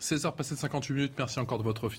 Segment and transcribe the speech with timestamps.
[0.00, 1.90] 16h passé de 58 minutes, merci encore de votre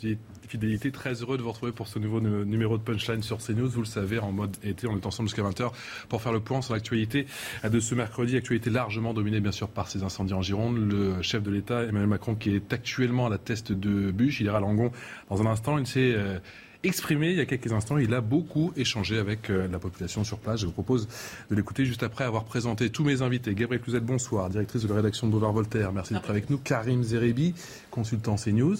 [0.47, 0.89] fidélité.
[0.89, 3.67] Très heureux de vous retrouver pour ce nouveau numéro de Punchline sur CNews.
[3.67, 5.71] Vous le savez, en mode été, on est ensemble jusqu'à 20h
[6.07, 7.27] pour faire le point sur l'actualité
[7.69, 8.37] de ce mercredi.
[8.37, 10.77] Actualité largement dominée, bien sûr, par ces incendies en Gironde.
[10.77, 14.45] Le chef de l'État, Emmanuel Macron, qui est actuellement à la teste de bûche, il
[14.45, 14.93] ira à Langon
[15.29, 15.77] dans un instant.
[15.77, 16.39] Il s'est euh,
[16.83, 17.97] exprimé il y a quelques instants.
[17.97, 20.61] Il a beaucoup échangé avec euh, la population sur place.
[20.61, 21.07] Je vous propose
[21.49, 23.53] de l'écouter juste après avoir présenté tous mes invités.
[23.53, 25.91] Gabriel Cluzet, bonsoir, directrice de la rédaction de Boulevard Voltaire.
[25.91, 26.57] Merci d'être avec nous.
[26.57, 27.53] Karim Zerebi,
[27.91, 28.77] consultant CNews.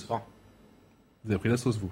[1.26, 1.92] Vous avez pris la sauce, vous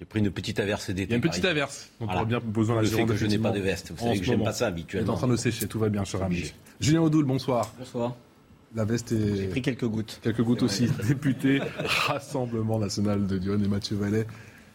[0.00, 1.02] j'ai pris une petite averse d'été.
[1.02, 1.90] Il y a une petite averse.
[2.00, 3.10] On pourrait bien besoin la Gironde.
[3.10, 3.92] que je n'ai pas de veste.
[3.92, 5.04] Vous savez que j'aime pas ça habituellement.
[5.04, 6.54] Vous êtes en train de sécher, tout va bien, cher ami.
[6.80, 7.70] Julien Audoul, bonsoir.
[7.78, 8.16] Bonsoir.
[8.74, 9.36] La veste est.
[9.36, 10.18] J'ai pris quelques gouttes.
[10.22, 10.88] Quelques gouttes aussi.
[11.06, 14.26] Député, Rassemblement national de Lyon et Mathieu Vallet.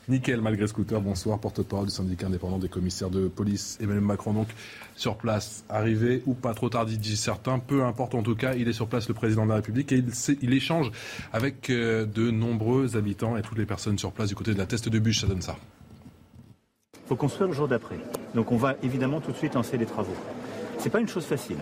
[0.07, 3.77] Nickel, malgré scooter, bonsoir, porte-parole du syndicat indépendant des commissaires de police.
[3.81, 4.47] Emmanuel Macron, donc,
[4.95, 8.67] sur place, arrivé ou pas trop tardif, disent certains, peu importe en tout cas, il
[8.67, 10.03] est sur place, le président de la République, et
[10.41, 10.91] il, échange
[11.33, 14.67] avec euh, de nombreux habitants et toutes les personnes sur place du côté de la
[14.67, 15.55] teste de bûche, ça donne ça.
[16.93, 17.97] Il faut construire le jour d'après.
[18.35, 20.15] Donc on va évidemment tout de suite lancer les travaux.
[20.77, 21.57] C'est pas une chose facile.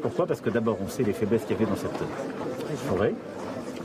[0.00, 0.26] Pourquoi?
[0.26, 1.90] Parce que d'abord, on sait les faiblesses qu'il y avait dans cette
[2.88, 3.14] forêt.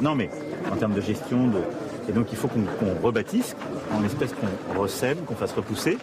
[0.02, 0.30] Non, mais
[0.72, 1.62] en termes de gestion, de,
[2.08, 2.66] et donc il faut qu'on
[3.04, 3.56] rebâtisse,
[3.94, 5.98] en espèce qu'on recèle, qu'on fasse repousser,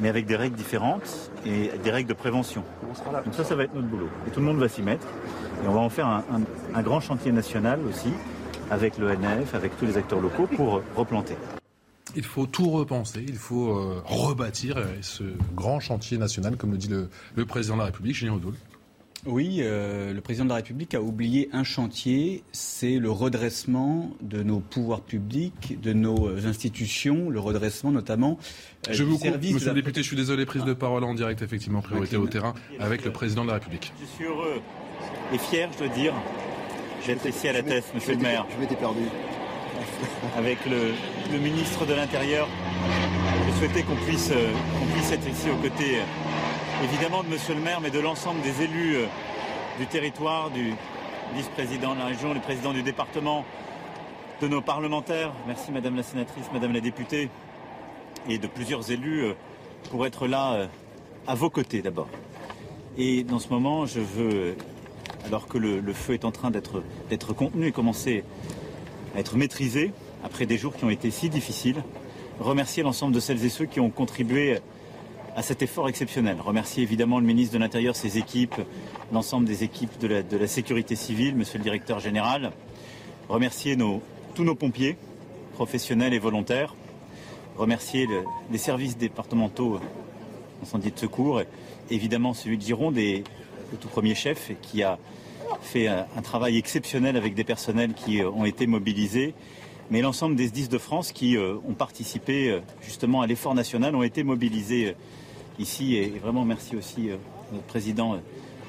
[0.00, 2.62] mais avec des règles différentes et des règles de prévention.
[3.24, 4.08] Donc ça, ça va être notre boulot.
[4.26, 5.06] Et tout le monde va s'y mettre.
[5.64, 8.12] Et on va en faire un, grand chantier national aussi,
[8.70, 11.36] avec l'ENF, avec tous les acteurs locaux, pour replanter.
[12.16, 15.24] Il faut tout repenser, il faut euh, rebâtir ce
[15.54, 18.54] grand chantier national, comme le dit le, le président de la République, Julien Audoul.
[19.26, 24.42] Oui, euh, le président de la République a oublié un chantier, c'est le redressement de
[24.42, 28.38] nos pouvoirs publics, de nos institutions, le redressement notamment
[28.88, 31.40] euh, je vous coupe, Monsieur le député, je suis désolé, prise de parole en direct,
[31.40, 33.92] effectivement, priorité au terrain, avec le président de la République.
[34.00, 34.60] Je suis heureux
[35.32, 36.12] et fier, je dois dire,
[37.06, 38.46] d'être ici à la tête, Monsieur le maire.
[38.54, 39.02] Je m'étais perdu.
[40.36, 42.48] Avec le, ministre de l'Intérieur,
[43.46, 45.98] je souhaitais qu'on puisse, euh, qu'on puisse être ici aux côtés
[46.84, 49.06] évidemment de Monsieur le maire, mais de l'ensemble des élus euh,
[49.78, 50.74] du territoire, du
[51.34, 53.42] vice-président de la région, du président du département,
[54.42, 55.32] de nos parlementaires.
[55.46, 57.30] Merci Madame la sénatrice, Madame la députée,
[58.28, 59.32] et de plusieurs élus euh,
[59.90, 60.66] pour être là euh,
[61.26, 62.08] à vos côtés d'abord.
[62.98, 64.54] Et dans ce moment, je veux,
[65.24, 68.24] alors que le, feu est en train d'être contenu et commencer
[69.16, 69.90] à être maîtrisé,
[70.22, 71.82] après des jours qui ont été si difficiles,
[72.40, 74.58] remercier l'ensemble de celles et ceux qui ont contribué
[75.36, 76.36] à cet effort exceptionnel.
[76.40, 78.56] Remercier évidemment le ministre de l'Intérieur, ses équipes,
[79.12, 82.52] l'ensemble des équipes de la, sécurité civile, monsieur le directeur général.
[83.28, 83.76] Remercier
[84.34, 84.96] tous nos pompiers,
[85.54, 86.74] professionnels et volontaires.
[87.56, 88.08] Remercier
[88.50, 89.80] les services départementaux
[90.60, 91.42] d'incendie de secours,
[91.90, 94.98] évidemment celui de Gironde le tout premier chef qui a
[95.62, 99.34] fait un, travail exceptionnel avec des personnels qui euh, ont été mobilisés
[99.90, 103.94] mais l'ensemble des 10 de France qui euh, ont participé euh, justement à l'effort national
[103.94, 104.94] ont été mobilisés
[105.58, 105.96] ici.
[105.96, 107.16] Et vraiment merci aussi euh,
[107.54, 108.18] au président euh,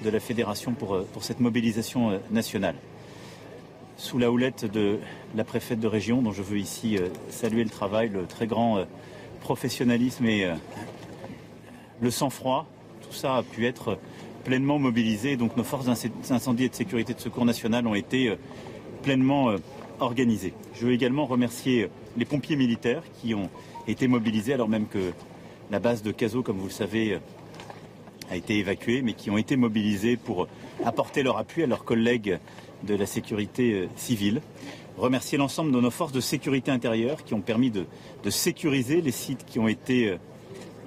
[0.03, 2.75] de la fédération pour, euh, pour cette mobilisation nationale.
[3.97, 4.99] Sous la houlette de
[5.35, 6.97] la préfète de région, dont je veux ici
[7.29, 8.85] saluer le travail, le très grand
[9.39, 10.53] professionnalisme et
[12.01, 12.67] le sang-froid,
[13.01, 13.97] tout ça a pu être
[14.43, 15.37] pleinement mobilisé.
[15.37, 18.35] Donc nos forces d'incendie et de sécurité de secours nationales ont été
[19.01, 19.55] pleinement
[20.01, 20.53] organisées.
[20.73, 23.49] Je veux également remercier les pompiers militaires qui ont
[23.87, 25.13] été mobilisés alors même que
[25.71, 27.19] la base de Caso, comme vous le savez, euh,
[28.29, 30.47] a été évacuée, mais qui ont été mobilisés pour
[30.83, 32.39] apporter leur appui à leurs collègues
[32.83, 34.41] de la sécurité euh, civile.
[34.97, 37.85] Remercier l'ensemble de nos forces de sécurité intérieure qui ont permis de,
[38.29, 40.17] sécuriser les sites qui ont été euh,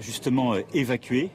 [0.01, 1.31] justement évacués,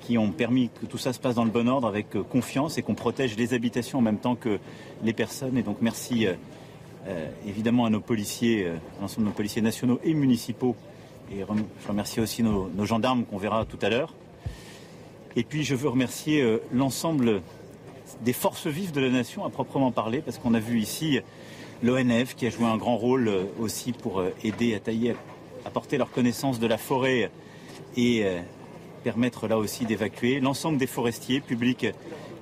[0.00, 2.82] qui ont permis que tout ça se passe dans le bon ordre avec confiance et
[2.82, 4.58] qu'on protège les habitations en même temps que
[5.04, 5.56] les personnes.
[5.56, 6.26] Et donc merci
[7.46, 10.74] évidemment à nos policiers, à l'ensemble de nos policiers nationaux et municipaux
[11.30, 14.14] je remercie aussi nos, gendarmes qu'on verra tout à l'heure.
[15.36, 17.42] Et puis je veux remercier euh, l'ensemble
[18.22, 21.20] des forces vives de la nation à proprement parler, parce qu'on a vu ici
[21.82, 25.14] l'ONF qui a joué un grand rôle euh, aussi pour euh, aider à tailler,
[25.64, 27.30] apporter leur connaissance de la forêt
[27.96, 28.24] et
[29.02, 30.40] permettre là aussi d'évacuer.
[30.40, 31.86] L'ensemble des forestiers, publics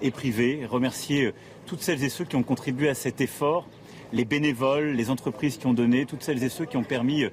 [0.03, 1.33] et privés, remercier
[1.67, 3.67] toutes celles et ceux qui ont contribué à cet effort,
[4.13, 7.25] les bénévoles, les entreprises qui ont donné, toutes celles et ceux qui ont permis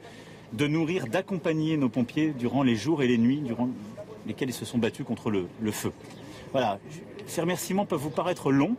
[0.56, 3.69] de nourrir, d'accompagner nos pompiers durant les jours et les nuits durant
[4.25, 5.92] lesquels ils se sont battus contre le, feu.
[6.52, 6.80] Voilà,
[7.28, 8.75] ces remerciements peuvent vous paraître longs,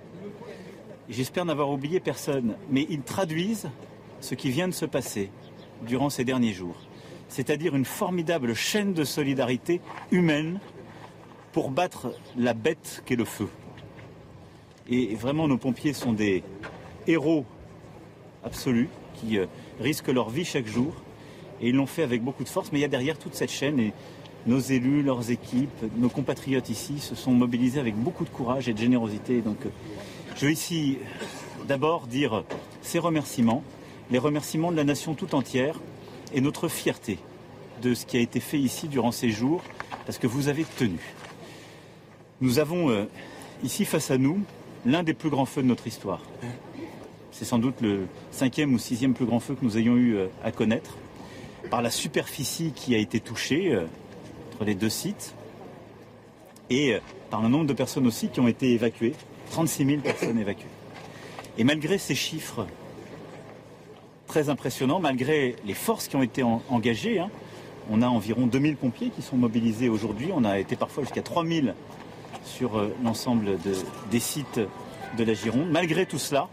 [1.08, 3.68] j'espère n'avoir oublié personne, mais ils traduisent
[4.20, 5.30] ce qui vient de se passer
[5.86, 6.76] durant ces derniers jours,
[7.28, 9.80] c'est-à-dire une formidable chaîne de solidarité
[10.10, 10.60] humaine
[11.52, 13.48] pour battre la bête qu'est le feu.
[14.88, 16.42] Et vraiment, nos pompiers sont des
[17.06, 17.44] héros
[18.44, 19.46] absolus qui euh,
[19.80, 20.94] risquent leur vie chaque jour.
[21.60, 23.50] Et ils l'ont fait avec beaucoup de force, mais il y a derrière toute cette
[23.50, 23.78] chaîne.
[23.80, 23.92] Et
[24.46, 28.72] nos élus, leurs équipes, nos compatriotes ici se sont mobilisés avec beaucoup de courage et
[28.72, 29.40] de générosité.
[29.40, 29.70] Donc, euh,
[30.36, 30.98] je veux ici
[31.66, 32.44] d'abord dire
[32.82, 33.62] ces remerciements,
[34.10, 35.80] les remerciements de la nation tout entière
[36.32, 37.18] et notre fierté
[37.82, 39.62] de ce qui a été fait ici durant ces jours,
[40.06, 40.98] parce que vous avez tenu.
[42.40, 43.04] Nous avons euh,
[43.62, 44.40] ici face à nous
[44.84, 46.20] l'un des plus grands feux de notre histoire.
[47.32, 50.28] C'est sans doute le cinquième ou sixième plus grand feu que nous ayons eu euh,
[50.44, 50.96] à connaître,
[51.70, 53.78] par la superficie qui a été touchée
[54.52, 55.34] entre les deux sites,
[56.70, 56.98] et
[57.30, 59.14] par le nombre de personnes aussi qui ont été évacuées,
[59.50, 60.66] 36 000 personnes évacuées.
[61.58, 62.66] Et malgré ces chiffres
[64.26, 67.30] très impressionnants, malgré les forces qui ont été engagées, hein,
[67.90, 70.30] on a environ 2000 pompiers qui sont mobilisés aujourd'hui.
[70.34, 71.74] On a été parfois jusqu'à 3000
[72.44, 73.58] sur euh, l'ensemble
[74.10, 74.60] des sites
[75.16, 75.70] de la Gironde.
[75.70, 76.48] Malgré tout cela,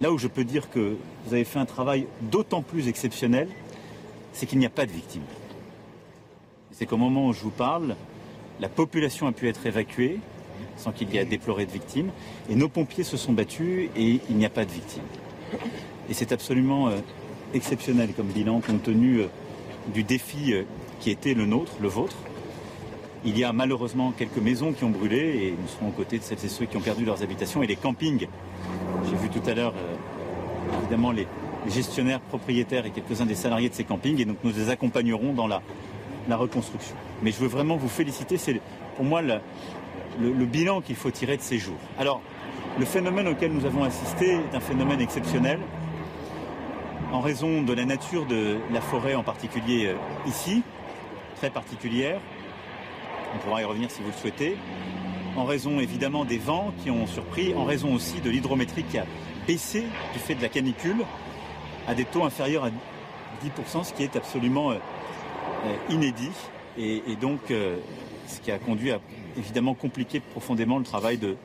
[0.00, 0.96] là où je peux dire que
[1.26, 3.48] vous avez fait un travail d'autant plus exceptionnel,
[4.32, 5.22] c'est qu'il n'y a pas de victimes.
[6.72, 7.96] C'est qu'au moment où je vous parle,
[8.60, 10.20] la population a pu être évacuée,
[10.76, 12.10] sans qu'il y ait à déplorer de victimes.
[12.50, 15.04] Et nos pompiers se sont battus et il n'y a pas de victimes.
[16.08, 16.98] Et c'est absolument euh,
[17.54, 19.26] exceptionnel comme bilan compte tenu euh,
[19.92, 20.64] du défi euh,
[21.00, 22.16] qui était le nôtre, le vôtre.
[23.24, 26.22] Il y a malheureusement quelques maisons qui ont brûlé et nous serons aux côtés de
[26.22, 28.28] celles et ceux qui ont perdu leurs habitations et les campings.
[29.08, 29.74] J'ai vu tout à l'heure
[30.82, 31.26] évidemment les
[31.68, 35.46] gestionnaires, propriétaires et quelques-uns des salariés de ces campings et donc nous les accompagnerons dans
[35.46, 35.60] la,
[36.28, 36.96] reconstruction.
[37.22, 38.60] Mais je veux vraiment vous féliciter, c'est
[38.96, 41.78] pour moi le, bilan qu'il faut tirer de ces jours.
[41.98, 42.20] Alors,
[42.78, 45.60] le phénomène auquel nous avons assisté est un phénomène exceptionnel
[47.12, 49.94] en raison de la nature de la forêt en particulier euh,
[50.26, 50.62] ici,
[51.36, 52.20] très particulière.
[53.34, 54.56] On pourra y revenir si vous le souhaitez.
[55.36, 59.04] En raison évidemment des vents qui ont surpris, en raison aussi de l'hydrométrie qui a
[59.46, 61.04] baissé du fait de la canicule
[61.86, 62.70] à des taux inférieurs à
[63.44, 64.74] 10%, ce qui est absolument euh,
[65.66, 66.32] euh, inédit.
[66.78, 69.00] Et, donc, ce qui a conduit à
[69.36, 71.36] évidemment compliquer profondément le travail de,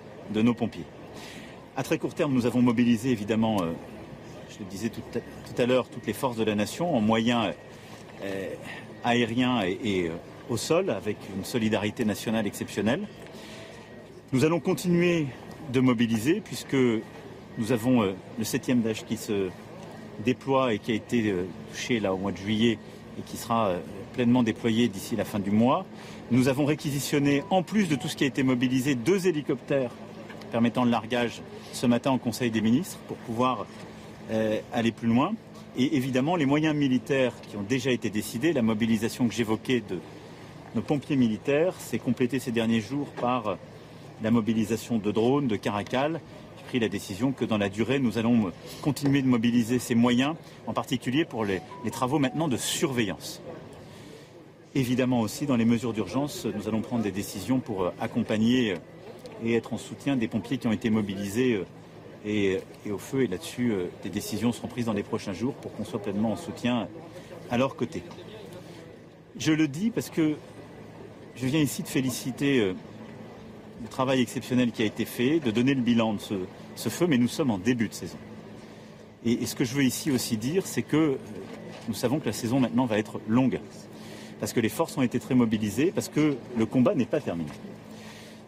[0.41, 0.85] nos pompiers.
[1.75, 3.71] À très court terme, nous avons mobilisé évidemment, euh,
[4.49, 5.01] je le disais tout
[5.57, 7.53] à, l'heure, toutes les forces de la nation en moyens
[8.23, 8.53] euh,
[9.03, 10.11] aériens et, euh,
[10.49, 13.07] au sol, avec une solidarité nationale exceptionnelle.
[14.33, 15.27] Nous allons continuer
[15.73, 16.77] de mobiliser puisque
[17.57, 19.49] nous avons le septième d'âge qui se
[20.23, 21.35] déploie et qui a été
[21.73, 22.79] touché là au mois de juillet
[23.19, 23.73] et qui sera
[24.13, 25.85] pleinement déployé d'ici la fin du mois.
[26.31, 29.91] Nous avons réquisitionné, en plus de tout ce qui a été mobilisé, deux hélicoptères
[30.49, 31.41] permettant le largage
[31.73, 33.65] ce matin au Conseil des ministres pour pouvoir
[34.31, 35.33] euh, aller plus loin.
[35.77, 39.99] Et évidemment, les moyens militaires qui ont déjà été décidés, la mobilisation que j'évoquais de
[40.73, 43.57] nos pompiers militaires, s'est complétée ces derniers jours par
[44.21, 46.19] la mobilisation de drones, de caracals.
[46.57, 50.35] J'ai pris la décision que dans la durée, nous allons continuer de mobiliser ces moyens,
[50.67, 53.41] en particulier pour les travaux maintenant de surveillance.
[54.73, 58.77] Évidemment aussi, dans les mesures d'urgence, nous allons prendre des décisions pour euh, accompagner euh,
[59.43, 61.61] et être en soutien des pompiers qui ont été mobilisés
[62.25, 63.23] euh, et, au feu.
[63.23, 66.35] Et là-dessus, des décisions seront prises dans les prochains jours pour qu'on soit pleinement en
[66.37, 66.87] soutien
[67.49, 68.01] à leur côté.
[69.37, 70.35] Je le dis parce que
[71.35, 72.73] je viens ici de féliciter
[73.81, 76.19] le travail exceptionnel qui a été fait, de donner le bilan de
[76.75, 78.17] ce, feu, mais nous sommes en début de saison.
[79.25, 81.17] et ce que je veux ici aussi dire, c'est que
[81.87, 83.59] nous savons que la saison maintenant va être longue
[84.41, 87.51] parce que les forces ont été très mobilisées, parce que le combat n'est pas terminé.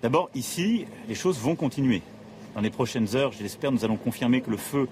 [0.01, 2.01] D'abord, ici, les choses vont continuer.
[2.55, 4.87] Dans les prochaines heures, je l'espère, nous allons confirmer que le feu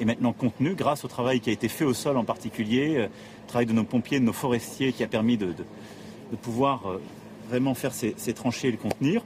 [0.00, 3.06] est maintenant contenu grâce au travail qui a été fait au sol en particulier, euh,
[3.46, 5.54] travail de nos pompiers, de nos forestiers qui a permis de,
[6.42, 7.00] pouvoir euh,
[7.48, 9.22] vraiment faire ces, ces, tranchées et le contenir.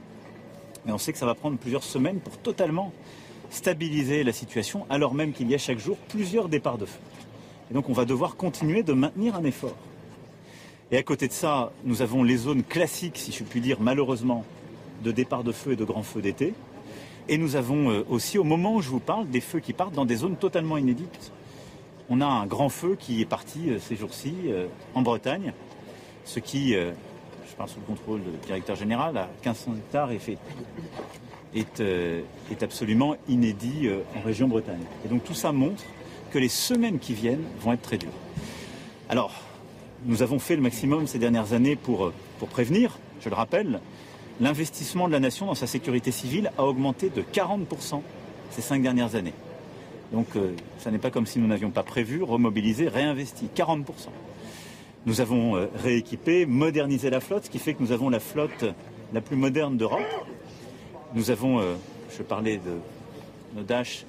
[0.85, 2.91] Mais on sait que ça va prendre plusieurs semaines pour totalement
[3.49, 6.99] stabiliser la situation, alors même qu'il y a chaque jour plusieurs départs de feu.
[7.71, 9.75] Et donc on va devoir continuer de maintenir un effort.
[10.91, 14.45] Et à côté de ça, nous avons les zones classiques, si je puis dire, malheureusement,
[15.03, 16.53] de départ de feu et de grands feux d'été.
[17.27, 19.95] Et nous avons euh, aussi, au moment où je vous parle, des feux qui partent
[19.95, 21.31] dans des zones totalement inédites.
[22.07, 25.53] On a un grand feu qui est parti euh, ces jours-ci euh, en Bretagne,
[26.23, 26.75] ce qui
[27.49, 30.09] je parle sous le contrôle du directeur général, à 1500 hectares
[31.79, 32.21] euh,
[32.51, 34.83] est absolument inédit euh, en région Bretagne.
[35.05, 35.83] Et donc tout ça montre
[36.31, 38.09] que les semaines qui viennent vont être très dures.
[39.09, 39.33] Alors,
[40.05, 43.79] nous avons fait le maximum ces dernières années pour, pour prévenir, je le rappelle,
[44.39, 48.01] l'investissement de la nation dans sa sécurité civile a augmenté de 40%
[48.51, 49.33] ces cinq dernières années.
[50.11, 50.27] Donc
[50.77, 53.49] ça n'est pas comme si nous n'avions pas prévu, remobilisé, réinvesti.
[53.55, 53.83] 40%.
[55.05, 58.65] Nous avons euh, rééquipé, modernisé la flotte, ce qui fait que nous avons la flotte
[59.13, 60.01] la plus moderne d'Europe.
[61.13, 61.75] Nous avons, euh,
[62.17, 62.79] je parlais de
[63.55, 64.03] nos Dash,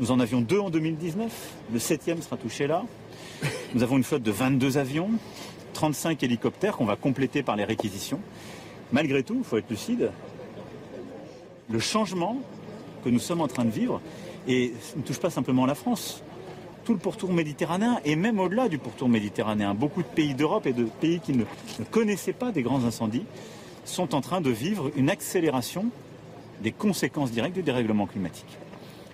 [0.00, 1.30] nous en avions deux en 2019,
[1.72, 2.82] le septième sera touché là.
[3.74, 5.10] Nous avons une flotte de 22 avions,
[5.74, 8.20] 35 hélicoptères qu'on va compléter par les réquisitions.
[8.90, 10.10] Malgré tout, il faut être lucide,
[11.68, 12.38] le changement
[13.04, 14.00] que nous sommes en train de vivre,
[14.48, 16.24] ne touche pas simplement la France,
[16.90, 19.74] tout le pourtour méditerranéen et même au-delà du pourtour méditerranéen.
[19.74, 21.44] Beaucoup de pays d'Europe et de pays qui ne,
[21.92, 23.26] connaissaient pas des grands incendies
[23.84, 25.84] sont en train de vivre une accélération
[26.64, 28.58] des conséquences directes du dérèglement climatique.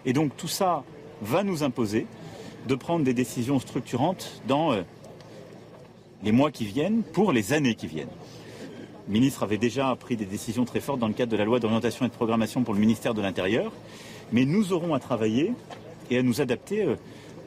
[0.07, 0.85] Et donc tout ça
[1.21, 2.07] va nous imposer
[2.67, 4.81] de prendre des décisions structurantes dans euh,
[6.23, 8.09] les mois qui viennent pour les années qui viennent.
[9.07, 11.61] Le ministre avait déjà pris des décisions très fortes dans le cadre de la loi
[11.61, 13.71] d'orientation et de programmation pour le ministère de l'Intérieur,
[14.33, 15.53] mais nous aurons à travailler
[16.11, 16.97] et à nous adapter euh,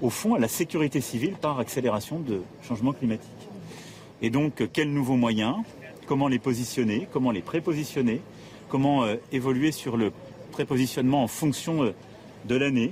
[0.02, 3.30] au fond, à la sécurité civile par accélération de changement climatique.
[4.22, 5.56] Et donc, quels nouveaux moyens
[6.06, 8.22] Comment les positionner Comment les prépositionner
[8.68, 10.12] Comment euh, évoluer sur le
[10.52, 11.94] prépositionnement en fonction euh,
[12.46, 12.92] de l'année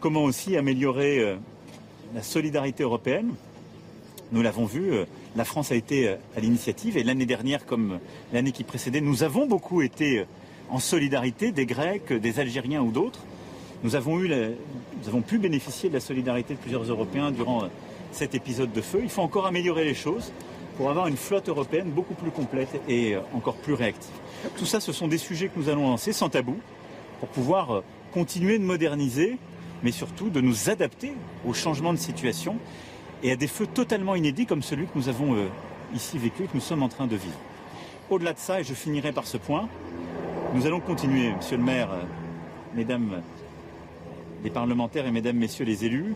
[0.00, 1.36] Comment aussi améliorer euh,
[2.14, 3.34] la solidarité européenne
[4.32, 4.92] Nous l'avons vu,
[5.34, 7.98] la France a été à l'initiative et l'année dernière, comme
[8.32, 10.24] l'année qui précédait, nous avons beaucoup été
[10.70, 13.24] en solidarité des Grecs, des Algériens ou d'autres.
[13.82, 17.68] Nous avons, eu nous avons pu bénéficier de la solidarité de plusieurs Européens durant euh,
[18.10, 19.00] cet épisode de feu.
[19.02, 20.32] Il faut encore améliorer les choses
[20.76, 24.14] pour avoir une flotte européenne beaucoup plus complète et euh, encore plus réactive.
[24.56, 26.56] Tout ça, ce sont des sujets que nous allons lancer sans tabou
[27.20, 29.36] pour pouvoir euh, continuer de moderniser,
[29.82, 31.12] mais surtout de nous adapter
[31.46, 32.56] aux changements de situation
[33.22, 35.36] et à des feux totalement inédits comme celui que nous avons
[35.94, 37.38] ici vécu et que nous sommes en train de vivre.
[38.08, 39.68] Au-delà de ça, et je finirai par ce point,
[40.54, 41.88] nous allons continuer, Monsieur le maire,
[42.74, 43.22] Mesdames
[44.46, 46.14] les parlementaires et mesdames, messieurs les élus,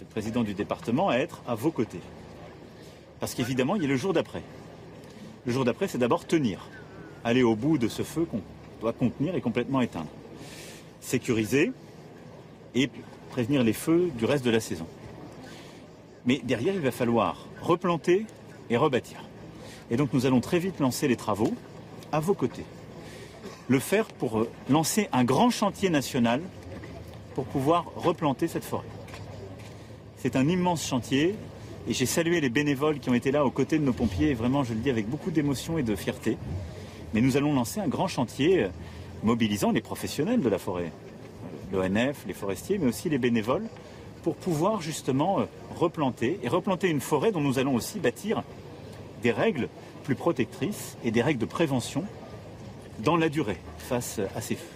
[0.00, 2.00] le président du département, à être à vos côtés.
[3.20, 4.42] Parce qu'évidemment, il y a le jour d'après.
[5.44, 6.66] Le jour d'après, c'est d'abord tenir,
[7.22, 8.40] aller au bout de ce feu qu'on
[8.80, 10.08] doit contenir et complètement éteindre.
[11.02, 11.72] Sécuriser
[12.74, 12.88] et
[13.28, 14.86] prévenir les feux du reste de la saison.
[16.24, 18.24] Mais derrière, il va falloir replanter
[18.70, 19.18] et rebâtir.
[19.90, 21.52] Et donc nous allons très vite lancer les travaux
[22.12, 22.64] à vos côtés.
[23.68, 26.40] Le faire pour lancer un grand chantier national
[27.34, 28.86] pour pouvoir replanter cette forêt.
[30.16, 31.34] C'est un immense chantier
[31.88, 34.64] et j'ai salué les bénévoles qui ont été là aux côtés de nos pompiers, vraiment
[34.64, 36.36] je le dis avec beaucoup d'émotion et de fierté.
[37.14, 38.68] Mais nous allons lancer un grand chantier euh,
[39.22, 40.92] mobilisant les professionnels de la forêt,
[41.72, 43.66] l'ONF, les forestiers, mais aussi les bénévoles,
[44.22, 45.44] pour pouvoir justement euh,
[45.74, 48.42] replanter et replanter une forêt dont nous allons aussi bâtir
[49.22, 49.68] des règles
[50.04, 52.04] plus protectrices et des règles de prévention
[53.00, 54.66] dans la durée face à ces feux.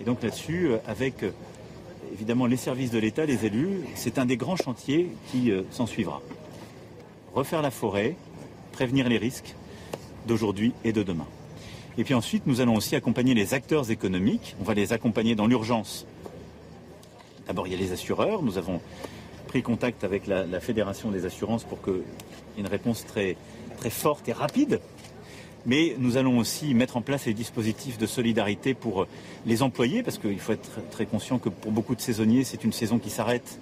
[0.00, 1.24] Et donc là-dessus, euh, avec
[2.12, 5.86] évidemment les services de l'État, les élus, c'est un des grands chantiers qui euh, s'en
[5.86, 6.22] suivra.
[7.34, 8.16] Refaire la forêt,
[8.72, 9.54] prévenir les risques
[10.26, 11.26] d'aujourd'hui et de demain.
[11.98, 14.56] Et puis ensuite, nous allons aussi accompagner les acteurs économiques.
[14.60, 16.06] On va les accompagner dans l'urgence.
[17.46, 18.42] D'abord, il y a les assureurs.
[18.42, 18.80] Nous avons
[19.48, 23.36] pris contact avec la, Fédération des assurances pour qu'il y ait une réponse très
[23.90, 24.80] forte et rapide
[25.66, 29.06] mais nous allons aussi mettre en place les dispositifs de solidarité pour
[29.46, 32.72] les employés, parce qu'il faut être très conscient que pour beaucoup de saisonniers, c'est une
[32.72, 33.60] saison qui s'arrête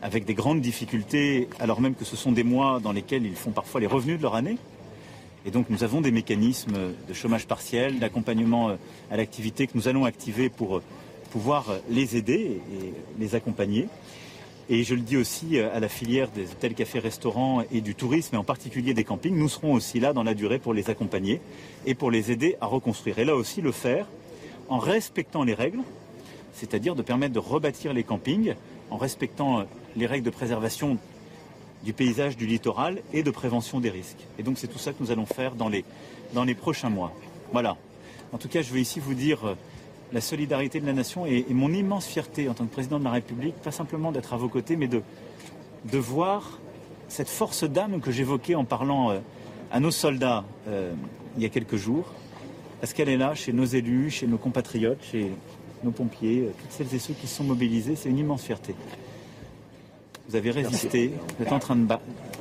[0.00, 3.50] avec des grandes difficultés, alors même que ce sont des mois dans lesquels ils font
[3.50, 4.56] parfois les revenus de leur année.
[5.46, 6.76] Et donc nous avons des mécanismes
[7.08, 8.76] de chômage partiel, d'accompagnement
[9.10, 10.82] à l'activité que nous allons activer pour
[11.30, 13.88] pouvoir les aider et les accompagner.
[14.70, 17.94] Et je le dis aussi euh, à la filière des hôtels, cafés, restaurants et du
[17.94, 20.90] tourisme, et en particulier des campings, nous serons aussi là dans la durée pour les
[20.90, 21.40] accompagner
[21.86, 23.18] et pour les aider à reconstruire.
[23.18, 24.06] Et là aussi le faire
[24.68, 25.80] en respectant les règles,
[26.52, 28.54] c'est-à-dire de permettre de rebâtir les campings
[28.90, 29.64] en respectant euh,
[29.96, 30.98] les règles de préservation
[31.82, 34.26] du paysage du littoral et de prévention des risques.
[34.38, 37.12] Et donc c'est tout ça que nous allons faire dans les, prochains mois.
[37.52, 37.76] Voilà.
[38.32, 39.54] En tout cas, je veux ici vous dire euh,
[40.12, 43.10] la solidarité de la nation et, mon immense fierté en tant que président de la
[43.10, 45.02] République, pas simplement d'être à vos côtés, mais de,
[45.90, 46.58] de voir
[47.08, 49.18] cette force d'âme que j'évoquais en parlant euh,
[49.70, 50.94] à nos soldats euh,
[51.36, 52.06] il y a quelques jours.
[52.82, 55.30] Est-ce qu'elle est là chez nos élus, chez nos compatriotes, chez
[55.84, 58.74] nos pompiers, euh, toutes celles et ceux qui sont mobilisés C'est une immense fierté.
[60.28, 61.86] vous avez résisté, vous êtes en train de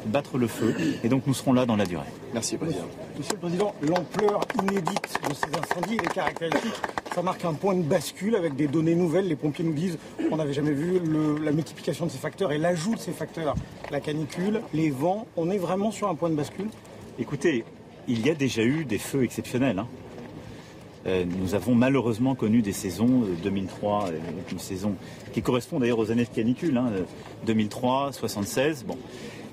[0.05, 2.05] battre le feu, et donc nous serons là dans la durée.
[2.33, 2.85] Merci, Président.
[3.17, 6.81] Monsieur le Président, l'ampleur inédite de ces incendies, les caractéristiques,
[7.17, 9.27] ça marque un point de bascule avec des données nouvelles.
[9.27, 9.97] Les pompiers nous disent
[10.29, 11.01] qu'on n'avait jamais vu
[11.43, 13.55] la multiplication de ces facteurs et l'ajout de ces facteurs,
[13.89, 15.25] la canicule, les vents.
[15.35, 16.67] On est vraiment sur un point de bascule
[17.17, 17.65] Écoutez,
[18.07, 19.79] il y a déjà eu des feux exceptionnels.
[19.79, 19.87] Hein.
[21.07, 24.19] Euh, nous avons malheureusement connu des saisons, 2003, euh,
[24.51, 24.93] une saison
[25.33, 26.79] qui correspond d'ailleurs aux années de canicule,
[27.47, 28.83] 2003, hein, 76.
[28.83, 28.99] Bon.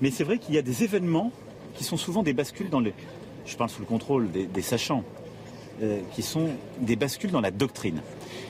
[0.01, 1.31] Mais c'est vrai qu'il y a des événements
[1.73, 2.93] qui sont souvent des bascules dans les.
[3.47, 5.03] Je parle sous le contrôle des, sachants,
[5.81, 8.01] euh, qui sont des bascules dans la doctrine.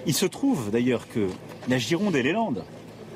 [0.06, 1.28] Il se trouve d'ailleurs que
[1.68, 2.64] la Gironde et les Landes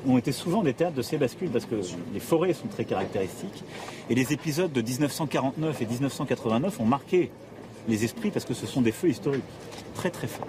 [0.06, 1.76] ont été souvent des théâtres de ces bascules parce que
[2.12, 3.64] les forêts sont très caractéristiques
[4.08, 7.30] et les épisodes de 1949 et 1989 ont marqué
[7.88, 9.44] les esprits parce que ce sont des feux historiques
[9.94, 10.48] très très forts.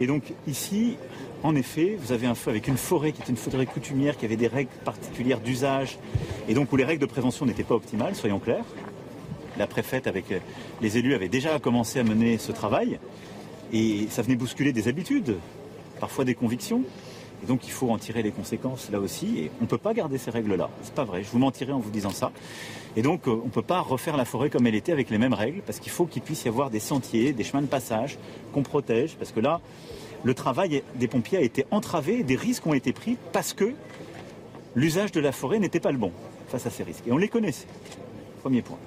[0.00, 0.96] Et donc ici,
[1.42, 4.24] en effet, vous avez un feu avec une forêt qui est une forêt coutumière, qui
[4.24, 5.98] avait des règles particulières d'usage,
[6.48, 8.64] et donc où les règles de prévention n'étaient pas optimales, soyons clairs.
[9.58, 10.38] La préfète, avec euh,
[10.80, 12.98] les élus, avait déjà commencé à mener ce travail,
[13.72, 15.36] et ça venait bousculer des habitudes,
[16.00, 16.82] parfois des convictions.
[17.42, 19.38] Et donc il faut en tirer les conséquences là aussi.
[19.38, 20.70] Et on ne peut pas garder ces règles-là.
[20.82, 21.22] C'est pas vrai.
[21.22, 22.32] Je vous mentirais en vous disant ça.
[22.96, 25.18] Et donc euh, on ne peut pas refaire la forêt comme elle était avec les
[25.18, 28.18] mêmes règles, parce qu'il faut qu'il puisse y avoir des sentiers, des chemins de passage
[28.52, 29.60] qu'on protège, parce que là,
[30.24, 33.72] le travail des pompiers a été entravé, des risques ont été pris parce que
[34.74, 36.12] l'usage de la forêt n'était pas le bon
[36.48, 37.06] face à ces risques.
[37.06, 37.68] Et on les connaissait.
[38.42, 38.78] Premier point.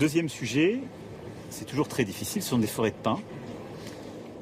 [0.00, 0.80] Deuxième sujet,
[1.50, 3.20] c'est toujours très difficile, ce sont des forêts de pins.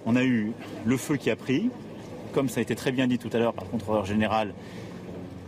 [0.06, 0.52] On a eu
[0.84, 1.68] le feu qui a pris,
[2.32, 4.54] comme ça a été très bien dit tout à l'heure par le contrôleur général,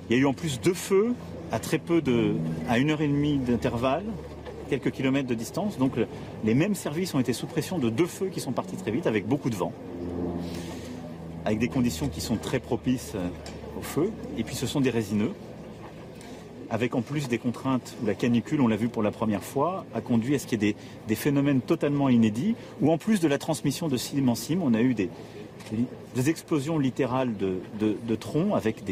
[0.08, 1.14] il y a eu en plus deux feux
[1.52, 2.34] à très peu de,
[2.68, 4.02] à une heure et demie d'intervalle,
[4.68, 5.78] quelques kilomètres de distance.
[5.78, 5.92] Donc
[6.42, 9.06] les mêmes services ont été sous pression de deux feux qui sont partis très vite
[9.06, 9.72] avec beaucoup de vent,
[11.44, 13.28] avec des conditions qui sont très propices euh,
[13.78, 14.10] au feu.
[14.36, 15.34] Et puis ce sont des résineux,
[16.70, 19.84] avec en plus des contraintes où la canicule, on l'a vu pour la première fois,
[19.94, 20.76] a conduit à ce qu'il y ait
[21.08, 24.72] des, phénomènes totalement inédits, où en plus de la transmission de cime en cime, on
[24.74, 25.10] a eu des,
[26.28, 28.82] explosions littérales de, troncs avec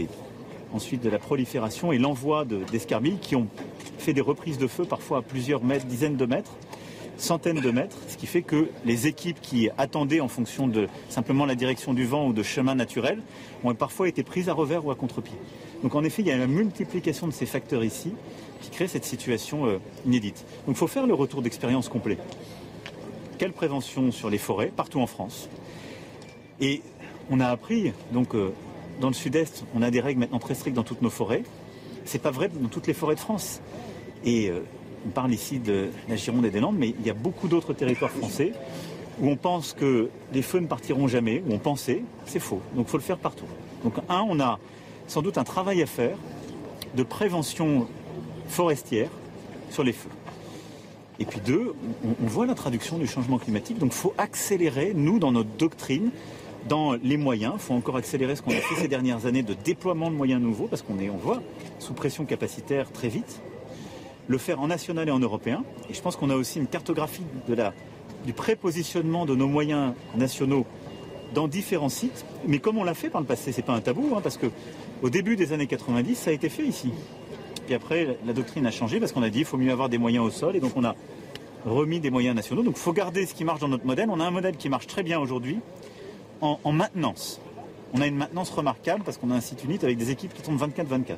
[0.74, 3.46] ensuite de la prolifération et l'envoi d'escarbilles qui ont
[3.98, 6.52] fait des reprises de feu parfois à plusieurs mètres, dizaines de mètres,
[7.16, 11.46] centaines de mètres, ce qui fait que les équipes qui attendaient en fonction de simplement
[11.46, 13.22] la direction du vent ou de chemin naturel
[13.64, 15.36] ont parfois été prises à revers ou à contre-pied.
[15.82, 18.12] Donc en effet, il y a la multiplication de ces facteurs ici
[18.60, 20.44] qui crée cette situation euh, inédite.
[20.66, 22.18] Donc il faut faire le retour d'expérience complet.
[23.38, 25.48] Quelle prévention sur les forêts partout en France
[26.60, 26.82] et
[27.30, 28.52] on a appris, donc euh,
[29.00, 31.44] dans le sud-est, on a des règles maintenant très strictes dans toutes nos forêts.
[32.04, 33.60] C'est pas vrai dans toutes les forêts de France.
[34.24, 34.60] Et euh,
[35.06, 37.74] on parle ici de la Gironde et des Landes, mais il y a beaucoup d'autres
[37.74, 38.52] territoires français
[39.20, 42.60] où on pense que les feux ne partiront jamais, où on pensait, c'est faux.
[42.74, 43.46] Donc il faut le faire partout.
[43.84, 44.58] Donc un, on a
[45.08, 46.16] sans doute un travail à faire
[46.94, 47.86] de prévention
[48.46, 49.10] forestière
[49.70, 50.10] sur les feux.
[51.18, 55.18] Et puis deux, on, voit la traduction du changement climatique, donc il faut accélérer, nous,
[55.18, 56.10] dans notre doctrine,
[56.68, 57.54] dans les moyens.
[57.56, 60.40] Il faut encore accélérer ce qu'on a fait ces dernières années de déploiement de moyens
[60.40, 61.42] nouveaux, parce qu'on est, on voit,
[61.80, 63.40] sous pression capacitaire très vite.
[64.28, 65.64] Le faire en national et en européen.
[65.90, 67.72] Et je pense qu'on a aussi une cartographie de la,
[68.26, 70.66] du prépositionnement de nos moyens nationaux
[71.34, 72.24] dans différents sites.
[72.46, 74.46] Mais comme on l'a fait par le passé, c'est pas un tabou, hein, parce que
[75.02, 76.90] au début des années 90, ça a été fait ici.
[77.66, 79.98] Puis après, la doctrine a changé parce qu'on a dit qu'il faut mieux avoir des
[79.98, 80.94] moyens au sol, et donc on a
[81.66, 82.62] remis des moyens nationaux.
[82.62, 84.08] Donc il faut garder ce qui marche dans notre modèle.
[84.10, 85.58] On a un modèle qui marche très bien aujourd'hui,
[86.40, 87.40] en, maintenance.
[87.94, 90.42] On a une maintenance remarquable parce qu'on a un site unique avec des équipes qui
[90.42, 91.16] tombent 24-24.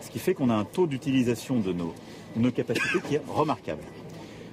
[0.00, 1.94] Ce qui fait qu'on a un taux d'utilisation de nos,
[2.36, 3.82] nos capacités qui est remarquable.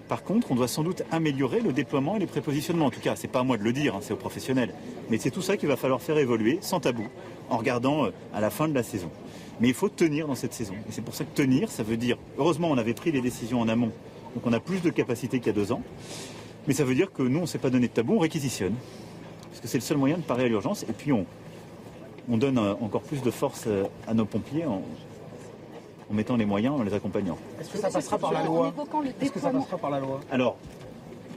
[0.08, 2.86] Par contre, on doit sans doute améliorer le déploiement et les prépositionnements.
[2.86, 4.73] En tout cas, c'est pas à moi de le dire, hein, c'est aux professionnels.
[5.10, 7.08] Mais c'est tout ça qu'il va falloir faire évoluer sans tabou,
[7.49, 9.10] en regardant euh, à la fin de la saison.
[9.60, 10.73] Mais il faut tenir dans cette saison.
[10.89, 13.62] Et c'est pour ça que tenir, ça veut dire, heureusement, on avait pris les décisions
[13.62, 13.91] en amont,
[14.34, 15.81] donc on a plus de capacité qu'il y a deux ans.
[16.67, 18.73] Mais ça veut dire que nous, on ne s'est pas donné de tabou, on réquisitionne
[19.55, 20.84] parce que c'est le seul moyen de parer à l'urgence.
[20.84, 21.25] Et puis on,
[22.29, 24.81] on donne euh, encore plus de force euh, à nos pompiers en,
[26.12, 27.38] mettant les moyens, en les accompagnant.
[27.60, 28.73] Est-ce que ça passera par la loi
[29.21, 30.58] Est-ce que ça passera par la loi Alors,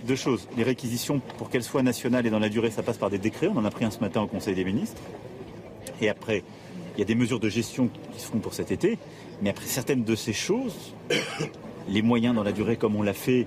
[0.05, 0.49] deux choses.
[0.57, 3.49] Les réquisitions, pour qu'elles soient nationales et dans la durée, ça passe par des décrets.
[3.49, 5.01] On en a pris un ce matin au Conseil des ministres.
[6.01, 6.43] Et après,
[6.97, 8.99] il y a des mesures de gestion qui se pour cet été.
[9.43, 10.95] Mais après certaines de ces choses,
[11.89, 13.47] les moyens dans la durée comme on l'a fait,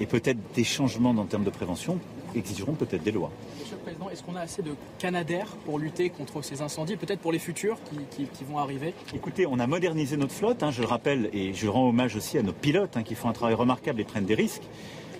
[0.00, 1.98] et peut-être des changements en termes de prévention,
[2.34, 3.30] exigeront peut-être des lois.
[3.58, 7.20] Monsieur le Président, est-ce qu'on a assez de canadaires pour lutter contre ces incendies, peut-être
[7.20, 7.78] pour les futurs
[8.10, 8.94] qui, vont arriver?
[9.14, 12.36] Écoutez, on a modernisé notre flotte, hein, je le rappelle, et je rends hommage aussi
[12.38, 14.64] à nos pilotes hein, qui font un travail remarquable et prennent des risques.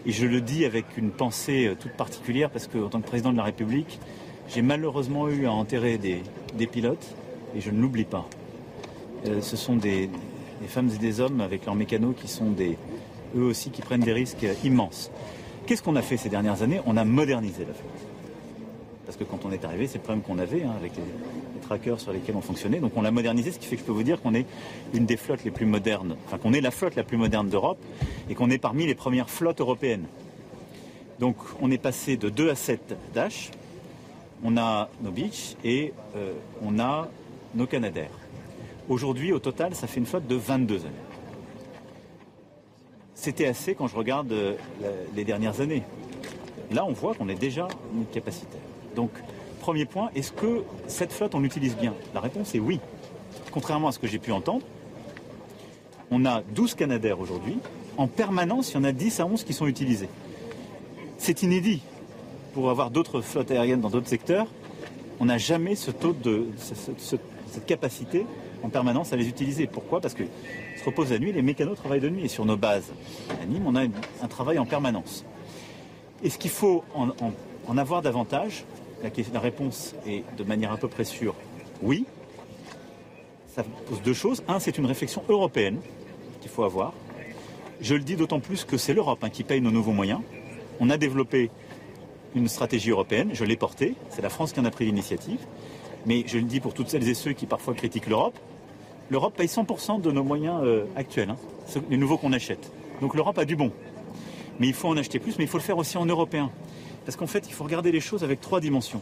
[0.04, 3.32] Et je le dis avec une pensée euh, toute particulière parce qu'en tant que président
[3.32, 3.98] de la République,
[4.48, 7.14] j'ai malheureusement eu à enterrer des, pilotes
[7.54, 8.28] et je ne l'oublie pas.
[9.24, 10.08] ce sont des,
[10.68, 12.76] femmes et des hommes avec leurs mécanos qui sont des,
[13.36, 15.10] eux aussi qui prennent des risques immenses.
[15.66, 16.80] Qu'est-ce qu'on a fait ces dernières années?
[16.86, 18.06] On a modernisé la flotte.
[19.04, 21.02] Parce que quand on est arrivé, c'est le problème qu'on avait hein, avec les,
[21.60, 22.78] trackers sur lesquels on fonctionnait.
[22.78, 24.46] Donc on l'a modernisé, ce qui fait que je peux vous dire qu'on est
[24.94, 27.78] une des flottes les plus modernes, enfin qu'on est la flotte la plus moderne d'Europe
[28.30, 30.06] et qu'on est parmi les premières flottes européennes.
[31.18, 33.50] Donc on est passé de 2 à 7 Dash,
[34.46, 36.32] on a nos Beach et euh,
[36.62, 37.08] on a
[37.54, 38.10] nos Canadair.
[38.88, 40.90] Aujourd'hui, au total, ça fait une flotte de 22 années.
[43.14, 44.54] C'était assez quand je regarde euh,
[45.16, 45.82] les dernières années.
[46.70, 47.66] Là, on voit qu'on est déjà
[48.12, 48.56] capacité.
[48.94, 49.10] Donc,
[49.60, 51.94] premier point, est-ce que cette flotte, on l'utilise bien?
[52.14, 52.78] La réponse est oui.
[53.50, 54.64] Contrairement à ce que j'ai pu entendre,
[56.12, 57.58] on a 12 Canadair aujourd'hui.
[57.96, 60.08] En permanence, il y en a 10 à 11 qui sont utilisés.
[61.18, 61.82] C'est inédit.
[62.56, 64.46] Pour avoir d'autres flottes aériennes dans d'autres secteurs,
[65.20, 68.24] on n'a jamais ce taux de cette capacité
[68.62, 69.66] en permanence à les utiliser.
[69.66, 70.00] Pourquoi?
[70.00, 70.30] Parce qu'ils
[70.78, 72.24] se reposent la nuit, les mécanos travaillent de nuit.
[72.24, 72.90] Et sur nos bases
[73.42, 75.26] à Nîmes, on a un travail en permanence.
[76.24, 78.64] Est-ce qu'il faut en avoir davantage
[79.02, 81.34] la, réponse est de manière à peu près sûre,
[81.82, 82.06] oui.
[83.54, 84.42] Ça pose deux choses.
[84.48, 85.76] Un, c'est une réflexion européenne
[86.40, 86.94] qu'il faut avoir.
[87.82, 90.22] Je le dis d'autant plus que c'est l'Europe hein, qui paye nos nouveaux moyens.
[90.80, 91.50] On a développé
[92.36, 95.40] une stratégie européenne, je l'ai portée, c'est la France qui en a pris l'initiative.
[96.04, 98.38] Mais je le dis pour toutes celles et ceux qui parfois critiquent l'Europe,
[99.10, 101.36] l'Europe paye 100% de nos moyens euh, actuels, hein,
[101.90, 102.70] les nouveaux qu'on achète.
[103.00, 103.72] Donc l'Europe a du bon.
[104.60, 106.50] Mais il faut en acheter plus, mais il faut le faire aussi en européen.
[107.04, 109.00] Parce qu'en fait, il faut regarder les choses avec trois dimensions.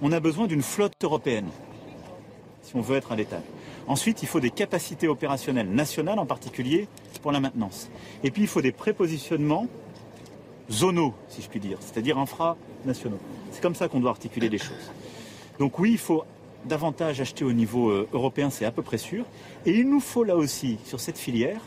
[0.00, 1.48] On a besoin d'une flotte européenne,
[2.62, 3.42] si on veut être à l'état.
[3.86, 6.88] Ensuite, il faut des capacités opérationnelles nationales, en particulier
[7.22, 7.90] pour la maintenance.
[8.22, 9.66] Et puis, il faut des prépositionnements
[10.70, 13.18] zonaux, si je puis dire, c'est-à-dire infranationaux.
[13.52, 14.92] C'est comme ça qu'on doit articuler les choses.
[15.58, 16.24] Donc oui, il faut
[16.64, 19.24] davantage acheter au niveau euh, européen, c'est à peu près sûr.
[19.66, 21.60] Et il nous faut là aussi, sur cette filière,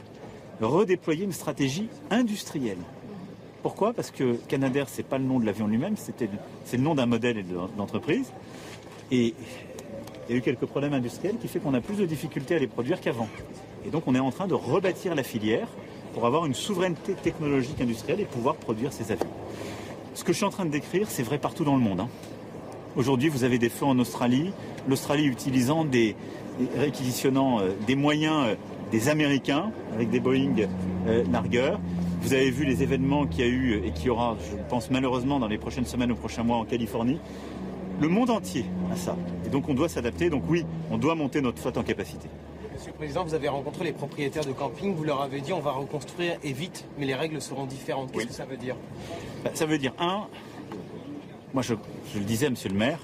[0.61, 2.77] redéployer une stratégie industrielle.
[3.63, 3.93] Pourquoi?
[3.93, 7.05] Parce que Canadair, ce n'est pas le nom de l'avion lui-même, c'est le nom d'un
[7.05, 7.45] modèle et
[7.77, 8.31] d'entreprise.
[9.11, 9.33] Et
[10.27, 12.59] il y a eu quelques problèmes industriels qui font qu'on a plus de difficultés à
[12.59, 13.27] les produire qu'avant.
[13.85, 15.67] Et donc on est en train de rebâtir la filière
[16.13, 19.28] pour avoir une souveraineté technologique industrielle et pouvoir produire ces avions.
[20.13, 22.02] Ce que je suis en train de décrire, c'est vrai partout dans le monde.
[22.02, 22.10] Hein.
[22.97, 24.52] Aujourd'hui, vous avez des feux en Australie,
[24.89, 26.15] l'Australie utilisant des,
[26.78, 28.56] réquisitionnant euh, des moyens euh,
[28.91, 30.54] des Américains avec des Boeing
[31.08, 31.24] euh.
[32.21, 34.91] Vous avez vu les événements qu'il y a eu et qu'il y aura, je pense
[34.91, 37.19] malheureusement, dans les prochaines semaines ou prochains mois en Californie.
[38.00, 39.15] Le monde entier a ça.
[39.45, 40.30] Et donc on doit s'adapter.
[40.30, 42.28] Donc oui, on doit monter notre flotte en capacité.
[42.82, 44.96] Monsieur le Président, vous avez rencontré les propriétaires de camping.
[44.96, 48.12] Vous leur avez dit on va reconstruire et vite, mais les règles seront différentes.
[48.12, 48.76] Qu'est-ce que ça veut dire?
[49.44, 50.26] Bah, Ça veut dire, un,
[51.54, 51.76] moi je,
[52.12, 52.98] je le disais, monsieur le maire,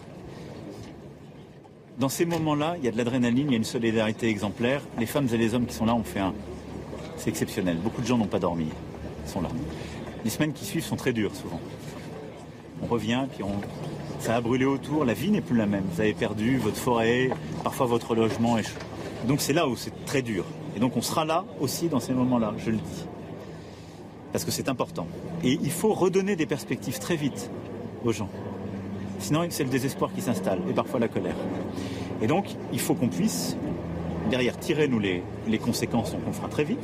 [2.00, 4.82] dans ces moments-là, il y a de l'adrénaline, il y a une solidarité exemplaire.
[4.98, 6.34] Les femmes et les hommes qui sont là ont fait un.
[7.18, 7.78] C'est exceptionnel.
[7.78, 8.70] Beaucoup de gens n'ont pas dormi
[9.28, 9.50] sont là.
[10.24, 11.60] Les semaines qui suivent sont très dures souvent.
[12.82, 13.52] On revient, puis on,
[14.20, 15.84] ça a brûlé autour, la vie n'est plus la même.
[15.94, 17.30] Vous avez perdu votre forêt,
[17.64, 18.58] parfois votre logement.
[19.26, 20.46] Donc c'est là où c'est très dur.
[20.76, 23.06] Et donc on sera là aussi dans ces moments-là, je le dis.
[24.32, 25.08] Parce que c'est important.
[25.44, 27.50] Et il faut redonner des perspectives très vite
[28.06, 28.30] aux gens.
[29.20, 31.36] Sinon, c'est le désespoir qui s'installe et parfois la colère.
[32.22, 33.58] Et donc, il faut qu'on puisse,
[34.30, 36.78] derrière, tirer nous les, les conséquences, qu'on fera très vite,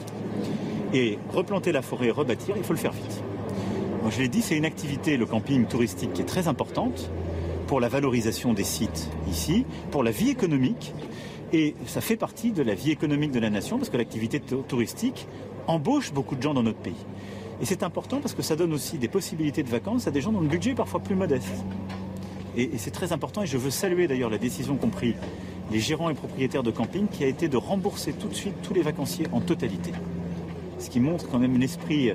[0.93, 3.24] et replanter la forêt, rebâtir, il faut le faire vite.
[4.10, 7.10] je l'ai dit, c'est une activité, le camping touristique, qui est très importante
[7.67, 10.93] pour la valorisation des sites ici, pour la vie économique.
[11.54, 15.28] Et ça fait partie de la vie économique de la nation parce que l'activité touristique
[15.68, 17.06] embauche beaucoup de gens dans notre pays.
[17.62, 20.32] Et c'est important parce que ça donne aussi des possibilités de vacances à des gens
[20.32, 21.63] dont le budget est parfois plus modeste.
[22.58, 25.16] Et, et c'est très important et je veux saluer d'ailleurs la décision qu'ont pris
[25.72, 28.74] les gérants et propriétaires de camping qui a été de rembourser tout de suite tous
[28.74, 29.92] les vacanciers en totalité
[30.84, 32.12] ce qui montre quand même l'esprit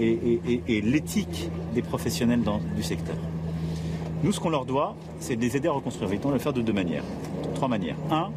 [0.00, 2.42] et, l'éthique des professionnels
[2.74, 3.16] du secteur.
[4.22, 6.22] Nous, ce qu'on leur doit, c'est de les aider à reconstruire vite.
[6.24, 7.02] On va le faire de deux manières,
[7.54, 7.96] trois manières.
[8.10, 8.30] Un,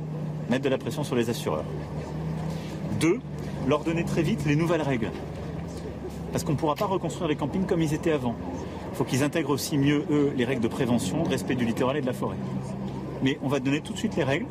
[0.49, 1.65] mettre de la pression sur les assureurs.
[2.99, 3.19] Deux,
[3.67, 5.11] leur donner très vite les nouvelles règles.
[6.31, 8.35] Parce qu'on ne pourra pas reconstruire les campings comme ils étaient avant.
[8.91, 11.97] Il faut qu'ils intègrent aussi mieux, eux, les règles de prévention, de respect du littoral
[11.97, 12.37] et de la forêt.
[13.23, 14.45] Mais on va donner tout de suite les règles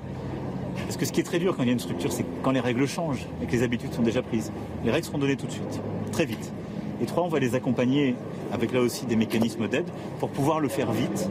[0.86, 2.50] parce que ce qui est très dur quand il y a une structure, c'est quand
[2.50, 4.52] les règles changent et que les habitudes sont déjà prises.
[4.84, 5.80] Les règles seront données tout de suite,
[6.12, 6.52] très vite.
[7.00, 8.16] Et trois, on va les accompagner
[8.52, 11.28] avec là aussi des mécanismes d'aide pour pouvoir le faire vite.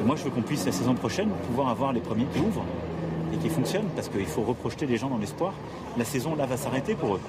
[0.00, 2.64] Et moi, je veux qu'on puisse la saison prochaine pouvoir avoir les premiers qui ouvrent
[3.42, 5.52] qui fonctionnent parce qu'il faut reprojeter les gens dans l'espoir.
[5.98, 7.20] La saison là va s'arrêter pour eux.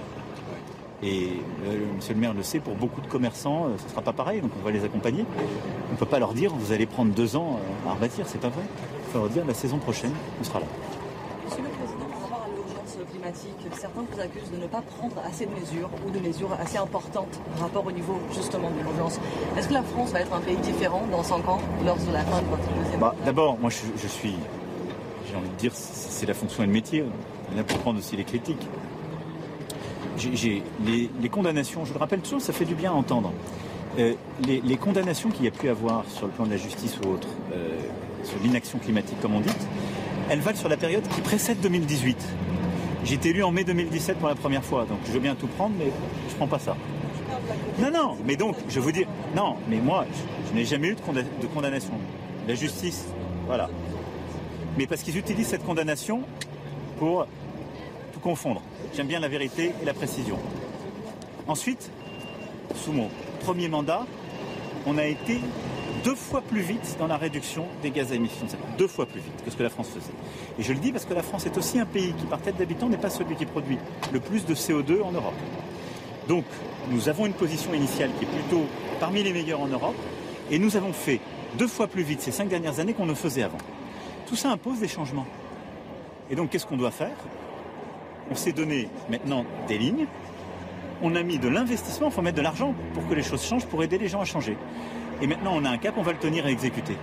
[1.02, 1.32] Et
[1.66, 4.14] euh, monsieur le maire le sait, pour beaucoup de commerçants, euh, ce ne sera pas
[4.14, 5.26] pareil, donc on va les accompagner.
[5.90, 8.40] On ne peut pas leur dire vous allez prendre deux ans euh, à rebâtir, c'est
[8.40, 8.64] pas vrai.
[9.08, 10.66] Il faut leur dire la saison prochaine, on sera là.
[11.46, 15.46] Monsieur le Président, pour avoir à climatique, certains vous accusent de ne pas prendre assez
[15.46, 19.20] de mesures ou de mesures assez importantes par rapport au niveau justement de l'urgence.
[19.58, 22.22] Est-ce que la France va être un pays différent dans 5 ans lors de la
[22.22, 24.36] fin de votre deuxième bah, D'abord, moi je, suis,
[25.34, 27.04] j'ai envie de dire, c'est la fonction et le métier.
[27.54, 28.68] On a pour prendre aussi les critiques.
[30.86, 33.34] Les, condamnations, je le rappelle toujours, ça fait du bien à entendre.
[33.98, 34.14] Euh,
[34.46, 37.28] les, condamnations qu'il y a pu avoir sur le plan de la justice ou autre,
[37.52, 37.80] euh,
[38.24, 39.50] sur l'inaction climatique comme on dit,
[40.30, 42.18] elles valent sur la période qui précède 2018.
[43.04, 45.48] J'ai été élu en mai 2017 pour la première fois, donc je veux bien tout
[45.48, 45.92] prendre, mais
[46.28, 46.78] je ne prends pas ça.
[47.80, 50.06] Non, non, mais donc, je veux dire, non, mais moi,
[50.48, 51.94] je, n'ai jamais eu de, condamnation.
[52.48, 53.08] La justice,
[53.48, 53.70] voilà.
[54.78, 56.22] Mais parce qu'ils utilisent cette condamnation
[56.98, 57.28] pour
[58.14, 58.62] tout confondre.
[58.96, 60.38] J'aime bien la vérité et la précision.
[61.48, 61.92] Ensuite,
[62.76, 63.10] sous mon
[63.42, 64.06] premier mandat,
[64.86, 65.40] on a été
[66.04, 68.58] deux fois plus vite dans la réduction des gaz à CO2.
[68.78, 70.14] Deux fois plus vite que ce que la France faisait.
[70.60, 72.58] Et je le dis parce que la France est aussi un pays qui, par tête
[72.58, 73.78] d'habitant, n'est pas celui qui produit
[74.12, 75.34] le plus de CO2 en Europe.
[76.28, 76.46] Donc,
[76.90, 78.64] nous avons une position initiale qui est plutôt
[79.00, 79.96] parmi les meilleures en Europe,
[80.52, 81.20] et nous avons fait
[81.58, 83.58] deux fois plus vite ces cinq dernières années qu'on ne faisait avant.
[84.28, 85.28] Tout ça impose des changements.
[86.30, 87.16] Et donc, qu'est-ce qu'on doit faire?
[88.32, 90.08] On s'est donné maintenant des lignes,
[91.02, 93.66] on a mis de l'investissement, il faut mettre de l'argent pour que les choses changent,
[93.66, 94.58] pour aider les gens à changer.
[95.22, 96.96] Et maintenant, on a un cap, on va le tenir et exécuter.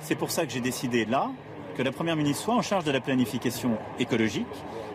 [0.00, 1.30] C'est pour ça que j'ai décidé là
[1.76, 4.46] que la Première ministre soit en charge de la planification écologique,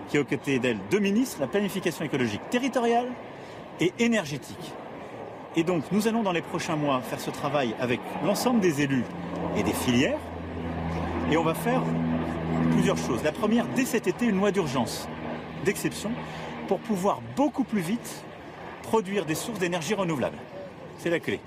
[0.09, 3.07] qui a aux côtés d'elle deux ministres, la planification écologique territoriale
[3.79, 4.73] et énergétique.
[5.55, 9.05] Et donc, nous allons dans les prochains mois faire ce travail avec l'ensemble des élus
[9.55, 10.19] et des filières.
[11.29, 11.81] Et on va faire
[12.71, 13.23] plusieurs choses.
[13.23, 15.07] La première, dès cet été, une loi d'urgence,
[15.65, 16.11] d'exception,
[16.67, 18.23] pour pouvoir beaucoup plus vite
[18.83, 20.37] produire des sources d'énergie renouvelables.
[20.97, 21.39] C'est la clé.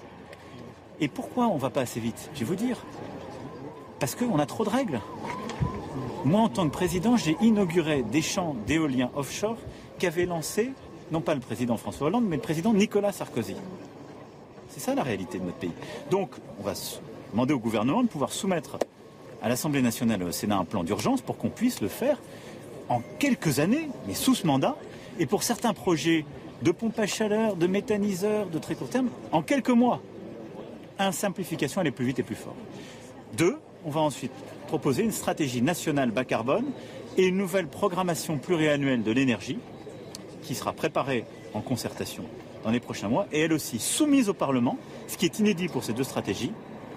[1.00, 2.30] Et pourquoi on ne va pas assez vite?
[2.34, 2.78] Je vais vous dire.
[4.00, 5.00] Parce qu'on a trop de règles.
[6.24, 9.56] Moi, en tant que président, j'ai inauguré des champs d'éolien offshore
[9.98, 10.72] qu'avait lancé,
[11.12, 13.56] non pas le président François Hollande, mais le président Nicolas Sarkozy.
[14.68, 15.72] C'est ça la réalité de notre pays.
[16.10, 16.72] Donc, on va
[17.32, 18.78] demander au gouvernement de pouvoir soumettre
[19.44, 22.18] à l'Assemblée nationale et au Sénat un plan d'urgence pour qu'on puisse le faire
[22.88, 24.74] en quelques années, mais sous ce mandat.
[25.18, 26.24] Et pour certains projets
[26.62, 30.00] de pompe à chaleur, de méthaniseurs, de très court terme, en quelques mois
[30.98, 32.56] un, simplification, aller plus vite et plus fort.
[33.36, 34.32] Deux, on va ensuite
[34.66, 36.64] proposer une stratégie nationale bas carbone
[37.18, 39.58] et une nouvelle programmation pluriannuelle de l'énergie
[40.42, 42.24] qui sera préparée en concertation
[42.64, 45.84] dans les prochains mois et elle aussi soumise au Parlement, ce qui est inédit pour
[45.84, 46.52] ces deux stratégies,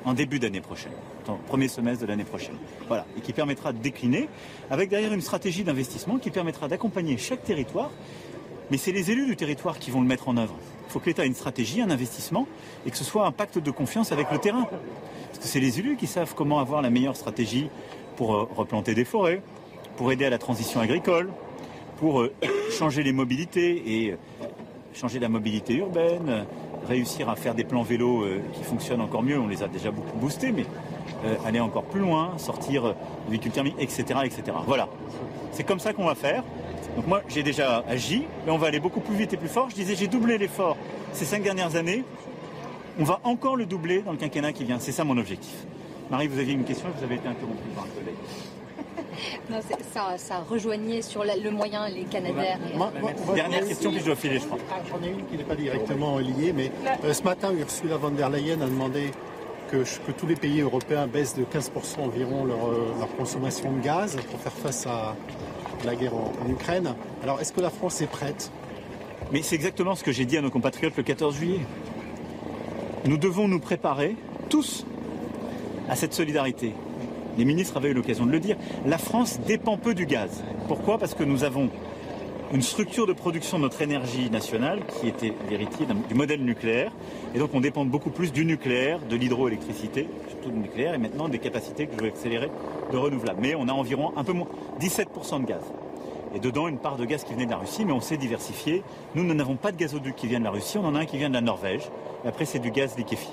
[0.08, 0.94] en début d'année prochaine,
[1.26, 2.56] dans premier semestre de l'année prochaine.
[2.88, 4.30] Voilà, et qui permettra de décliner
[4.70, 7.92] avec derrière une stratégie d'investissement qui permettra d'accompagner chaque territoire,
[8.72, 10.56] mais c'est les élus du territoire qui vont le mettre en œuvre.
[10.88, 12.48] Il faut que l'État ait une stratégie, un investissement,
[12.86, 14.68] et que ce soit un pacte de confiance avec le terrain.
[15.28, 17.70] Parce que c'est les élus qui savent comment avoir la meilleure stratégie
[18.16, 19.42] pour euh, replanter des forêts,
[19.98, 21.30] pour aider à la transition agricole,
[21.98, 22.34] pour euh,
[22.72, 24.16] changer les mobilités et euh,
[24.94, 26.46] changer la mobilité urbaine,
[26.86, 29.40] réussir à faire des plans vélos qui fonctionnent encore mieux.
[29.40, 30.66] On les a déjà beaucoup boostés, mais
[31.46, 34.44] aller encore plus loin, sortir du véhicule thermique, etc., etc.
[34.66, 34.88] Voilà.
[35.52, 36.44] C'est comme ça qu'on va faire.
[36.96, 39.70] Donc moi, j'ai déjà agi, mais on va aller beaucoup plus vite et plus fort.
[39.70, 40.78] Je disais, j'ai doublé l'effort
[41.14, 42.04] ces cinq dernières années.
[43.00, 44.80] On va encore le doubler dans le quinquennat qui vient.
[44.80, 45.54] C'est ça mon objectif.
[46.10, 48.16] Marie, vous aviez une question, vous avez été interrompue par un collègue.
[49.50, 49.60] Non,
[49.94, 52.60] ça, ça, rejoignait sur le moyen les Canadaires.
[53.34, 54.58] Dernière question, puis je dois filer, je crois.
[54.72, 56.72] Ah, j'en ai une qui n'est pas directement liée, mais
[57.04, 59.12] euh, ce matin, Ursula von der Leyen a demandé
[59.72, 63.82] que, que tous les pays européens baissent de 15% environ leur, euh, leur, consommation de
[63.82, 65.16] gaz pour faire face à,
[65.86, 66.96] la guerre en, Ukraine.
[67.24, 68.52] Alors, est-ce que la France est prête?
[69.32, 71.62] Mais c'est exactement ce que j'ai dit à nos compatriotes le 14 juillet.
[73.06, 74.16] Nous devons nous préparer,
[74.50, 74.86] tous,
[75.90, 76.74] à cette solidarité.
[77.38, 78.58] Les ministres avaient eu l'occasion de le dire.
[78.86, 80.44] La France dépend peu du gaz.
[80.68, 80.98] Pourquoi?
[80.98, 81.70] Parce que nous avons
[82.54, 86.92] une structure de production de notre énergie nationale qui était l'héritier du modèle nucléaire.
[87.36, 91.28] Et donc on dépend beaucoup plus du nucléaire, de l'hydroélectricité, surtout du nucléaire, et maintenant
[91.28, 92.50] des capacités que je veux accélérer
[92.92, 93.40] de renouvelables.
[93.42, 94.48] Mais on a environ un peu moins,
[94.80, 95.62] 17% de gaz.
[96.36, 98.84] Et dedans, une part de gaz qui venait de la Russie, mais on s'est diversifié.
[99.16, 101.06] Nous, nous n'avons pas de gazoduc qui vient de la Russie, on en a un
[101.06, 101.90] qui vient de la Norvège.
[102.26, 103.32] Et après, c'est du gaz liquéfié.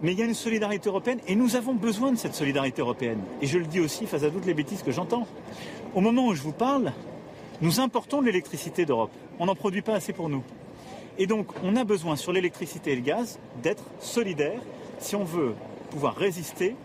[0.00, 3.20] Mais il y a une solidarité européenne et nous avons besoin de cette solidarité européenne.
[3.42, 5.26] Et je le dis aussi face à toutes les bêtises que j'entends.
[5.94, 6.92] Au moment où je vous parle,
[7.60, 9.10] nous importons de l'électricité d'Europe.
[9.40, 10.42] On n'en produit pas assez pour nous.
[11.18, 14.60] Et donc, on a besoin sur l'électricité et le gaz d'être solidaires
[15.00, 15.54] si on veut
[15.90, 16.76] pouvoir résister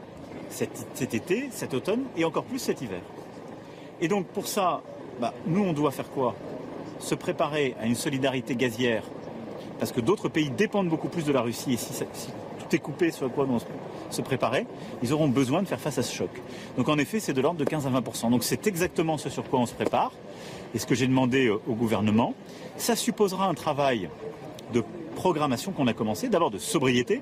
[0.50, 3.02] cet, été, cet automne et encore plus cet hiver.
[4.02, 4.82] Et donc, pour ça,
[5.22, 6.36] bah, nous, on doit faire quoi?
[7.00, 9.04] Se préparer à une solidarité gazière,
[9.78, 11.74] parce que d'autres pays dépendent beaucoup plus de la Russie.
[11.74, 11.94] Et si,
[12.80, 13.60] coupé, sur quoi on
[14.12, 14.66] se préparer,
[15.02, 16.30] ils auront besoin de faire face à ce choc.
[16.78, 19.44] Donc en effet, c'est de l'ordre de 15 à 20% Donc c'est exactement ce sur
[19.50, 20.12] quoi on se prépare
[20.74, 22.34] et ce que j'ai demandé au gouvernement.
[22.78, 24.10] Ça supposera un travail
[24.74, 24.84] de
[25.16, 27.22] programmation qu'on a commencé, d'abord de sobriété.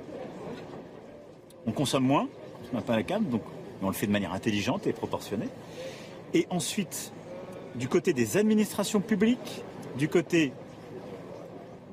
[1.67, 2.27] On consomme moins,
[2.73, 3.41] on se pas à la cam, donc
[3.81, 5.49] on le fait de manière intelligente et proportionnée.
[6.33, 7.11] Et ensuite,
[7.75, 9.63] du côté des administrations publiques,
[9.97, 10.53] du côté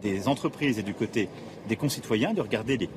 [0.03, 1.29] des entreprises et du côté
[1.69, 2.89] des concitoyens, de regarder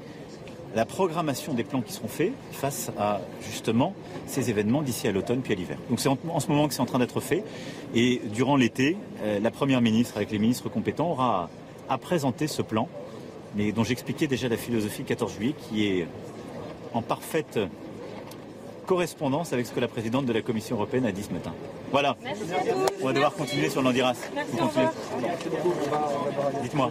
[0.75, 3.93] la programmation des plans qui seront faits face à justement
[4.25, 5.77] ces événements d'ici à l'automne puis à l'hiver.
[5.89, 7.43] Donc c'est en, ce moment que c'est en train d'être fait
[7.93, 11.49] et durant l'été, euh, la Première ministre avec les ministres compétents aura
[11.89, 12.87] à présenter ce plan,
[13.55, 16.07] mais dont j'expliquais déjà la philosophie 14 juillet qui est
[16.93, 17.59] en parfaite
[18.85, 21.53] correspondance avec ce que la présidente de la Commission européenne a dit ce matin.
[21.91, 22.15] Voilà.
[23.01, 24.15] On va devoir continuer sur l'Andiras.
[26.61, 26.89] Dites-moi.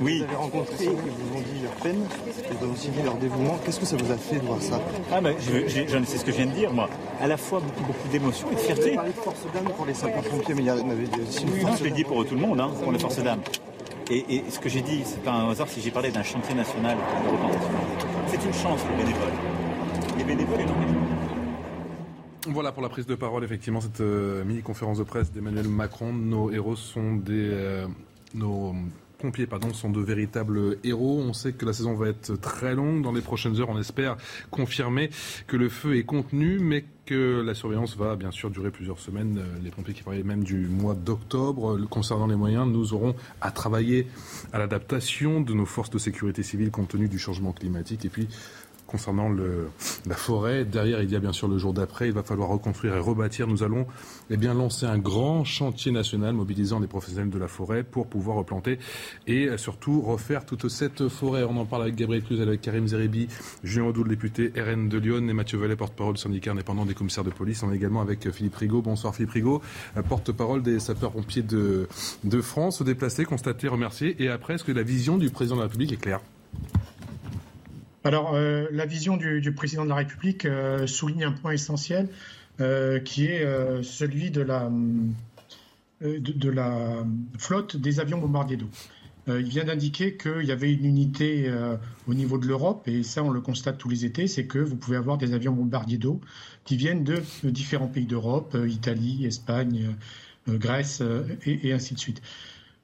[0.00, 0.18] Oui.
[0.18, 2.04] Vous avez rencontré, ils vous ont dit leur peine,
[2.50, 3.58] ils vous ont aussi dit leur dévouement.
[3.64, 4.80] Qu'est-ce que ça vous a fait de voir ça
[5.12, 6.88] Ah ben, c'est ce que je viens de dire, moi.
[7.20, 8.82] À la fois beaucoup, beaucoup d'émotions et de fierté.
[8.82, 10.82] Vous avez parlé de force d'âme pour les sapeurs-pompiers, mais il y avait
[11.28, 13.40] aussi une oui, je l'ai dit pour tout le monde, hein, pour les forces d'âme.
[14.10, 16.98] Et, ce que j'ai dit, c'est pas un hasard si j'ai parlé d'un chantier national
[18.26, 19.32] C'est une chance, les bénévoles.
[20.18, 20.91] Les bénévoles et non
[22.48, 26.12] Voilà pour la prise de parole, effectivement, cette euh, mini-conférence de presse d'Emmanuel Macron.
[26.12, 27.50] Nos héros sont des.
[27.52, 27.86] Euh,
[28.34, 28.74] nos
[29.18, 31.22] pompiers pardon, sont de véritables héros.
[31.24, 33.02] On sait que la saison va être très longue.
[33.02, 34.16] Dans les prochaines heures, on espère
[34.50, 35.10] confirmer
[35.46, 39.40] que le feu est contenu, mais que la surveillance va bien sûr durer plusieurs semaines.
[39.62, 41.78] Les pompiers qui parlaient même du mois d'octobre.
[41.88, 44.08] Concernant les moyens, nous aurons à travailler
[44.52, 48.04] à l'adaptation de nos forces de sécurité civile compte tenu du changement climatique.
[48.04, 48.26] Et puis,
[48.92, 49.30] concernant
[50.06, 50.64] la forêt.
[50.64, 52.08] Derrière, il y a bien sûr le jour d'après.
[52.08, 53.48] Il va falloir reconstruire et rebâtir.
[53.48, 53.86] Nous allons
[54.30, 58.36] eh bien, lancer un grand chantier national mobilisant les professionnels de la forêt pour pouvoir
[58.36, 58.78] replanter
[59.26, 61.42] et surtout refaire toute cette forêt.
[61.42, 63.28] On en parle avec Gabriel Cluzel, avec Karim Zeribi,
[63.64, 66.94] Julien Audou, le député RN de Lyon et Mathieu Vallet, porte-parole du syndicat indépendant des
[66.94, 67.62] commissaires de police.
[67.62, 68.82] On est également avec Philippe Rigaud.
[68.82, 69.62] Bonsoir Philippe Rigaud,
[70.08, 71.88] porte-parole des sapeurs-pompiers de,
[72.24, 72.78] de France.
[72.78, 74.22] Se déplacer, constater, remercier.
[74.22, 76.20] Et après, est-ce que la vision du président de la République est claire?
[78.04, 82.08] Alors, euh, la vision du, président de la République euh, souligne un point essentiel
[82.60, 83.44] euh, qui est
[83.82, 84.68] celui de la,
[87.38, 88.68] flotte des avions bombardiers d'eau.
[89.28, 91.48] il vient d'indiquer qu'il y avait une unité
[92.08, 94.74] au niveau de l'Europe, et ça on le constate tous les étés, c'est que vous
[94.74, 96.20] pouvez avoir des avions bombardiers d'eau
[96.64, 99.94] qui viennent de, différents pays d'Europe, Italie, Espagne,
[100.48, 101.02] Grèce,
[101.46, 102.20] et, et, ainsi de suite.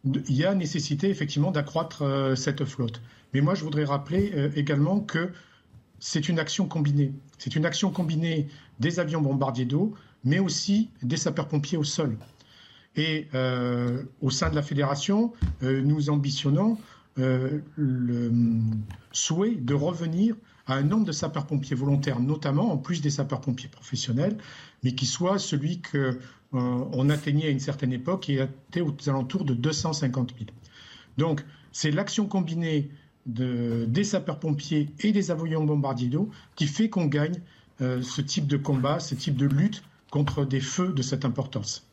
[0.04, 2.04] Il y a nécessité effectivement d'accroître
[2.36, 3.02] cette flotte.
[3.34, 5.30] Mais moi, je voudrais rappeler euh, également que
[5.98, 7.12] c'est une action combinée.
[7.38, 8.48] C'est une action combinée
[8.80, 12.16] des avions bombardiers d'eau, mais aussi des sapeurs-pompiers au sol.
[12.96, 16.78] Et euh, au sein de la fédération, euh, nous ambitionnons
[17.76, 18.30] le
[19.10, 20.36] souhait de revenir
[20.68, 24.38] à un nombre de sapeurs-pompiers volontaires, notamment en plus des sapeurs-pompiers professionnels,
[24.84, 29.54] mais qui soit celui qu'on atteignait à une certaine époque qui était aux alentours de
[29.54, 30.50] 250 000.
[31.16, 32.88] Donc, c'est l'action combinée
[33.28, 37.40] des sapeurs-pompiers et des avions bombardiers d'eau qui fait qu'on gagne
[37.80, 41.84] euh, ce type de combat, ce type de lutte contre des feux de cette importance.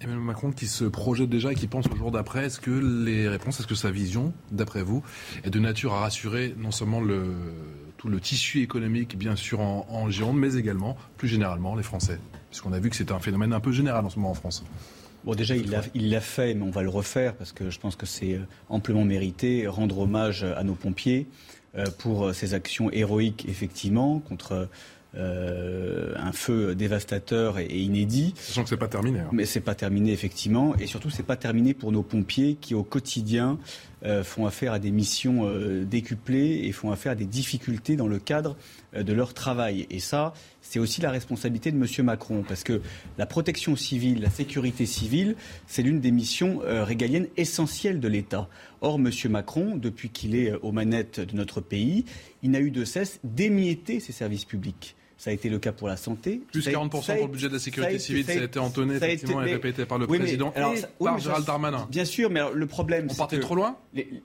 [0.00, 3.28] Emmanuel Macron qui se projette déjà et qui pense au jour d'après, est-ce que les
[3.28, 5.02] réponses, est-ce que sa vision, d'après vous,
[5.44, 7.34] est de nature à rassurer non seulement le,
[7.96, 12.20] tout le tissu économique, bien sûr, en, en Gironde, mais également, plus généralement, les Français?
[12.50, 14.64] Puisqu'on a vu que c'est un phénomène un peu général en ce moment en France.
[15.26, 18.06] Bon, déjà, il l'a fait, mais on va le refaire parce que je pense que
[18.06, 19.66] c'est euh, amplement mérité.
[19.66, 21.26] Rendre hommage à nos pompiers
[21.76, 24.68] euh, pour ces actions héroïques, effectivement, contre
[25.16, 28.34] euh, un feu dévastateur et, inédit.
[28.36, 29.20] Sachant que c'est pas terminé.
[29.20, 29.28] Hein.
[29.32, 32.82] Mais c'est pas terminé effectivement, et surtout c'est pas terminé pour nos pompiers qui au
[32.82, 33.58] quotidien
[34.22, 35.50] font affaire à des missions
[35.84, 38.56] décuplées et font affaire à des difficultés dans le cadre
[38.94, 39.86] de leur travail.
[39.90, 40.34] Et ça,
[40.68, 42.04] c'est aussi la responsabilité de M.
[42.04, 42.80] Macron, parce que
[43.18, 48.48] la protection civile, la sécurité civile, c'est l'une des missions euh, régaliennes essentielles de l'État.
[48.80, 49.10] Or, M.
[49.30, 52.04] Macron, depuis qu'il est euh, aux manettes de notre pays,
[52.42, 54.96] il n'a eu de cesse d'émietter ses services publics.
[55.18, 56.42] Ça a été le cas pour la santé.
[56.52, 59.52] Plus 40% pour le budget de la sécurité civile, ça a été entonné effectivement et
[59.52, 60.60] répété par le président et
[61.02, 61.86] par Gérald Darmanin.
[61.90, 63.08] Bien sûr, mais le problème.
[63.10, 63.76] On partait trop loin?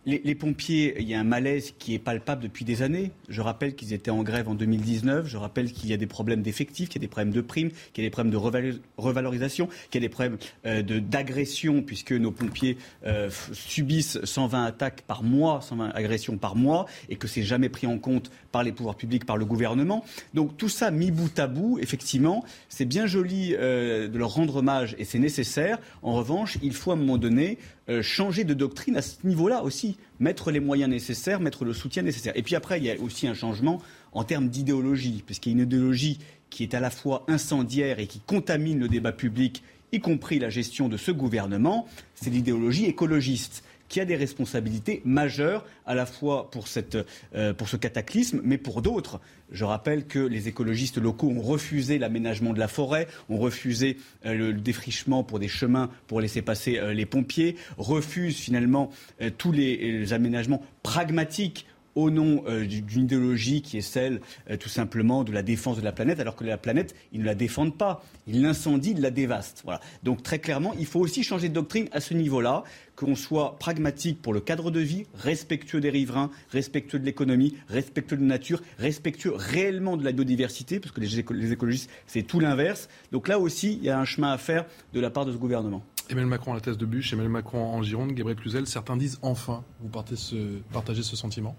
[0.06, 3.12] les, pompiers, il y a un malaise qui est palpable depuis des années.
[3.30, 5.28] Je rappelle qu'ils étaient en grève en 2019.
[5.28, 7.70] Je rappelle qu'il y a des problèmes d'effectifs, qu'il y a des problèmes de primes,
[7.94, 12.12] qu'il y a des problèmes de revalorisation, qu'il y a des problèmes euh, d'agression, puisque
[12.12, 17.44] nos pompiers euh, subissent 120 attaques par mois, 120 agressions par mois, et que c'est
[17.44, 20.04] jamais pris en compte par les pouvoirs publics, par le gouvernement.
[20.34, 24.58] Donc tout ça mis bout à bout, effectivement, c'est bien joli euh, de leur rendre
[24.58, 25.80] hommage et c'est nécessaire.
[26.02, 27.58] En revanche, il faut à un moment donné
[27.90, 32.04] euh, changer de doctrine à ce niveau-là aussi, mettre les moyens nécessaires, mettre le soutien
[32.04, 32.34] nécessaire.
[32.36, 33.82] Et puis après, il y a aussi un changement
[34.14, 38.08] en termes d'idéologie, puisqu'il y a une idéologie qui est à la fois incendiaire et
[38.08, 43.64] qui contamine le débat public, y compris la gestion de ce gouvernement, c'est l'idéologie écologiste
[43.92, 46.98] qui a des responsabilités majeures à la fois pour, cette,
[47.36, 49.20] euh, pour ce cataclysme, mais pour d'autres.
[49.52, 54.34] Je rappelle que les écologistes locaux ont refusé l'aménagement de la forêt, ont refusé euh,
[54.34, 58.92] le, défrichement pour des chemins pour laisser passer euh, les pompiers, refusent finalement
[59.38, 61.66] tous les aménagements pragmatiques
[61.96, 65.84] au nom euh, d'une idéologie qui est celle euh, tout simplement de la défense de
[65.84, 68.04] la planète, alors que la planète, ils ne la défendent pas.
[68.28, 69.62] Ils l'incendient, ils la dévastent.
[69.64, 69.82] Voilà.
[70.04, 72.64] Donc très clairement, il faut aussi changer de doctrine à ce niveau-là,
[72.96, 78.18] qu'on soit pragmatique pour le cadre de vie, respectueux des riverains, respectueux de l'économie, respectueux
[78.18, 81.20] de la nature, respectueux réellement de la biodiversité, parce que les,
[81.52, 82.90] écologistes, c'est tout l'inverse.
[83.12, 85.38] Donc là aussi, il y a un chemin à faire de la part de ce
[85.38, 85.84] gouvernement.
[86.10, 89.18] Emmanuel Macron à la thèse de bûche, Emmanuel Macron en Gironde, Gabriel Cluzel, certains disent
[89.22, 91.56] enfin, vous partagez ce sentiment?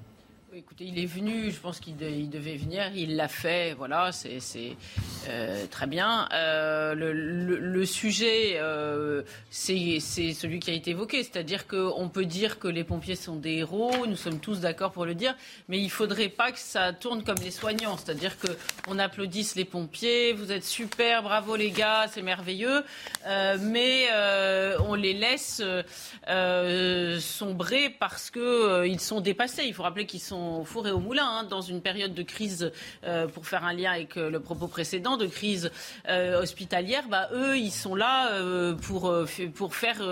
[0.64, 4.38] Écoutez, il est venu, je pense qu'il devait venir, il l'a fait, voilà, c'est
[5.28, 6.28] euh, très bien.
[6.32, 12.68] Euh, le, sujet, euh, c'est celui qui a été évoqué, c'est-à-dire qu'on peut dire que
[12.68, 15.34] les pompiers sont des héros, nous sommes tous d'accord pour le dire,
[15.66, 19.64] mais il ne faudrait pas que ça tourne comme les soignants, c'est-à-dire qu'on applaudisse les
[19.64, 22.84] pompiers, vous êtes super, bravo les gars, c'est merveilleux,
[23.26, 24.06] mais
[24.86, 25.60] on les laisse
[27.20, 29.64] sombrer parce qu'ils sont dépassés.
[29.66, 32.22] Il faut rappeler qu'ils sont au four et au moulin hein, dans une période de
[32.22, 32.72] crise,
[33.04, 35.70] euh, pour faire un lien avec euh, le propos précédent, de crise
[36.08, 37.08] euh, hospitalière.
[37.08, 38.30] Bah, eux, ils sont là
[38.82, 39.12] pour,
[39.54, 40.02] pour faire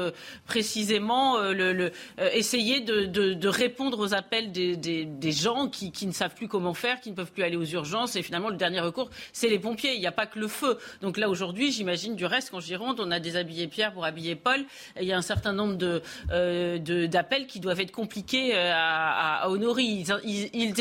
[0.46, 1.92] précisément le,
[2.32, 6.74] essayer de, de, répondre aux appels des, des, gens qui, qui, ne savent plus comment
[6.74, 8.16] faire, qui ne peuvent plus aller aux urgences.
[8.16, 9.94] Et finalement, le dernier recours, c'est les pompiers.
[9.94, 10.78] Il n'y a pas que le feu.
[11.02, 14.64] Donc là, aujourd'hui, j'imagine du reste qu'en Gironde, on a déshabillé Pierre pour habiller Paul.
[15.00, 19.82] Il y a un certain nombre de, d'appels qui doivent être compliqués à, à honorer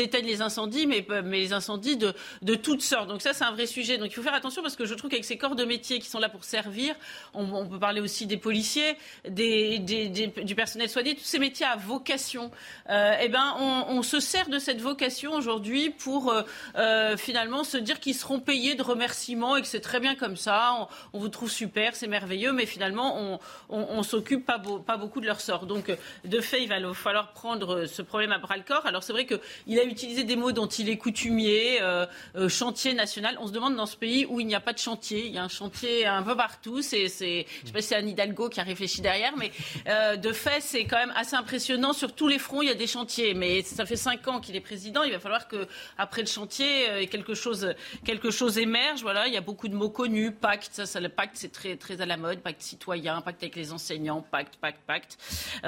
[0.00, 3.08] éteignent les incendies, mais, les incendies de, toutes sortes.
[3.08, 3.98] Donc ça, c'est un vrai sujet.
[3.98, 6.08] Donc il faut faire attention parce que je trouve qu'avec ces corps de métier qui
[6.08, 6.94] sont là pour servir,
[7.34, 8.96] on, peut parler aussi des policiers,
[9.28, 12.50] du personnel soigné, tous ces métiers à vocation.
[12.88, 16.42] Euh, eh ben, on, se sert de cette vocation aujourd'hui pour euh,
[16.76, 20.36] euh, finalement se dire qu'ils seront payés de remerciements et que c'est très bien comme
[20.36, 20.88] ça.
[21.12, 23.38] On, vous trouve super, c'est merveilleux, mais finalement,
[23.68, 25.66] on, s'occupe pas, pas beaucoup de leur sort.
[25.66, 25.92] Donc,
[26.24, 28.86] de fait, il va falloir prendre ce problème à bras le corps.
[28.86, 29.26] Alors, c'est vrai
[29.66, 33.36] qu'il a utilisé des mots dont il est coutumier, euh, euh, chantier national.
[33.40, 35.26] On se demande dans ce pays où il n'y a pas de chantier.
[35.26, 36.82] Il y a un chantier un peu partout.
[36.82, 39.50] C'est, c'est, je sais pas si c'est Anne Hidalgo qui a réfléchi derrière, mais
[39.88, 41.92] euh, de fait, c'est quand même assez impressionnant.
[41.92, 43.34] Sur tous les fronts, il y a des chantiers.
[43.34, 45.02] Mais ça fait cinq ans qu'il est président.
[45.02, 45.66] Il va falloir que
[45.98, 47.74] après le chantier, quelque chose,
[48.04, 49.02] quelque chose émerge.
[49.02, 50.32] Voilà, il y a beaucoup de mots connus.
[50.32, 52.40] Pacte, ça, ça le pacte, c'est très, très à la mode.
[52.40, 55.18] Pacte citoyen, pacte avec les enseignants, pacte, pacte, pacte.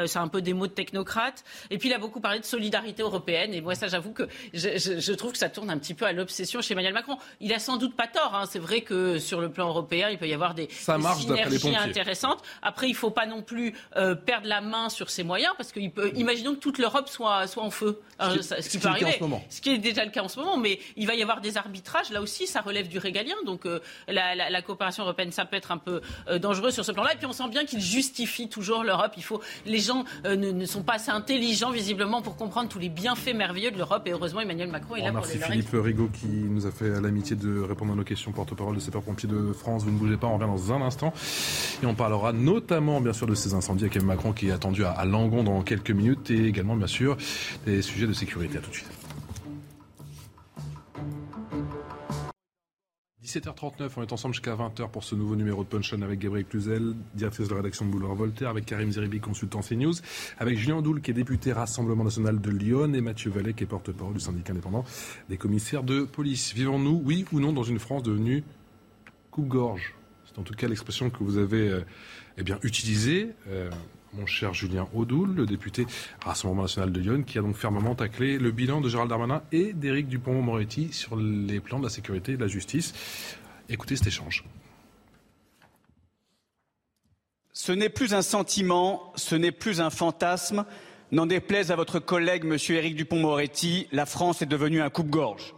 [0.06, 1.44] c'est un peu des mots de technocrates.
[1.70, 3.54] Et puis il a beaucoup parlé de solidarité européenne.
[3.62, 6.72] Moi, ça, j'avoue que je, trouve que ça tourne un petit peu à l'obsession chez
[6.72, 7.16] Emmanuel Macron.
[7.40, 8.34] Il a sans doute pas tort.
[8.34, 8.44] Hein.
[8.50, 12.42] C'est vrai que sur le plan européen, il peut y avoir des, synergies intéressantes.
[12.62, 15.72] Après, il ne faut pas non plus euh, perdre la main sur ses moyens, parce
[15.72, 18.00] que peut, imaginons que toute l'Europe soit, soit en feu.
[18.20, 19.18] ce, qui, peut arriver.
[19.48, 20.56] Ce qui est déjà le cas en ce moment.
[20.56, 22.10] Mais il va y avoir des arbitrages.
[22.10, 23.36] Là aussi, ça relève du régalien.
[23.46, 27.14] Donc euh, la, coopération européenne, ça peut être un peu euh, dangereux sur ce plan-là.
[27.14, 29.12] Et puis on sent bien qu'il justifie toujours l'Europe.
[29.16, 32.88] Il faut, les gens ne, ne sont pas assez intelligents visiblement pour comprendre tous les
[32.88, 34.02] bienfaits merveilleux de l'Europe.
[34.06, 37.36] Et heureusement, Emmanuel Macron est là pour Merci Philippe Rigaud qui nous a fait l'amitié
[37.36, 39.84] de répondre à nos questions, porte-parole de sapeurs-pompiers de France.
[39.84, 41.12] Vous ne bougez pas, on revient dans un instant.
[41.82, 44.84] Et on parlera notamment, bien sûr, de ces incendies avec Emmanuel Macron qui est attendu
[44.84, 47.16] à, à Langon dans quelques minutes et également, bien sûr,
[47.66, 48.58] des sujets de sécurité.
[48.58, 49.01] À tout de suite.
[53.24, 56.94] 17h39, on est ensemble jusqu'à 20h pour ce nouveau numéro de Punchline avec Gabriel Cluzel,
[57.14, 59.94] directrice de rédaction de Boulevard Voltaire, avec Karim Zeribi, consultant CNews,
[60.38, 63.68] avec Julien Doul, qui est député Rassemblement National de Lyon, et Mathieu Vallet, qui est
[63.68, 64.84] porte-parole du syndicat indépendant
[65.28, 66.52] des commissaires de police.
[66.52, 68.42] Vivons-nous, oui ou non, dans une France devenue
[69.30, 69.94] coupe-gorge?
[70.26, 71.84] C'est en tout cas l'expression que vous avez euh,
[72.38, 73.30] eh bien, utilisée.
[73.46, 73.70] Euh,
[74.12, 75.86] mon cher Julien Audoul, le député
[76.24, 79.72] Rassemblement national de Lyon, qui a donc fermement taclé le bilan de Gérald Darmanin et
[79.72, 82.94] d'Éric Dupont-Moretti sur les plans de la sécurité et de la justice.
[83.68, 84.44] Écoutez cet échange.
[87.52, 90.64] Ce n'est plus un sentiment, ce n'est plus un fantasme.
[91.10, 92.56] N'en déplaise à votre collègue, M.
[92.70, 95.54] Éric Dupont-Moretti, la France est devenue un coupe-gorge.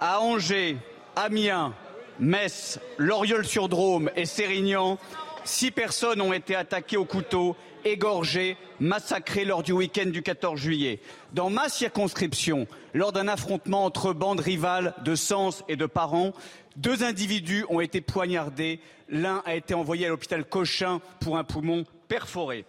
[0.00, 0.76] À Angers,
[1.14, 1.72] Amiens,
[2.18, 4.98] Metz, Loriol-sur-Drôme et Sérignan,
[5.44, 11.00] Six personnes ont été attaquées au couteau égorgés, massacrés lors du week-end du 14 juillet.
[11.34, 16.32] Dans ma circonscription, lors d'un affrontement entre bandes rivales de Sens et de Parents,
[16.76, 18.80] deux individus ont été poignardés.
[19.10, 22.64] L'un a été envoyé à l'hôpital Cochin pour un poumon perforé.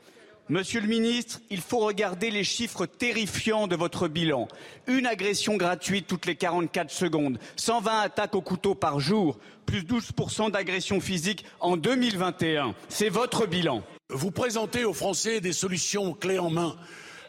[0.47, 4.47] Monsieur le ministre, il faut regarder les chiffres terrifiants de votre bilan.
[4.85, 10.51] Une agression gratuite toutes les 44 secondes, 120 attaques au couteau par jour, plus 12%
[10.51, 12.75] d'agressions physiques en 2021.
[12.89, 13.81] C'est votre bilan.
[14.09, 16.75] Vous présentez aux Français des solutions clés en main.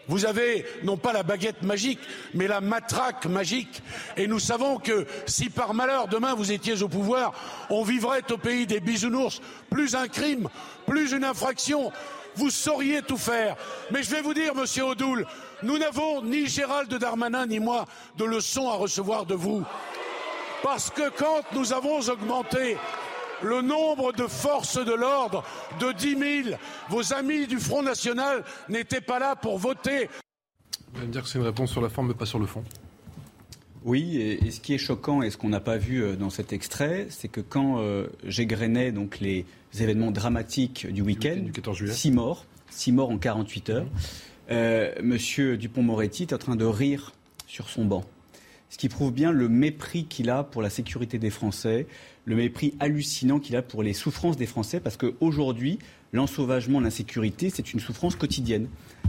[0.08, 1.98] Vous avez non pas la baguette magique,
[2.34, 3.82] mais la matraque magique.
[4.18, 7.32] Et nous savons que si par malheur demain vous étiez au pouvoir,
[7.70, 9.40] on vivrait au pays des bisounours.
[9.70, 10.48] Plus un crime,
[10.86, 11.90] plus une infraction,
[12.36, 13.56] vous sauriez tout faire.
[13.90, 15.26] Mais je vais vous dire, monsieur Odoul,
[15.62, 19.64] nous n'avons ni Gérald Darmanin ni moi de leçons à recevoir de vous.
[20.62, 22.76] Parce que quand nous avons augmenté
[23.42, 25.44] le nombre de forces de l'ordre
[25.80, 26.56] de 10 000,
[26.88, 30.08] vos amis du Front National n'étaient pas là pour voter.
[30.92, 32.46] Vous allez me dire que c'est une réponse sur la forme, mais pas sur le
[32.46, 32.64] fond.
[33.84, 36.52] Oui, et, ce qui est choquant et ce qu'on n'a pas vu euh, dans cet
[36.52, 39.46] extrait, c'est que quand euh, j'égrenais donc les
[39.82, 41.42] événements dramatiques du week-end,
[41.90, 43.86] six morts, six morts en 48 heures,
[44.50, 47.12] euh, Monsieur Dupont-Moretti est en train de rire
[47.46, 48.04] sur son banc.
[48.68, 51.86] Ce qui prouve bien le mépris qu'il a pour la sécurité des Français,
[52.24, 55.78] le mépris hallucinant qu'il a pour les souffrances des Français, parce qu'aujourd'hui,
[56.12, 58.68] l'ensauvagement, l'insécurité, c'est une souffrance quotidienne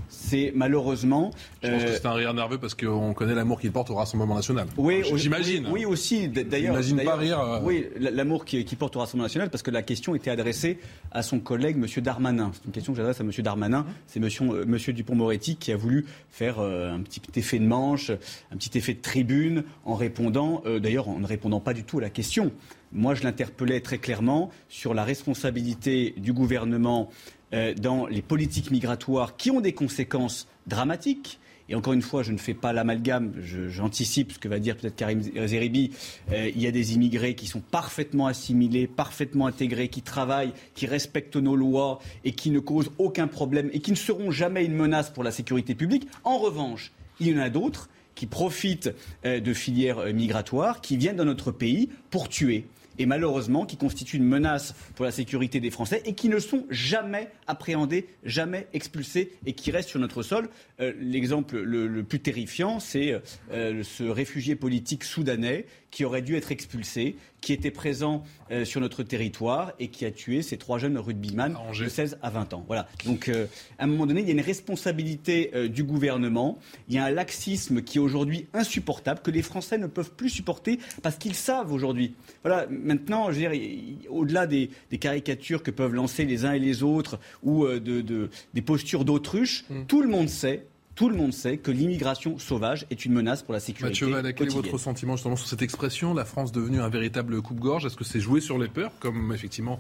[0.10, 1.32] c'est malheureusement.
[1.64, 4.36] Je pense que c'est un rire nerveux parce qu'on connaît l'amour qu'il porte au Rassemblement
[4.36, 4.68] national.
[4.78, 5.68] Oui, j'imagine.
[5.70, 6.28] Oui, aussi.
[6.30, 7.40] D'ailleurs, j'imagine pas rire.
[7.40, 7.60] Euh.
[7.64, 10.80] Oui, l'amour qu'il porte au Rassemblement national parce que la question était adressée
[11.12, 12.04] à son collègue M.
[12.04, 12.52] Darmanin.
[12.54, 13.32] C'est une question que j'adresse à M.
[13.40, 13.86] Darmanin.
[14.06, 14.30] C'est M.
[14.66, 18.94] Monsieur Dupont-Moretti qui a voulu faire euh, un petit effet de manche, un petit effet
[18.94, 22.52] de tribune en répondant, euh, d'ailleurs en ne répondant pas du tout à la question.
[22.92, 27.10] Moi, je l'interpellais très clairement sur la responsabilité du gouvernement
[27.54, 31.40] euh, dans les politiques migratoires qui ont des conséquences dramatiques.
[31.70, 33.34] Et encore une fois, je ne fais pas l'amalgame,
[33.68, 35.92] j'anticipe ce que va dire peut-être Karim Zeribi.
[36.32, 40.86] Euh, il y a des immigrés qui sont parfaitement assimilés, parfaitement intégrés, qui travaillent, qui
[40.86, 44.76] respectent nos lois et qui ne causent aucun problème et qui ne seront jamais une
[44.76, 46.08] menace pour la sécurité publique.
[46.24, 48.94] En revanche, il y en a d'autres qui profitent
[49.26, 52.66] euh, de filières migratoires, qui viennent dans notre pays pour tuer
[53.00, 56.66] et malheureusement qui constituent une menace pour la sécurité des Français et qui ne sont
[56.70, 60.50] jamais appréhendés, jamais expulsés et qui restent sur notre sol.
[60.80, 63.20] Euh, l'exemple le, plus terrifiant, c'est
[63.52, 68.82] euh, ce réfugié politique soudanais qui aurait dû être expulsé, qui était présent euh, sur
[68.82, 72.64] notre territoire et qui a tué ces trois jeunes rugbyman de 16 à 20 ans.
[72.68, 72.88] Voilà.
[73.06, 76.58] Donc, à un moment donné, il y a une responsabilité du gouvernement.
[76.90, 80.30] Il y a un laxisme qui est aujourd'hui insupportable, que les Français ne peuvent plus
[80.30, 82.14] supporter parce qu'ils savent aujourd'hui.
[82.44, 82.68] Voilà.
[82.70, 84.70] Maintenant, je veux dire, au-delà des,
[85.00, 89.86] caricatures que peuvent lancer les uns et les autres ou de, des postures d'autruche, mm.
[89.86, 90.66] tout le monde sait
[90.98, 94.04] tout le monde sait que l'immigration sauvage est une menace pour la sécurité.
[94.06, 97.86] Mathieu quel est votre sentiment justement sur cette expression, la France devenue un véritable coupe-gorge
[97.86, 99.78] Est-ce que c'est joué sur les peurs, comme effectivement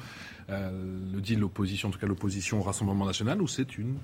[0.50, 0.70] euh,
[1.12, 3.96] le dit l'opposition, en tout cas l'opposition au Rassemblement national, ou c'est une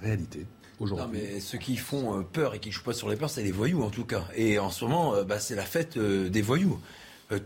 [0.00, 0.46] réalité
[0.80, 1.06] aujourd'hui?
[1.06, 3.42] Non, mais ceux qui font euh, peur et qui jouent pas sur les peurs, c'est
[3.42, 4.24] les voyous en tout cas.
[4.34, 6.80] Et en ce moment, euh, bah, c'est la fête des voyous.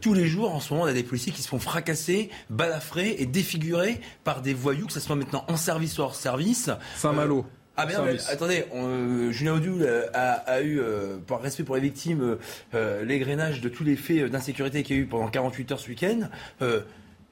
[0.00, 3.16] tous les jours, en ce moment, on a des policiers qui se font fracasser, balafrer
[3.18, 6.70] et défigurer par des voyous, que ce soit maintenant en service ou hors service.
[6.94, 7.44] Saint-Malo.
[7.78, 11.74] Ah mais, non, mais attendez, euh, Julien Audoul euh, a, eu, euh, par respect pour
[11.74, 12.38] les victimes,
[12.72, 16.28] l'égrenage de tous les faits d'insécurité qu'il y a eu pendant 48 heures ce week-end.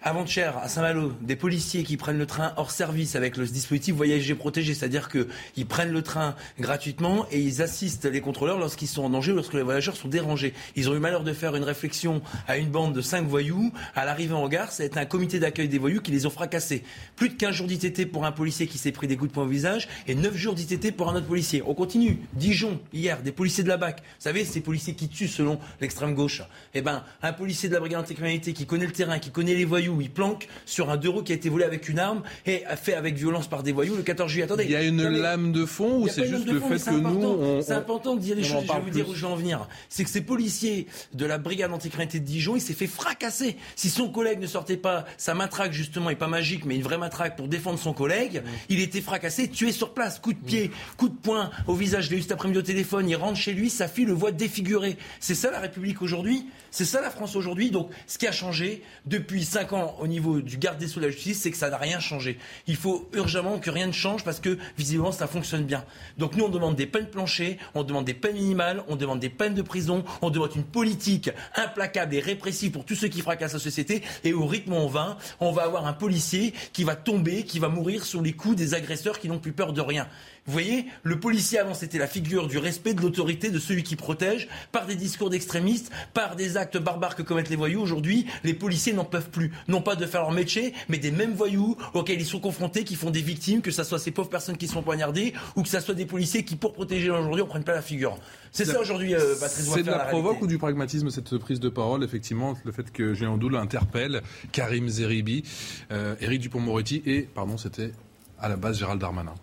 [0.06, 4.34] Avant-hier, à Saint-Malo, des policiers qui prennent le train hors service avec le dispositif voyager
[4.34, 9.08] protégé, c'est-à-dire qu'ils prennent le train gratuitement et ils assistent les contrôleurs lorsqu'ils sont en
[9.08, 10.52] danger ou lorsque les voyageurs sont dérangés.
[10.76, 13.72] Ils ont eu malheur de faire une réflexion à une bande de cinq voyous.
[13.94, 16.84] À l'arrivée en gare, c'est un comité d'accueil des voyous qui les ont fracassés.
[17.16, 19.44] Plus de 15 jours d'ITT pour un policier qui s'est pris des coups de poing
[19.44, 21.62] au visage et 9 jours d'ITT pour un autre policier.
[21.66, 22.18] On continue.
[22.34, 24.00] Dijon, hier, des policiers de la BAC.
[24.00, 26.42] Vous savez, ces policiers qui tuent selon l'extrême gauche.
[26.74, 29.64] Eh ben, un policier de la brigade anticriminalité qui connaît le terrain, qui connaît les
[29.64, 32.22] voyous, où il planque sur un deux roues qui a été volé avec une arme
[32.46, 34.44] et fait avec violence par des voyous le 14 juillet.
[34.44, 34.64] Attendez.
[34.64, 37.62] Il y a une lame de fond ou c'est juste le fait que nous.
[37.62, 38.64] C'est important de dire les choses.
[38.66, 39.68] Je vais vous dire où je vais en venir.
[39.88, 43.56] C'est que ces policiers de la brigade anticriminalité de Dijon, il s'est fait fracasser.
[43.76, 46.98] Si son collègue ne sortait pas sa matraque, justement, et pas magique, mais une vraie
[46.98, 50.18] matraque pour défendre son collègue, il était fracassé, tué sur place.
[50.18, 52.06] Coup de pied, coup de poing au visage.
[52.06, 53.08] Je l'ai eu cet après-midi au téléphone.
[53.08, 54.96] Il rentre chez lui, sa fille le voit défiguré.
[55.20, 56.46] C'est ça la République aujourd'hui?
[56.76, 60.40] C'est ça la France aujourd'hui Donc, ce qui a changé depuis 5 ans au niveau
[60.40, 62.36] du garde des Sceaux de la justice, c'est que ça n'a rien changé.
[62.66, 65.84] Il faut urgemment que rien ne change parce que visiblement ça fonctionne bien.
[66.18, 69.28] Donc nous on demande des peines planchées, on demande des peines minimales, on demande des
[69.28, 73.52] peines de prison, on demande une politique implacable et répressive pour tous ceux qui fracassent
[73.52, 74.02] la société.
[74.24, 74.92] Et au rythme où on
[75.38, 78.74] on va avoir un policier qui va tomber, qui va mourir sous les coups des
[78.74, 80.08] agresseurs qui n'ont plus peur de rien.
[80.46, 83.96] Vous voyez, le policier avant c'était la figure du respect de l'autorité de celui qui
[83.96, 87.80] protège par des discours d'extrémistes, par des actes barbares que commettent les voyous.
[87.80, 91.32] Aujourd'hui, les policiers n'en peuvent plus, non pas de faire leur métier, mais des mêmes
[91.32, 94.58] voyous auxquels ils sont confrontés, qui font des victimes, que ce soit ces pauvres personnes
[94.58, 97.64] qui sont poignardées ou que ce soit des policiers qui, pour protéger aujourd'hui, en prennent
[97.64, 98.18] pas la figure.
[98.52, 101.58] C'est ça aujourd'hui, euh, Patrice C'est de la, la provoque ou du pragmatisme cette prise
[101.58, 104.22] de parole Effectivement, le fait que Géant Doul interpelle
[104.52, 105.42] Karim Zeribi,
[105.90, 107.92] euh, Éric Dupont-Moretti et, pardon, c'était
[108.38, 109.34] à la base Gérald Darmanin.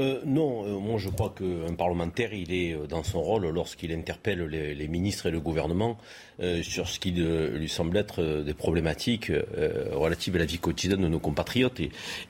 [0.00, 3.92] Euh, non, euh, moi je crois qu'un parlementaire, il est euh, dans son rôle lorsqu'il
[3.92, 5.98] interpelle les, ministres et le gouvernement
[6.62, 9.30] sur ce qui lui semble être des problématiques
[9.92, 11.80] relatives à la vie quotidienne de nos compatriotes.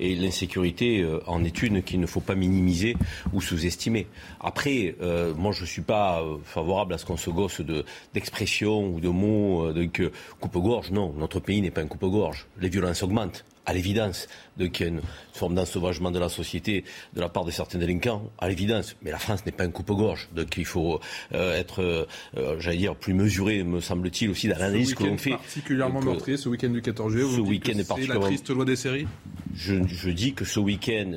[0.01, 2.97] Et, l'insécurité en est une qu'il ne faut pas minimiser
[3.33, 4.09] ou sous-estimer.
[4.41, 4.97] Après,
[5.37, 9.09] moi je ne suis pas favorable à ce qu'on se gosse de- d'expressions ou de
[9.09, 9.89] mots de
[10.41, 10.91] coupe-gorge.
[10.91, 12.49] Non, notre pays n'est pas un coupe-gorge.
[12.61, 14.27] Les violences augmentent à l'évidence,
[14.61, 15.01] donc il y a une
[15.33, 16.85] forme d'ensauvagement de la société
[17.15, 18.95] de la part de certains délinquants, à l'évidence.
[19.03, 21.01] Mais la France n'est pas un coupe-gorge, donc il faut
[21.35, 22.05] euh, être, euh,
[22.37, 25.31] euh, j'allais dire, plus mesuré, me semble-t-il, aussi dans l'analyse que l'on fait.
[25.31, 27.25] particulièrement meurtrier, ce week-end du 14 juillet.
[27.25, 29.07] vous ce week-end est C'est particulièrement- la triste loi des séries
[29.55, 31.13] je, je dis que ce week-end,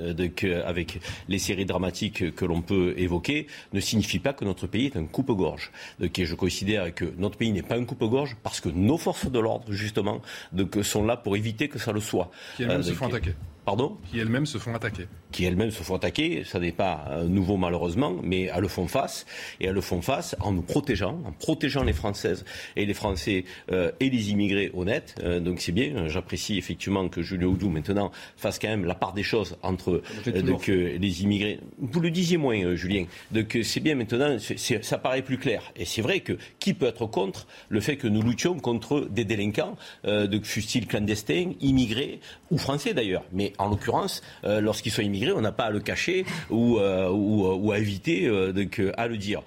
[0.66, 4.98] avec les séries dramatiques que l'on peut évoquer, ne signifie pas que notre pays est
[4.98, 5.72] un coupe-gorge.
[6.00, 9.39] Donc, je considère que notre pays n'est pas un coupe-gorge parce que nos forces de
[9.39, 10.22] l'ordre, justement,
[10.52, 12.32] donc, sont là pour éviter que ça le soit.
[12.58, 13.33] Qui elles-mêmes Euh, se donc, font attaquer.
[13.34, 13.53] Yeah.
[13.66, 15.07] Pardon Qui elles-mêmes se font attaquer.
[15.32, 18.88] qui elles-mêmes se font attaquer, ça n'est pas euh, nouveau malheureusement, mais elles le font
[18.88, 19.26] face,
[19.59, 22.45] et elles le font face en nous protégeant, en protégeant les Françaises
[22.76, 25.16] et les Français euh, et les immigrés honnêtes.
[25.24, 29.14] Euh, donc c'est bien, j'apprécie effectivement que Julien Oudou maintenant fasse quand même la part
[29.14, 31.59] des choses entre euh, donc, les immigrés.
[31.80, 33.05] Vous le disiez moins, euh, Julien.
[33.32, 35.72] Donc c'est bien maintenant, ça paraît plus clair.
[35.76, 39.26] Et c'est vrai que qui peut être contre le fait que nous luttions contre des
[39.26, 42.20] délinquants, euh, de fustiles clandestins, immigrés
[42.51, 43.24] ou français d'ailleurs.
[43.32, 47.10] Mais en l'occurrence, euh, lorsqu'ils sont immigrés, on n'a pas à le cacher ou, euh,
[47.10, 49.41] ou à éviter euh, euh, à le dire.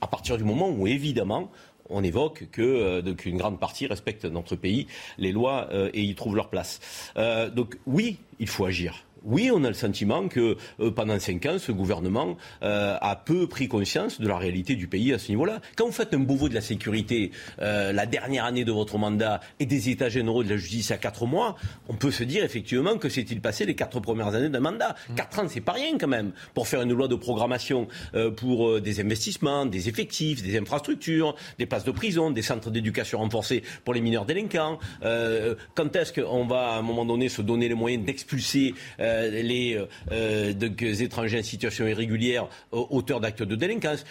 [0.00, 1.50] À partir du moment où évidemment
[1.88, 4.86] on évoque que euh, donc une grande partie respecte notre pays,
[5.18, 6.80] les lois euh, et y trouvent leur place.
[7.16, 9.05] Euh, donc oui, il faut agir.
[9.26, 13.48] Oui, on a le sentiment que euh, pendant cinq ans, ce gouvernement euh, a peu
[13.48, 15.60] pris conscience de la réalité du pays à ce niveau-là.
[15.74, 19.40] Quand vous faites un Beauvau de la sécurité, euh, la dernière année de votre mandat
[19.58, 21.56] et des états généraux de la justice à quatre mois,
[21.88, 24.94] on peut se dire effectivement que s'est-il passé les quatre premières années d'un mandat.
[25.16, 28.80] Quatre ans, c'est pas rien quand même pour faire une loi de programmation euh, pour
[28.80, 33.92] des investissements, des effectifs, des infrastructures, des places de prison, des centres d'éducation renforcés pour
[33.92, 34.78] les mineurs délinquants.
[35.02, 39.15] Euh, quand est-ce qu'on va à un moment donné se donner les moyens d'expulser euh,
[39.22, 44.04] les euh, euh, étrangers en situation irrégulière euh, auteurs d'actes de délinquance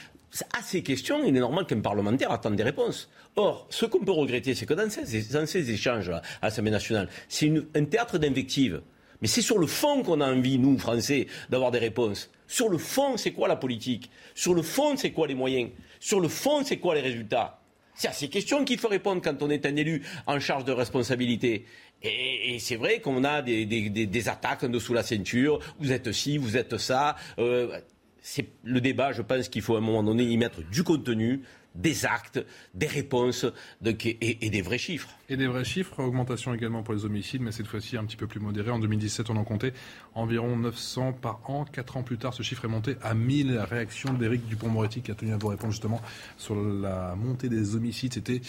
[0.53, 3.10] à ces questions, il est normal qu'un parlementaire attende des réponses.
[3.38, 7.10] Or, ce qu'on peut regretter, c'est que dans ces, dans ces échanges à l'Assemblée nationale,
[7.30, 8.82] c'est un théâtre d'invectives.
[9.22, 12.30] Mais c'est sur le fond qu'on a envie, nous, Français, d'avoir des réponses.
[12.47, 14.12] Sur le fond, c'est quoi la politique?
[14.34, 15.70] Sur le fond, c'est quoi les moyens?
[15.99, 17.62] Sur le fond, c'est quoi les résultats?
[17.95, 20.71] C'est à ces questions qu'il faut répondre quand on est un élu en charge de
[20.71, 21.65] responsabilité.
[22.03, 25.59] Et, c'est vrai qu'on a des attaques en dessous la ceinture.
[25.79, 27.15] Vous êtes ci, vous êtes ça.
[27.39, 27.79] Euh,
[28.21, 31.43] c'est le débat, je pense qu'il faut à un moment donné y mettre du contenu,
[31.76, 33.45] des actes, des réponses
[33.82, 35.09] donc, et, et des vrais chiffres.
[35.30, 38.28] Et des vrais chiffres, augmentation également pour les homicides, mais cette fois-ci un petit peu
[38.28, 38.71] plus modéré.
[38.71, 39.73] En 2017, on en comptait
[40.13, 41.65] environ 900 par an.
[41.65, 43.57] Quatre ans plus tard, ce chiffre est monté à 1000.
[43.59, 46.01] Réaction d'Éric Dupont-Moretti qui a tenu à vous répondre justement
[46.38, 48.13] sur la montée des homicides.
[48.13, 48.41] C'était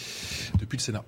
[0.59, 1.03] depuis le Sénat.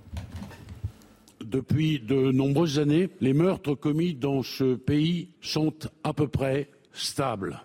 [1.44, 7.64] Depuis de nombreuses années, les meurtres commis dans ce pays sont à peu près stables.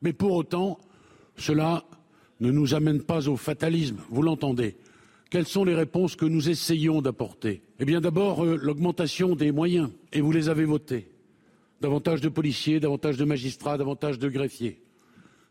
[0.00, 0.78] Mais pour autant,
[1.36, 1.84] cela
[2.40, 4.76] ne nous amène pas au fatalisme, vous l'entendez.
[5.30, 7.62] Quelles sont les réponses que nous essayons d'apporter?
[7.80, 11.08] Eh bien d'abord, euh, l'augmentation des moyens, et vous les avez votés.
[11.80, 14.80] Davantage de policiers, davantage de magistrats, davantage de greffiers.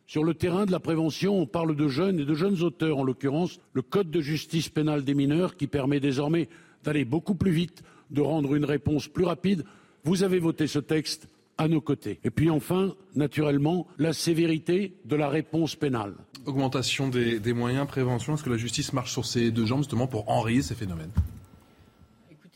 [0.08, 3.04] Sur le terrain de la prévention, on parle de jeunes et de jeunes auteurs, en
[3.04, 6.50] l'occurrence le Code de justice pénale des mineurs qui permet désormais
[6.84, 9.64] d'aller beaucoup plus vite, de rendre une réponse plus rapide.
[10.04, 12.20] Vous avez voté ce texte à nos côtés.
[12.24, 16.16] Et puis enfin, naturellement, la sévérité de la réponse pénale.
[16.46, 18.34] Augmentation des, des moyens, prévention.
[18.36, 21.12] Est-ce que la justice marche sur ses deux jambes justement pour enrayer ces phénomènes?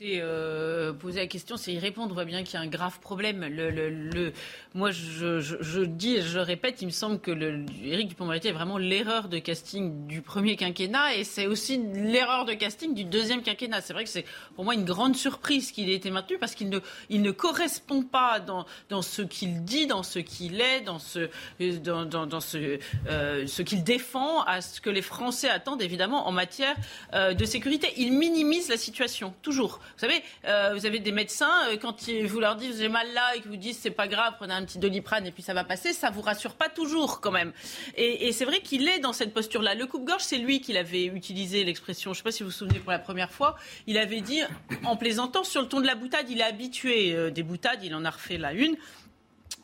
[0.04, 2.12] Euh, poser la question, c'est y répondre.
[2.12, 3.40] On voit bien qu'il y a un grave problème.
[4.76, 8.52] Moi, je, je, je, dis je répète, il me semble que le, Éric Dupond-Moretti est
[8.52, 13.42] vraiment l'erreur de casting du premier quinquennat et c'est aussi l'erreur de casting du deuxième
[13.42, 13.82] quinquennat.
[13.82, 14.26] C'est vrai que c'est
[14.56, 18.68] pour moi une grande surprise qu'il ait été maintenu parce qu'il ne, correspond pas dans,
[19.02, 21.28] ce qu'il dit, dans ce qu'il est, dans euh,
[23.48, 26.76] ce qu'il défend à ce que les Français attendent évidemment en matière
[27.14, 27.92] euh, de sécurité.
[27.98, 29.80] Il minimise la situation, toujours.
[29.94, 33.36] Vous savez, euh, vous avez des médecins, euh, quand vous leur dites j'ai mal là
[33.36, 35.64] et que vous disent c'est pas grave, prenez un petit doliprane et puis ça va
[35.64, 37.54] passer, ça vous rassure pas toujours quand même.
[37.96, 39.76] Et, et c'est vrai qu'il est dans cette posture-là.
[39.76, 42.80] Le coupe-gorge, c'est lui qui l'avait utilisé l'expression, je sais pas si vous vous souvenez
[42.80, 44.42] pour la première fois, il avait dit
[44.84, 47.94] en plaisantant sur le ton de la boutade, il est habitué euh, des boutades, il
[47.96, 48.76] en a refait la une.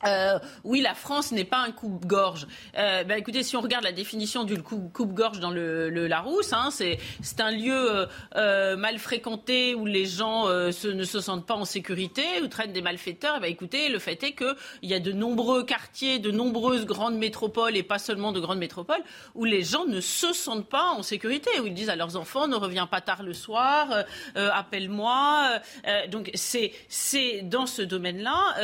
[0.06, 2.48] Euh, oui, la France n'est pas un coupe-gorge.
[2.78, 6.70] Euh, bah, écoutez, si on regarde la définition du coupe-gorge dans le, le Larousse, hein,
[6.72, 7.00] c'est
[7.40, 8.06] un lieu euh,
[8.36, 12.82] euh, mal fréquenté où les gens ne se sentent pas en sécurité, où traînent des
[12.82, 13.40] malfaiteurs.
[13.40, 17.78] Bah, écoutez, le fait est qu'il y a de nombreux quartiers, de nombreuses grandes métropoles,
[17.78, 19.04] et pas seulement de grandes métropoles,
[19.36, 22.48] où les gens ne se sentent pas en sécurité, où ils disent à leurs enfants
[22.48, 23.88] ne reviens pas tard le soir,
[24.36, 25.60] appelle-moi.
[26.10, 26.72] donc c'est
[27.44, 28.56] dans ce domaine-là,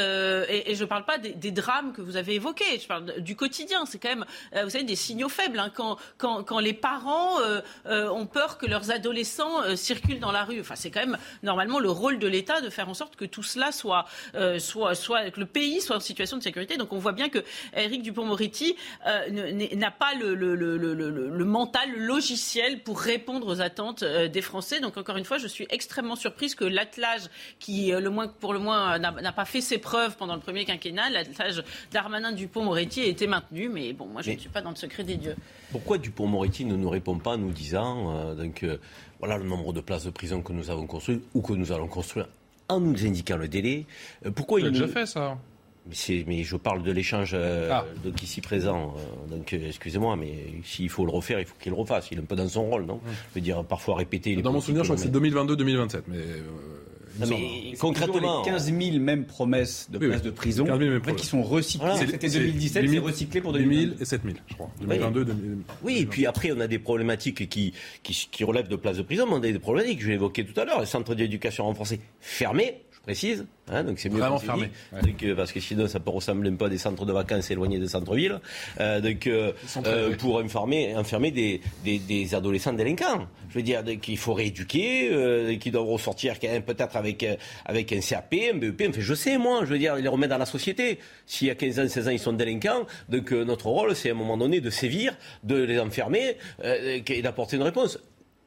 [0.49, 2.79] et, je parle des des, drames que vous avez évoqués.
[2.79, 3.85] Je parle du quotidien.
[3.85, 7.39] C'est quand même, euh, vous savez, des signaux faibles hein, quand, quand, quand, les parents
[7.41, 10.59] euh, euh, ont peur que leurs adolescents circulent dans la rue.
[10.59, 13.43] Enfin, c'est quand même normalement le rôle de l'État de faire en sorte que tout
[13.43, 14.05] cela soit,
[14.59, 16.77] soit, soit, que le pays soit en situation de sécurité.
[16.77, 17.39] Donc, on voit bien que
[17.75, 24.03] Éric Dupont-Moretti n'a pas le, le, le, le, mental, le logiciel pour répondre aux attentes
[24.03, 24.79] des Français.
[24.79, 27.23] Donc, encore une fois, je suis extrêmement surprise que l'attelage,
[27.59, 30.98] qui le moins, pour le moins n'a pas fait ses preuves pendant le premier quinquennat,
[31.09, 34.75] l'attelage Darmanin Dupont-Moretti a été maintenu, mais bon, moi je ne suis pas dans le
[34.75, 35.35] secret des dieux.
[35.71, 38.77] Pourquoi Dupont-Moretti ne nous répond pas en nous disant euh, donc, euh,
[39.19, 41.87] voilà le nombre de places de prison que nous avons construit ou que nous allons
[41.87, 42.27] construire
[42.67, 43.85] en nous indiquant le délai
[44.25, 45.37] euh, Pourquoi il a déjà fait ça
[45.87, 47.85] mais, mais, je parle de l'échange ah.
[48.21, 48.93] ici présent.
[49.27, 52.11] donc excusez-moi, mais s'il faut le refaire, il faut qu'il le refasse.
[52.11, 52.95] Il est un peu dans son rôle, non?
[52.95, 52.99] Hum.
[53.29, 54.35] Je veux dire, parfois répéter.
[54.35, 56.01] Dans mon souvenir, je crois que c'est 2022-2027.
[56.07, 56.17] Mais
[57.27, 60.65] mais concrètement, 15 000 mêmes promesses de places de prison
[61.17, 61.95] qui sont recyclées.
[61.97, 64.69] C'était 2017, c'est recyclé pour 2000 et 7 000, je crois.
[64.81, 65.27] 2022,
[65.83, 65.99] oui.
[65.99, 69.25] et puis après, on a des problématiques qui, qui, qui relèvent de places de prison,
[69.27, 71.99] mais on a des problématiques, je l'ai évoqué tout à l'heure, les centres d'éducation renforcés
[72.19, 73.45] fermés, précise.
[73.71, 74.69] Hein, donc c'est mieux vraiment fermé.
[74.93, 77.79] Euh, parce que sinon, ça peut ressembler un peu à des centres de vacances éloignés
[77.79, 78.39] des centres-villes.
[78.79, 79.51] Euh, donc, euh,
[80.17, 83.27] pour enfermer, enfermer des, des, des, adolescents délinquants.
[83.49, 87.25] Je veux dire qu'il faut rééduquer, euh, qui doivent ressortir peut-être avec,
[87.65, 88.83] avec un CAP, un BEP.
[88.89, 90.99] Enfin, je sais, moi, je veux dire, les remettre dans la société.
[91.25, 94.11] S'il y a 15 ans, 16 ans, ils sont délinquants, donc notre rôle, c'est à
[94.13, 97.99] un moment donné de sévir, de les enfermer et d'apporter une réponse.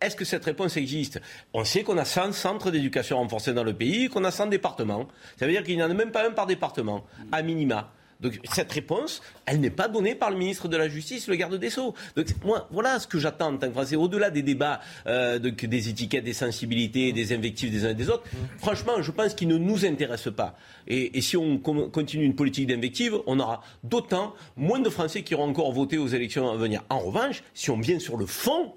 [0.03, 1.20] Est-ce que cette réponse existe?
[1.55, 5.07] On sait qu'on a 100 centres d'éducation renforcés dans le pays, qu'on a 100 départements.
[5.38, 7.92] Ça veut dire qu'il n'y en a même pas un par département, à minima.
[8.22, 11.57] Donc cette réponse, elle n'est pas donnée par le ministre de la Justice, le garde
[11.57, 11.92] des Sceaux.
[12.16, 13.96] Donc moi, voilà ce que j'attends en tant que Français.
[13.96, 18.24] Au-delà des débats, euh, des étiquettes, des sensibilités, des invectives des uns et des autres,
[18.59, 20.57] franchement, je pense qu'ils ne nous intéressent pas.
[20.86, 25.34] Et, et si on continue une politique d'invective, on aura d'autant moins de Français qui
[25.34, 26.84] auront encore voté aux élections à venir.
[26.90, 28.72] En revanche, si on vient sur le fond,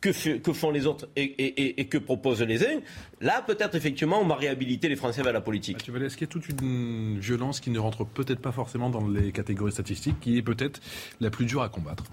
[0.00, 0.12] que,
[0.52, 2.80] font les autres et, que proposent les uns,
[3.20, 5.88] là peut-être effectivement on va réhabiliter les Français vers la politique.
[5.88, 9.32] Est-ce qu'il y a toute une violence qui ne rentre peut-être pas forcément dans les
[9.32, 10.80] catégories statistiques, qui est peut-être
[11.20, 12.04] la plus dure à combattre?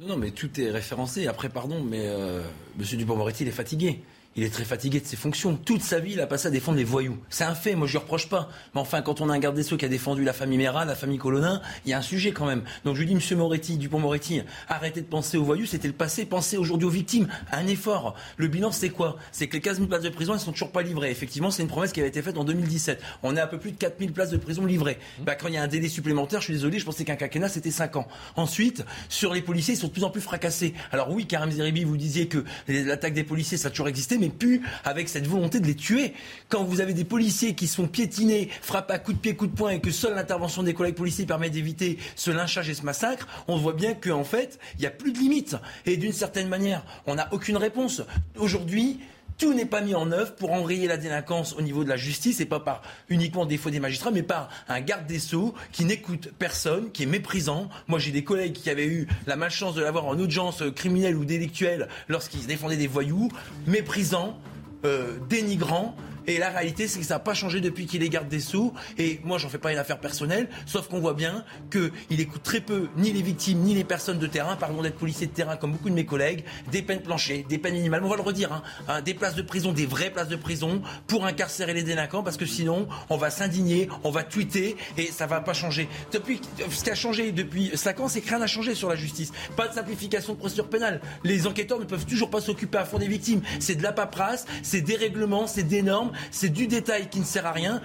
[0.00, 1.28] Non, non, mais tout est référencé.
[1.28, 2.42] Après, pardon, mais euh,
[2.78, 2.84] M.
[2.98, 4.00] Dupond-Moretti, il est fatigué
[4.34, 5.56] il est très fatigué de ses fonctions.
[5.56, 7.18] Toute sa vie, il a passé à défendre les voyous.
[7.28, 8.48] C'est un fait, moi je lui reproche pas.
[8.74, 10.84] Mais enfin, quand on a un garde des Sceaux qui a défendu la famille Mera,
[10.84, 12.62] la famille Colonin, il y a un sujet quand même.
[12.84, 16.24] Donc je lui dis, Monsieur Moretti, Dupont-Moretti, arrêtez de penser aux voyous, c'était le passé,
[16.24, 17.28] pensez aujourd'hui aux victimes.
[17.52, 18.14] Un effort.
[18.38, 19.18] Le bilan, c'est quoi?
[19.32, 21.10] C'est que les 15 000 places de prison, elles sont toujours pas livrées.
[21.10, 23.02] Effectivement, c'est une promesse qui avait été faite en 2017.
[23.22, 24.98] On est à peu plus de 4 000 places de prison livrées.
[25.18, 25.24] Mmh.
[25.24, 27.48] Bah, quand il y a un délai supplémentaire, je suis désolé, je pensais qu'un quinquennat,
[27.48, 28.08] c'était 5 ans.
[28.36, 30.72] Ensuite, sur les policiers, ils sont de plus en plus fracassés.
[30.90, 34.28] Alors oui, Karim Zeribi, vous disiez que l'attaque des policiers, ça a toujours existé, mais
[34.28, 36.14] plus avec cette volonté de les tuer.
[36.48, 39.56] Quand vous avez des policiers qui sont piétinés, frappés à coups de pied, coups de
[39.56, 43.26] poing, et que seule l'intervention des collègues policiers permet d'éviter ce lynchage et ce massacre,
[43.48, 45.56] on voit bien qu'en fait, il n'y a plus de limites.
[45.86, 48.02] Et d'une certaine manière, on n'a aucune réponse.
[48.36, 49.00] Aujourd'hui,
[49.42, 52.40] tout n'est pas mis en œuvre pour enrayer la délinquance au niveau de la justice
[52.40, 56.30] et pas par uniquement défaut des magistrats, mais par un garde des sceaux qui n'écoute
[56.38, 57.68] personne, qui est méprisant.
[57.88, 61.24] Moi, j'ai des collègues qui avaient eu la malchance de l'avoir en audience criminelle ou
[61.24, 63.30] délictuelle lorsqu'ils défendaient des voyous,
[63.66, 64.38] méprisants,
[64.84, 68.28] euh, dénigrant Et la réalité, c'est que ça n'a pas changé depuis qu'il est garde
[68.28, 68.72] des Sceaux.
[68.98, 72.60] Et moi, j'en fais pas une affaire personnelle, sauf qu'on voit bien qu'il écoute très
[72.60, 75.72] peu ni les victimes, ni les personnes de terrain, pardon d'être policier de terrain comme
[75.72, 78.02] beaucoup de mes collègues, des peines planchées, des peines minimales.
[78.04, 80.82] On va le redire, hein, hein, des places de prison, des vraies places de prison
[81.06, 85.26] pour incarcérer les délinquants, parce que sinon, on va s'indigner, on va tweeter et ça
[85.26, 85.88] va pas changer.
[86.12, 88.96] Depuis, ce qui a changé depuis 5 ans, c'est que rien n'a changé sur la
[88.96, 89.32] justice.
[89.56, 91.00] Pas de simplification de procédure pénale.
[91.24, 93.42] Les enquêteurs ne peuvent toujours pas s'occuper à fond des victimes.
[93.60, 97.24] C'est de la paperasse, c'est des règlements, c'est des normes, c'est du détail qui ne
[97.24, 97.80] sert à rien.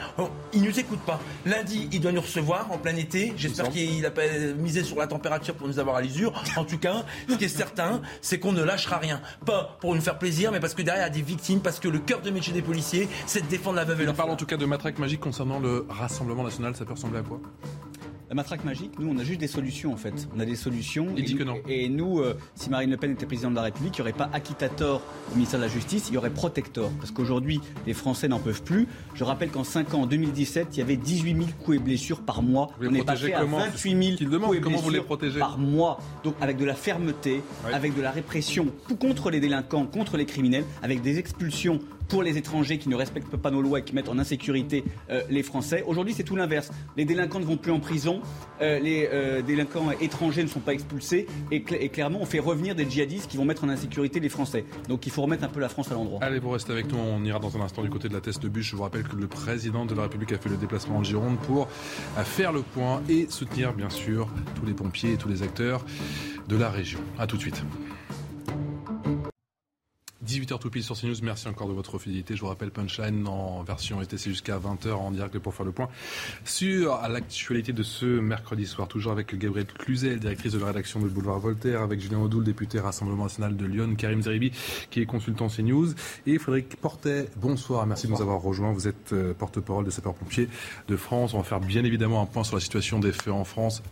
[0.54, 1.20] Ils nous écoutent pas.
[1.46, 3.34] Lundi, il doit nous recevoir en plein été.
[3.38, 6.34] J'espère qu'il a pas misé sur la température pour nous avoir à l'usure.
[6.56, 9.22] En tout cas, ce qui est certain, c'est qu'on ne lâchera rien.
[9.46, 11.80] Pas pour nous faire plaisir, mais parce que derrière, il y a des victimes, parce
[11.80, 14.32] que le cœur de métier des policiers, c'est de défendre la veuve et On parle
[14.32, 16.76] en tout cas de matraque magique concernant le Rassemblement national.
[16.76, 17.40] Ça peut ressembler à quoi?
[18.30, 20.28] La matraque magique, nous, on a juste des solutions en fait.
[20.36, 21.08] On a des solutions.
[21.16, 21.58] Il et dit nous, que non.
[21.70, 24.18] Et nous, euh, si Marine Le Pen était présidente de la République, il n'y aurait
[24.18, 25.02] pas acquittator
[25.32, 26.92] au ministère de la Justice, il y aurait protector.
[27.00, 28.86] Parce qu'aujourd'hui, les Français n'en peuvent plus.
[29.14, 32.20] Je rappelle qu'en 5 ans, en 2017, il y avait 18 000 coups et blessures
[32.20, 32.70] par mois.
[32.82, 35.06] Vous on est passé à comment 28 000 demande, coups et comment vous les blessures
[35.06, 36.00] protégez par mois.
[36.26, 38.68] Donc avec de la fermeté, avec de la répression
[39.00, 43.36] contre les délinquants, contre les criminels, avec des expulsions pour les étrangers qui ne respectent
[43.38, 45.84] pas nos lois et qui mettent en insécurité euh, les Français.
[45.86, 46.72] Aujourd'hui, c'est tout l'inverse.
[46.96, 48.22] Les délinquants ne vont plus en prison,
[48.62, 52.40] euh, les euh, délinquants étrangers ne sont pas expulsés, et, cl- et clairement, on fait
[52.40, 54.66] revenir des djihadistes qui vont mettre en insécurité les Français.
[54.88, 56.20] Donc il faut remettre un peu la France à l'endroit.
[56.22, 56.98] Allez, vous restez avec nous.
[56.98, 58.72] On ira dans un instant du côté de la test de bûche.
[58.72, 61.38] Je vous rappelle que le président de la République a fait le déplacement en Gironde
[61.40, 61.68] pour
[62.24, 65.86] faire le point et soutenir, bien sûr, tous les pompiers et tous les acteurs
[66.48, 67.00] de la région.
[67.20, 67.62] A tout de suite.
[70.26, 72.36] 18h tout pile sur CNews, merci encore de votre fidélité.
[72.36, 75.90] Je vous rappelle Punchline en version ETC jusqu'à 20h en direct pour faire le point
[76.44, 78.88] sur l'actualité de ce mercredi soir.
[78.88, 82.80] Toujours avec Gabrielle Cluzel, directrice de la rédaction de Boulevard Voltaire, avec Julien Audoul, député
[82.80, 84.52] Rassemblement National de Lyon, Karim Zeribi,
[84.90, 85.94] qui est consultant CNews,
[86.26, 87.30] et Frédéric Portet.
[87.36, 88.74] Bonsoir, merci de nous avoir rejoints.
[88.74, 90.50] Vous êtes euh, porte-parole des sapeurs-pompiers
[90.88, 91.36] de France.
[91.36, 93.84] On va faire bien évidemment un point sur la situation des feux en France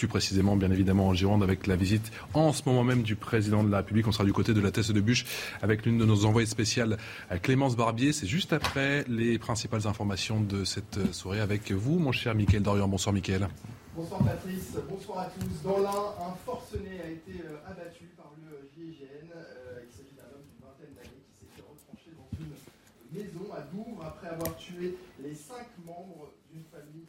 [0.00, 3.62] plus précisément, bien évidemment, en Gironde, avec la visite en ce moment même du président
[3.62, 4.08] de la République.
[4.08, 5.26] On sera du côté de la Teste de Bûche
[5.60, 6.96] avec l'une de nos envoyées spéciales,
[7.42, 8.14] Clémence Barbier.
[8.14, 12.88] C'est juste après les principales informations de cette soirée avec vous, mon cher Mickaël Dorian.
[12.88, 13.46] Bonsoir, Mickaël.
[13.94, 15.68] Bonsoir Patrice, bonsoir à tous.
[15.68, 19.28] Dans l'un, un forcené a été euh, abattu par le GIGN.
[19.36, 22.56] Euh, il s'agit d'un homme d'une vingtaine d'années qui s'est fait retrancher dans une
[23.12, 27.04] maison à Douvres après avoir tué les cinq membres d'une famille.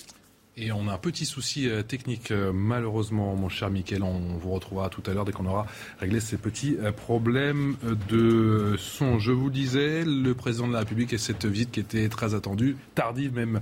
[0.63, 4.03] Et on a un petit souci euh, technique, euh, malheureusement, mon cher Mickaël.
[4.03, 5.65] On vous retrouvera tout à l'heure dès qu'on aura
[5.99, 7.77] réglé ces petits euh, problèmes
[8.09, 9.17] de son.
[9.17, 12.77] Je vous disais, le président de la République et cette visite qui était très attendue,
[12.93, 13.59] tardive même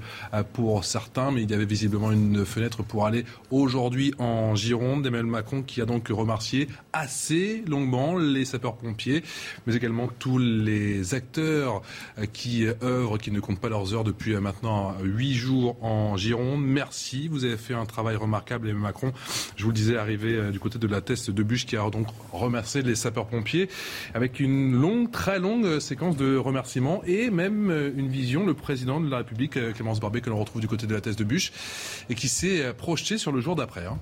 [0.52, 5.06] pour certains, mais il y avait visiblement une fenêtre pour aller aujourd'hui en Gironde.
[5.06, 9.24] Emmanuel Macron qui a donc remercié assez longuement les sapeurs-pompiers,
[9.66, 11.82] mais également tous les acteurs
[12.34, 16.62] qui œuvrent, qui ne comptent pas leurs heures depuis maintenant huit jours en Gironde.
[17.30, 19.14] Vous avez fait un travail remarquable, Emmanuel Macron.
[19.56, 21.90] Je vous le disais, arrivé euh, du côté de la teste de Bûche, qui a
[21.90, 23.70] donc remercié les sapeurs-pompiers
[24.14, 28.54] avec une longue, très longue euh, séquence de remerciements et même euh, une vision, le
[28.54, 31.24] président de la République, Clémence Barbet, que l'on retrouve du côté de la teste de
[31.24, 31.52] Bûche,
[32.10, 33.86] et qui s'est projeté sur le jour d'après.
[33.86, 33.98] hein.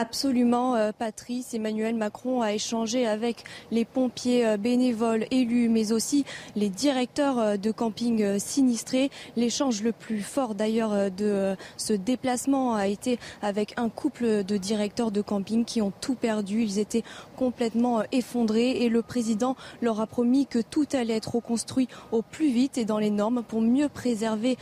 [0.00, 1.54] Absolument, euh, Patrice.
[1.54, 3.42] Emmanuel Macron a échangé avec
[3.72, 6.24] les pompiers euh, bénévoles élus, mais aussi
[6.54, 9.10] les directeurs euh, de camping sinistrés.
[9.34, 15.10] L'échange le plus fort d'ailleurs de ce déplacement a été avec un couple de directeurs
[15.10, 16.62] de camping qui ont tout perdu.
[16.62, 17.02] Ils étaient
[17.34, 22.52] complètement effondrés et le président leur a promis que tout allait être reconstruit au plus
[22.52, 24.58] vite et dans les normes pour mieux préserver,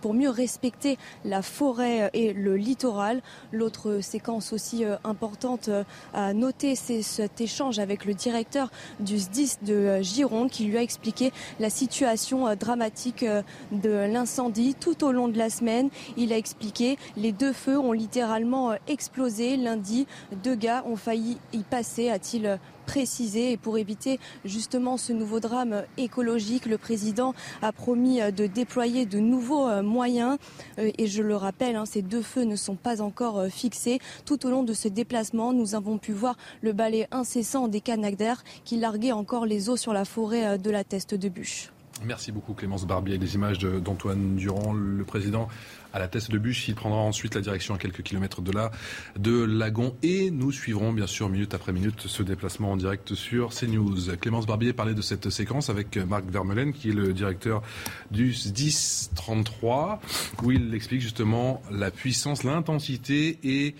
[0.00, 0.96] pour mieux respecter
[1.26, 3.20] la forêt et le littoral.
[3.52, 5.84] L'autre séquence aussi euh, importante euh,
[6.14, 8.70] à noter, c'est cet échange avec le directeur
[9.00, 13.24] du SDIS de euh, Gironde qui lui a expliqué la situation dramatique
[13.72, 15.90] de l'incendie tout au long de la semaine.
[16.16, 20.06] Il a expliqué les deux feux ont littéralement explosé lundi.
[20.42, 22.58] Deux gars ont failli y passer, a-t-il
[22.88, 23.52] précisé.
[23.52, 29.04] Et pour éviter justement ce nouveau drame écologique, le président a promis euh, de déployer
[29.04, 30.38] de nouveaux euh, moyens.
[30.78, 34.00] Euh, Et je le rappelle, hein, ces deux feux ne sont pas encore fixés.
[34.24, 38.42] Tout au long de ce déplacement, nous avons pu voir le balai incessant des Canadair
[38.64, 41.70] qui larguaient encore les eaux sur la forêt de la Teste de Bûche.
[42.04, 43.18] Merci beaucoup Clémence Barbier.
[43.18, 45.48] Les images d'Antoine Durand, le président
[45.92, 46.68] à la teste de bûche.
[46.68, 48.70] Il prendra ensuite la direction à quelques kilomètres de là,
[49.18, 49.96] de Lagon.
[50.02, 54.16] Et nous suivrons bien sûr minute après minute ce déplacement en direct sur CNews.
[54.20, 57.62] Clémence Barbier parlait de cette séquence avec Marc Vermeulen, qui est le directeur
[58.10, 60.00] du 1033,
[60.42, 63.74] où il explique justement la puissance, l'intensité et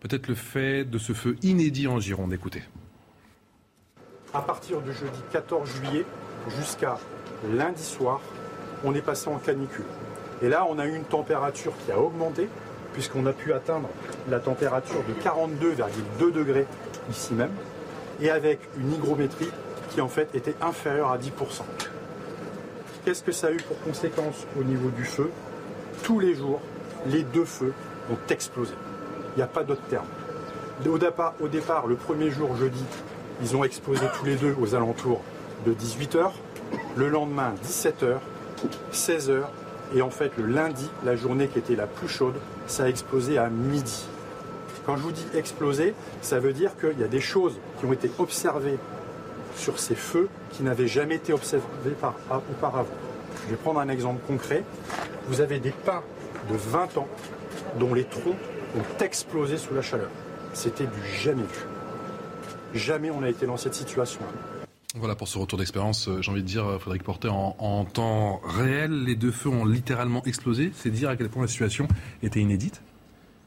[0.00, 2.32] peut-être le fait de ce feu inédit en Gironde.
[2.32, 2.62] Écoutez.
[4.32, 6.06] À partir du jeudi 14 juillet,
[6.56, 6.98] jusqu'à
[7.52, 8.20] lundi soir,
[8.84, 9.84] on est passé en canicule.
[10.42, 12.48] Et là, on a eu une température qui a augmenté,
[12.92, 13.88] puisqu'on a pu atteindre
[14.28, 16.66] la température de 42,2 degrés
[17.10, 17.52] ici même,
[18.20, 19.50] et avec une hygrométrie
[19.90, 21.30] qui en fait était inférieure à 10%.
[23.04, 25.30] Qu'est-ce que ça a eu pour conséquence au niveau du feu?
[26.02, 26.60] Tous les jours,
[27.06, 27.72] les deux feux
[28.10, 28.74] ont explosé.
[29.34, 30.06] Il n'y a pas d'autre terme.
[30.86, 32.84] Au départ, au départ, le premier jour, jeudi,
[33.42, 35.20] ils ont explosé tous les deux aux alentours
[35.66, 36.30] de 18h.
[36.96, 38.16] Le lendemain, 17h,
[38.92, 39.42] 16h.
[39.94, 42.34] Et en fait, le lundi, la journée qui était la plus chaude,
[42.66, 44.06] ça a explosé à midi.
[44.86, 47.92] Quand je vous dis exploser, ça veut dire qu'il y a des choses qui ont
[47.92, 48.78] été observées
[49.56, 52.14] sur ces feux qui n'avaient jamais été observées par,
[52.50, 52.88] auparavant.
[53.44, 54.64] Je vais prendre un exemple concret.
[55.28, 56.02] Vous avez des pins
[56.50, 57.08] de 20 ans
[57.78, 58.36] dont les troncs
[58.76, 60.10] ont explosé sous la chaleur.
[60.52, 61.66] C'était du jamais vu.
[62.74, 64.20] Jamais on a été dans cette situation.
[64.96, 68.40] Voilà pour ce retour d'expérience, euh, j'ai envie de dire, euh, Frédéric Porter, en, temps
[68.44, 70.72] réel, les deux feux ont littéralement explosé.
[70.74, 71.86] C'est dire à quel point la situation
[72.24, 72.82] était inédite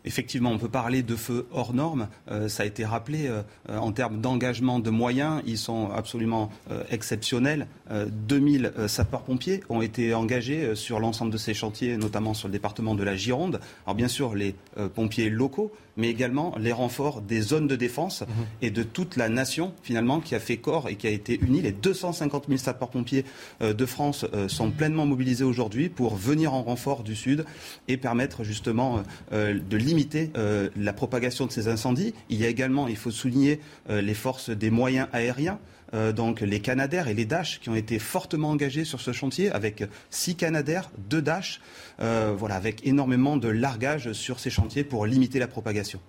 [0.06, 2.08] Effectivement, on peut parler de feux hors normes.
[2.32, 3.30] Euh, ça a été rappelé
[3.70, 7.68] en termes d'engagement de moyens, ils sont absolument euh, exceptionnels.
[7.92, 13.04] 2000 sapeurs-pompiers ont été engagés sur l'ensemble de ces chantiers, notamment sur le département de
[13.04, 13.60] la Gironde.
[13.86, 14.56] Alors bien sûr, les
[14.96, 18.28] pompiers locaux, mais également les renforts des zones de défense mhm.
[18.62, 21.62] et de toute la nation finalement qui a fait corps et qui a été unie.
[21.62, 23.26] Les 250 000 sapeurs-pompiers
[23.62, 27.46] de France sont pleinement mobilisés aujourd'hui pour venir en renfort du Sud
[27.88, 32.14] et permettre justement de limiter euh, la propagation de ces incendies.
[32.30, 35.60] Il y a également, il faut souligner, euh, les forces des moyens aériens.
[35.94, 39.52] Euh, donc les Canadaires et les Dash qui ont été fortement engagés sur ce chantier
[39.52, 41.62] avec six Canadaires, deux Dash,
[42.00, 46.00] voilà, avec énormément de largage sur ces chantiers pour limiter la propagation.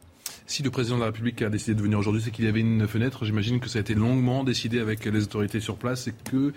[0.46, 2.60] Si le président de la République a décidé de venir aujourd'hui, c'est qu'il y avait
[2.60, 3.24] une fenêtre.
[3.24, 6.52] J'imagine que ça a été longuement décidé avec les autorités sur place et que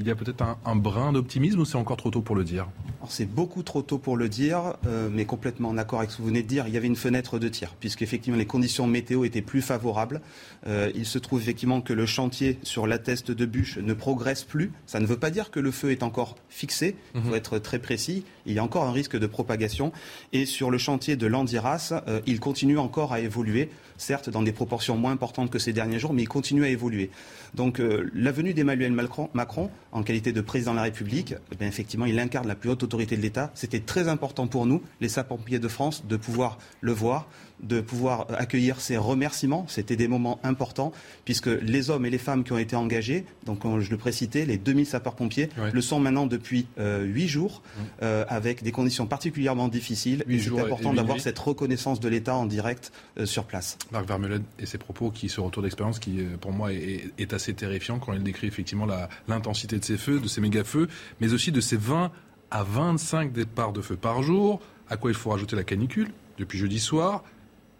[0.00, 2.68] il y a peut-être un, brin d'optimisme ou c'est encore trop tôt pour le dire
[3.08, 6.22] C'est beaucoup trop tôt pour le dire, euh, mais complètement en accord avec ce que
[6.22, 6.66] vous venez de dire.
[6.66, 10.22] Il y avait une fenêtre de tir, puisqu'effectivement les conditions météo étaient plus favorables.
[10.66, 14.72] Euh, il se trouve effectivement que le chantier sur l'atteste de bûche ne progresse plus.
[14.86, 16.96] Ça ne veut pas dire que le feu est encore fixé.
[17.14, 17.34] Il faut mhm.
[17.34, 18.24] être très précis.
[18.46, 19.92] Il y a encore un risque de propagation.
[20.32, 24.52] Et sur le chantier de Landiras, euh, il continue encore à évoluer, certes dans des
[24.52, 27.10] proportions moins importantes que ces derniers jours, mais il continue à évoluer.
[27.54, 32.06] Donc euh, la venue d'Emmanuel Macron, en qualité de président de la République, eh effectivement,
[32.06, 33.50] il incarne la plus haute autorité de l'État.
[33.54, 37.28] C'était très important pour nous, les sapeurs-pompiers de France, de pouvoir le voir,
[37.62, 39.66] de pouvoir accueillir ces remerciements.
[39.68, 40.92] C'était des moments importants,
[41.24, 44.58] puisque les hommes et les femmes qui ont été engagés, donc je le précitais, les
[44.58, 47.80] 2000 sapeurs-pompiers, le sont maintenant depuis euh, huit jours, mmh.
[48.02, 50.24] euh, avec des conditions particulièrement difficiles.
[50.28, 53.78] Et c'est important d'avoir cette reconnaissance de l'État en direct euh, sur place.
[53.92, 58.00] Marc Vermeulen et ses propos, qui, ce retour d'expérience, qui pour moi est, assez terrifiant
[58.00, 58.86] quand il décrit effectivement
[59.28, 60.88] l'intensité de ces feux, de ces méga-feux,
[61.20, 62.10] mais aussi de ces 20
[62.50, 66.58] à 25 départs de feu par jour, à quoi il faut rajouter la canicule depuis
[66.58, 67.22] jeudi soir,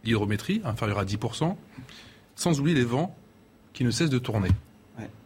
[0.05, 1.55] l'hydrométrie inférieure à 10%,
[2.37, 3.15] sans oublier les vents
[3.73, 4.51] qui ne cessent de tourner.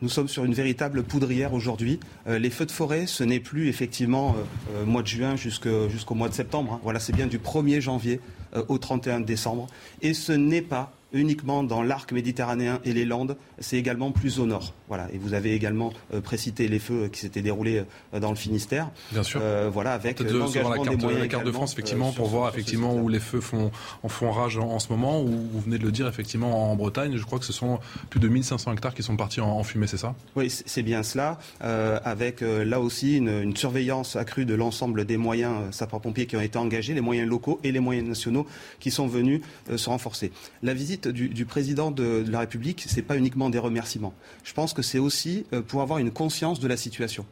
[0.03, 2.01] Nous sommes sur une véritable poudrière aujourd'hui.
[2.27, 4.43] Euh, les feux de forêt, ce n'est plus effectivement euh,
[4.77, 6.75] euh, mois de juin jusqu'au mois de septembre.
[6.75, 6.81] Hein.
[6.83, 8.20] Voilà, c'est bien du 1er janvier
[8.68, 9.66] au 31 décembre.
[10.01, 14.47] Et ce n'est pas uniquement dans l'arc méditerranéen et les Landes, c'est également plus au
[14.47, 14.75] nord.
[14.89, 15.09] Voilà.
[15.12, 18.91] Et vous avez également euh, précité les feux qui s'étaient déroulés euh, dans le Finistère.
[19.12, 19.41] Bien sûr.
[19.43, 22.51] Euh, voilà, avec l'engagement la carte, des moyens la carte de France, effectivement, pour voir
[22.51, 23.71] effectivement où les feux font,
[24.03, 27.17] en font rage en, ce moment, où vous venez de le dire, effectivement, en Bretagne,
[27.17, 27.79] je crois que ce sont
[28.11, 30.15] plus de 1500 hectares qui sont partis en, fumée, c'est ça?
[30.35, 35.55] Oui, c'est bien cela, avec là aussi une, une, surveillance accrue de l'ensemble des moyens
[35.71, 38.47] sapeurs-pompiers qui ont été engagés, les moyens locaux et les moyens nationaux
[38.81, 39.41] qui sont venus
[39.75, 40.33] se renforcer.
[40.62, 44.15] La visite du, président de, la République, ce n'est pas uniquement des remerciements.
[44.45, 47.27] Je pense que c'est aussi euh, pour avoir une conscience de la situation.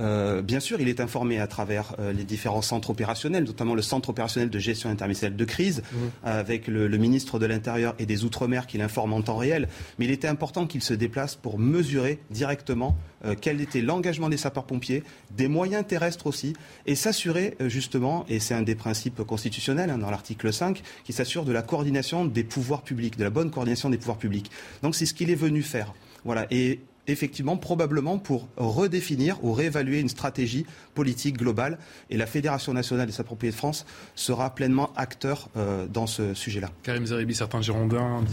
[0.00, 3.82] Euh, bien sûr, il est informé à travers euh, les différents centres opérationnels, notamment le
[3.82, 5.96] centre opérationnel de gestion interministérielle de crise, mmh.
[6.24, 9.68] avec le, ministre de l'Intérieur et des Outre-mer qui l'informe en temps réel.
[9.98, 14.36] Mais il était important qu'il se déplace pour mesurer directement euh, quel était l'engagement des
[14.36, 15.02] sapeurs-pompiers,
[15.36, 16.54] des moyens terrestres aussi,
[16.86, 21.44] et s'assurer justement, et c'est un des principes constitutionnels hein, dans l'article 5, qui s'assure
[21.44, 24.50] de la coordination des pouvoirs publics, de la bonne coordination des pouvoirs publics.
[24.82, 25.94] Donc c'est ce qu'il est venu faire.
[26.24, 26.46] Voilà.
[26.50, 26.80] Et
[27.12, 31.78] effectivement, probablement pour redéfinir ou réévaluer une stratégie politique globale.
[32.10, 36.70] Et la Fédération nationale des sapeurs-pompiers de France sera pleinement acteur euh, dans ce sujet-là.
[36.82, 38.24] Karim Zeribi, certains Girondins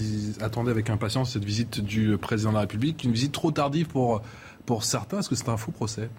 [0.42, 4.22] attendaient avec impatience cette visite du président de la République, une visite trop tardive pour,
[4.66, 5.20] pour certains.
[5.20, 6.10] Est-ce que c'est un faux procès?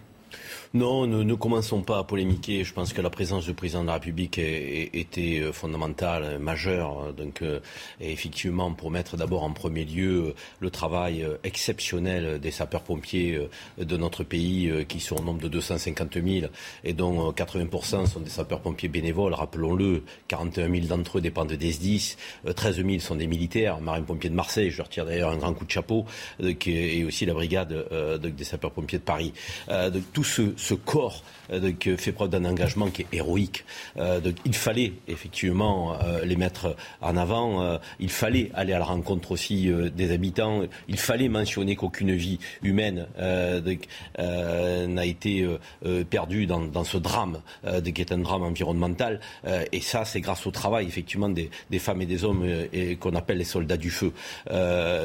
[0.77, 2.63] Non, ne, ne, commençons pas à polémiquer.
[2.63, 7.15] Je pense que la présence du président de la République était euh, fondamentale, majeure.
[7.15, 7.61] Donc, euh,
[7.99, 13.41] effectivement, pour mettre d'abord en premier lieu euh, le travail exceptionnel des sapeurs-pompiers
[13.79, 16.53] de notre pays, qui sont au nombre de 250 000
[16.85, 19.33] et dont 80% sont des sapeurs-pompiers bénévoles.
[19.33, 22.17] Rappelons-le, 41 000 d'entre eux dépendent des SDIS,
[22.55, 24.71] 13 000 sont des militaires, marine-pompiers de Marseille.
[24.71, 26.05] Je leur tire d'ailleurs un grand coup de chapeau,
[26.39, 27.87] et aussi la brigade
[28.21, 29.33] des sapeurs-pompiers de Paris.
[30.67, 33.65] Ce corps euh, fait preuve d'un engagement qui est héroïque.
[33.97, 37.79] Euh, il fallait effectivement euh, les mettre en avant.
[38.01, 40.63] il fallait aller à la rencontre aussi des habitants.
[40.89, 43.07] Il fallait mentionner qu'aucune vie humaine
[44.19, 45.47] n'a été
[46.11, 47.41] perdue dans, ce drame,
[47.83, 49.21] qui est un drame environnemental.
[49.73, 52.45] et ça, c'est grâce au travail effectivement des, femmes et des hommes
[53.01, 54.13] qu'on appelle les soldats du feu.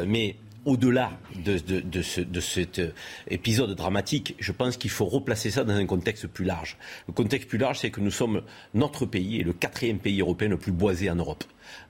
[0.07, 0.35] mais
[0.65, 1.11] au-delà
[1.43, 2.01] de,
[2.41, 2.91] cet euh,
[3.29, 6.77] épisode dramatique, je pense qu'il faut replacer ça dans un contexte plus large.
[7.07, 8.43] Le contexte plus large, c'est que nous sommes
[8.73, 11.43] notre pays et le quatrième pays européen le plus boisé en Europe.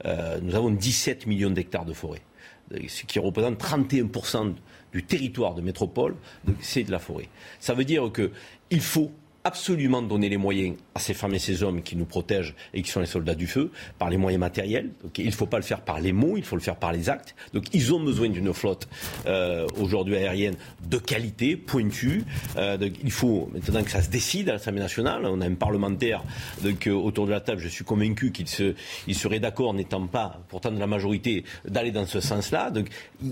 [0.05, 2.21] Euh, nous avons 17 millions d'hectares de forêt,
[2.87, 4.53] ce qui représente 31%
[4.93, 6.15] du territoire de métropole,
[6.59, 7.29] c'est de la forêt.
[7.59, 9.11] Ça veut dire qu'il faut
[9.43, 12.89] absolument donner les moyens à ces femmes et ces hommes qui nous protègent et qui
[12.89, 14.91] sont les soldats du feu par les moyens matériels.
[15.03, 16.91] Donc, il ne faut pas le faire par les mots, il faut le faire par
[16.91, 17.35] les actes.
[17.53, 18.87] Donc ils ont besoin d'une flotte
[19.25, 20.55] euh, aujourd'hui aérienne
[20.87, 22.23] de qualité, pointue.
[22.57, 25.25] Euh, il faut maintenant que ça se décide à l'Assemblée nationale.
[25.25, 26.23] On a un parlementaire
[26.63, 27.61] donc, euh, autour de la table.
[27.61, 28.75] Je suis convaincu qu'il se,
[29.11, 32.71] serait d'accord, n'étant pas pourtant de la majorité, d'aller dans ce sens-là.
[32.71, 32.87] Donc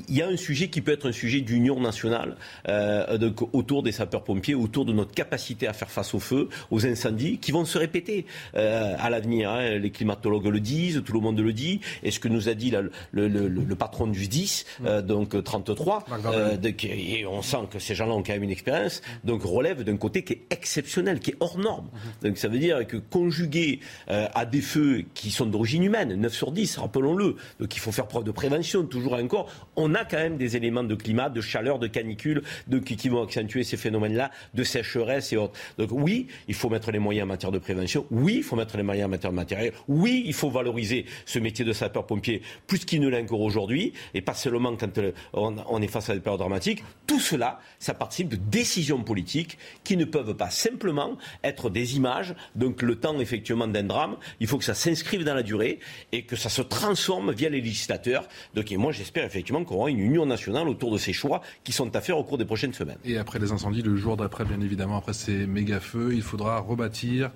[0.07, 2.38] il y a un sujet qui peut être un sujet d'union nationale
[2.68, 6.47] euh, donc, autour des sapeurs-pompiers, autour de notre capacité à faire face face au feu,
[6.72, 8.26] aux incendies, qui vont se répéter
[8.56, 9.52] euh, à l'avenir.
[9.52, 9.78] Hein.
[9.80, 11.82] Les climatologues le disent, tout le monde le dit.
[12.04, 12.74] Et ce que nous a dit
[13.12, 18.24] le, patron du 10, euh, donc 33, euh, et on sent que ces gens-là ont
[18.24, 21.89] quand même une expérience, donc relève d'un côté qui est exceptionnel, qui est hors norme.
[22.22, 26.52] Donc ça veut dire que conjugué à des feux qui sont d'origine humaine, 9 sur
[26.52, 30.38] 10, rappelons-le, donc il faut faire preuve de prévention, toujours encore, on a quand même
[30.38, 34.64] des éléments de climat, de chaleur, de canicule, de, qui, vont accentuer ces phénomènes-là, de
[34.64, 35.60] sécheresse et autres.
[35.78, 38.06] Donc oui, il faut mettre les moyens en matière de prévention.
[38.12, 39.74] Oui, il faut mettre les moyens en matière de matériel.
[39.88, 44.22] Oui, il faut valoriser ce métier de sapeur-pompier plus qu'il ne l'est encore aujourd'hui, et
[44.22, 46.84] pas seulement quand euh, on, est face à des périodes dramatiques.
[47.08, 52.36] Tout cela, ça participe de décisions politiques qui ne peuvent pas simplement être des images.
[52.56, 55.80] Donc le temps effectivement d'un drame, il faut que ça s'inscrive dans la durée
[56.12, 58.28] et que ça se transforme via les législateurs.
[58.54, 61.96] Donc moi j'espère effectivement qu'on aura une union nationale autour de ces choix qui sont
[61.96, 62.98] à faire au cours des prochaines semaines.
[63.06, 66.60] Et après les incendies, le jour d'après, bien évidemment, après ces méga feu, il faudra
[66.60, 67.32] rebâtir,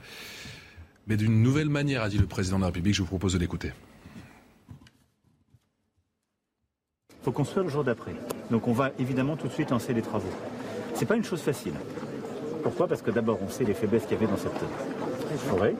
[1.07, 2.93] mais d'une nouvelle manière, a dit le président de la République.
[2.93, 3.71] Je vous propose de l'écouter.
[7.09, 8.13] Il faut construire le jour d'après.
[8.51, 10.31] Donc on va évidemment tout de suite lancer les travaux.
[10.93, 11.73] Ce n'est pas une chose facile.
[12.63, 12.87] Pourquoi?
[12.87, 14.51] Parce que d'abord on sait les faiblesses qu'il y avait dans cette
[15.49, 15.75] forêt.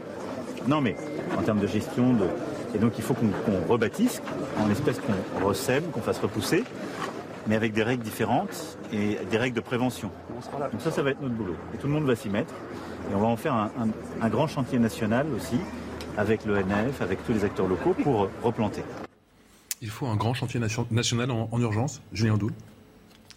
[0.68, 0.96] Non mais
[1.38, 2.26] en termes de gestion, de...
[2.74, 3.32] et donc il faut qu'on
[3.68, 4.22] rebâtisse,
[4.58, 6.64] en espèce qu'on recèle, qu'on fasse repousser
[7.48, 10.10] mais avec des règles différentes et des règles de prévention.
[10.72, 11.56] Donc ça, ça va être notre boulot.
[11.74, 12.54] Et tout le monde va s'y mettre.
[13.12, 15.58] Et on va en faire un, grand chantier national aussi,
[16.18, 18.84] avec l'ONF, avec tous les acteurs locaux, pour replanter.
[19.82, 22.54] Il faut un grand chantier national en, urgence, Julien Doul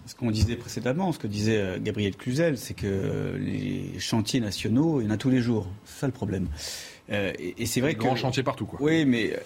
[0.06, 5.00] ce qu'on disait précédemment, ce que disait euh, Gabriel Cluzel, c'est que les chantiers nationaux,
[5.00, 5.66] il y en a tous les jours.
[5.84, 6.46] C'est ça le problème.
[7.10, 8.00] Euh, et, c'est vrai que.
[8.00, 8.78] Grand chantier partout, quoi.
[8.82, 9.36] Oui, mais euh,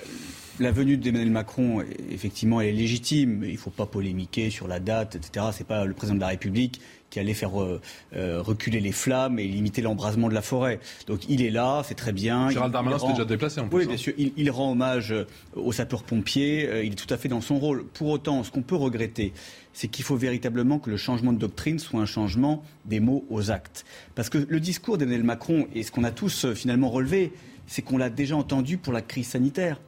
[0.58, 3.42] la venue d'Emmanuel Macron, effectivement, elle est légitime.
[3.44, 5.46] Il ne faut pas polémiquer sur la date, etc.
[5.52, 6.80] Ce n'est pas le président de la République
[7.11, 7.80] qui allait faire euh,
[8.12, 10.78] reculer les flammes et limiter l'embrasement de la forêt.
[11.08, 12.50] Donc il est là, c'est très bien.
[12.50, 13.78] Gérald Darmanin s'était déjà déplacé en plus.
[13.78, 13.98] Oui, bien hein.
[13.98, 14.14] sûr.
[14.16, 15.12] Il, rend hommage
[15.56, 16.84] aux sapeurs-pompiers.
[16.84, 17.84] il est tout à fait dans son rôle.
[17.84, 19.32] Pour autant, ce qu'on peut regretter,
[19.72, 23.50] c'est qu'il faut véritablement que le changement de doctrine soit un changement des mots aux
[23.50, 23.84] actes.
[24.14, 27.32] Parce que le discours d'Emmanuel Macron, et ce qu'on a tous finalement relevé,
[27.70, 29.80] c'est qu'on l'a déjà entendu pour la crise sanitaire.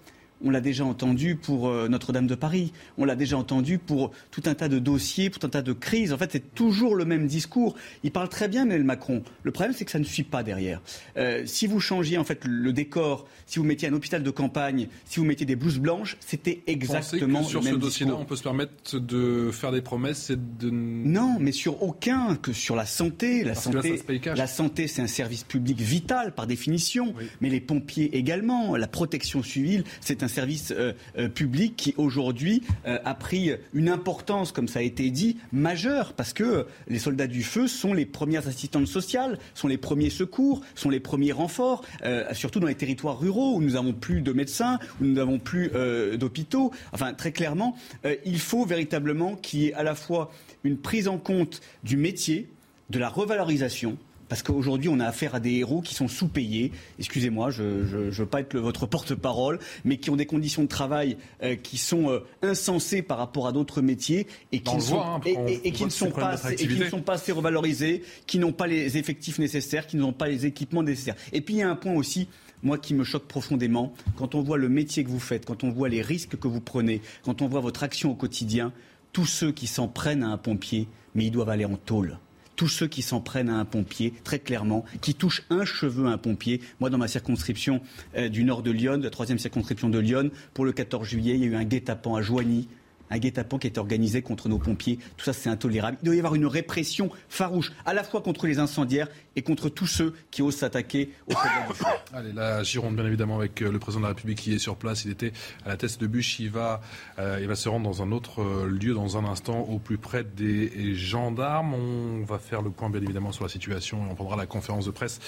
[0.45, 2.73] On l'a déjà entendu pour euh, Notre-Dame de Paris.
[2.99, 5.73] On l'a déjà entendu pour tout un tas de dossiers, pour tout un tas de
[5.73, 6.13] crises.
[6.13, 7.75] En fait, c'est toujours le même discours.
[8.03, 9.23] Il parle très bien, Emmanuel Macron.
[9.43, 10.81] Le problème, c'est que ça ne suit pas derrière.
[11.17, 14.89] Euh, si vous changiez en fait le décor, si vous mettiez un hôpital de campagne,
[15.05, 18.43] si vous mettiez des blouses blanches, c'était exactement que sur ce dossier-là, on peut se
[18.43, 23.45] permettre de faire des promesses et de non, mais sur aucun que sur la santé.
[23.45, 27.15] La santé, la santé, c'est un service public vital par définition.
[27.41, 32.63] Mais les pompiers également, la protection civile, c'est un service euh, euh, public qui aujourd'hui
[32.87, 37.27] euh, a pris une importance, comme ça a été dit, majeure, parce que les soldats
[37.27, 41.85] du feu sont les premières assistantes sociales, sont les premiers secours, sont les premiers renforts,
[42.33, 45.71] surtout dans les territoires ruraux où nous n'avons plus de médecins, où nous n'avons plus
[46.17, 46.73] d'hôpitaux.
[46.93, 47.77] Enfin, très clairement,
[48.25, 50.33] il faut véritablement qu'il y ait à la fois
[50.65, 52.49] une prise en compte du métier,
[52.91, 53.97] de la revalorisation
[54.33, 56.73] parce qu'aujourd'hui, on a affaire à des héros qui sont sous-payés.
[56.99, 61.19] Excusez-moi, je ne veux pas être votre porte-parole, mais qui ont des conditions de travail
[61.43, 65.71] euh, qui sont euh, insensées par rapport à d'autres métiers et qui, ne sont, et,
[65.73, 68.97] qui ne sont pas, et qui ne sont pas assez revalorisés, qui n'ont pas les
[68.97, 71.17] effectifs nécessaires, qui n'ont pas les équipements nécessaires.
[71.35, 72.27] Et puis il y a un point aussi
[72.63, 75.69] moi qui me choque profondément, quand on voit le métier que vous faites, quand on
[75.69, 78.73] voit les risques que vous prenez, quand on voit votre action au quotidien,
[79.13, 82.17] tous ceux qui s'en prennent à un pompier, mais ils doivent aller en tôle
[82.63, 86.11] tous ceux qui s'en prennent à un pompier, très clairement, qui touchent un cheveu à
[86.11, 86.61] un pompier.
[86.79, 87.81] Moi, dans ma circonscription
[88.17, 91.41] euh, du nord de Lyon, la troisième circonscription de Lyon, pour le 14 juillet, il
[91.41, 92.69] y a eu un guet-apens à Joigny
[93.11, 94.99] un guet-apens qui est organisé contre nos pompiers.
[95.19, 95.99] Tout ça, c'est intolérable.
[96.03, 99.69] Il doit y avoir une répression farouche, à la fois contre les incendiaires et contre
[99.69, 101.85] tous ceux qui osent s'attaquer au problème feu.
[102.13, 104.77] Allez, la Gironde, bien évidemment, avec euh, le président de la République qui est sur
[104.77, 105.05] place.
[105.05, 105.33] Il était
[105.65, 106.39] à la tête de bûche.
[106.41, 106.81] Il va,
[107.19, 109.99] euh, il va se rendre dans un autre euh, lieu dans un instant, au plus
[109.99, 111.75] près des gendarmes.
[111.75, 114.87] On va faire le point, bien évidemment, sur la situation et on prendra la conférence
[114.87, 115.21] de presse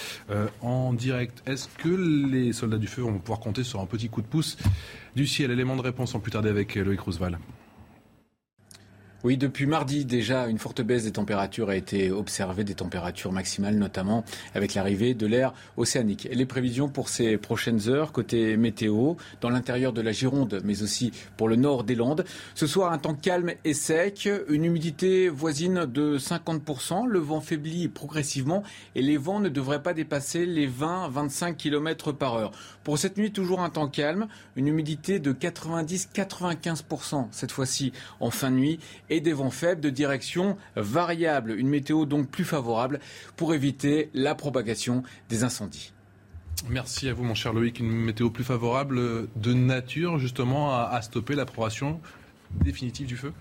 [0.60, 1.42] en direct.
[1.46, 4.56] Est-ce que les soldats du feu vont pouvoir compter sur un petit coup de pouce
[5.16, 5.50] du ciel?
[5.50, 7.38] Élément de réponse en plus tarder avec Loïc Roosevelt.
[9.24, 13.76] Oui, depuis mardi déjà, une forte baisse des températures a été observée, des températures maximales
[13.76, 14.22] notamment
[14.54, 16.28] avec l'arrivée de l'air océanique.
[16.30, 21.10] Les prévisions pour ces prochaines heures, côté météo, dans l'intérieur de la Gironde, mais aussi
[21.38, 22.26] pour le nord des Landes.
[22.54, 27.88] Ce soir, un temps calme et sec, une humidité voisine de 50%, le vent faiblit
[27.88, 28.62] progressivement
[28.94, 32.50] et les vents ne devraient pas dépasser les 20-25 km par heure.
[32.82, 38.50] Pour cette nuit, toujours un temps calme, une humidité de 90-95% cette fois-ci en fin
[38.50, 38.78] de nuit
[39.20, 41.52] des vents faibles de direction variable.
[41.52, 43.00] Une météo donc plus favorable
[43.36, 45.92] pour éviter la propagation des incendies.
[46.68, 47.80] Merci à vous, mon cher Loïc.
[47.80, 52.00] Une météo plus favorable de nature, justement, à, stopper l'approbation
[52.62, 53.32] définitive du feu?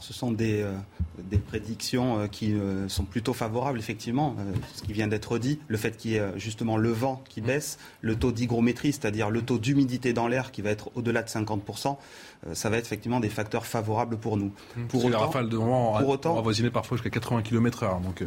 [0.00, 0.72] Ce sont des, euh,
[1.18, 4.36] des prédictions euh, qui euh, sont plutôt favorables, effectivement.
[4.74, 7.78] ce qui vient d'être dit, le fait qu'il y ait justement le vent qui baisse,
[8.00, 11.96] le taux d'hygrométrie, c'est-à-dire le taux d'humidité dans l'air qui va être au-delà de 50%,
[12.52, 14.52] ça va être effectivement des facteurs favorables pour nous.
[14.76, 14.84] Mmh.
[14.86, 16.42] Pour autant, rafales de vent pour autant,
[16.72, 18.02] parfois jusqu'à 80 km/h.
[18.02, 18.24] Donc,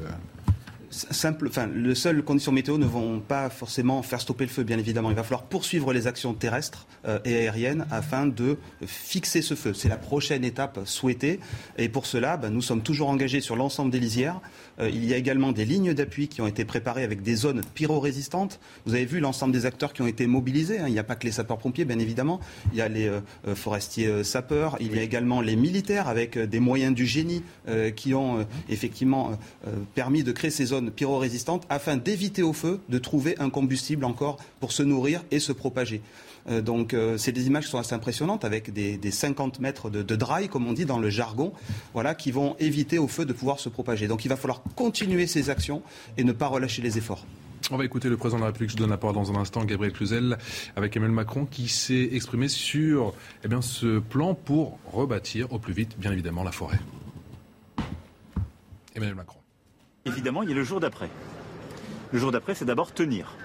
[0.92, 4.78] simple, enfin, les seules conditions météo ne vont pas forcément faire stopper le feu, bien
[4.78, 5.10] évidemment.
[5.10, 9.74] Il va falloir poursuivre les actions terrestres euh, et aériennes afin de fixer ce feu.
[9.74, 11.40] C'est la prochaine étape souhaitée.
[11.78, 14.42] Et pour cela, ben, nous sommes toujours engagés sur l'ensemble des lisières.
[14.80, 17.62] Euh, il y a également des lignes d'appui qui ont été préparées avec des zones
[17.74, 18.60] pyro-résistantes.
[18.86, 20.80] Vous avez vu l'ensemble des acteurs qui ont été mobilisés.
[20.80, 20.86] Hein.
[20.88, 22.40] Il n'y a pas que les sapeurs-pompiers, bien évidemment.
[22.72, 23.22] Il y a les euh,
[23.56, 24.78] forestiers sapeurs.
[24.80, 27.44] Il y a également les militaires avec des moyens du génie
[27.96, 29.32] qui ont effectivement
[29.96, 34.38] permis de créer ces zones pyro-résistantes afin d'éviter au feu de trouver un combustible encore
[34.60, 36.02] pour se nourrir et se propager.
[36.50, 40.02] Euh, donc euh, c'est des images qui sont assez impressionnantes avec des, 50 mètres de,
[40.02, 41.54] de, dry, comme on dit dans le jargon,
[41.94, 44.08] voilà, qui vont éviter au feu de pouvoir se propager.
[44.08, 45.82] Donc il va falloir continuer ces actions
[46.18, 47.26] et ne pas relâcher les efforts.
[47.70, 49.64] On va écouter le président de la République, je donne la parole dans un instant,
[49.64, 50.38] Gabriel Cluzel,
[50.76, 53.14] avec Emmanuel Macron, qui s'est exprimé sur
[53.44, 56.80] eh bien, ce plan pour rebâtir au plus vite, bien évidemment, la forêt.
[58.96, 59.40] Emmanuel Macron.
[60.06, 61.10] Évidemment, il y a le jour d'après.
[62.12, 63.38] Le jour d'après, c'est d'abord tenir.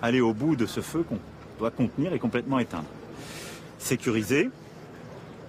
[0.00, 1.18] Aller au bout de ce feu qu'on
[1.62, 2.88] doit contenir et complètement éteindre.
[3.78, 4.50] Sécuriser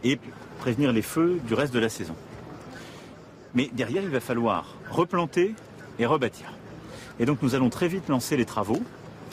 [0.03, 0.19] et
[0.59, 2.15] prévenir les feux du reste de la saison.
[3.55, 5.55] Mais derrière, il va falloir replanter
[5.97, 6.53] et rebâtir.
[7.19, 8.81] Et donc nous allons très vite lancer les travaux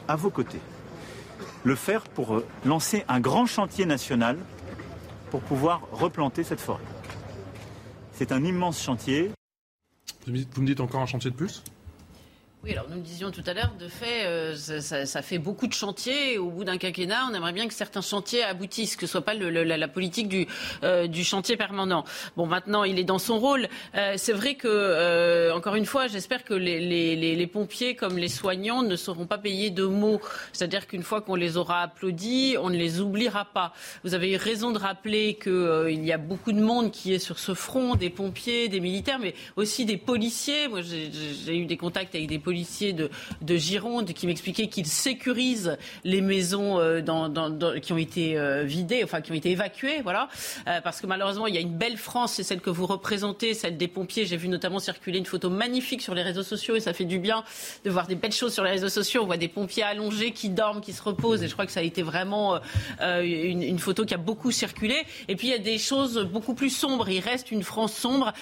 [0.09, 0.61] à vos côtés.
[1.65, 4.39] Le faire pour euh, lancer un grand chantier national
[5.31, 6.82] pour pouvoir replanter cette forêt.
[8.15, 9.31] C'est un immense chantier.
[10.27, 11.62] Vous me dites encore un chantier de plus?
[12.62, 15.73] Oui, alors nous le disions tout à l'heure, de fait, euh, ça, fait beaucoup de
[15.73, 16.37] chantiers.
[16.37, 19.32] Au bout d'un quinquennat, on aimerait bien que certains chantiers aboutissent, que ce soit pas
[19.32, 20.47] la, politique du,
[20.82, 22.05] euh, du chantier permanent.
[22.37, 23.66] Bon, maintenant, il est dans son rôle.
[23.95, 28.28] Euh, c'est vrai que, encore une fois, j'espère que les, les, les, pompiers, comme les
[28.28, 30.20] soignants, ne seront pas payés de mots.
[30.53, 33.73] C'est-à-dire qu'une fois qu'on les aura applaudis, on ne les oubliera pas.
[34.05, 37.39] Vous avez eu raison de rappeler qu'il y a beaucoup de monde qui est sur
[37.39, 40.69] ce front, des pompiers, des militaires, mais aussi des policiers.
[40.69, 45.78] Moi, j'ai eu des contacts avec des policiers policiers de, Gironde qui m'expliquait qu'ils sécurisent
[46.02, 47.01] les maisons euh,
[47.81, 50.28] qui ont été euh, vidées, enfin qui ont été évacuées, voilà,
[50.66, 53.55] euh, parce que malheureusement il y a une belle France, c'est celle que vous représentez,
[53.55, 54.27] celle des pompiers.
[54.27, 57.20] J'ai vu notamment circuler une photo magnifique sur les réseaux sociaux et ça fait du
[57.20, 57.44] bien
[57.85, 59.22] de voir des belles choses sur les réseaux sociaux.
[59.22, 61.81] On voit des pompiers allongés qui dorment, qui se reposent et je crois que ça
[61.81, 62.59] a été vraiment
[63.01, 64.97] une, photo qui a beaucoup circulé.
[65.28, 67.09] Et puis il y a des choses beaucoup plus sombres.
[67.09, 68.32] Il reste une France sombre.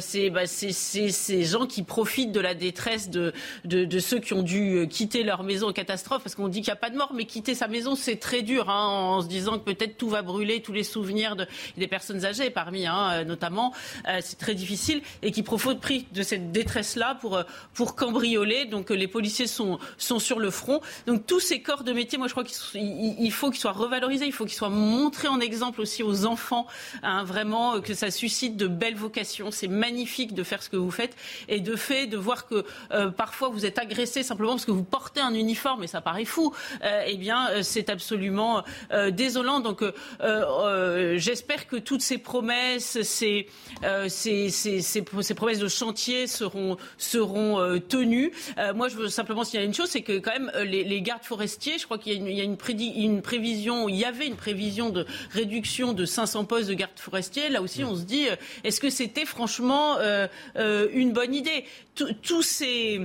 [0.00, 3.32] c'est bah, ces gens qui profitent de la détresse de,
[3.64, 6.76] de, ceux qui ont dû quitter leur maison en catastrophe, parce qu'on dit qu'il n'y
[6.76, 9.58] a pas de mort, mais quitter sa maison, c'est très dur, hein, en se disant
[9.58, 11.46] que peut-être tout va brûler, tous les souvenirs de,
[11.76, 13.72] des personnes âgées, parmi hein, notamment,
[14.20, 15.72] c'est très difficile, et qui profitent
[16.12, 17.42] de cette détresse-là pour,
[17.74, 18.64] pour cambrioler.
[18.66, 20.80] Donc les policiers sont, sont sur le front.
[21.06, 24.32] Donc tous ces corps de métier, moi je crois qu'il faut qu'ils soient revalorisés, il
[24.32, 26.66] faut qu'ils soient montrés en exemple aussi aux enfants,
[27.02, 29.50] hein, vraiment que ça suscite de belles vocations.
[29.50, 31.16] C'est magnifique de faire ce que vous faites
[31.48, 33.10] et de fait de voir que euh,
[33.40, 36.52] vous êtes agressé simplement parce que vous portez un uniforme et ça paraît fou.
[36.82, 38.62] Euh, eh bien, euh, c'est absolument
[39.10, 39.60] désolant.
[39.60, 39.82] Donc,
[40.20, 43.46] j'espère que toutes ces promesses, ces,
[45.36, 46.76] promesses de chantier seront
[47.88, 48.32] tenues.
[48.74, 51.84] moi, je veux simplement signaler une chose, c'est que quand même les, gardes forestiers, je
[51.84, 52.56] crois qu'il y a une,
[52.96, 57.48] une, prévision, il y avait une prévision de réduction de 500 postes de gardes forestiers.
[57.48, 60.26] Là aussi, on se dit, euh, est-ce que c'était franchement euh,
[60.56, 61.64] euh, une bonne idée?
[62.22, 63.00] Tous ces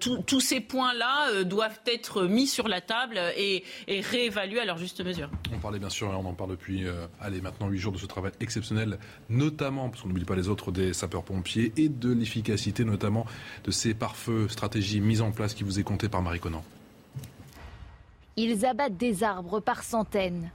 [0.00, 5.30] tous ces points-là doivent être mis sur la table et, réévalués à leur juste mesure.
[5.54, 6.84] On parlait bien sûr, et on en parle depuis
[7.20, 8.98] allez, maintenant huit jours de ce travail exceptionnel,
[9.28, 13.26] notamment, parce qu'on n'oublie pas les autres, des sapeurs-pompiers et de l'efficacité notamment
[13.64, 16.64] de ces pare-feux, stratégies mises en place qui vous est comptée par Marie Conan.
[18.36, 20.50] Ils abattent des arbres par centaines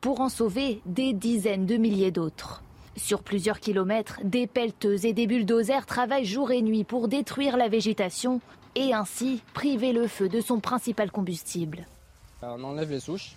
[0.00, 2.62] pour en sauver des dizaines de milliers d'autres.
[2.96, 7.68] Sur plusieurs kilomètres, des pelleteuses et des bulldozers travaillent jour et nuit pour détruire la
[7.68, 8.40] végétation
[8.74, 11.86] et ainsi priver le feu de son principal combustible.
[12.42, 13.32] On enlève les souches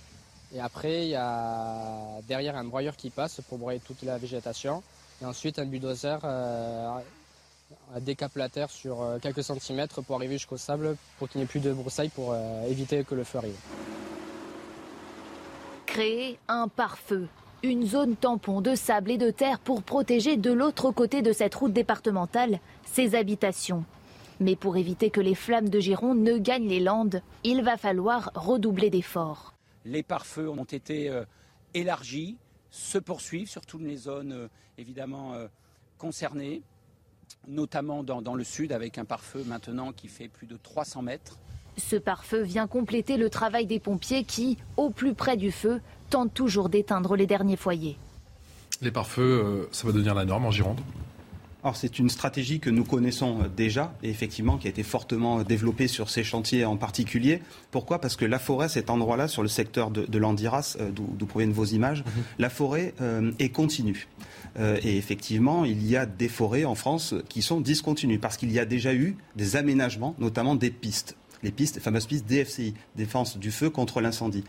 [0.54, 4.84] et après il y a derrière un broyeur qui passe pour broyer toute la végétation
[5.22, 6.90] et ensuite un bulldozer euh,
[8.02, 11.48] décape la terre sur euh, quelques centimètres pour arriver jusqu'au sable pour qu'il n'y ait
[11.48, 13.58] plus de broussailles pour euh, éviter que le feu arrive
[15.96, 17.26] créer un pare-feu,
[17.66, 21.56] une zone tampon de sable et de terre pour protéger de l'autre côté de cette
[21.56, 23.84] route départementale ces habitations.
[24.40, 28.32] Mais pour éviter que les flammes de Gironde ne gagnent les Landes, il va falloir
[28.36, 29.54] redoubler d'efforts.
[29.84, 31.24] Les pare-feux ont été euh,
[31.74, 32.38] élargis,
[32.70, 34.48] se poursuivent sur toutes les zones euh,
[34.78, 35.48] évidemment euh,
[35.98, 36.62] concernées,
[37.48, 41.40] notamment dans, dans, le sud avec un pare-feu maintenant qui fait plus de 300 mètres.
[41.78, 46.34] Ce pare-feu vient compléter le travail des pompiers qui, au plus près du feu, tentent
[46.34, 47.98] toujours d'éteindre les derniers foyers.
[48.82, 50.82] Les pare-feux, euh, ça va devenir la norme en Gironde
[51.64, 55.88] alors c'est une stratégie que nous connaissons déjà et effectivement qui a été fortement développée
[55.88, 57.42] sur ces chantiers en particulier.
[57.72, 58.00] Pourquoi?
[58.00, 61.66] Parce que la forêt, cet endroit-là, sur le secteur de, l'Andiras, euh, d'où proviennent vos
[61.66, 62.24] images, mhm.
[62.38, 64.08] la forêt euh, est continue.
[64.60, 68.60] et effectivement, il y a des forêts en France qui sont discontinues parce qu'il y
[68.60, 73.38] a déjà eu des aménagements, notamment des pistes les pistes, les fameuses pistes DFCI, défense
[73.38, 74.44] du feu contre l'incendie.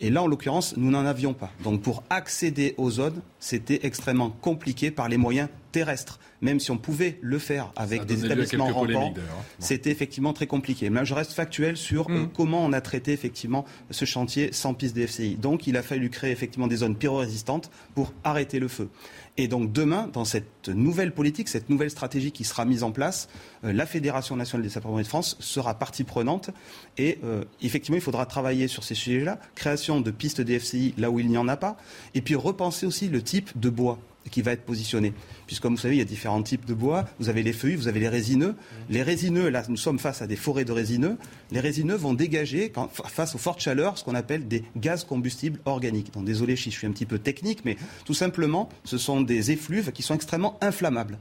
[0.00, 1.50] Et là, en l'occurrence, nous n'en avions pas.
[1.62, 6.18] Donc pour accéder aux zones, c'était extrêmement compliqué par les moyens terrestres.
[6.40, 9.12] Même si on pouvait le faire avec des établissements rampants,
[9.58, 10.90] c'était effectivement très compliqué.
[10.90, 12.28] Mais là, je reste factuel sur euh, hmm.
[12.34, 15.36] comment on a traité effectivement ce chantier sans piste DFCI.
[15.36, 18.88] Donc il a fallu créer effectivement des zones pyrorésistantes pour arrêter le feu.
[19.36, 23.28] Et donc demain, dans cette nouvelle politique, cette nouvelle stratégie qui sera mise en place,
[23.64, 26.50] euh, la Fédération nationale des sapeurs-pompiers de France sera partie prenante.
[26.98, 29.38] Et euh, effectivement, il faudra travailler sur ces sujets-là.
[29.54, 31.76] Création de pistes DFCI là où il n'y en a pas.
[32.14, 33.98] Et puis repenser aussi le type de bois
[34.30, 35.12] qui va être positionné.
[35.46, 37.06] Puisque, comme vous savez, il y a différents types de bois.
[37.18, 38.54] Vous avez les feuillus, vous avez les résineux.
[38.88, 41.16] Les résineux, là, nous sommes face à des forêts de résineux.
[41.50, 42.72] Les résineux vont dégager,
[43.06, 46.12] face aux fortes chaleurs, ce qu'on appelle des gaz combustibles organiques.
[46.12, 49.50] Donc, désolé si je suis un petit peu technique, mais tout simplement, ce sont des
[49.50, 51.18] effluves qui sont extrêmement inflammables.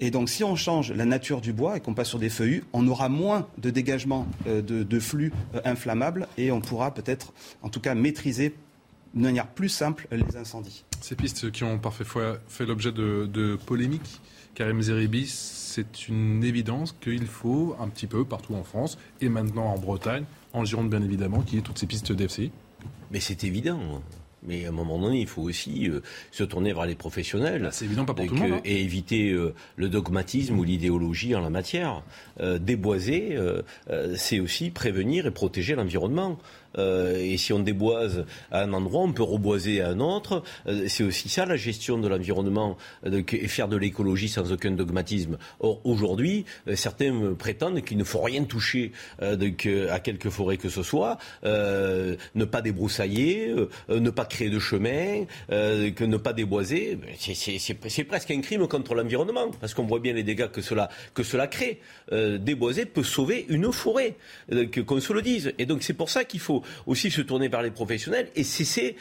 [0.00, 2.64] Et donc, si on change la nature du bois et qu'on passe sur des feuillus,
[2.72, 7.32] on aura moins de dégagement euh, de, flux euh, inflammables et on pourra peut-être,
[7.62, 8.54] en tout cas, maîtriser
[9.14, 10.84] de manière plus simple les incendies.
[11.02, 14.20] Ces pistes qui ont parfois fait l'objet de, polémiques,
[14.54, 19.64] Karim Zeribi, c'est une évidence qu'il faut un petit peu partout en France et maintenant
[19.64, 22.52] en Bretagne, en Gironde bien évidemment, qu'il y ait toutes ces pistes d'FCI.
[23.10, 24.00] Mais c'est évident.
[24.44, 26.00] Mais à un moment donné, il faut aussi euh,
[26.30, 27.68] se tourner vers les professionnels.
[27.72, 28.52] C'est évident, pas pour tout le monde.
[28.54, 28.60] Hein.
[28.64, 32.02] Et éviter euh, le dogmatisme ou l'idéologie en la matière.
[32.40, 33.38] Euh, déboiser,
[34.16, 36.38] c'est aussi prévenir et protéger l'environnement.
[36.78, 40.42] Euh, et si on déboise à un endroit, on peut reboiser à un autre.
[40.66, 42.76] Euh, c'est aussi ça la gestion de l'environnement
[43.06, 45.38] euh, et faire de l'écologie sans aucun dogmatisme.
[45.60, 46.44] Or, aujourd'hui,
[46.74, 52.62] certains prétendent qu'il ne faut rien toucher à quelque forêt que ce soit, ne pas
[52.62, 53.54] débroussailler,
[53.88, 56.98] ne pas créer de chemin, que ne pas déboiser.
[57.18, 61.22] C'est presque un crime contre l'environnement, parce qu'on voit bien les dégâts que cela, que
[61.22, 61.80] cela crée.
[62.10, 64.16] déboiser peut sauver une forêt,
[64.86, 65.52] qu'on se le dise.
[65.58, 68.44] Et donc c'est pour ça qu'il faut faut aussi se tourner vers les professionnels et
[68.44, 68.96] cesser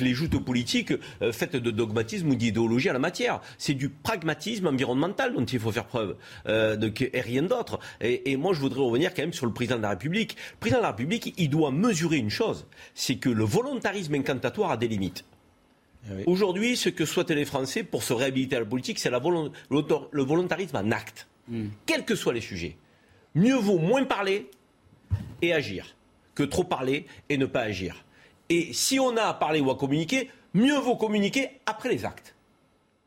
[0.00, 0.92] les joutes politiques
[1.22, 3.40] euh, faites de dogmatisme ou d'idéologie en la matière.
[3.58, 6.16] C'est du pragmatisme environnemental dont il faut faire preuve
[6.46, 7.78] euh, et rien d'autre.
[8.00, 10.36] Et, et, moi, je voudrais revenir quand même sur le président de la République.
[10.52, 14.70] Le président de la République, il doit mesurer une chose, c'est que le volontarisme incantatoire
[14.70, 15.24] a des limites.
[16.06, 20.22] Ah Aujourd'hui, ce que souhaitent les Français pour se réhabiliter à la politique, c'est le
[20.22, 21.68] volontarisme en acte, hmm.
[21.86, 22.76] quels que soient les sujets.
[23.34, 24.50] Mieux vaut moins parler
[25.40, 25.96] et agir
[26.34, 28.04] que trop parler et ne pas agir.
[28.48, 32.34] Et si on a à parler ou à communiquer, mieux vaut communiquer après les actes,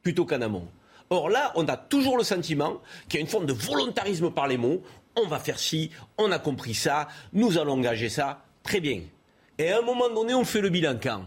[0.01, 0.67] plutôt qu'en amont.
[1.09, 4.47] Or là, on a toujours le sentiment qu'il y a une forme de volontarisme par
[4.47, 4.81] les mots.
[5.15, 9.01] On va faire ci, on a compris ça, nous allons engager ça, très bien.
[9.57, 11.23] Et à un moment donné, on fait le bilan quand?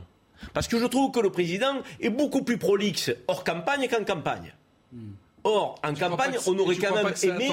[0.52, 4.54] Parce que je trouve que le président est beaucoup plus prolixe hors campagne qu'en campagne.
[5.42, 7.50] Or, en campagne, on aurait quand même aimé.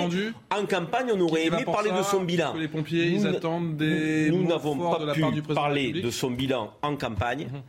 [0.50, 2.54] En campagne, on aurait aimé parler de son bilan.
[2.54, 4.30] les pompiers, nous, ils attendent des.
[4.30, 7.46] Nous n'avons pas pu parler de son bilan en campagne.
[7.46, 7.62] Mhm.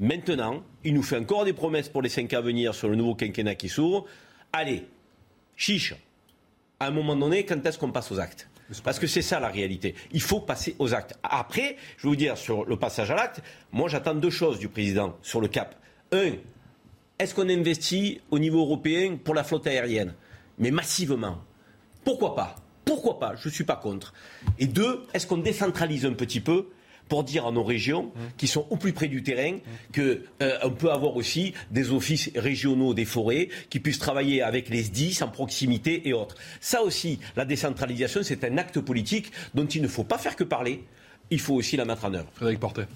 [0.00, 3.14] Maintenant, il nous fait encore des promesses pour les cinq à venir sur le nouveau
[3.14, 4.04] quinquennat qui s'ouvre.
[4.52, 4.86] Allez,
[5.56, 5.94] chiche.
[6.78, 8.48] À un moment donné, quand est-ce qu'on passe aux actes?
[8.84, 9.94] Parce que c'est ça la réalité.
[10.12, 11.18] Il faut passer aux actes.
[11.22, 13.40] Après, je vais vous dire, sur le passage à l'acte,
[13.72, 15.74] moi j'attends deux choses du président sur le cap.
[16.12, 16.32] Un,
[17.18, 20.14] est-ce qu'on investit au niveau européen pour la flotte aérienne?
[20.58, 21.38] Mais massivement.
[22.04, 22.56] Pourquoi pas?
[22.84, 23.34] Pourquoi pas?
[23.36, 24.12] Je ne suis pas contre.
[24.58, 26.68] Et deux, est-ce qu'on décentralise un petit peu
[27.08, 29.58] pour dire à nos régions qui sont au plus près du terrain
[29.94, 34.84] qu'on euh, peut avoir aussi des offices régionaux des forêts qui puissent travailler avec les
[34.84, 36.36] SDIS en proximité et autres.
[36.60, 40.44] Ça aussi, la décentralisation, c'est un acte politique dont il ne faut pas faire que
[40.44, 40.84] parler,
[41.30, 42.28] il faut aussi la mettre en œuvre.
[42.34, 42.86] Frédéric Portet.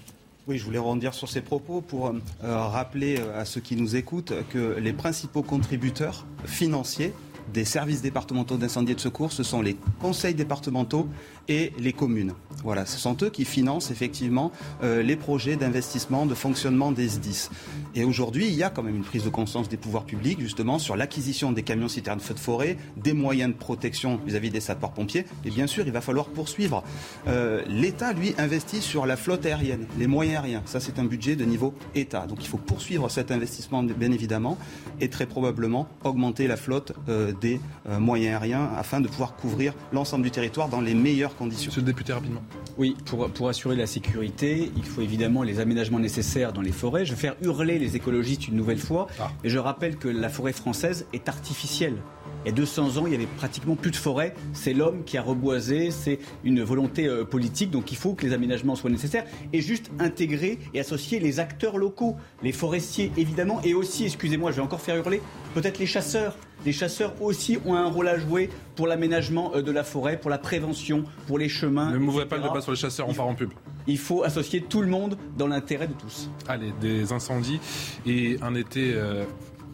[0.45, 3.95] Oui, je voulais rebondir sur ces propos pour euh, rappeler euh, à ceux qui nous
[3.95, 7.13] écoutent que les principaux contributeurs financiers
[7.53, 11.07] des services départementaux d'incendie et de secours, ce sont les conseils départementaux
[11.47, 12.33] et les communes.
[12.63, 14.51] Voilà, ce sont eux qui financent effectivement
[14.83, 17.49] euh, les projets d'investissement, de fonctionnement des SDIS.
[17.95, 20.79] Et aujourd'hui, il y a quand même une prise de conscience des pouvoirs publics justement
[20.79, 25.25] sur l'acquisition des camions citernes feu de forêt, des moyens de protection vis-à-vis des sapeurs-pompiers.
[25.45, 26.83] Et bien sûr, il va falloir poursuivre.
[27.27, 30.63] Euh, L'État, lui, investit sur la flotte aérienne, les moyens aériens.
[30.65, 32.25] Ça, c'est un budget de niveau État.
[32.27, 34.57] Donc il faut poursuivre cet investissement, bien évidemment,
[35.01, 37.59] et très probablement augmenter la flotte euh, des
[37.99, 41.67] moyens aériens afin de pouvoir couvrir l'ensemble du territoire dans les meilleurs conditions.
[41.67, 42.41] Monsieur le député, rapidement.
[42.77, 47.05] Oui, pour, pour assurer la sécurité, il faut évidemment les aménagements nécessaires dans les forêts.
[47.05, 49.07] Je vais faire hurler les écologistes une nouvelle fois.
[49.19, 49.31] Ah.
[49.43, 51.97] Et je rappelle que la forêt française est artificielle.
[52.45, 54.33] Il y a 200 ans, il y avait pratiquement plus de forêt.
[54.53, 57.71] C'est l'homme qui a reboisé, c'est une volonté euh, politique.
[57.71, 61.77] Donc il faut que les aménagements soient nécessaires et juste intégrer et associer les acteurs
[61.77, 65.21] locaux, les forestiers évidemment, et aussi, excusez-moi, je vais encore faire hurler,
[65.53, 66.35] peut-être les chasseurs.
[66.65, 70.29] Les chasseurs aussi ont un rôle à jouer pour l'aménagement euh, de la forêt, pour
[70.29, 71.91] la prévention, pour les chemins.
[71.91, 73.51] Ne m'ouvrez pas le débat sur les chasseurs, on part en pub.
[73.87, 76.29] Il faut associer tout le monde dans l'intérêt de tous.
[76.47, 77.59] Allez, des incendies
[78.05, 79.25] et un été euh,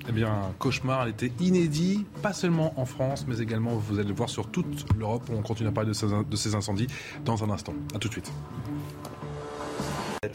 [0.08, 4.08] eh bien, un cauchemar, elle était inédit, pas seulement en France, mais également, vous allez
[4.08, 5.24] le voir, sur toute l'Europe.
[5.32, 6.88] On continue à parler de ces, de ces incendies
[7.26, 7.74] dans un instant.
[7.94, 8.32] A tout de suite.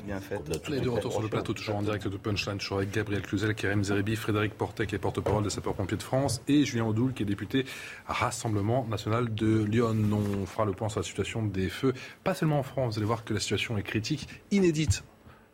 [0.04, 0.40] Bien fait.
[0.70, 3.54] Les deux retours sur le plateau, toujours en direct de Punchline, toujours avec Gabriel Cluzel,
[3.54, 7.22] Kerem Zeribi, Frédéric Portet, qui est porte-parole des sapeurs-pompiers de France, et Julien Audoul, qui
[7.22, 7.66] est député
[8.06, 9.94] Rassemblement National de Lyon.
[10.12, 11.92] On fera le point sur la situation des feux,
[12.22, 15.04] pas seulement en France, vous allez voir que la situation est critique, inédite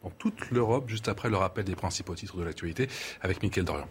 [0.04, 2.88] dans toute l'Europe, juste après le rappel des principaux titres de l'actualité,
[3.22, 3.88] avec Mickaël Dorian.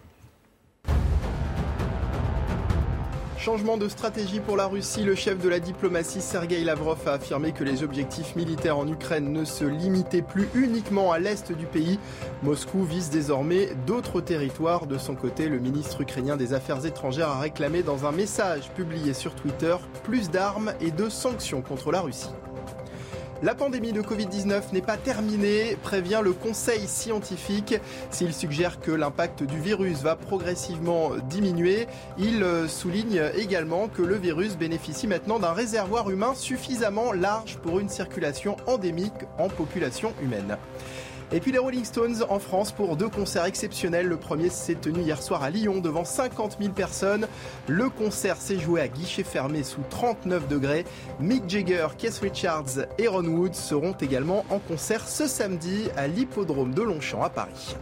[3.40, 7.52] Changement de stratégie pour la Russie, le chef de la diplomatie Sergei Lavrov a affirmé
[7.52, 11.98] que les objectifs militaires en Ukraine ne se limitaient plus uniquement à l'est du pays.
[12.42, 14.86] Moscou vise désormais d'autres territoires.
[14.86, 19.14] De son côté, le ministre ukrainien des Affaires étrangères a réclamé dans un message publié
[19.14, 22.28] sur Twitter plus d'armes et de sanctions contre la Russie.
[23.42, 27.74] La pandémie de Covid-19 n'est pas terminée, prévient le Conseil scientifique.
[28.10, 31.86] S'il suggère que l'impact du virus va progressivement diminuer,
[32.18, 37.88] il souligne également que le virus bénéficie maintenant d'un réservoir humain suffisamment large pour une
[37.88, 40.58] circulation endémique en population humaine.
[41.32, 44.06] Et puis les Rolling Stones en France pour deux concerts exceptionnels.
[44.06, 47.28] Le premier s'est tenu hier soir à Lyon devant 50 000 personnes.
[47.68, 50.84] Le concert s'est joué à guichet fermé sous 39 degrés.
[51.20, 56.74] Mick Jagger, Keith Richards et Ron Wood seront également en concert ce samedi à l'hippodrome
[56.74, 57.76] de Longchamp à Paris.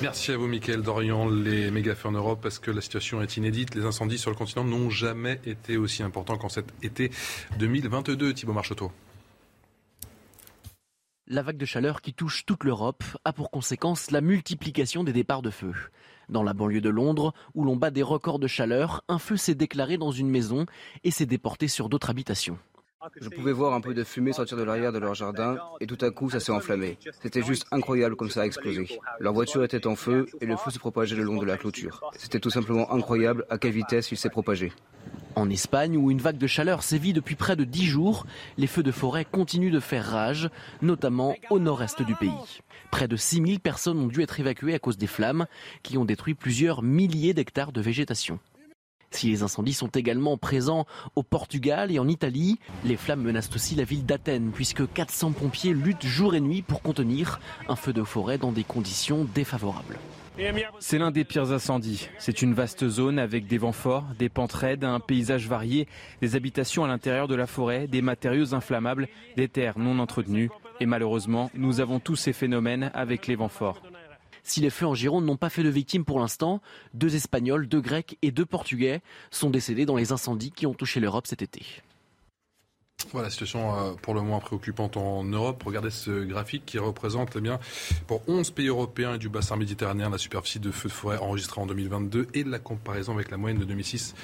[0.00, 1.28] Merci à vous, Mickaël Dorian.
[1.28, 3.74] Les méga en Europe, parce que la situation est inédite.
[3.74, 7.10] Les incendies sur le continent n'ont jamais été aussi importants qu'en cet été
[7.58, 8.34] 2022.
[8.34, 8.92] Thibaut Marcheteau.
[11.28, 15.42] La vague de chaleur qui touche toute l'Europe a pour conséquence la multiplication des départs
[15.42, 15.72] de feu.
[16.28, 19.56] Dans la banlieue de Londres, où l'on bat des records de chaleur, un feu s'est
[19.56, 20.66] déclaré dans une maison
[21.02, 22.58] et s'est déporté sur d'autres habitations.
[23.20, 25.98] Je pouvais voir un peu de fumée sortir de l'arrière de leur jardin et tout
[26.04, 26.98] à coup ça s'est enflammé.
[27.22, 28.98] C'était juste incroyable comme ça a explosé.
[29.20, 32.00] Leur voiture était en feu et le feu se propageait le long de la clôture.
[32.16, 34.72] C'était tout simplement incroyable à quelle vitesse il s'est propagé.
[35.34, 38.26] En Espagne, où une vague de chaleur sévit depuis près de 10 jours,
[38.56, 40.48] les feux de forêt continuent de faire rage,
[40.80, 42.30] notamment au nord-est du pays.
[42.90, 45.46] Près de 6000 personnes ont dû être évacuées à cause des flammes,
[45.82, 48.40] qui ont détruit plusieurs milliers d'hectares de végétation.
[49.10, 53.74] Si les incendies sont également présents au Portugal et en Italie, les flammes menacent aussi
[53.74, 58.02] la ville d'Athènes, puisque 400 pompiers luttent jour et nuit pour contenir un feu de
[58.02, 59.98] forêt dans des conditions défavorables.
[60.80, 62.08] C'est l'un des pires incendies.
[62.18, 65.88] C'est une vaste zone avec des vents forts, des pentes raides, un paysage varié,
[66.20, 70.50] des habitations à l'intérieur de la forêt, des matériaux inflammables, des terres non entretenues.
[70.80, 73.80] Et malheureusement, nous avons tous ces phénomènes avec les vents forts.
[74.46, 76.62] Si les feux en Gironde n'ont pas fait de victimes pour l'instant,
[76.94, 79.02] deux Espagnols, deux Grecs et deux Portugais
[79.32, 81.62] sont décédés dans les incendies qui ont touché l'Europe cet été.
[83.12, 85.62] Voilà, situation euh, pour le moins préoccupante en Europe.
[85.64, 87.50] Regardez ce graphique qui représente eh
[88.06, 91.60] pour 11 pays européens et du bassin méditerranéen la superficie de feux de forêt enregistrée
[91.60, 94.14] en 2022 et la comparaison avec la moyenne de 2006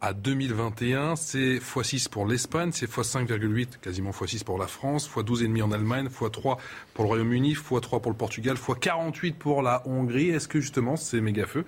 [0.00, 1.16] à 2021.
[1.16, 6.58] C'est x6 pour l'Espagne, c'est x5,8, quasiment x6 pour la France, x12,5 en Allemagne, x3
[6.94, 10.30] pour le Royaume-Uni, x3 pour le Portugal, x48 pour la Hongrie.
[10.30, 11.64] Est-ce que justement ces méga-feux,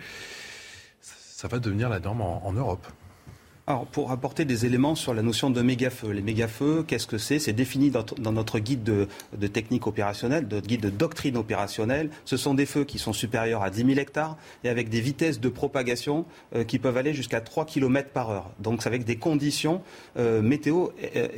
[1.00, 2.86] ça va devenir la norme en Europe?
[3.68, 6.12] Alors, pour apporter des éléments sur la notion de méga-feu.
[6.12, 7.38] Les méga-feux, qu'est-ce que c'est?
[7.38, 12.08] C'est défini dans, notre guide de, technique opérationnelle, de guide de doctrine opérationnelle.
[12.24, 15.38] Ce sont des feux qui sont supérieurs à 10 000 hectares et avec des vitesses
[15.38, 16.24] de propagation
[16.56, 18.50] euh, qui peuvent aller jusqu'à 3 km par heure.
[18.58, 19.82] Donc, c'est avec des conditions
[20.16, 21.28] euh, météo euh,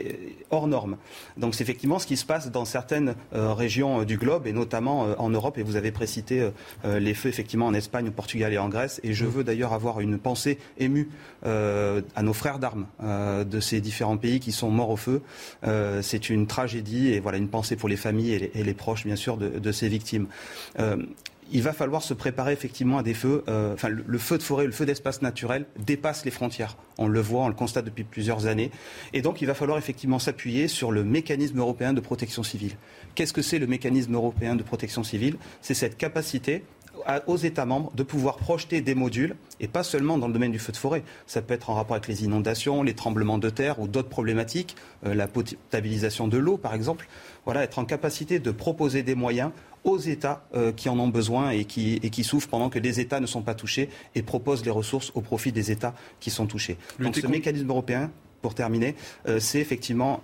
[0.51, 0.99] hors normes.
[1.37, 5.31] Donc, c'est effectivement ce qui se passe dans certaines régions du globe et notamment en
[5.31, 5.59] Europe.
[5.59, 6.49] Et vous avez précité
[6.85, 9.01] les feux, effectivement, en Espagne, au Portugal et en Grèce.
[9.03, 11.09] Et je veux d'ailleurs avoir une pensée émue
[11.43, 15.23] à nos frères d'armes euh, de ces différents pays qui sont morts au feu.
[15.65, 19.17] Euh, c'est une tragédie et voilà une pensée pour les familles et les, proches, bien
[19.17, 20.27] sûr, de, ces victimes
[20.79, 20.97] euh,
[21.53, 23.43] il va falloir se préparer effectivement à des feux.
[23.75, 26.77] enfin, le, feu de forêt, le feu d'espace naturel dépasse les frontières.
[26.97, 28.71] On le voit, on le constate depuis plusieurs années.
[29.15, 32.77] Et donc, il va falloir effectivement s'appuyer sur le mécanisme européen de protection civile.
[33.17, 35.39] Qu'est-ce que c'est le mécanisme européen de protection civile?
[35.61, 36.63] C'est cette capacité
[37.27, 40.59] aux États membres de pouvoir projeter des modules, et pas seulement dans le domaine du
[40.59, 41.03] feu de forêt.
[41.27, 44.77] Ça peut être en rapport avec les inondations, les tremblements de terre ou d'autres problématiques,
[45.07, 47.09] euh, la potabilisation de l'eau par exemple.
[47.45, 49.51] Voilà, être en capacité de proposer des moyens
[49.85, 53.01] aux États euh, qui en ont besoin et qui, et qui, souffrent pendant que les
[53.01, 56.47] États ne sont pas touchés et proposent les ressources au profit des États qui sont
[56.47, 56.77] touchés.
[56.99, 58.11] Donc ce mécanisme européen,
[58.43, 58.95] pour terminer,
[59.27, 60.23] euh, c'est effectivement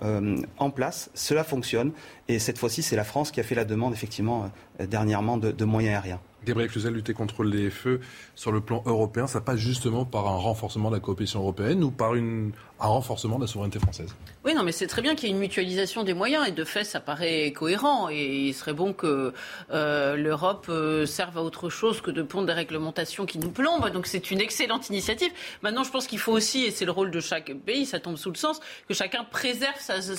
[0.57, 1.11] en place.
[1.13, 1.91] Cela fonctionne.
[2.27, 5.95] Et cette fois-ci, c'est la France qui a fait la demande, effectivement, dernièrement, de moyens
[5.95, 6.19] aériens.
[6.45, 7.99] Gabriel Cluzel, lutter contre les feux
[8.35, 11.91] sur le plan européen, ça passe justement par un renforcement de la coopération européenne ou
[11.91, 14.13] par une, un renforcement de la souveraineté française
[14.45, 16.63] Oui, non, mais c'est très bien qu'il y ait une mutualisation des moyens et de
[16.63, 19.33] fait, ça paraît cohérent et il serait bon que
[19.71, 23.89] euh, l'Europe euh, serve à autre chose que de pondre des réglementations qui nous plombent.
[23.91, 25.31] Donc c'est une excellente initiative.
[25.63, 28.15] Maintenant, je pense qu'il faut aussi, et c'est le rôle de chaque pays, ça tombe
[28.15, 29.77] sous le sens, que chacun préserve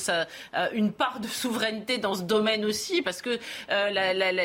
[0.08, 0.24] euh,
[0.72, 3.38] une part de souveraineté dans ce domaine aussi parce que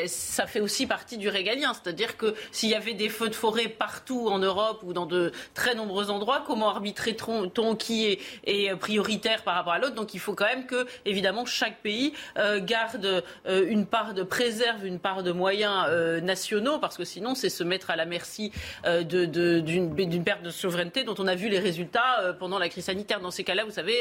[0.06, 1.72] ça fait aussi partie du régalien.
[1.74, 5.32] C'est-à-dire que s'il y avait des feux de forêt partout en Europe ou dans de
[5.54, 8.03] très nombreux endroits, comment arbitrerait-on qui
[8.46, 12.12] est, prioritaire par rapport à l'autre Donc il faut quand même que, évidemment, chaque pays
[12.38, 17.04] euh, garde euh, une part de préserve, une part de moyens euh, nationaux, parce que
[17.04, 18.52] sinon c'est se mettre à la merci
[18.84, 23.20] d'une perte de souveraineté dont on a vu les résultats pendant la crise sanitaire.
[23.20, 23.96] Dans ces cas-là, vous savez,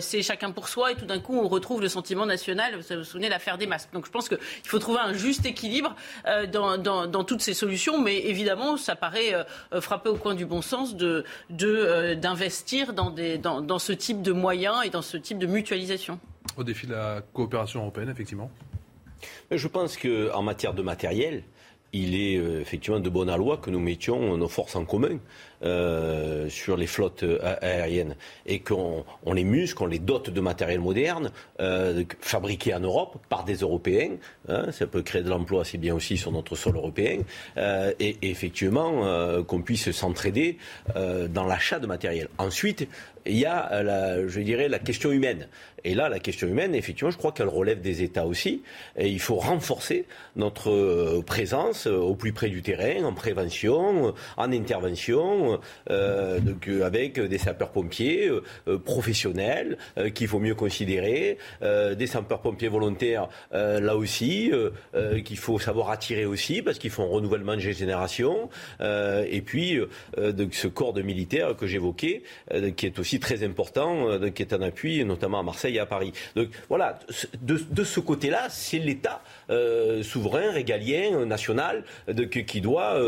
[0.00, 2.76] c'est chacun pour soi et tout d'un coup on retrouve le sentiment national.
[2.76, 3.92] Vous vous souvenez l'affaire des masques.
[3.92, 5.94] Donc je pense qu'il faut trouver un juste équilibre
[6.48, 9.34] dans toutes ces solutions, mais évidemment, ça paraît
[9.72, 14.22] euh, frapper au coin du bon sens euh, d'investir dans, des, dans, dans ce type
[14.22, 16.18] de moyens et dans ce type de mutualisation.
[16.56, 18.50] Au défi de la coopération européenne, effectivement.
[19.50, 21.44] Je pense qu'en matière de matériel,
[21.92, 25.18] il est euh, effectivement de bonne loi que nous mettions nos forces en commun.
[25.62, 28.16] Euh, sur les flottes euh, aériennes
[28.46, 33.18] et qu'on on les muscle, qu'on les dote de matériel moderne, euh, fabriqué en Europe
[33.28, 34.12] par des Européens.
[34.48, 37.18] Hein, ça peut créer de l'emploi assez bien aussi sur notre sol européen.
[37.58, 40.56] Et, effectivement, qu'on puisse s'entraider
[40.94, 42.28] dans l'achat de matériel.
[42.38, 42.88] Ensuite,
[43.26, 43.82] il y a,
[44.26, 45.46] je dirais, la question humaine.
[45.84, 48.62] Et là, la question humaine, effectivement, je crois qu'elle relève des États aussi.
[48.96, 50.06] Et il faut renforcer
[50.36, 55.49] notre présence au plus près du terrain, en prévention, en intervention,
[55.90, 59.78] euh, euh, avec des sapeurs-pompiers euh, professionnels
[60.14, 64.50] qu'il faut mieux considérer, des sapeurs-pompiers volontaires là aussi
[65.24, 68.48] qu'il faut savoir attirer aussi parce qu'ils font un renouvellement de génération,
[68.80, 69.80] et puis
[70.16, 72.22] ce corps de militaires que j'évoquais
[72.76, 76.12] qui est aussi très important qui est en appui, notamment à Marseille et à Paris.
[76.36, 76.98] Donc voilà,
[77.40, 79.22] de, ce côté-là, c'est l'État
[80.02, 81.84] souverain, régalien, national,
[82.30, 82.98] qui doit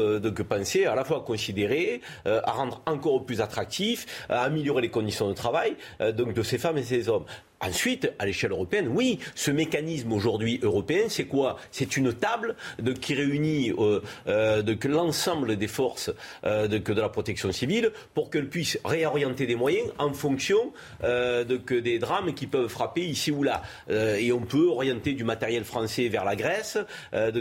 [0.49, 2.01] penser à la fois considérer,
[2.45, 5.77] à rendre encore plus attractif, à améliorer les conditions de travail
[6.15, 7.25] donc de ces femmes et ces hommes.
[7.65, 11.59] Ensuite, à l'échelle européenne, oui, ce mécanisme aujourd'hui européen, c'est quoi?
[11.71, 12.57] C'est une table
[13.01, 16.11] qui réunit euh, euh, l'ensemble des forces
[16.45, 20.73] euh, de, la protection civile pour qu'elles puissent réorienter des moyens en fonction
[21.03, 23.63] des drames qui peuvent frapper ici ou là.
[23.89, 26.79] et on peut orienter du matériel français vers la Grèce,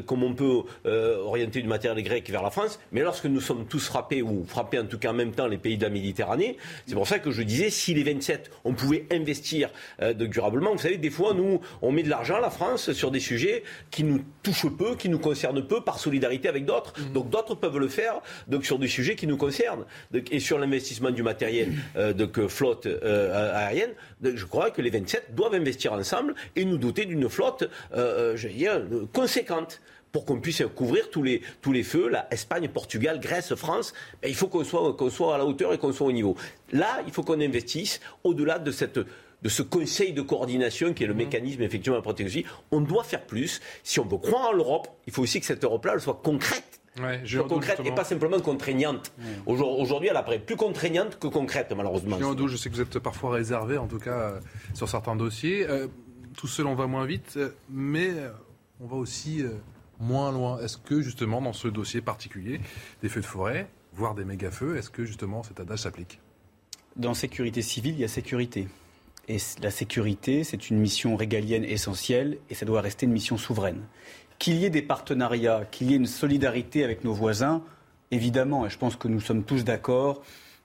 [0.06, 2.80] comme on peut orienter du matériel grec vers la France.
[2.91, 5.57] Mais lorsque nous sommes tous frappés, ou frappés en tout cas en même temps les
[5.57, 9.06] pays de la Méditerranée, c'est pour ça que je disais, si les 27, on pouvait
[9.11, 9.69] investir
[10.13, 10.71] de durablement.
[10.71, 14.03] Vous savez, des fois, nous, on met de l'argent, la France, sur des sujets qui
[14.03, 16.93] nous touchent peu, qui nous concernent peu, par solidarité avec d'autres.
[16.97, 17.13] Mmh.
[17.13, 19.85] Donc d'autres peuvent le faire donc, sur des sujets qui nous concernent.
[20.13, 23.91] et sur l'investissement du matériel euh, de flotte euh, aérienne,
[24.23, 28.47] je crois que les 27 doivent investir ensemble et nous doter d'une flotte, euh, je
[28.47, 28.81] veux dire,
[29.13, 29.81] conséquente
[30.11, 34.27] pour qu'on puisse couvrir tous les, tous les feux, la Espagne, Portugal, Grèce, France, ben,
[34.27, 36.35] il faut qu'on soit, qu'on soit à la hauteur et qu'on soit au niveau.
[36.71, 38.99] Là, il faut qu'on investisse au-delà de cette
[39.41, 41.18] de ce conseil de coordination qui est le mmh.
[41.18, 42.41] mécanisme effectivement de la protection.
[42.72, 43.61] On doit faire plus.
[43.84, 46.81] Si on veut croire en l'Europe, il faut aussi que cette Europe-là soit concrète.
[47.26, 49.13] soit concrète et pas simplement contraignante.
[49.45, 52.18] Aujourd'hui, elle apparaît plus contraignante que concrète, malheureusement.
[52.47, 54.39] je sais que vous êtes parfois réservé, en tout cas, euh,
[54.73, 55.68] sur certains dossiers.
[55.68, 55.88] Euh,
[56.38, 58.11] tout seul, on va moins vite, euh, mais
[58.80, 59.43] on va aussi
[59.99, 60.59] moins loin.
[60.59, 62.61] Est-ce que, justement, dans ce dossier particulier,
[63.01, 66.19] des feux de forêt, voire des méga-feux, est-ce que, justement, cet adage s'applique?
[66.95, 68.68] Dans sécurité civile, il y a sécurité.
[69.62, 73.82] La sécurité, c'est une mission régalienne essentielle et ça doit rester une mission souveraine.
[74.40, 77.64] Qu'il y ait des partenariats, qu'il y ait une solidarité avec nos voisins,
[78.10, 80.22] évidemment, et je pense que nous sommes tous d'accord,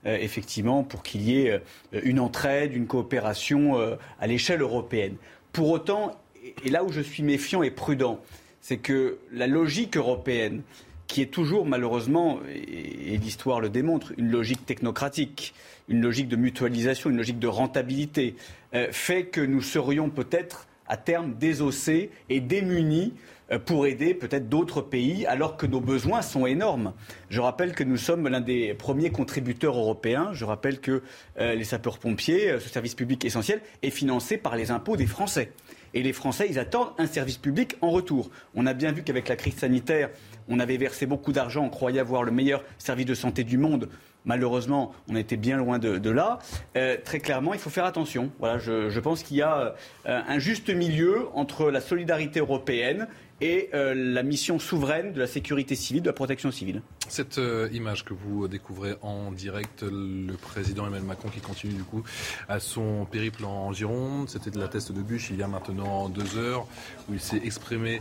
[0.07, 5.17] euh, effectivement, pour qu'il y ait euh, une entraide, une coopération euh, à l'échelle européenne.
[5.53, 6.19] Pour autant,
[6.65, 8.21] et là où je suis méfiant et prudent,
[8.61, 10.63] c'est que la logique européenne,
[11.07, 15.55] qui est toujours malheureusement, et l'histoire le démontre, une logique technocratique,
[15.89, 18.37] une logique de mutualisation, une logique de rentabilité,
[18.75, 23.15] euh, fait que nous serions peut-être à terme désossés et démunis
[23.51, 26.93] euh, pour aider peut-être d'autres pays, alors que nos besoins sont énormes.
[27.29, 30.31] Je rappelle que nous sommes l'un des premiers contributeurs européens.
[30.33, 31.03] Je rappelle que
[31.39, 35.53] euh, les sapeurs-pompiers, ce service public essentiel, est financé par les impôts des Français.
[35.97, 38.29] Et les Français, ils attendent un service public en retour.
[38.55, 40.11] On a bien vu qu'avec la crise sanitaire,
[40.47, 43.89] on avait versé beaucoup d'argent, on croyait avoir le meilleur service de santé du monde.
[44.27, 46.39] Malheureusement, on était bien loin de, là.
[46.77, 48.31] Euh, très clairement, il faut faire attention.
[48.43, 49.75] Je, pense qu'il y a
[50.05, 53.09] euh, un juste milieu entre la solidarité européenne
[53.41, 56.83] et euh, la mission souveraine de la sécurité civile, de la protection civile.
[57.09, 61.83] Cette euh, image que vous découvrez en direct, le président Emmanuel Macron qui continue du
[61.83, 62.03] coup
[62.49, 66.09] à son périple en Gironde, c'était de la teste de bûche il y a maintenant
[66.09, 66.67] deux heures
[67.09, 68.01] où il s'est exprimé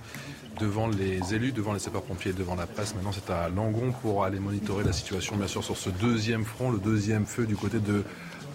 [0.59, 2.95] devant les élus, devant les sapeurs-pompiers, devant la presse.
[2.95, 6.71] Maintenant c'est à Langon pour aller monitorer la situation bien sûr sur ce deuxième front,
[6.71, 8.03] le deuxième feu du côté de,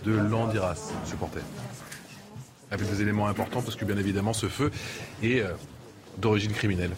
[0.06, 1.42] Landiras, supporter.
[2.70, 4.70] Avec des éléments importants parce que bien évidemment ce feu
[5.22, 5.40] est...
[5.40, 5.52] Euh,
[6.18, 6.92] d'origine criminelle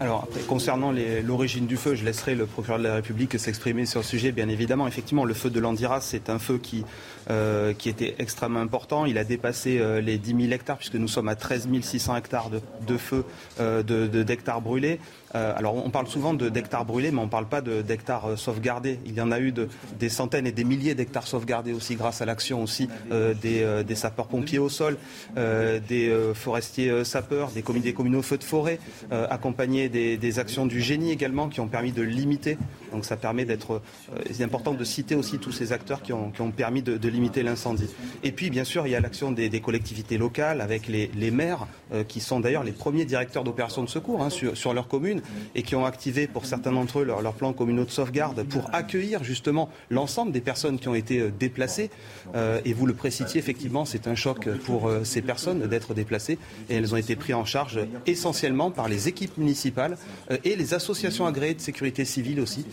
[0.00, 0.92] alors, concernant
[1.24, 4.30] l'origine du feu, je laisserai le procureur de la République s'exprimer sur le sujet.
[4.30, 6.84] Bien évidemment, effectivement, le feu de l'Andiras, c'est un feu qui,
[7.30, 9.06] euh, qui était extrêmement important.
[9.06, 12.50] Il a dépassé euh, les 10 000 hectares, puisque nous sommes à 13 600 hectares
[12.50, 13.24] de, de feu
[13.60, 14.98] euh, d'hectares brûlés.
[15.34, 18.98] Alors on parle souvent d'hectares brûlés, mais on ne parle pas d'hectares euh, sauvegardés.
[19.04, 19.68] Il y en a eu de,
[19.98, 24.58] des centaines et des milliers d'hectares sauvegardés aussi grâce à l'action aussi euh, des, sapeurs-pompiers
[24.58, 24.96] au sol,
[25.36, 28.78] des forestiers sapeurs, des comités communaux feux de forêt,
[29.10, 32.56] accompagnés des, actions du génie également qui ont permis de limiter.
[32.92, 33.82] Donc ça permet d'être.
[34.30, 37.88] c'est important de citer aussi tous ces acteurs qui ont, permis de, limiter l'incendie.
[38.22, 41.66] Et puis bien sûr il y a l'action des, collectivités locales avec les, maires
[42.06, 45.20] qui sont d'ailleurs les premiers directeurs d'opérations de secours hein, sur, leur commune
[45.54, 49.22] et qui ont activé pour certains d'entre eux leur, plan communaux de sauvegarde pour accueillir
[49.24, 51.90] justement l'ensemble des personnes qui ont été euh, déplacées.
[52.34, 56.38] Euh, et vous le précitiez, effectivement, c'est un choc pour euh, ces personnes d'être déplacées
[56.68, 59.96] et elles ont été prises en charge essentiellement par les équipes municipales
[60.44, 62.64] et les associations agréées de sécurité civile aussi,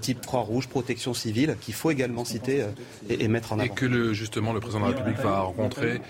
[0.00, 2.64] type Croix-Rouge, Protection civile, qu'il faut également citer
[3.08, 3.73] et, mettre en avant.
[3.74, 6.00] Que le, justement le président de la République va rencontrer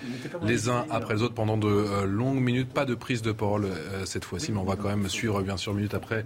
[0.42, 2.72] les uns après les autres pendant de longues minutes.
[2.72, 3.68] Pas de prise de parole
[4.04, 6.24] cette fois-ci, mais on va quand même suivre bien sûr minute après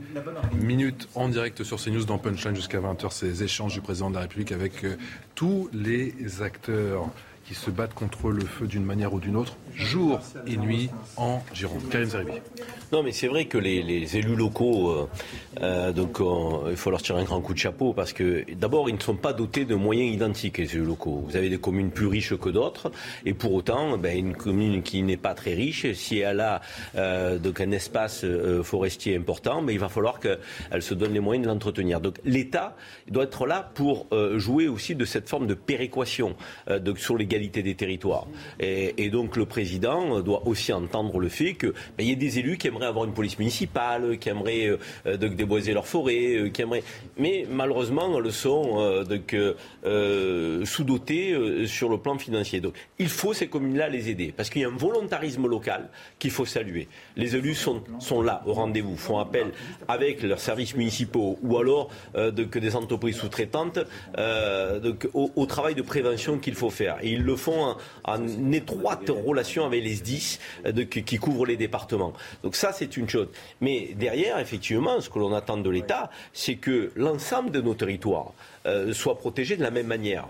[0.61, 4.23] minute en direct sur CNews dans Punchline jusqu'à 20h, ces échanges du président de la
[4.23, 4.97] République avec euh,
[5.35, 7.09] tous les acteurs
[7.49, 11.41] qui se battent contre le feu d'une manière ou d'une autre, jour et nuit en
[11.55, 11.89] Gironde.
[11.89, 12.33] Karim Zeribi.
[12.93, 15.09] Non, mais c'est vrai que les, élus locaux, euh,
[15.63, 16.19] euh, donc
[16.69, 19.17] il faut leur tirer un grand coup de chapeau parce que d'abord ils ne sont
[19.17, 21.25] pas dotés de moyens identiques les élus locaux.
[21.27, 22.93] Vous avez des communes plus riches que d'autres
[23.25, 26.61] et pour autant, ben, une commune qui n'est pas très riche, si elle a
[26.97, 28.27] euh, donc un espace
[28.63, 32.03] forestier important, mais il va falloir qu'elle se donne les moyens de l'entretenir.
[32.03, 32.77] Donc l'État
[33.11, 34.07] doit être là pour
[34.37, 36.37] jouer aussi de cette forme de péréquation
[36.81, 38.27] donc, sur des territoires.
[38.61, 42.59] Et, donc le président doit aussi entendre le fait qu'il ben, y ait des élus
[42.59, 46.83] qui aimeraient avoir une police municipale, qui aimeraient euh, déboiser leur forêt, euh, qui aimeraient...
[47.17, 49.05] mais malheureusement le sont
[49.85, 52.61] euh, sous-dotés sur le plan financier.
[52.61, 55.89] Donc il faut ces communes-là les aider, parce qu'il y a un volontarisme local
[56.19, 56.89] qu'il faut saluer.
[57.17, 59.53] Les élus sont, sont là au rendez-vous, font appel
[59.87, 63.79] avec leurs services municipaux ou alors que des entreprises sous-traitantes
[65.15, 66.99] au, travail de prévention qu'il faut faire.
[67.29, 70.39] Le font en, étroite relation avec les SDIS
[71.05, 72.13] qui couvrent les départements.
[72.43, 73.29] Donc ça, c'est une chose.
[73.61, 78.33] Mais derrière, effectivement, ce que l'on attend de l'État, c'est que l'ensemble de nos territoires,
[78.69, 80.29] euh, soit protégé de la même manière.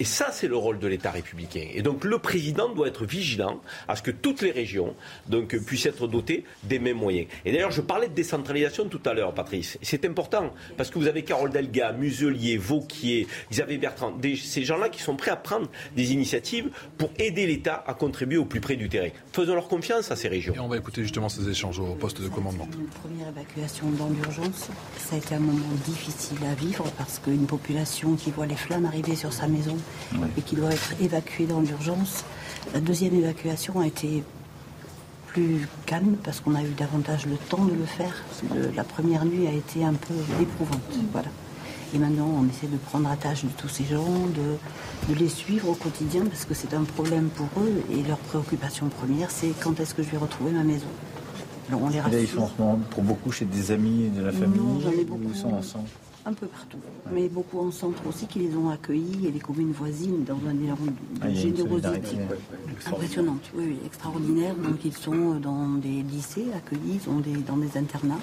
[0.00, 1.66] Et ça, c'est le rôle de l'État républicain.
[1.74, 4.94] Et donc le président doit être vigilant à ce que toutes les régions
[5.28, 7.26] donc, puissent être dotées des mêmes moyens.
[7.44, 9.78] Et d'ailleurs, je parlais de décentralisation tout à l'heure, Patrice.
[9.82, 15.02] C'est important, parce que vous avez Carole Delga, Muselier, Vauquier, Xavier Bertrand, ces gens-là qui
[15.02, 18.88] sont prêts à prendre des initiatives pour aider l'État à contribuer au plus près du
[18.88, 19.10] terrain.
[19.32, 20.54] Faisons leur confiance à ces régions.
[20.54, 22.68] Et on va écouter justement ces échanges au poste de commandement.
[22.78, 27.46] Une première évacuation dans l'urgence, ça a été un moment difficile à vivre parce qu'une
[27.46, 27.65] population
[28.18, 29.76] qui voit les flammes arriver sur sa maison
[30.36, 32.24] et qui doit être évacuée dans l'urgence.
[32.74, 34.22] La deuxième évacuation a été
[35.26, 38.24] plus calme parce qu'on a eu davantage le temps de le faire.
[38.74, 40.80] la première nuit a été un peu éprouvante.
[41.12, 41.28] Voilà.
[41.94, 45.68] Et maintenant, on essaie de prendre attache de tous ces gens, de, de les suivre
[45.68, 49.78] au quotidien parce que c'est un problème pour eux et leur préoccupation première, c'est quand
[49.80, 50.86] est-ce que je vais retrouver ma maison?
[51.68, 52.20] Alors on les rassure.
[52.20, 54.80] ils sont pour beaucoup chez des amis de la famille non.
[55.28, 55.88] Ils sont ensemble?
[56.26, 56.78] Un peu partout,
[57.12, 60.60] mais beaucoup en centre aussi qui les ont accueillis et les communes voisines dans un
[60.60, 60.92] élan de
[61.22, 62.18] ah, générosité
[62.84, 64.56] impressionnante, oui, extraordinaire.
[64.56, 68.20] Donc ils sont dans des lycées accueillis, ils sont des, dans des internats.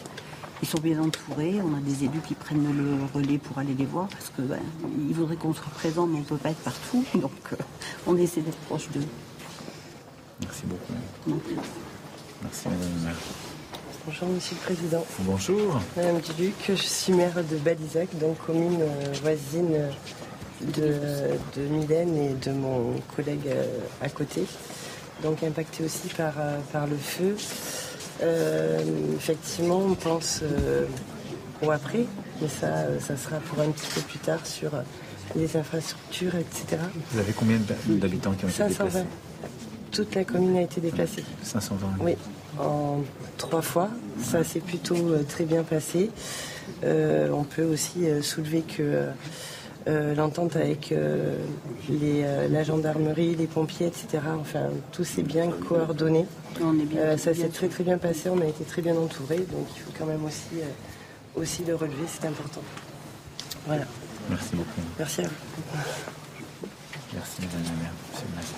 [0.62, 1.60] Ils sont bien entourés.
[1.62, 4.60] On a des élus qui prennent le relais pour aller les voir parce que ben,
[5.10, 7.04] ils voudraient qu'on soit présent, mais on ne peut pas être partout.
[7.16, 7.56] Donc euh,
[8.06, 9.08] on essaie d'être proche d'eux.
[10.42, 10.94] Merci beaucoup.
[12.44, 13.16] Merci, Madame.
[14.06, 15.06] Bonjour Monsieur le Président.
[15.20, 15.80] Bonjour.
[15.96, 19.78] Madame Duluc, je suis maire de Balizac, donc commune euh, voisine
[20.76, 20.98] de,
[21.56, 23.64] de Mylène et de mon collègue euh,
[24.02, 24.44] à côté.
[25.24, 27.38] Donc impactée aussi par, euh, par le feu.
[29.16, 30.44] effectivement, on pense
[31.62, 32.06] au après,
[32.42, 34.72] mais ça, ça sera pour un petit peu plus tard sur
[35.34, 36.82] les infrastructures, etc.
[37.14, 39.06] Vous avez combien d'habitants qui ont été déplacés?
[39.94, 41.24] Toute la commune a été déplacée.
[41.44, 42.18] 520 Oui
[42.60, 43.02] en
[43.38, 43.90] trois fois.
[44.22, 46.10] Ça s'est plutôt euh, très bien passé.
[46.84, 49.08] Euh, on peut aussi euh, soulever que
[50.16, 50.94] l'entente avec
[51.90, 56.26] la gendarmerie, les pompiers, etc., enfin, tout s'est bien coordonné.
[57.18, 59.92] ça s'est très très bien passé, on a été très bien entourés, donc il faut
[60.00, 60.64] quand même aussi,
[61.36, 62.62] aussi le relever, c'est important.
[63.68, 63.84] Voilà.
[64.30, 64.82] Merci beaucoup.
[64.98, 65.30] Merci à vous.
[67.14, 67.94] Merci Madame la maire.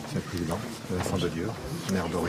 [0.03, 1.47] Monsieur le Président, Dieu,
[1.91, 2.19] maire tout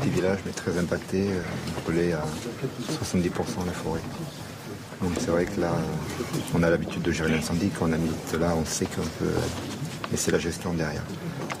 [0.00, 1.40] petit village, mais très impacté, euh,
[1.84, 2.24] brûlé à
[2.90, 4.00] 70% la forêt.
[5.02, 5.72] Donc c'est vrai que là,
[6.54, 7.70] on a l'habitude de gérer l'incendie.
[7.78, 9.30] Quand on habite là, on sait qu'on peut.
[10.10, 11.02] Mais c'est la gestion derrière.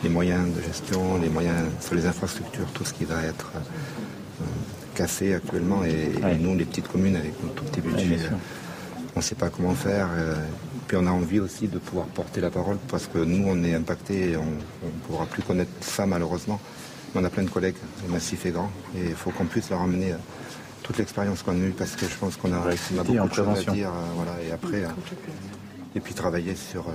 [0.02, 4.44] Les moyens de gestion, les moyens sur les infrastructures, tout ce qui va être euh,
[4.94, 5.82] cassé actuellement.
[5.84, 8.18] Et, nous, les petites communes, avec un tout petit budget,
[9.14, 10.08] on ne sait pas comment faire.
[10.16, 10.34] Euh,
[10.86, 13.74] puis on a envie aussi de pouvoir porter la parole parce que nous, on est
[13.74, 16.60] impacté et on ne pourra plus connaître ça malheureusement
[17.14, 17.76] on a plein de collègues,
[18.06, 20.16] le massif est grand, et il faut qu'on puisse leur amener euh,
[20.82, 23.72] toute l'expérience qu'on a eue, parce que je pense qu'on a, beaucoup de choses à
[23.72, 23.88] dire.
[23.88, 24.88] Euh, voilà, et après, euh,
[25.94, 26.86] et puis travailler sur,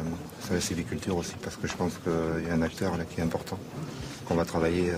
[0.51, 3.23] la civiculture aussi, parce que je pense qu'il y a un acteur là qui est
[3.23, 3.57] important,
[4.25, 4.93] qu'on va travailler.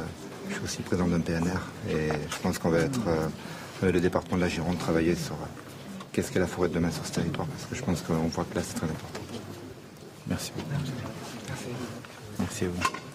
[0.50, 3.02] je suis aussi président d'un PNR, et je pense qu'on va être,
[3.84, 5.36] le département de la Gironde, travailler sur
[6.12, 8.46] qu'est-ce qu'est la forêt de demain sur ce territoire, parce que je pense qu'on voit
[8.50, 9.22] que là, c'est très important.
[10.28, 10.70] Merci beaucoup.
[10.72, 11.66] Merci.
[12.40, 13.11] Merci à vous.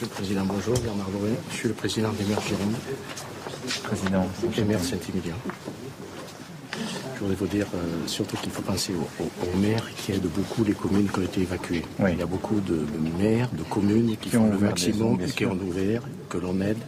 [0.00, 1.32] Monsieur le Président, bonjour, Bernard Doré.
[1.50, 2.74] Je suis le président des maires Gironde.
[3.82, 4.26] Président.
[4.56, 5.34] Et maire Saint-Émilion.
[6.72, 10.72] Je voudrais vous dire euh, surtout qu'il faut penser aux, maires qui aident beaucoup les
[10.72, 11.84] communes qui ont été évacuées.
[12.08, 12.86] Il y a beaucoup de,
[13.18, 16.00] maires, de communes qui, font le maximum, qui ont ouvert,
[16.30, 16.78] que l'on aide.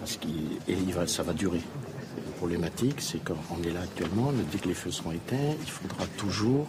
[0.00, 0.18] Parce
[0.66, 1.60] et ça va durer.
[2.16, 5.70] La problématique, c'est qu'on est là actuellement, on dit que les feux seront éteints, il
[5.70, 6.66] faudra toujours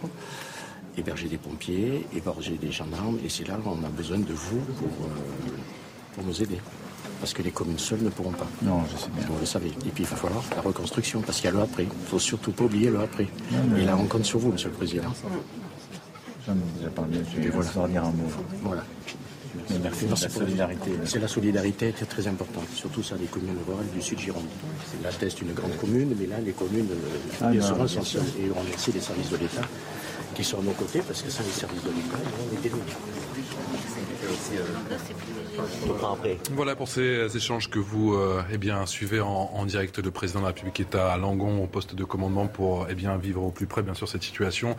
[0.96, 5.08] héberger des pompiers, héberger des gendarmes, et c'est là qu'on a besoin de vous pour,
[6.14, 6.58] pour nous aider
[7.20, 8.46] parce que les communes seules ne pourront pas.
[8.62, 9.26] Non, je sais bien.
[9.28, 9.68] Vous le savez.
[9.68, 11.84] Et puis il va falloir la reconstruction, parce qu'il y a le après.
[11.84, 13.26] Il ne faut surtout pas oublier le après.
[13.78, 15.12] Et là, on compte sur vous, Monsieur le Président.
[16.46, 17.88] J'en ai déjà parlé, je vais voilà.
[17.88, 18.30] dire un mot.
[18.62, 18.84] Voilà.
[19.70, 20.90] Mais merci de la solidarité.
[21.04, 24.44] C'est la solidarité qui est très importante, surtout ça, les communes rurales du Sud Gironde.
[25.02, 26.88] La Teste, une grande commune, mais là, les communes,
[27.40, 28.22] ah, bien sûr, sont seules.
[28.38, 29.62] Et on remercie les services de l'État
[30.36, 32.18] qui sont à nos côtés, parce que sans les services de l'État,
[32.62, 32.80] déloués.
[36.52, 39.98] Voilà pour ces échanges que vous euh, eh bien, suivez en, direct.
[39.98, 43.16] Le président de la République est à Langon au poste de commandement pour eh bien,
[43.16, 44.76] vivre au plus près bien sûr cette situation.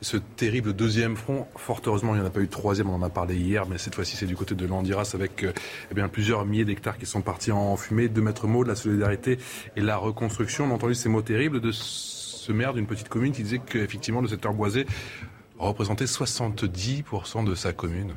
[0.00, 2.94] Ce terrible deuxième front, fort heureusement il n'y en a pas eu de troisième, on
[2.94, 5.52] en a parlé hier, mais cette fois-ci c'est du côté de l'Andiras avec euh,
[5.90, 8.08] eh bien, plusieurs milliers d'hectares qui sont partis en fumée.
[8.08, 9.38] Deux maîtres mots de la solidarité
[9.76, 10.64] et la reconstruction.
[10.64, 11.72] On a entendu ces mots terribles de
[12.44, 14.86] ce maire d'une petite commune qui disait qu'effectivement le secteur boisé
[15.58, 18.12] représentait 70% de sa commune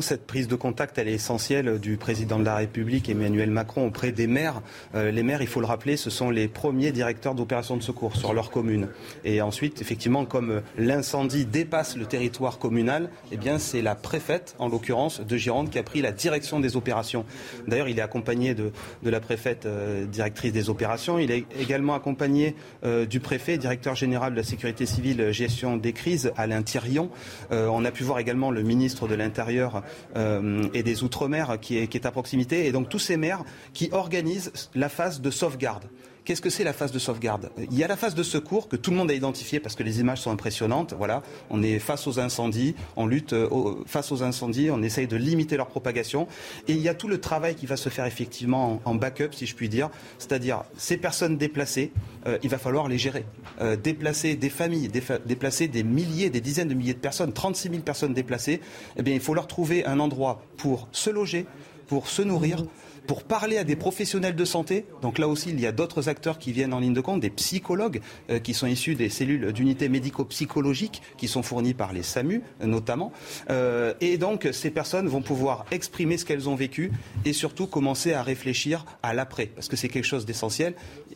[0.00, 4.12] cette prise de contact, elle est essentielle du président de la République, Emmanuel Macron, auprès
[4.12, 4.60] des maires.
[4.94, 8.14] Euh, les maires, il faut le rappeler, ce sont les premiers directeurs d'opérations de secours
[8.14, 8.88] sur leur commune.
[9.24, 14.68] Et ensuite, effectivement, comme l'incendie dépasse le territoire communal, eh bien, c'est la préfète, en
[14.68, 17.24] l'occurrence, de Gironde, qui a pris la direction des opérations.
[17.66, 21.18] D'ailleurs, il est accompagné de, la préfète euh, directrice des opérations.
[21.18, 22.54] Il est également accompagné
[22.84, 27.10] euh, du préfet, directeur général de la sécurité civile, gestion des crises, Alain Thirion.
[27.50, 29.82] on a pu voir également le ministre de l'Intérieur
[30.16, 32.66] et des Outre-mer qui est, à proximité.
[32.66, 35.84] Et donc tous ces maires qui organisent la phase de sauvegarde.
[36.28, 37.48] Qu'est-ce que c'est la phase de sauvegarde?
[37.56, 39.82] Il y a la phase de secours que tout le monde a identifiée parce que
[39.82, 40.92] les images sont impressionnantes.
[40.92, 43.48] Voilà, on est face aux incendies, on lutte euh,
[43.86, 46.28] face aux incendies, on essaye de limiter leur propagation.
[46.68, 49.46] Et il y a tout le travail qui va se faire effectivement en, backup, si
[49.46, 49.88] je puis dire.
[50.18, 51.92] C'est-à-dire ces personnes déplacées,
[52.26, 53.24] euh, il va falloir les gérer.
[53.62, 54.90] Euh, déplacer des familles,
[55.24, 58.60] déplacer des milliers, des dizaines de milliers de personnes, 36 000 personnes déplacées.
[58.98, 61.46] Eh bien, il faut leur trouver un endroit pour se loger,
[61.86, 62.64] pour se nourrir
[63.08, 64.84] pour parler à des professionnels de santé.
[65.00, 67.30] Donc là aussi, il y a d'autres acteurs qui viennent en ligne de compte, des
[67.30, 72.42] psychologues euh, qui sont issus des cellules d'unités médico-psychologiques qui sont fournies par les SAMU
[72.60, 73.12] notamment.
[73.50, 76.92] Euh, et donc ces personnes vont pouvoir exprimer ce qu'elles ont vécu
[77.24, 80.74] et surtout commencer à réfléchir à l'après, parce que c'est quelque chose d'essentiel.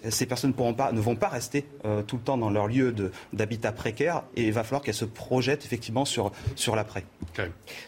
[0.09, 2.95] Ces personnes ne vont pas rester euh, tout le temps dans leur lieu
[3.35, 7.05] d'habitat précaire et il va falloir qu'elles se projettent effectivement sur, sur l'après.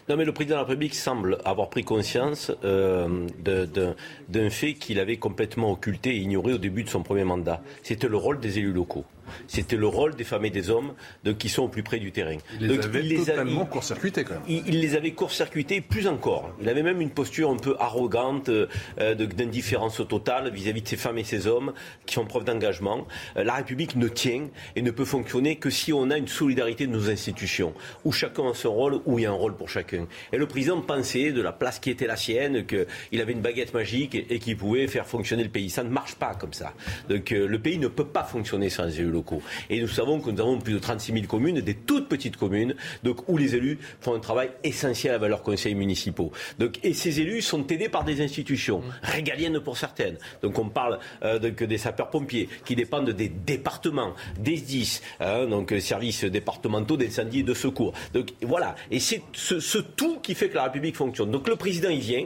[0.07, 3.94] Non mais le président de la République semble avoir pris conscience de
[4.29, 7.61] d'un fait qu'il avait complètement occulté et ignoré au début de son premier mandat.
[7.83, 9.05] C'était le rôle des élus locaux.
[9.47, 10.93] C'était le rôle des femmes et des hommes
[11.23, 12.37] de, qui sont au plus près du terrain.
[12.59, 14.43] Il les avait totalement court-circuités quand même.
[14.47, 16.51] Il, les avait court-circuités plus encore.
[16.61, 21.17] Il avait même une posture un peu arrogante, euh, d'indifférence totale vis-à-vis de ces femmes
[21.17, 21.73] et ces hommes
[22.05, 23.07] qui font preuve d'engagement.
[23.37, 26.87] Euh, la République ne tient et ne peut fonctionner que si on a une solidarité
[26.87, 27.73] de nos institutions,
[28.03, 30.07] où chacun a son rôle, où il y a un rôle pour chacun.
[30.31, 33.73] Et le président pensait de la place qui était la sienne, qu'il avait une baguette
[33.73, 35.69] magique et, qu'il pouvait faire fonctionner le pays.
[35.69, 36.73] Ça ne marche pas comme ça.
[37.09, 39.41] Donc euh, le pays ne peut pas fonctionner sans les élus locaux.
[39.69, 42.75] Et nous savons que nous avons plus de 36 000 communes, des toutes petites communes,
[43.03, 46.31] donc, où les élus font un travail essentiel avec leurs conseils municipaux.
[46.59, 50.17] Donc, et ces élus sont aidés par des institutions, régaliennes pour certaines.
[50.41, 55.79] Donc on parle euh, des sapeurs-pompiers, qui dépendent des départements, des SDIS, hein, donc euh,
[55.79, 57.93] services départementaux d'incendie et de secours.
[58.13, 61.31] Donc voilà, et c'est ce, ce tout qui fait que la République fonctionne.
[61.31, 62.25] Donc le président, il vient.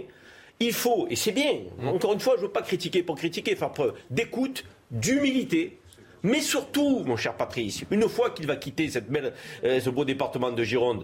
[0.62, 1.54] Il faut, et c'est bien,
[1.86, 5.79] encore une fois, je ne veux pas critiquer pour critiquer, faire preuve d'écoute, d'humilité,
[6.24, 9.34] mais surtout, mon cher Patrice, une fois qu'il va quitter cette belle,
[9.64, 11.04] euh, ce beau département de Gironde,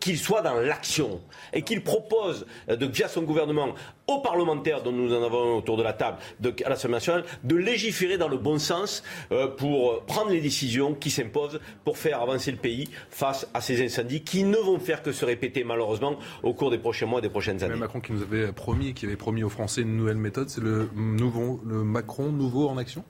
[0.00, 1.20] qu'il soit dans l'action
[1.52, 3.74] et qu'il propose, euh, via son gouvernement,
[4.06, 6.18] aux parlementaires dont nous en avons autour de la table
[6.64, 11.10] à l'Assemblée nationale, de légiférer dans le bon sens euh, pour prendre les décisions qui
[11.10, 15.12] s'imposent pour faire avancer le pays face à ces incendies qui ne vont faire que
[15.12, 17.74] se répéter malheureusement au cours des prochains mois et des prochaines années.
[17.76, 20.88] Macron qui nous avait promis, qui avait promis aux Français une nouvelle méthode, c'est le,
[20.94, 23.04] nouveau, le Macron nouveau en action?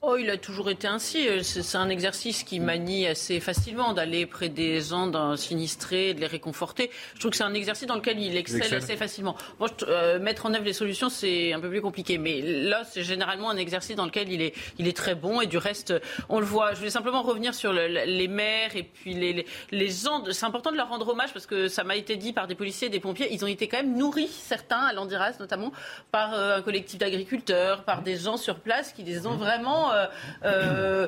[0.00, 1.26] Oh, il a toujours été ainsi.
[1.26, 6.28] Euh, c'est un exercice qui manie assez facilement d'aller près des gens sinistrés, de les
[6.28, 6.88] réconforter.
[7.14, 9.36] Je trouve que c'est un exercice dans lequel il excelle, assez facilement.
[9.82, 12.16] Euh, mettre en œuvre les solutions, c'est un peu plus compliqué.
[12.16, 15.40] Mais là, c'est généralement un exercice dans lequel il est, il est très bon.
[15.40, 15.92] Et du reste,
[16.28, 16.74] on le voit.
[16.74, 20.22] Je voulais simplement revenir sur les maires et puis les, les, gens.
[20.30, 22.88] C'est important de leur rendre hommage parce que ça m'a été dit par des policiers
[22.88, 23.32] des pompiers.
[23.32, 25.72] Ils ont été quand même nourris, certains, à l'Andiras notamment,
[26.12, 31.06] par euh, un collectif d'agriculteurs, par des gens sur place qui les ont vraiment vraiment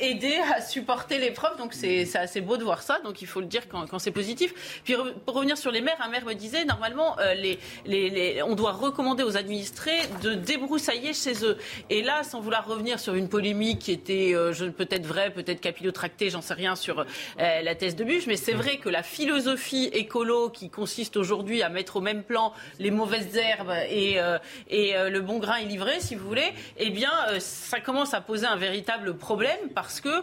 [0.00, 1.56] aidé à supporter l'épreuve.
[1.58, 2.98] Donc c'est assez beau de voir ça.
[3.04, 4.80] Donc il faut le dire quand, quand c'est positif.
[4.84, 4.94] Puis
[5.24, 9.22] pour revenir sur les maires, un maire me disait normalement les, les, on doit recommander
[9.22, 11.58] aux administrés de débroussailler chez eux.
[11.88, 14.34] Et là, sans vouloir revenir sur une polémique qui était
[14.76, 17.04] peut-être vraie, peut-être capillotractée, j'en sais rien sur
[17.38, 21.68] la thèse de bûche, mais c'est vrai que la philosophie écolo qui consiste aujourd'hui à
[21.68, 24.38] mettre au même plan les mauvaises herbes et, euh,
[24.68, 28.14] et euh, le bon grain est livré, si vous voulez, eh bien, euh, ça commence
[28.14, 30.22] à poser un véritable problème parce que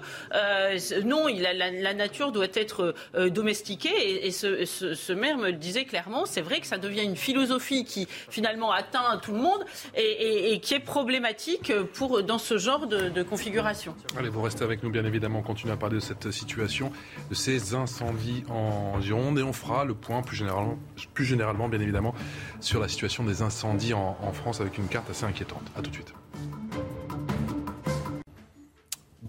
[1.03, 2.93] non, il a, la, nature doit être
[3.29, 7.85] domestiquée et, ce, maire me le disait clairement, c'est vrai que ça devient une philosophie
[7.85, 9.65] qui finalement atteint tout le monde
[9.95, 13.95] et, qui est problématique pour, dans ce genre de, configuration.
[14.17, 16.91] Allez, vous restez avec nous, bien évidemment, on continue à parler de cette situation,
[17.29, 20.77] de ces incendies en Gironde et on fera le point plus généralement,
[21.13, 22.13] plus généralement bien évidemment,
[22.61, 25.63] sur la situation des incendies en, France avec une carte assez inquiétante.
[25.75, 26.13] A tout de suite.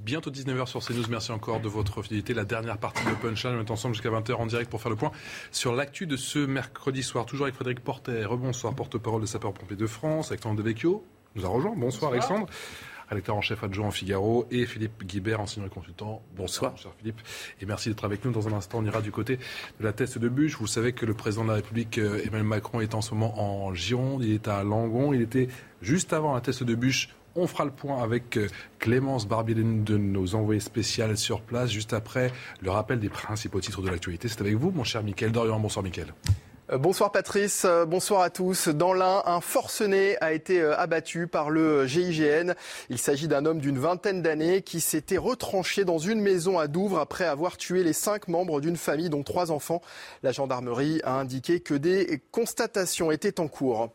[0.08, 1.04] Bientôt 19h sur CNews.
[1.10, 2.32] Merci encore de votre fidélité.
[2.32, 3.56] La dernière partie de Punchline.
[3.58, 5.12] On est ensemble jusqu'à 20h en direct pour faire le point
[5.52, 7.26] sur l'actu de ce mercredi soir.
[7.26, 8.24] Toujours avec Frédéric Porter.
[8.24, 10.30] Rebonsoir, porte-parole de Sapeurs-Pompiers de France.
[10.30, 11.04] Alexandre Devecchio
[11.34, 11.74] nous a rejoint.
[11.76, 12.12] Bonsoir, Bonsoir.
[12.12, 12.46] Alexandre
[13.10, 16.22] rédacteur en chef adjoint en Figaro, et Philippe Guibert, enseignant et consultant.
[16.36, 17.20] Bonsoir, cher Philippe,
[17.60, 18.32] et merci d'être avec nous.
[18.32, 20.58] Dans un instant, on ira du côté de la teste de bûche.
[20.58, 23.66] Vous savez que le président de la République, euh, Emmanuel Macron, est en ce moment
[23.66, 25.48] en Gironde, il est à Langon, il était
[25.80, 27.08] juste avant la teste de bûche
[27.38, 28.48] on fera le point avec euh,
[28.78, 33.82] Clémence Barbier, de nos envoyés spéciales sur place, juste après le rappel des principaux titres
[33.82, 34.28] de l'actualité.
[34.28, 35.58] C'est avec vous, mon cher Mickaël Dorian.
[35.58, 36.12] Bonsoir, Mickaël.
[36.70, 38.68] Euh, bonsoir Patrice, euh, bonsoir à tous.
[38.68, 42.54] Dans l'Ain, un forcené a été abattu par le GIGN.
[42.90, 46.98] Il s'agit d'un homme d'une vingtaine d'années qui s'était retranché dans une maison à Douvres
[46.98, 49.80] après avoir tué les cinq membres d'une famille dont trois enfants.
[50.22, 53.90] La gendarmerie a indiqué que des constatations étaient en cours.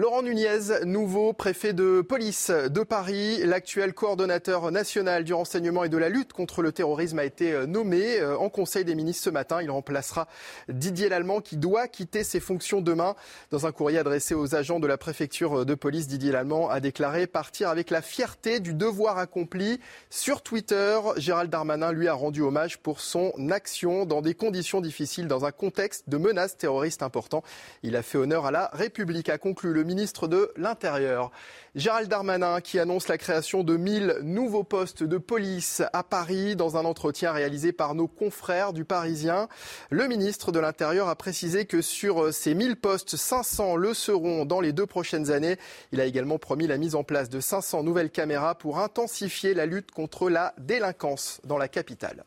[0.00, 5.98] Laurent Nunez, nouveau préfet de police de Paris, l'actuel coordonnateur national du renseignement et de
[5.98, 9.28] la lutte contre le terrorisme a été euh, nommé euh, en Conseil des ministres ce
[9.28, 9.60] matin.
[9.60, 10.26] Il remplacera
[10.70, 13.14] Didier Lallemand qui doit quitter ses fonctions demain.
[13.50, 17.26] Dans un courrier adressé aux agents de la préfecture de police, Didier Lallemand a déclaré
[17.26, 19.80] partir avec la fierté du devoir accompli.
[20.08, 25.28] Sur Twitter, Gérald Darmanin lui a rendu hommage pour son action dans des conditions difficiles
[25.28, 27.42] dans un contexte de menaces terroristes importants.
[27.82, 31.32] Il a fait honneur à la République, a conclu le ministre de l'Intérieur.
[31.74, 36.76] Gérald Darmanin qui annonce la création de 1000 nouveaux postes de police à Paris dans
[36.76, 39.48] un entretien réalisé par nos confrères du Parisien.
[39.90, 44.60] Le ministre de l'Intérieur a précisé que sur ces 1000 postes, 500 le seront dans
[44.60, 45.56] les deux prochaines années.
[45.90, 49.66] Il a également promis la mise en place de 500 nouvelles caméras pour intensifier la
[49.66, 52.24] lutte contre la délinquance dans la capitale.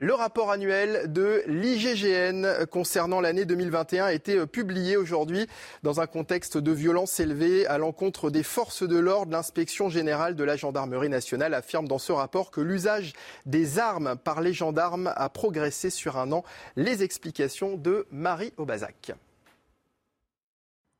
[0.00, 5.48] Le rapport annuel de l'IGGN concernant l'année 2021 a été publié aujourd'hui
[5.82, 9.32] dans un contexte de violence élevée à l'encontre des forces de l'ordre.
[9.32, 13.12] L'inspection générale de la gendarmerie nationale affirme dans ce rapport que l'usage
[13.44, 16.44] des armes par les gendarmes a progressé sur un an.
[16.76, 19.10] Les explications de Marie Aubazac.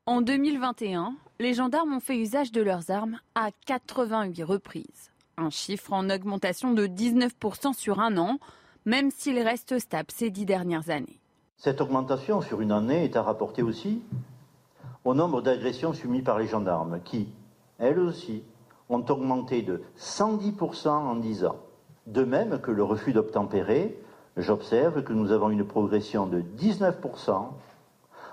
[0.07, 5.13] En 2021, les gendarmes ont fait usage de leurs armes à 88 reprises.
[5.37, 8.41] Un chiffre en augmentation de 19% sur un an
[8.85, 11.21] même s'il reste stable ces dix dernières années.
[11.57, 14.01] Cette augmentation sur une année est à rapporter aussi
[15.05, 17.29] au nombre d'agressions subies par les gendarmes, qui,
[17.79, 18.43] elles aussi,
[18.89, 21.57] ont augmenté de 110% en 10 ans.
[22.07, 23.99] De même que le refus d'obtempérer,
[24.37, 27.49] j'observe que nous avons une progression de 19%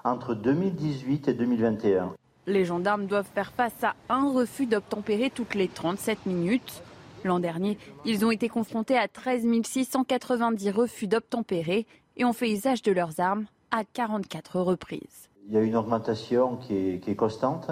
[0.03, 2.13] entre 2018 et 2021.
[2.47, 6.84] Les gendarmes doivent faire face à un refus d'obtempérer toutes les 37 minutes.
[7.26, 11.88] L'an dernier, ils ont été confrontés à 13 690 refus d'obtempérer
[12.18, 15.27] et ont fait usage de leurs armes à 44 reprises.
[15.47, 17.72] Il y a une augmentation qui est, constante,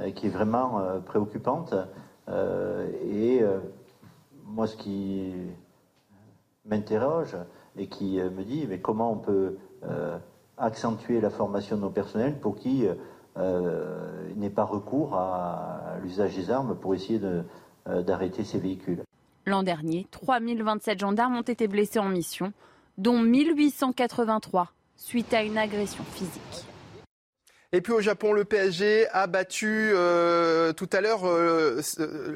[0.00, 1.72] euh, qui est vraiment euh, préoccupante.
[2.28, 3.44] Euh, et
[4.44, 5.34] moi, ce qui
[6.64, 7.36] m'interroge
[7.76, 9.56] et qui me dit, mais comment on peut
[10.58, 12.96] accentuer la formation de nos personnels pour qu'ils
[13.36, 17.44] n'aient pas recours à l'usage des armes pour essayer de,
[18.02, 19.02] d'arrêter ces véhicules.
[19.46, 22.52] L'an dernier, 3027 gendarmes ont été blessés en mission,
[22.98, 26.66] dont 1883 suite à une agression physique.
[27.72, 31.80] Et puis au Japon, le PSG a battu euh, tout à l'heure euh,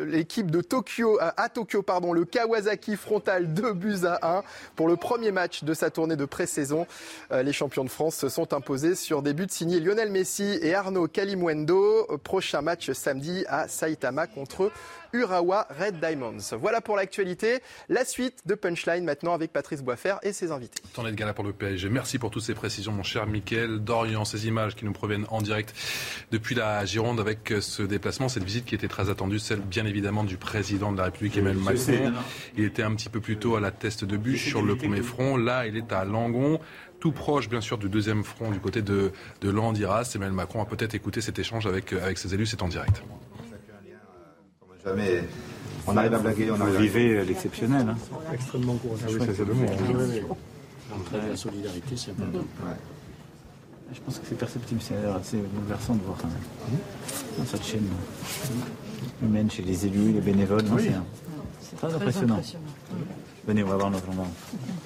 [0.07, 4.45] l'équipe de Tokyo à Tokyo, pardon, le Kawasaki Frontal 2 buts à 1
[4.77, 6.87] pour le premier match de sa tournée de pré-saison.
[7.33, 11.09] les champions de France se sont imposés sur des buts signés Lionel Messi et Arnaud
[11.09, 12.07] Kalimwendo.
[12.23, 14.71] Prochain match samedi à Saitama contre
[15.15, 16.57] Urawa Red Diamonds.
[16.61, 17.61] Voilà pour l'actualité.
[17.89, 20.83] La suite de Punchline maintenant avec Patrice Boisfer et ses invités.
[20.99, 21.89] Es de gala pour le PSG.
[21.89, 23.79] Merci pour toutes ces précisions, mon cher Mickaël.
[23.79, 25.73] Dorian, ces images qui nous proviennent en direct
[26.33, 30.25] depuis la Gironde avec ce déplacement, cette visite qui était très attendue, celle bien évidemment
[30.25, 32.13] du président de la République, Emmanuel Macron.
[32.57, 35.03] Il était un petit peu plus tôt à la teste de bûche sur le premier
[35.03, 35.37] front.
[35.37, 36.59] Là, il est à Langon
[36.99, 39.13] tout proche, bien sûr, du deuxième front du côté de,
[39.43, 40.11] de Landiras.
[40.15, 43.03] Emmanuel Macron a peut-être écouté cet échange avec, avec ses élus, c'est en direct.
[44.85, 45.25] Jamais.
[45.87, 47.89] On arrive à blaguer, on arrive Vous vivez l'exceptionnel.
[47.89, 47.97] Hein.
[48.33, 49.05] Extrêmement courageux.
[49.09, 49.67] Ah oui, ça c'est le mot.
[51.13, 52.45] La solidarité, c'est important.
[53.93, 56.79] Je pense que c'est perceptible, c'est assez bouleversant de voir quand même.
[57.39, 57.87] Dans cette chaîne
[59.23, 60.91] humaine chez les élus, les bénévoles, non, Oui.
[61.61, 62.41] c'est très, impressionnant.
[63.47, 64.31] Venez, on va voir notre gendarme.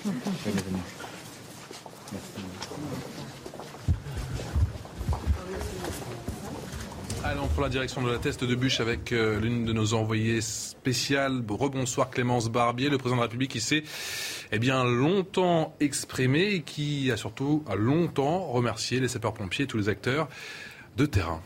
[0.05, 0.83] Venez, venez.
[7.30, 10.40] Allons pour la direction de la teste de bûche avec euh, l'une de nos envoyées
[10.40, 11.42] spéciales.
[11.46, 13.82] Rebonsoir Clémence Barbier, le président de la République qui s'est
[14.50, 19.76] eh bien, longtemps exprimé et qui a surtout a longtemps remercié les sapeurs-pompiers et tous
[19.76, 20.26] les acteurs
[20.96, 21.42] de terrain.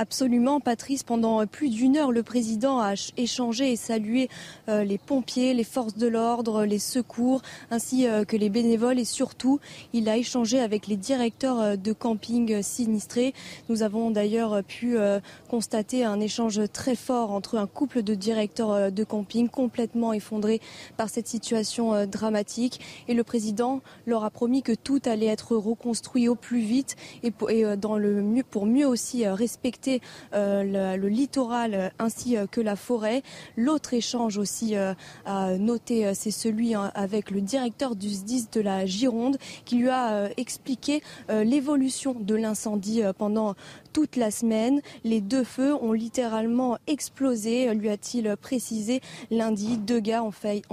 [0.00, 1.02] Absolument, Patrice.
[1.02, 4.30] Pendant plus d'une heure, le président a ch- échangé et salué
[4.70, 8.98] euh, les pompiers, les forces de l'ordre, les secours, ainsi euh, que les bénévoles.
[8.98, 9.60] Et surtout,
[9.92, 13.34] il a échangé avec les directeurs euh, de camping euh, sinistrés.
[13.68, 15.20] Nous avons d'ailleurs euh, pu euh,
[15.50, 20.62] constater un échange très fort entre un couple de directeurs euh, de camping complètement effondrés
[20.96, 22.80] par cette situation euh, dramatique.
[23.06, 27.34] Et le président leur a promis que tout allait être reconstruit au plus vite et
[27.50, 29.89] euh, dans le mieux, pour mieux aussi euh, respecter
[30.34, 33.22] euh, le, littoral euh, ainsi euh, que la forêt.
[33.56, 38.86] L'autre échange aussi à noter, c'est celui hein, avec le directeur du SDIS de la
[38.86, 43.54] Gironde qui lui a expliqué l'évolution de l'incendie pendant
[43.92, 44.80] toute la semaine.
[45.04, 49.00] Les deux feux ont littéralement explosé, lui a-t-il précisé
[49.30, 49.78] lundi.
[49.78, 50.30] Deux gars ont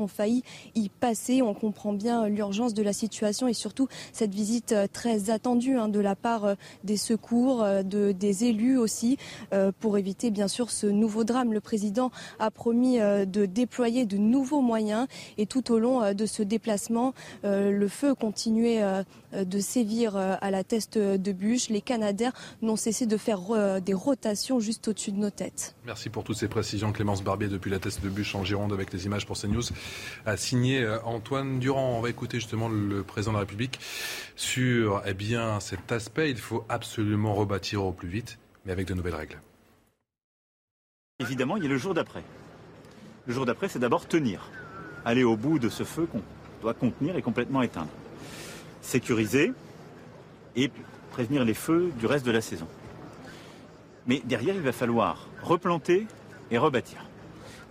[0.07, 0.43] failli,
[0.75, 1.41] y passer.
[1.41, 5.89] On comprend bien l'urgence de la situation et surtout cette visite euh, très attendue hein,
[5.89, 9.17] de la part euh, des secours, euh, de, des élus aussi,
[9.79, 11.53] pour éviter bien sûr ce nouveau drame.
[11.53, 15.07] Le président a promis de déployer de nouveaux moyens
[15.37, 17.13] et tout au long de ce déplacement,
[17.43, 18.83] le feu continuait
[19.33, 21.69] de sévir à la teste de bûche.
[21.69, 25.75] Les Canadaires n'ont cessé de faire euh, des rotations juste au-dessus de nos têtes.
[25.85, 26.91] Merci pour toutes ces précisions.
[26.91, 29.63] Clémence Barbier, depuis la teste de bûche en Gironde, avec les images pour CNews,
[30.25, 31.97] a signé euh, Antoine Durand.
[31.97, 33.79] On va écouter justement le président de la République
[34.35, 36.29] sur eh bien, cet aspect.
[36.29, 39.39] Il faut absolument rebâtir au plus vite, mais avec de nouvelles règles.
[41.19, 42.23] Évidemment, il y a le jour d'après.
[43.25, 44.51] Le jour d'après, c'est d'abord tenir.
[45.03, 46.21] Aller au bout de ce feu qu'on
[46.61, 47.89] doit contenir et complètement éteindre.
[48.81, 49.51] Sécuriser
[50.55, 50.71] et
[51.11, 52.67] prévenir les feux du reste de la saison.
[54.07, 56.07] Mais derrière, il va falloir replanter
[56.49, 56.99] et rebâtir.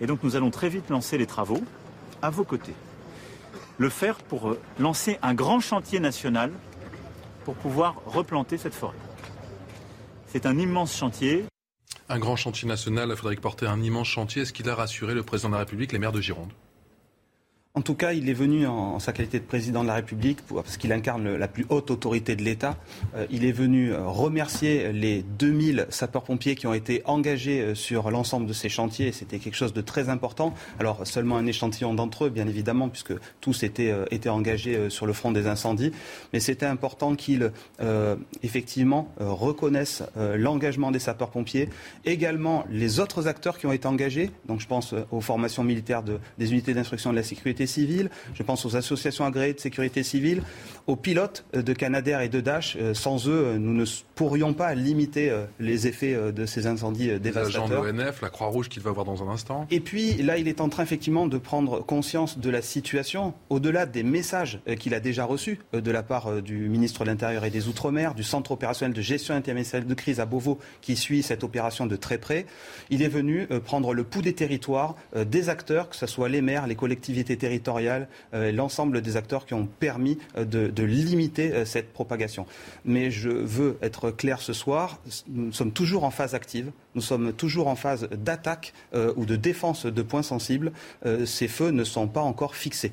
[0.01, 1.63] Et donc nous allons très vite lancer les travaux
[2.23, 2.75] à vos côtés.
[3.79, 6.53] Le faire pour euh, lancer un grand chantier national
[7.45, 8.97] pour pouvoir replanter cette forêt.
[10.27, 11.45] C'est un immense chantier.
[12.09, 14.43] Un grand chantier national, Frédéric Porter, un immense chantier.
[14.43, 16.53] Est-ce qu'il a rassuré le président de la République, les maires de Gironde?
[17.77, 20.79] En tout cas, il est venu en, sa qualité de président de la République, parce
[20.79, 22.79] qu'il incarne la plus haute autorité de l'État.
[23.15, 28.11] Euh, il est venu euh, remercier les 2000 sapeurs-pompiers qui ont été engagés euh, sur
[28.11, 29.13] l'ensemble de ces chantiers.
[29.13, 30.55] C'était quelque chose de très important.
[30.81, 33.13] Alors, seulement un échantillon d'entre eux, bien évidemment, puisque
[33.43, 33.93] tous étaient,
[34.27, 35.93] engagés sur le front des incendies.
[36.33, 41.69] Mais c'était important qu'il, euh, effectivement, reconnaisse euh, l'engagement des sapeurs-pompiers,
[42.07, 44.31] également les autres acteurs qui ont été engagés.
[44.47, 48.43] Donc, je pense aux formations militaires de- des unités d'instruction de la sécurité civile, je
[48.43, 50.43] pense aux associations agréées de sécurité civile,
[50.87, 52.77] aux pilotes euh, de Canadair et de Dash.
[52.81, 53.85] Euh, Sans eux, euh, nous ne
[54.15, 55.31] pourrions pas limiter
[55.61, 57.85] les effets de ces incendies euh, Les agents de dévastateurs.
[57.85, 59.67] l'ONF, la Croix-Rouge qu'il va voir dans un instant.
[59.71, 63.85] Et puis là, il est en train effectivement de prendre conscience de la situation, au-delà
[63.85, 67.69] des messages qu'il a déjà reçus de la part du ministre de l'Intérieur et des
[67.69, 71.87] Outre-mer, du Centre opérationnel de gestion interministérielle de crise à Beauvau, qui suit cette opération
[71.87, 72.47] de très près.
[72.89, 76.67] Il est venu prendre le pouls des territoires, des acteurs, que ce soit les maires,
[76.67, 77.56] les collectivités territoriales,
[78.35, 82.47] euh, l'ensemble des acteurs qui ont permis euh, de, limiter euh, cette propagation.
[82.85, 87.33] Mais je veux être clair ce soir, nous sommes toujours en phase active, nous sommes
[87.33, 88.73] toujours en phase d'attaque
[89.17, 90.73] ou de défense de points sensibles.
[91.25, 92.93] Ces feux ne sont pas encore fixés.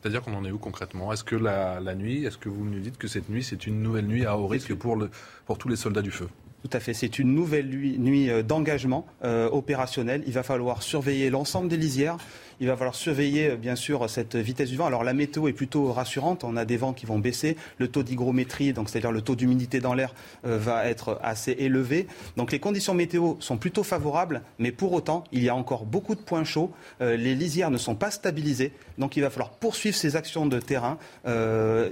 [0.00, 1.12] C'est-à-dire qu'on en est où concrètement?
[1.12, 4.06] Est-ce que la, nuit, est-ce que vous nous dites que cette nuit, c'est une nouvelle
[4.06, 6.28] nuit à haut risque pour tous les soldats du feu?
[6.62, 6.92] Tout à fait.
[6.92, 10.24] C'est une nouvelle nuit euh, d'engagement euh, opérationnel.
[10.26, 12.16] Il va falloir surveiller l'ensemble des lisières.
[12.60, 14.86] Il va falloir surveiller, euh, bien sûr, cette vitesse du vent.
[14.86, 16.42] Alors, la météo est plutôt rassurante.
[16.42, 17.56] On a des vents qui vont baisser.
[17.78, 22.08] Le taux d'hygrométrie, donc c'est-à-dire le taux d'humidité dans l'air, va être assez élevé.
[22.36, 24.42] Donc, les conditions météo sont plutôt favorables.
[24.58, 26.72] Mais pour autant, il y a encore beaucoup de points chauds.
[27.00, 28.72] les lisières ne sont pas stabilisées.
[28.98, 30.98] Donc, il va falloir poursuivre ces actions de terrain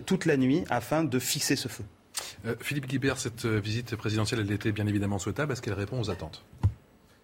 [0.06, 1.84] toute la nuit afin de fixer ce feu.
[2.46, 5.52] Euh, Philippe Guibert, cette euh, visite présidentielle, elle était bien évidemment souhaitable.
[5.52, 6.44] Est-ce qu'elle répond aux attentes?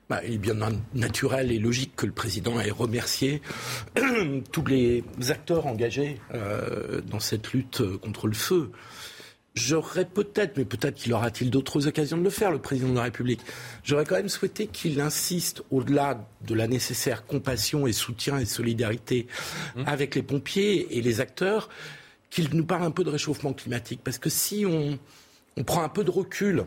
[0.09, 0.55] Bah, il est bien
[0.95, 3.41] naturel et logique que le président ait remercié
[4.53, 8.71] tous les acteurs engagés euh, dans cette lutte contre le feu.
[9.55, 13.03] J'aurais peut-être, mais peut-être qu'il aura-t-il d'autres occasions de le faire, le président de la
[13.03, 13.41] République.
[13.85, 19.27] J'aurais quand même souhaité qu'il insiste, au-delà de la nécessaire compassion et soutien et solidarité
[19.77, 19.83] mmh.
[19.87, 21.69] avec les pompiers et les acteurs,
[22.33, 24.01] qu'il nous parle un peu de réchauffement climatique.
[24.03, 24.99] Parce que si on,
[25.65, 26.65] prend un peu de recul,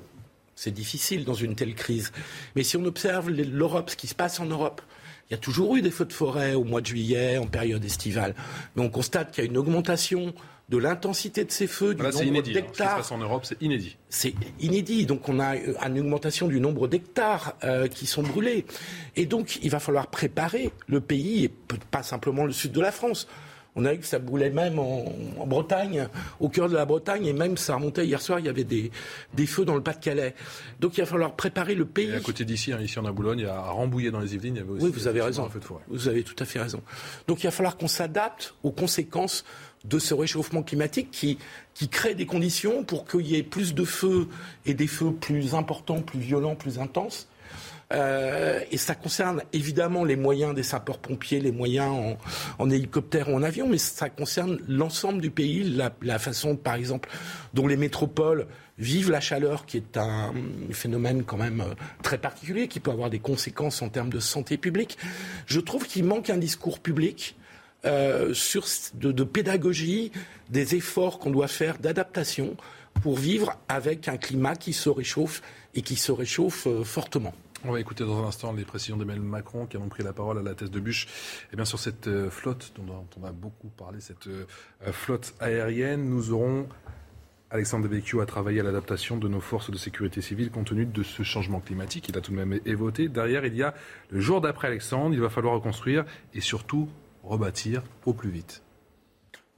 [0.55, 2.13] c'est difficile dans une telle crise,
[2.55, 4.81] mais si on observe l'Europe, ce qui se passe en Europe,
[5.27, 7.83] il y a toujours eu des feux de forêt au mois de juillet, en période
[7.83, 8.35] estivale.
[8.75, 10.35] Mais on constate qu'il y a une augmentation
[10.69, 12.43] de l'intensité de ces feux, du nombre d'hectares.
[12.43, 13.97] Ce qui se passe en Europe, c'est inédit.
[14.07, 15.07] C'est inédit.
[15.07, 18.67] Donc on a une augmentation du nombre d'hectares euh, qui sont brûlés.
[19.15, 21.51] Et donc il va falloir préparer le pays, et
[21.89, 23.27] pas simplement le sud de la France.
[23.75, 25.05] On a vu que ça brûlait même en,
[25.45, 26.07] Bretagne,
[26.39, 28.91] au cœur de la Bretagne, et même ça remontait hier soir, il y avait des,
[29.45, 30.33] feux dans le Pas-de-Calais.
[30.79, 32.13] Donc il va falloir préparer le pays.
[32.13, 34.71] à côté d'ici, hein, ici en Boulogne, à Rambouillet dans les Yvelines, il y avait
[34.71, 35.49] aussi oui, vous avez raison.
[35.49, 35.83] feu de forêt.
[35.89, 36.81] Vous avez tout à fait raison.
[37.27, 39.43] Donc il va falloir qu'on s'adapte aux conséquences
[39.83, 41.37] de ce réchauffement climatique qui,
[41.73, 44.27] qui crée des conditions pour qu'il y ait plus de feux
[44.65, 47.27] et des feux plus importants, plus violents, plus intenses.
[47.93, 52.17] Euh, et ça concerne évidemment les moyens des sapeurs-pompiers, les moyens
[52.57, 55.63] en, hélicoptère ou en avion, mais ça concerne l'ensemble du pays,
[56.01, 57.09] la, façon, par exemple,
[57.53, 58.47] dont les métropoles
[58.77, 60.33] vivent la chaleur, qui est un
[60.71, 64.57] phénomène quand même euh, très particulier, qui peut avoir des conséquences en termes de santé
[64.57, 64.97] publique.
[65.45, 67.37] Je trouve qu'il manque un discours public.
[67.85, 70.11] Euh, sur, de, de pédagogie,
[70.49, 72.57] des efforts qu'on doit faire d'adaptation
[73.03, 75.43] pour vivre avec un climat qui se réchauffe
[75.75, 77.35] et qui se réchauffe fortement.
[77.67, 80.37] On va écouter dans un instant les précisions d'Emmanuel Macron qui ont pris la parole
[80.37, 81.05] à la thèse de bûche.
[81.05, 81.09] Et
[81.53, 84.45] eh bien sur cette euh, flotte dont on a beaucoup parlé, cette euh,
[84.91, 86.67] flotte aérienne, nous aurons
[87.49, 91.03] Alexandre Devecchio a travaillé à l'adaptation de nos forces de sécurité civile compte tenu de
[91.03, 92.09] ce changement climatique.
[92.09, 93.07] Il a tout de même évoqué.
[93.07, 93.73] Derrière, il y a
[94.09, 95.15] le jour d'après Alexandre.
[95.15, 96.89] Il va falloir reconstruire et surtout
[97.23, 98.64] rebâtir au plus vite.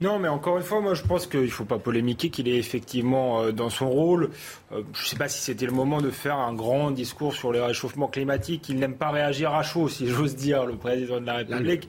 [0.00, 2.56] Non, mais encore une fois, moi je pense qu'il ne faut pas polémiquer, qu'il est
[2.56, 4.30] effectivement euh, dans son rôle.
[4.70, 7.50] Euh, je ne sais pas si c'était le moment de faire un grand discours sur
[7.50, 8.68] le réchauffement climatique.
[8.68, 11.88] Il n'aime pas réagir à chaud, si j'ose dire, le président de la République.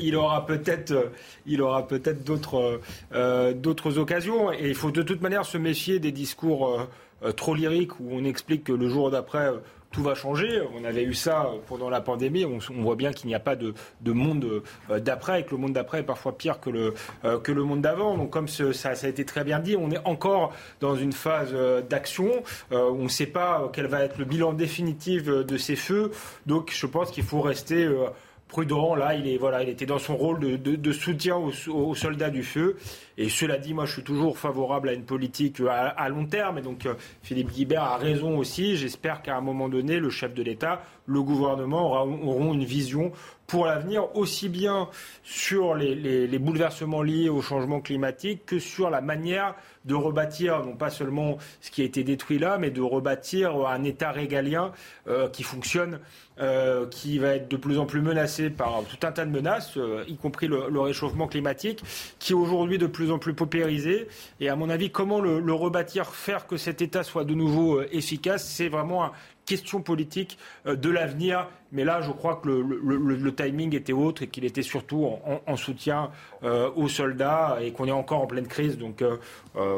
[0.00, 1.08] il, aura peut-être, euh,
[1.46, 2.80] il aura peut-être d'autres,
[3.54, 4.52] d'autres occasions.
[4.52, 6.86] Et il faut de toute manière se méfier des discours
[7.34, 9.50] trop lyriques où on explique que le jour d'après
[9.90, 10.60] tout va changer.
[10.74, 12.44] On avait eu ça pendant la pandémie.
[12.44, 15.72] On, voit bien qu'il n'y a pas de, monde euh, d'après et que le monde
[15.72, 16.94] d'après est parfois pire que le,
[17.24, 18.16] euh, que le monde d'avant.
[18.16, 21.80] Donc, comme ça, a été très bien dit, on est encore dans une phase euh,
[21.82, 22.30] d'action.
[22.70, 26.10] on ne sait pas quel va être le bilan définitif de ces feux.
[26.46, 27.88] Donc, je pense qu'il faut rester
[28.48, 28.94] prudent.
[28.94, 32.76] Là, il, est, voilà, il était dans son rôle de, soutien aux, soldats du feu.
[33.18, 36.58] Et cela dit, moi, je suis toujours favorable à une politique à, long terme.
[36.58, 38.76] Et donc, euh, Philippe Guibert a raison aussi.
[38.76, 43.12] J'espère qu'à un moment donné, le chef de l'État, le gouvernement auront une vision
[43.46, 44.88] pour l'avenir, aussi bien
[45.22, 49.54] sur les, bouleversements liés au changement climatique que sur la manière
[49.84, 53.84] de rebâtir, non pas seulement ce qui a été détruit là, mais de rebâtir un
[53.84, 54.72] État régalien
[55.06, 56.00] euh, qui fonctionne,
[56.38, 59.76] euh, qui va être de plus en plus menacé par tout un tas de menaces,
[59.76, 61.82] euh, y compris le, réchauffement climatique,
[62.18, 64.06] qui est aujourd'hui de plus en plus paupérisé.
[64.40, 68.46] Et à mon avis, comment le, rebâtir, faire que cet État soit de nouveau efficace,
[68.46, 69.12] c'est vraiment
[69.46, 70.36] question politique
[70.66, 71.48] euh, de l'avenir.
[71.72, 75.08] Mais là, je crois que le, timing était autre et qu'il était surtout
[75.46, 76.10] en, soutien
[76.44, 78.78] euh, aux soldats et qu'on est encore en pleine crise.
[78.78, 79.16] Donc, euh,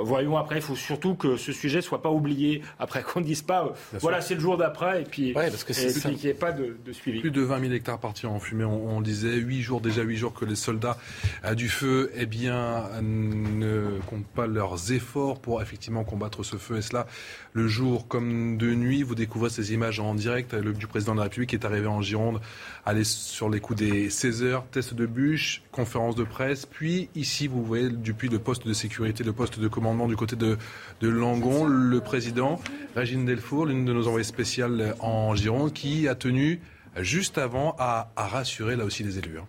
[0.03, 0.57] voyons après.
[0.57, 2.63] Il faut surtout que ce sujet soit pas oublié.
[2.79, 6.17] Après, qu'on ne dise pas, voilà, c'est le jour d'après et puis parce que qu'il
[6.17, 7.21] n'y ait pas de, suivi.
[7.21, 8.65] Plus de 20 000 hectares partis en fumée.
[8.65, 10.99] On, disait 8 jours, déjà 8 jours que les soldats
[11.43, 16.79] à du feu, eh bien, ne comptent pas leurs efforts pour effectivement combattre ce feu.
[16.79, 17.07] Et cela,
[17.53, 21.25] le jour comme de nuit, vous découvrez ces images en direct du président de la
[21.25, 22.41] République qui est arrivé en Gironde,
[22.85, 27.47] allé sur les coups des 16 heures, test de bûche, conférence de presse, puis ici
[27.47, 30.57] vous voyez depuis le poste de sécurité, le poste de commandement du côté de,
[31.01, 32.61] Langon, le président
[32.97, 36.61] Régine Delfour, l'une de nos envoyés spéciales en Gironde, qui a tenu
[36.97, 39.39] juste avant à, rassurer là aussi les élus.
[39.39, 39.47] Hein.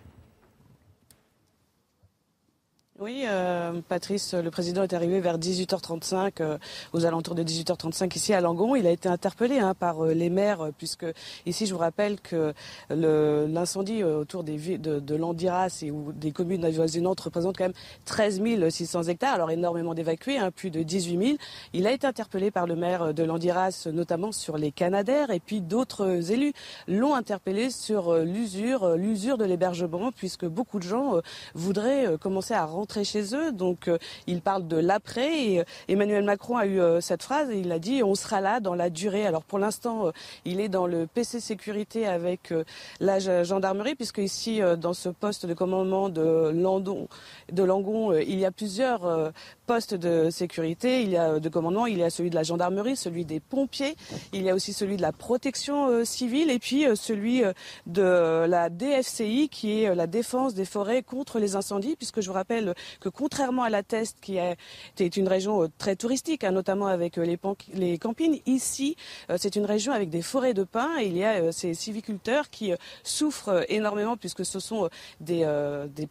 [3.02, 6.58] Oui, euh, Patrice, le président est arrivé vers 18h35, euh,
[6.92, 8.76] aux alentours de 18h35 ici à Langon.
[8.76, 11.06] Il a été interpellé hein, par euh, les maires, puisque
[11.46, 12.52] ici, je vous rappelle que
[12.90, 17.72] l'incendie autour des, de, de l'Andiras et des communes avoisinantes représente quand même
[18.04, 21.38] 13 600 hectares, alors énormément d'évacués, hein, plus de 18 000.
[21.72, 25.62] Il a été interpellé par le maire de l'Andiras, notamment sur les Canadaires, et puis
[25.62, 26.52] d'autres élus
[26.86, 31.14] l'ont interpellé sur l'usure, l'usure de l'hébergement, puisque beaucoup de gens
[31.54, 33.52] voudraient commencer à rentrer chez eux.
[33.52, 35.44] Donc euh, il parle de l'après.
[35.44, 38.40] Et euh, Emmanuel Macron a eu euh, cette phrase et il a dit on sera
[38.40, 39.26] là dans la durée.
[39.26, 40.12] Alors pour l'instant,
[40.44, 42.52] il est dans le PC sécurité avec
[43.00, 47.08] la gendarmerie, puisque ici, dans ce poste de commandement de, Landon,
[47.52, 49.32] de Langon, il y a plusieurs
[49.66, 51.02] postes de sécurité.
[51.02, 53.96] Il y a de commandement, il y a celui de la gendarmerie, celui des pompiers,
[54.32, 57.42] il y a aussi celui de la protection civile et puis celui
[57.86, 62.34] de la DFCI qui est la défense des forêts contre les incendies, puisque je vous
[62.34, 66.86] rappelle que contrairement à la Teste, qui était une région euh, très touristique, hein, notamment
[66.86, 67.38] avec euh, les,
[67.74, 68.96] les campines, ici,
[69.30, 72.72] euh, c'est une région avec des forêts de pins il y a ces civiculteurs qui
[73.02, 74.88] souffrent énormément puisque ce sont
[75.20, 75.46] des,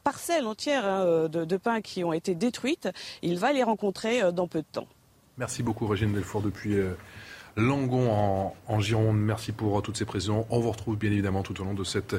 [0.03, 2.89] parcelles entières hein, de, de pins qui ont été détruites.
[3.21, 4.87] Il va les rencontrer dans peu de temps.
[5.37, 6.77] Merci beaucoup, Régine Delfour, depuis
[7.59, 9.17] Langon en, Gironde.
[9.17, 10.45] Merci pour toutes ces précisions.
[10.49, 12.15] On vous retrouve bien évidemment tout au long de cette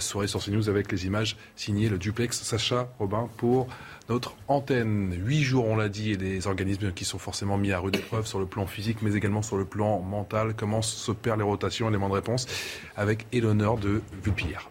[0.00, 3.68] soirée sur CNews avec les images signées le duplex Sacha Robin pour
[4.08, 5.14] notre antenne.
[5.14, 8.26] Huit jours, on l'a dit, et des organismes qui sont forcément mis à rude épreuve
[8.26, 10.54] sur le plan physique, mais également sur le plan mental.
[10.56, 12.46] Comment s'opèrent les rotations, éléments de réponse
[12.96, 14.70] avec Eleonore de Vulpillère.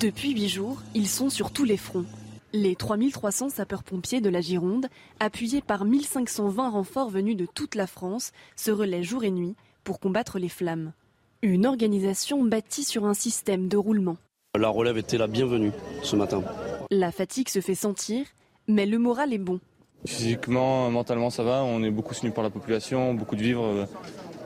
[0.00, 2.06] Depuis huit jours, ils sont sur tous les fronts.
[2.54, 4.88] Les 3300 sapeurs-pompiers de la Gironde,
[5.20, 10.00] appuyés par 1520 renforts venus de toute la France, se relaient jour et nuit pour
[10.00, 10.92] combattre les flammes.
[11.40, 14.18] Une organisation bâtie sur un système de roulement.
[14.54, 15.72] La relève était la bienvenue
[16.02, 16.42] ce matin.
[16.90, 18.26] La fatigue se fait sentir,
[18.68, 19.58] mais le moral est bon.
[20.04, 21.64] Physiquement, mentalement, ça va.
[21.64, 23.88] On est beaucoup soutenu par la population, beaucoup de vivres.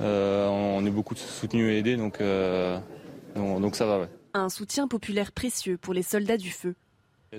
[0.01, 2.79] Euh, on est beaucoup soutenu et aidé, donc, euh,
[3.35, 4.07] donc, ça va.
[4.33, 6.77] Un soutien populaire précieux pour les soldats du feu.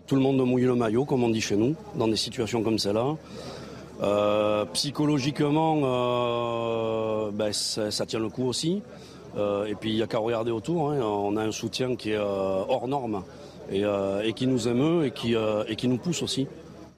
[0.05, 2.77] Tout le monde mouille le maillot, comme on dit chez nous, dans des situations comme
[2.77, 3.15] celle-là.
[4.01, 5.77] Euh, psychologiquement,
[7.31, 8.83] ben, ça, tient le coup aussi.
[9.37, 10.99] Euh, et puis il n'y a qu'à regarder autour, hein.
[10.99, 13.23] on a un soutien qui est euh, hors norme
[13.71, 15.35] euh, et, qui nous émeut et qui,
[15.67, 16.47] et qui nous pousse aussi.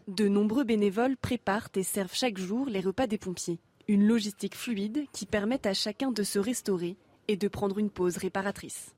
[0.07, 3.59] De nombreux bénévoles préparent et servent chaque jour les repas des pompiers.
[3.88, 6.95] Une logistique fluide qui permet à chacun de se restaurer
[7.27, 8.93] et de prendre une pause réparatrice.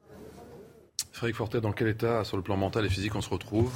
[1.11, 3.71] Frédéric Fortet, dans quel état, sur le plan mental et physique, on se retrouve?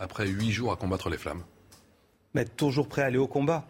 [0.00, 1.44] Après huit jours à combattre les flammes
[2.34, 3.66] Mais Toujours prêt à aller au combat.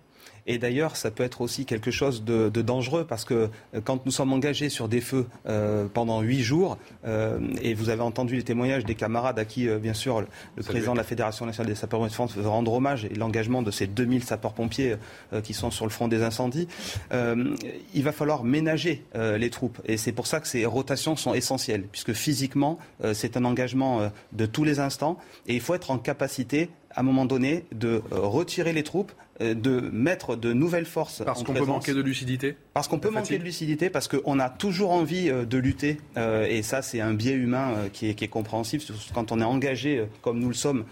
[0.51, 4.11] Et d'ailleurs, ça peut être aussi quelque chose de, dangereux parce que euh, quand nous
[4.11, 8.43] sommes engagés sur des feux euh, pendant huit jours, euh, et vous avez entendu les
[8.43, 10.25] témoignages des camarades à qui, bien sûr,
[10.57, 13.63] le président de la Fédération nationale des sapeurs-pompiers de France veut rendre hommage et l'engagement
[13.63, 14.97] de ces 2000 sapeurs-pompiers
[15.45, 16.67] qui sont sur le front des incendies,
[17.13, 19.79] il va falloir ménager les troupes.
[19.87, 22.79] Et c'est pour ça que ces rotations sont essentielles, puisque physiquement,
[23.13, 26.71] c'est un engagement de tous les instants et il faut être en capacité
[27.01, 31.23] à un moment donné, de retirer les troupes, euh, de mettre de nouvelles forces.
[31.25, 34.51] Parce qu'on peut manquer de lucidité Parce qu'on peut manquer de lucidité, parce qu'on a
[34.51, 38.25] toujours envie euh, de lutter, euh, et ça c'est un biais humain qui est, qui,
[38.25, 40.85] est, compréhensif quand on est engagé, comme nous le sommes,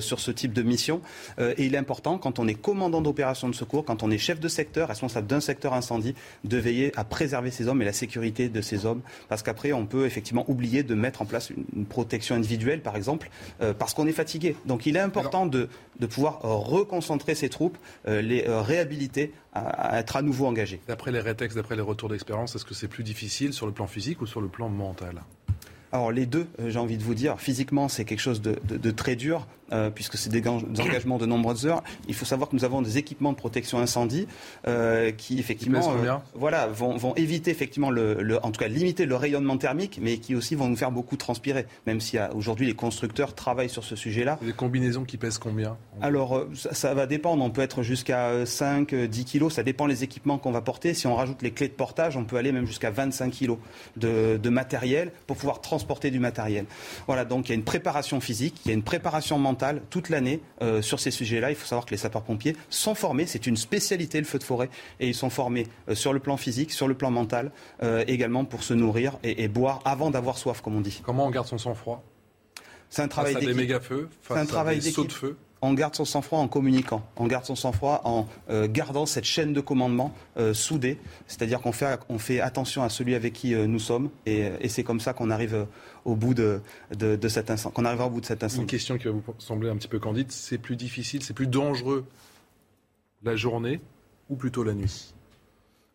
[0.00, 1.00] sur ce type de mission.
[1.38, 4.40] et il est important, quand on est commandant d'opération de secours, quand on est chef
[4.40, 6.14] de secteur, responsable d'un secteur incendie,
[6.44, 9.86] de veiller à préserver ces hommes et la sécurité de ces hommes, parce qu'après on
[9.86, 13.30] peut effectivement oublier de mettre en place une, protection individuelle, par exemple,
[13.78, 14.56] parce qu'on est fatigué.
[14.66, 15.68] Donc il est important de,
[15.98, 20.80] de pouvoir reconcentrer ces troupes euh, les euh, réhabiliter à, être à nouveau engagés.
[20.88, 23.86] D'après les rétextes, d'après les retours d'expérience, est-ce que c'est plus difficile sur le plan
[23.86, 25.22] physique ou sur le plan mental?
[25.92, 29.16] Alors les deux, euh, j'ai envie de vous dire, physiquement c'est quelque chose de, très
[29.16, 31.82] dur, euh, puisque c'est des, engagements de nombreuses heures.
[32.06, 34.28] Il faut savoir que nous avons des équipements de protection incendie
[34.68, 35.80] euh, qui effectivement
[36.34, 40.36] voilà, vont, vont, éviter effectivement, le, en tout cas limiter le rayonnement thermique, mais qui
[40.36, 44.38] aussi vont nous faire beaucoup transpirer, même si aujourd'hui les constructeurs travaillent sur ce sujet-là.
[44.40, 45.76] Des combinaisons qui pèsent combien?
[46.00, 50.38] Alors ça, va dépendre, on peut être jusqu'à 5, 10 kilos, ça dépend les équipements
[50.38, 50.94] qu'on va porter.
[50.94, 53.58] Si on rajoute les clés de portage, on peut aller même jusqu'à 25 kilos
[53.96, 56.66] de, de matériel pour pouvoir transporter du matériel.
[57.08, 59.55] Voilà, donc il y a une préparation physique, il y a une préparation mentale
[59.90, 61.50] toute l'année euh, sur ces sujets-là.
[61.50, 64.70] Il faut savoir que les sapeurs-pompiers sont formés, c'est une spécialité le feu de forêt,
[65.00, 67.50] et ils sont formés euh, sur le plan physique, sur le plan mental,
[67.82, 71.00] euh, également pour se nourrir et, boire avant d'avoir soif, comme on dit.
[71.04, 72.02] Comment on garde son sang-froid?
[72.90, 73.48] C'est un travail d'équipe.
[73.48, 75.36] des méga-feux, c'est un travail des sauts de feu?
[75.62, 79.52] On garde son sang-froid en communiquant, on garde son sang-froid en euh, gardant cette chaîne
[79.52, 83.66] de commandement euh, soudée, c'est-à-dire qu'on fait, on fait attention à celui avec qui euh,
[83.66, 85.66] nous sommes, et, c'est comme ça qu'on arrive
[86.04, 86.60] au bout de,
[86.98, 88.60] de, cet instant, qu'on arrivera au bout de cet instant.
[88.60, 91.46] Une question qui va vous sembler un petit peu candide, c'est plus difficile, c'est plus
[91.46, 92.04] dangereux
[93.22, 93.80] la journée
[94.28, 95.14] ou plutôt la nuit?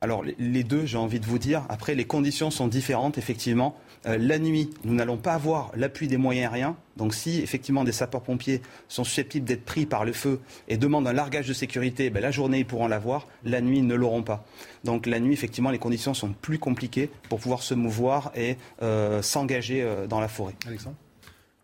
[0.03, 1.63] Alors les deux, j'ai envie de vous dire.
[1.69, 3.77] Après, les conditions sont différentes, effectivement.
[4.07, 6.75] Euh, la nuit, nous n'allons pas avoir l'appui des moyens aériens.
[6.97, 11.13] Donc si effectivement des sapeurs-pompiers sont susceptibles d'être pris par le feu et demandent un
[11.13, 14.43] largage de sécurité, ben, la journée ils pourront l'avoir, la nuit ils ne l'auront pas.
[14.83, 19.21] Donc la nuit, effectivement, les conditions sont plus compliquées pour pouvoir se mouvoir et euh,
[19.21, 20.55] s'engager euh, dans la forêt.
[20.67, 20.95] Alexandre?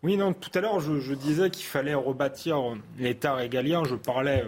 [0.04, 2.56] Oui, non, tout à l'heure, je, je disais qu'il fallait rebâtir
[2.98, 3.82] l'État régalien.
[3.84, 4.44] Je parlais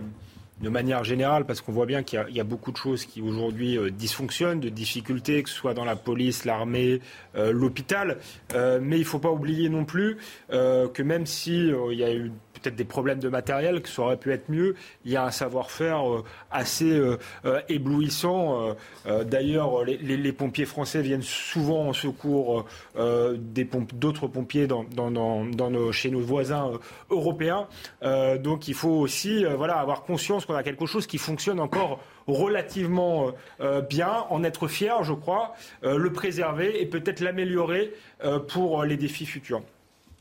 [0.60, 3.78] de manière générale, parce qu'on voit bien qu'il y, a beaucoup de choses qui aujourd'hui
[3.78, 7.00] euh, dysfonctionnent, de difficultés, que ce soit dans la police, l'armée,
[7.34, 8.18] euh, l'hôpital.
[8.54, 10.18] Euh, mais il ne faut pas oublier non plus
[10.50, 14.16] que même si il y a eu peut-être des problèmes de matériel, que ça aurait
[14.16, 14.74] pu être mieux.
[15.04, 18.74] Il y a un savoir-faire euh, assez euh, euh, éblouissant.
[19.06, 22.64] D'ailleurs, les, pompiers français viennent souvent en secours
[22.94, 26.72] d'autres pompiers dans, chez nos voisins
[27.10, 27.66] européens.
[28.02, 33.32] donc il faut aussi voilà, avoir conscience qu'on a quelque chose qui fonctionne encore relativement
[33.88, 37.92] bien, en être fier, je crois, le préserver et peut-être l'améliorer
[38.48, 39.62] pour les défis futurs.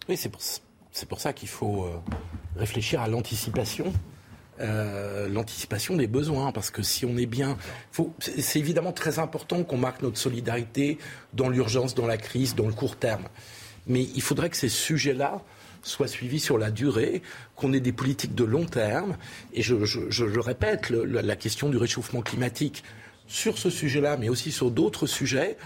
[0.07, 0.30] Oui, c'est
[1.07, 1.88] pour ça qu'il faut
[2.56, 3.94] réfléchir à l'anticipation.
[4.62, 7.58] Euh, l'anticipation des besoins, parce que si on est bien,
[8.20, 10.98] c'est évidemment très important qu'on marque notre solidarité
[11.34, 13.24] dans l'urgence, dans la crise, dans le court terme.
[13.88, 15.42] Mais il faudrait que ces sujets-là
[15.82, 17.22] soient suivis sur la durée,
[17.56, 19.16] qu'on ait des politiques de long terme.
[19.54, 22.84] Et je, je, répète, la question du réchauffement climatique
[23.28, 25.58] sur ce sujet-là, mais aussi sur d'autres sujets,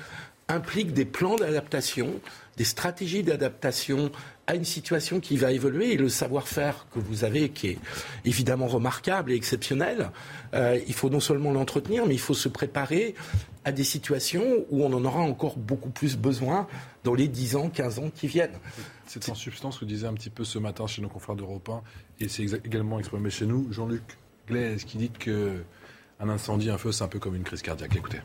[0.47, 2.19] implique des plans d'adaptation,
[2.57, 4.11] des stratégies d'adaptation
[4.45, 7.79] à une situation qui va évoluer et le savoir-faire que vous avez, qui est
[8.25, 10.11] évidemment remarquable et exceptionnel,
[10.53, 13.15] euh, il faut non seulement l'entretenir, mais il faut se préparer
[13.63, 16.67] à des situations où on en aura encore beaucoup plus besoin
[17.05, 18.59] dans les 10 ans, 15 ans qui viennent.
[19.07, 21.69] C'est en substance ce que disait un petit peu ce matin chez nos confrères d'Europe
[21.69, 21.81] 1,
[22.19, 24.03] et c'est également exprimé chez nous, Jean-Luc
[24.47, 27.95] Glaise, qui dit qu'un incendie, un feu, c'est un peu comme une crise cardiaque.
[27.95, 28.19] Écoutez.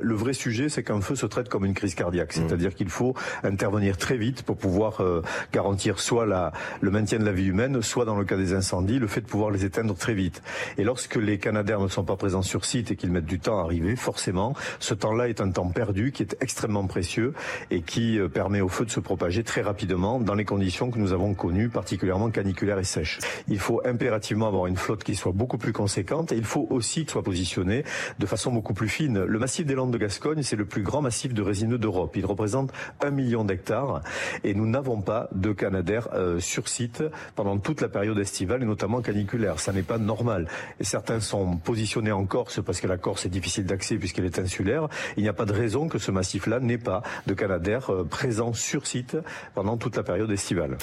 [0.00, 2.40] Le vrai sujet, c'est qu'un feu se traite comme une crise cardiaque, mmh.
[2.40, 5.22] c'est-à-dire qu'il faut intervenir très vite pour pouvoir euh,
[5.52, 8.98] garantir soit la, le maintien de la vie humaine, soit dans le cas des incendies,
[8.98, 10.42] le fait de pouvoir les éteindre très vite.
[10.78, 13.60] Et lorsque les Canadaires ne sont pas présents sur site et qu'ils mettent du temps
[13.60, 17.34] à arriver, forcément, ce temps-là est un temps perdu qui est extrêmement précieux
[17.70, 20.98] et qui euh, permet au feu de se propager très rapidement dans les conditions que
[20.98, 23.18] nous avons connues, particulièrement caniculaires et sèches.
[23.48, 27.04] Il faut impérativement avoir une flotte qui soit beaucoup plus conséquente et il faut aussi
[27.04, 27.84] que soit positionnée
[28.18, 29.24] de façon beaucoup plus fine.
[29.24, 32.16] Le massif des Landes de Gascogne, c'est le plus grand massif de résineux d'Europe.
[32.16, 32.72] Il représente
[33.02, 34.02] un million d'hectares
[34.44, 37.02] et nous n'avons pas de Canadair euh, sur site
[37.36, 39.60] pendant toute la période estivale et notamment caniculaire.
[39.60, 40.48] Ça n'est pas normal.
[40.78, 44.38] Et certains sont positionnés en Corse parce que la Corse est difficile d'accès puisqu'elle est
[44.38, 44.88] insulaire.
[45.16, 48.52] Il n'y a pas de raison que ce massif-là n'ait pas de Canadair euh, présent
[48.52, 49.16] sur site
[49.54, 50.78] pendant toute la période estivale.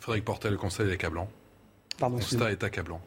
[0.00, 1.28] Frédéric Portel, le conseil est accablant.
[1.98, 3.00] Pardon, le constat est accablant.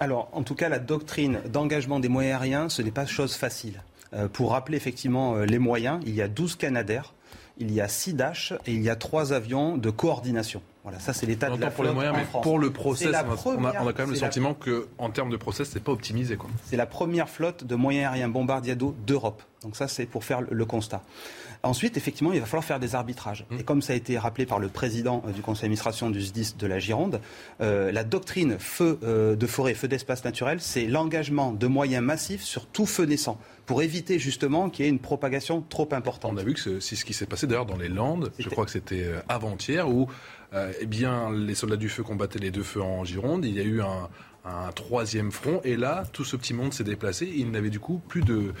[0.00, 3.82] Alors, en tout cas, la doctrine d'engagement des moyens aériens, ce n'est pas chose facile.
[4.14, 7.12] Euh, pour rappeler effectivement euh, les moyens, il y a 12 Canadair,
[7.58, 10.62] il y a 6 Dash et il y a 3 avions de coordination.
[10.82, 13.14] Voilà, ça c'est l'état de la pour les moyens, mais pour le process,
[13.44, 16.38] on, a, quand même le sentiment qu'en termes de process, c'est pas optimisé.
[16.64, 19.42] C'est la première flotte de moyens aériens bombardiers d'eau d'Europe.
[19.62, 21.02] Donc ça, c'est pour faire le constat.
[21.62, 23.44] Ensuite, effectivement, il va falloir faire des arbitrages.
[23.50, 23.58] Mmh.
[23.58, 26.54] Et comme ça a été rappelé par le président euh, du conseil d'administration du SDIS
[26.58, 27.20] de la Gironde,
[27.60, 32.42] euh, la doctrine feu euh, de forêt, feu d'espace naturel, c'est l'engagement de moyens massifs
[32.42, 36.32] sur tout feu naissant pour éviter justement qu'il y ait une propagation trop importante.
[36.34, 38.64] On a vu que c'est ce qui s'est passé d'ailleurs dans les Landes, je crois
[38.64, 40.08] que c'était avant-hier, où
[40.80, 43.44] eh bien, les soldats du feu combattaient les deux feux en Gironde.
[43.44, 44.08] Il y a eu un,
[44.44, 47.26] un troisième front, et là, tout ce petit monde s'est déplacé.
[47.26, 48.52] Et il n'avait du coup plus de,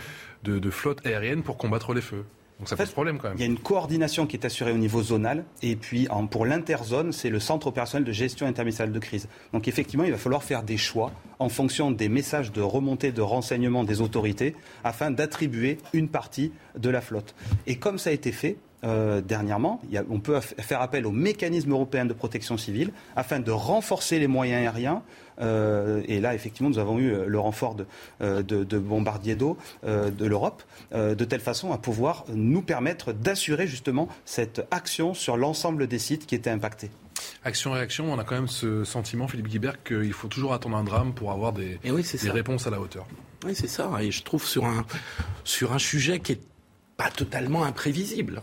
[0.44, 2.24] de, de flotte aérienne pour combattre les feux.
[2.60, 3.38] Donc ça pose problème quand même.
[3.38, 5.44] Il y a une coordination qui est assurée au niveau zonal.
[5.62, 9.28] Et puis pour l'interzone, c'est le centre opérationnel de gestion interministérielle de crise.
[9.54, 13.22] Donc effectivement, il va falloir faire des choix en fonction des messages de remontée de
[13.22, 14.54] renseignement des autorités
[14.84, 17.34] afin d'attribuer une partie de la flotte.
[17.66, 22.06] Et comme ça a été fait, euh, dernièrement, on peut faire appel au mécanisme européen
[22.06, 25.02] de protection civile afin de renforcer les moyens aériens
[25.40, 27.86] euh, et là, effectivement, nous avons eu euh, le renfort de,
[28.20, 30.62] euh, bombardiers d'eau de l'Europe,
[30.92, 36.26] de telle façon à pouvoir nous permettre d'assurer justement cette action sur l'ensemble des sites
[36.26, 36.90] qui étaient impactés.
[37.44, 41.12] Action-réaction, on a quand même ce sentiment, Philippe Guibert, qu'il faut toujours attendre un drame
[41.12, 43.06] pour avoir des, des réponses à la hauteur.
[43.44, 43.90] Oui, c'est ça.
[44.00, 44.84] Et je trouve sur un,
[45.44, 46.40] sur un sujet qui est
[47.02, 48.42] pas totalement imprévisible.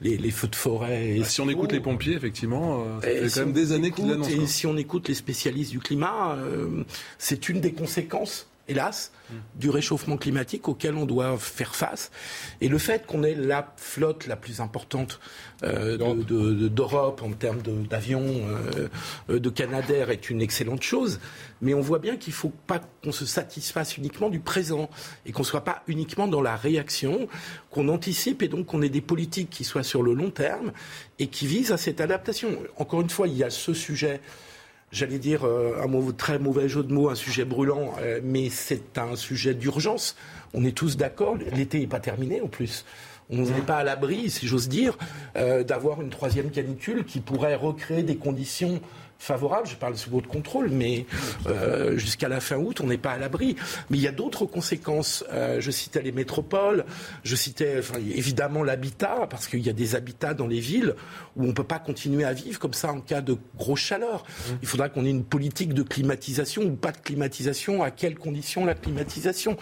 [0.00, 1.16] les, feux de forêt.
[1.18, 4.30] Bah, si on écoute les pompiers, effectivement, ça fait quand même des années qu'ils l'annoncent.
[4.30, 6.36] Et si on écoute les spécialistes du climat,
[7.18, 9.12] c'est une des conséquences hélas,
[9.54, 12.10] du réchauffement climatique auquel on doit faire face.
[12.60, 15.20] Et le fait qu'on ait la flotte la plus importante
[15.62, 15.96] euh,
[16.68, 18.88] d'Europe en termes d'avions, euh,
[19.30, 21.20] euh, de Canadair est une excellente chose.
[21.62, 24.90] Mais on voit bien qu'il ne faut pas qu'on se satisfasse uniquement du présent
[25.24, 27.28] et qu'on ne soit pas uniquement dans la réaction,
[27.70, 30.72] qu'on anticipe et donc qu'on ait des politiques qui soient sur le long terme
[31.18, 32.50] et qui visent à cette adaptation.
[32.76, 34.20] Encore une fois, il y a ce sujet
[34.96, 38.96] j'allais dire, euh, un très mauvais jeu de mots, un sujet brûlant, euh, mais c'est
[38.98, 40.16] un sujet d'urgence.
[40.54, 42.84] On est tous d'accord, l'été n'est pas terminé en plus.
[43.28, 44.96] On n'est pas à l'abri, si j'ose dire,
[45.36, 48.80] euh, d'avoir une troisième canicule qui pourrait recréer des conditions
[49.18, 51.06] favorable, je parle sous votre contrôle, mais
[51.46, 53.56] euh, jusqu'à la fin août, on n'est pas à l'abri.
[53.90, 55.24] Mais il y a d'autres conséquences.
[55.32, 56.84] Euh, je citais les métropoles,
[57.24, 57.80] je citais
[58.14, 60.94] évidemment l'habitat, parce qu'il y a des habitats dans les villes
[61.36, 64.24] où on ne peut pas continuer à vivre comme ça en cas de grosse chaleur.
[64.24, 64.52] Mmh.
[64.62, 68.64] Il faudra qu'on ait une politique de climatisation ou pas de climatisation, à quelles conditions
[68.64, 69.56] la climatisation.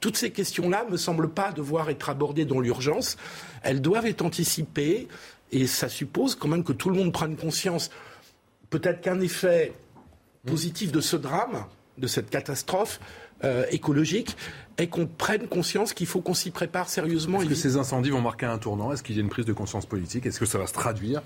[0.00, 3.16] Toutes ces questions-là ne me semblent pas devoir être abordées dans l'urgence.
[3.62, 5.08] Elles doivent être anticipées
[5.52, 7.90] et ça suppose quand même que tout le monde prenne conscience
[8.70, 9.72] peut-être qu'un effet
[10.46, 11.64] positif de ce drame,
[11.98, 13.00] de cette catastrophe
[13.44, 14.36] euh, écologique,
[14.78, 17.40] est qu'on prenne conscience qu'il faut qu'on s'y prépare sérieusement.
[17.40, 18.92] Est-ce que ces incendies vont marquer un tournant?
[18.92, 20.26] Est-ce qu'il y a une prise de conscience politique?
[20.26, 21.22] Est-ce que ça va se traduire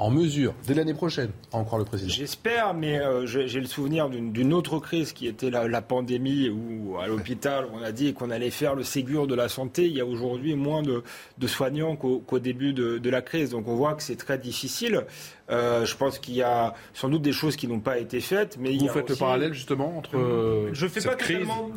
[0.00, 3.66] en mesure, dès l'année prochaine, à en croire le président J'espère, mais euh, j'ai le
[3.66, 8.30] souvenir d'une autre crise qui était la, pandémie, où à l'hôpital, on a dit qu'on
[8.30, 9.84] allait faire le Ségur de la santé.
[9.84, 11.02] Il y a aujourd'hui moins de,
[11.46, 13.50] soignants qu'au début de, de, la crise.
[13.50, 15.04] Donc on voit que c'est très difficile.
[15.50, 18.56] Euh, je pense qu'il y a sans doute des choses qui n'ont pas été faites.
[18.58, 21.16] Mais Vous faites le parallèle justement entre euh, je fais pas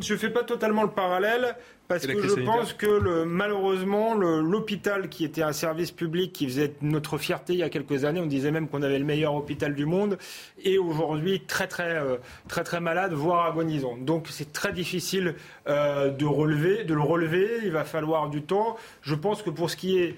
[0.00, 1.56] Je fais pas totalement le parallèle
[1.88, 6.72] parce que je pense que le, malheureusement l'hôpital qui était un service public qui faisait
[6.82, 9.74] notre fierté il y a quelques années, on disait même qu'on avait le meilleur hôpital
[9.74, 10.18] du monde,
[10.64, 12.16] est aujourd'hui très très euh,
[12.48, 13.96] très très malade, voire agonisant.
[13.96, 15.34] Donc c'est très difficile
[15.66, 17.48] de relever, de le relever.
[17.64, 18.76] Il va falloir du temps.
[19.02, 20.16] Je pense que pour ce qui est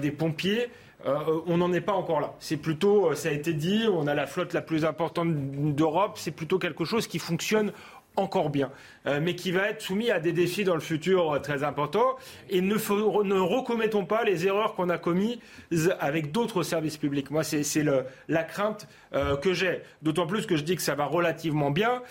[0.00, 0.68] des pompiers,
[1.06, 2.34] euh, on n'en est pas encore là.
[2.38, 5.34] C'est plutôt, euh, ça a été dit, on a la flotte la plus importante
[5.74, 7.72] d'Europe, c'est plutôt quelque chose qui fonctionne
[8.16, 8.70] encore bien,
[9.06, 12.16] euh, mais qui va être soumis à des défis dans le futur euh, très importants.
[12.48, 15.38] Et ne, ne recommettons pas les erreurs qu'on a commises
[16.00, 17.30] avec d'autres services publics.
[17.30, 17.64] Moi, c'est
[18.28, 19.82] la crainte euh, que j'ai.
[20.02, 22.02] D'autant plus que je dis que ça va relativement bien,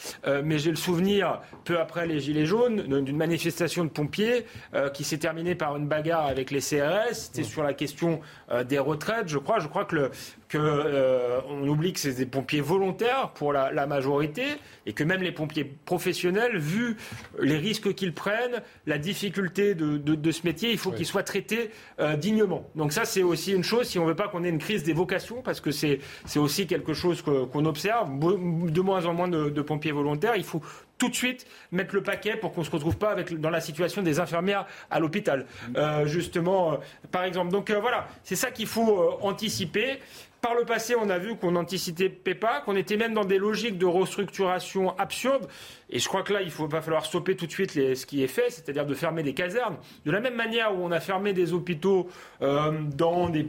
[0.43, 4.45] mais j'ai le souvenir, peu après les Gilets jaunes, d'une manifestation de pompiers
[4.93, 7.13] qui s'est terminée par une bagarre avec les CRS.
[7.13, 8.21] C'était sur la question
[8.65, 9.59] des retraites, je crois.
[9.59, 10.11] Je crois que le,
[10.53, 14.43] qu'on euh, oublie que c'est des pompiers volontaires pour la, majorité
[14.85, 16.95] et que même les pompiers professionnels, vu
[17.39, 22.15] les risques qu'ils prennent, la difficulté de, ce métier, il faut qu'ils soient traités euh,
[22.15, 22.69] dignement.
[22.75, 24.83] Donc ça, c'est aussi une chose, si on ne veut pas qu'on ait une crise
[24.83, 25.99] des vocations, parce que c'est
[26.35, 30.61] aussi quelque chose qu'on observe, de moins en moins de, pompiers volontaires, il faut
[30.97, 33.61] tout de suite mettre le paquet pour qu'on ne se retrouve pas avec, dans la
[33.61, 36.77] situation des infirmières à l'hôpital, euh, justement,
[37.11, 37.51] par exemple.
[37.51, 39.99] Donc voilà, c'est ça qu'il faut anticiper.
[40.43, 43.77] Par le passé, on a vu qu'on anticipait pas, qu'on était même dans des logiques
[43.77, 45.47] de restructuration absurdes.
[45.89, 48.25] Et je crois que là, il faut, va falloir stopper tout de suite ce qui
[48.25, 49.77] est fait, c'est-à-dire de fermer des casernes.
[50.05, 52.09] De la même manière où on a fermé des hôpitaux
[52.41, 53.45] euh, dans des,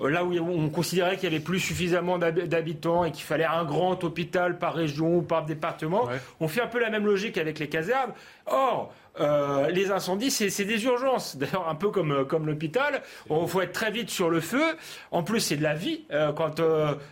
[0.00, 3.64] euh, là où on considérait qu'il y avait plus suffisamment d'habitants et qu'il fallait un
[3.64, 6.08] grand hôpital par région ou par département,
[6.40, 8.10] on fait un peu la même logique avec les casernes.
[8.46, 11.36] Or, euh, les incendies, c'est des urgences.
[11.38, 13.02] D'ailleurs, un peu comme, euh, comme l'hôpital.
[13.30, 14.62] Il faut être très vite sur le feu.
[15.10, 16.04] En plus, c'est de la vie.
[16.12, 16.60] Euh, quand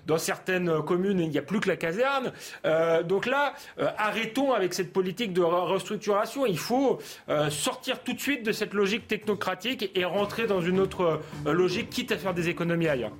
[0.06, 2.32] dans certaines communes, il n'y a plus que la caserne.
[3.04, 3.54] donc là,
[3.98, 6.46] arrêtons avec cette politique de restructuration.
[6.46, 6.98] Il faut
[7.50, 12.12] sortir tout de suite de cette logique technocratique et rentrer dans une autre logique, quitte
[12.12, 13.12] à faire des économies ailleurs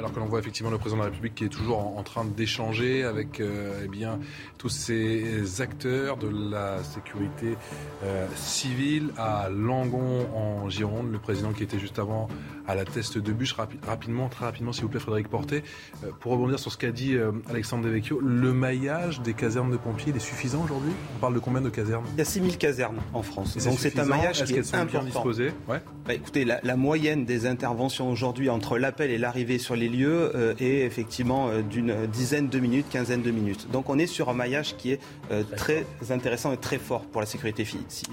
[0.00, 2.24] alors que l'on voit effectivement le président de la République qui est toujours en, train
[2.24, 4.18] d'échanger avec euh, eh bien,
[4.56, 7.56] tous ces acteurs de la sécurité
[8.02, 12.28] euh, civile à Langon en Gironde, le président qui était juste avant
[12.66, 13.54] à la teste de bûche.
[13.86, 15.64] rapidement, très rapidement, s'il vous plaît, Frédéric Portet,
[16.02, 17.14] euh, pour rebondir sur ce qu'a dit
[17.50, 20.92] Alexandre Devecchio, le maillage des casernes de pompiers, il est suffisant aujourd'hui?
[21.16, 22.06] On parle de combien de casernes?
[22.14, 23.58] Il y a 6000 casernes en France.
[23.58, 25.04] Donc c'est un maillage qui est, important.
[25.04, 25.52] disposées?
[25.68, 25.82] Ouais.
[26.06, 30.32] Bah, écoutez, la, la moyenne des interventions aujourd'hui entre l'appel et l'arrivée sur les lieux
[30.34, 33.70] euh, est effectivement euh, d'une dizaine de minutes, quinzaine de minutes.
[33.70, 35.00] Donc on est sur un maillage qui est
[35.30, 37.66] euh, très intéressant et très fort pour la sécurité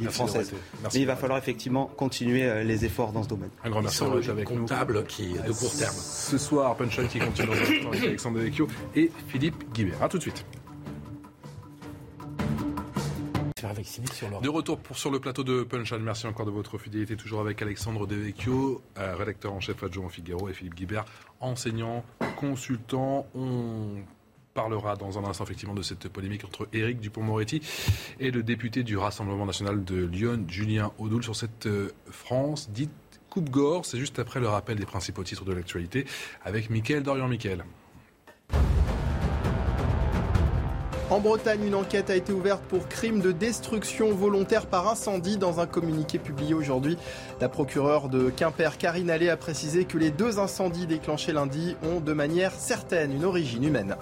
[0.09, 0.53] française.
[0.83, 3.49] Mais il va falloir effectivement continuer les efforts dans ce domaine.
[3.63, 5.95] Un grand merci avec comptable qui est de court terme.
[5.95, 10.01] Ce soir, Punchline qui continue dans avec Alexandre Devecchio et Philippe Guibert.
[10.01, 10.45] A tout de suite.
[14.41, 16.03] De retour sur le plateau de Punchline.
[16.03, 17.15] Merci encore de votre fidélité.
[17.15, 21.05] Toujours avec Alexandre Devecchio, euh, rédacteur en chef adjoint au Figaro, et Philippe Guibert,
[21.39, 22.03] enseignant,
[22.35, 23.25] consultant.
[23.35, 24.03] On
[24.53, 27.61] parlera dans un instant effectivement de cette polémique entre Éric Dupont-Moretti
[28.19, 32.91] et le député du Rassemblement national de Lyon, Julien Audoul, sur cette euh, France dite
[33.29, 33.85] coupe-gore.
[33.85, 36.05] C'est juste après le rappel des principaux titres de l'actualité
[36.43, 37.63] avec Mickaël Dorian-Mickaël.
[41.09, 45.61] En Bretagne, une enquête a été ouverte pour crime de destruction volontaire par incendie dans
[45.61, 46.97] un communiqué publié aujourd'hui.
[47.39, 52.01] La procureure de Quimper, Karine Allais, a précisé que les deux incendies déclenchés lundi ont
[52.01, 53.95] de manière certaine une origine humaine.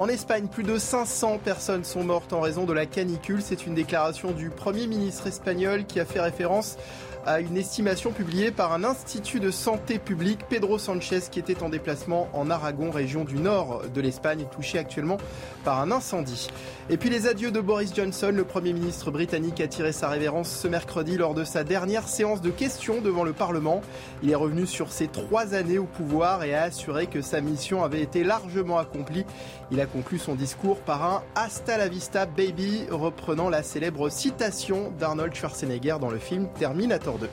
[0.00, 3.42] En Espagne, plus de 500 personnes sont mortes en raison de la canicule.
[3.42, 6.78] C'est une déclaration du Premier ministre espagnol qui a fait référence
[7.26, 11.68] à une estimation publiée par un institut de santé publique, Pedro Sanchez, qui était en
[11.68, 15.18] déplacement en Aragon, région du nord de l'Espagne, touchée actuellement
[15.64, 16.48] par un incendie.
[16.90, 20.50] Et puis les adieux de Boris Johnson, le Premier ministre britannique a tiré sa révérence
[20.50, 23.80] ce mercredi lors de sa dernière séance de questions devant le Parlement.
[24.22, 27.82] Il est revenu sur ses trois années au pouvoir et a assuré que sa mission
[27.82, 29.24] avait été largement accomplie.
[29.70, 34.92] Il a conclu son discours par un Hasta la vista baby, reprenant la célèbre citation
[34.98, 37.28] d'Arnold Schwarzenegger dans le film Terminator 2.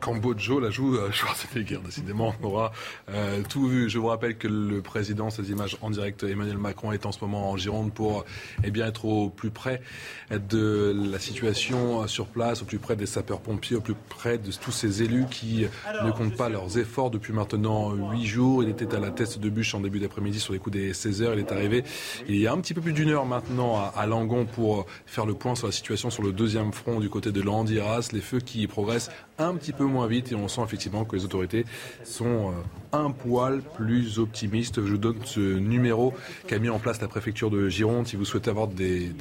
[0.00, 1.80] Cambojo la joue euh, Schwarzenegger.
[1.84, 2.72] Décidément, on aura
[3.10, 3.88] euh, tout vu.
[3.88, 7.20] Je vous rappelle que le président, ces images en direct, Emmanuel Macron est en ce
[7.20, 8.24] moment en Gironde pour
[8.64, 9.82] eh bien, être au plus près
[10.30, 14.72] de la situation sur place, au plus près des sapeurs-pompiers, au plus près de tous
[14.72, 15.66] ces élus qui
[16.04, 18.62] ne comptent pas leurs efforts depuis maintenant huit jours.
[18.62, 21.22] Il était à la teste de bûche en début d'après-midi sur les coups des 16
[21.22, 21.34] heures.
[21.34, 21.84] Il est arrivé
[22.28, 25.26] il y a un petit peu plus d'une heure maintenant à, à, Langon pour faire
[25.26, 28.08] le point sur la situation sur le deuxième front du côté de l'Andiras.
[28.12, 29.10] Les feux qui progressent
[29.40, 31.64] un petit peu moins vite et on sent effectivement que les autorités
[32.04, 32.52] sont euh,
[32.92, 34.84] un poil plus optimistes.
[34.84, 36.14] Je vous donne ce numéro
[36.46, 39.12] qu'a mis en place la préfecture de Gironde si vous souhaitez avoir des,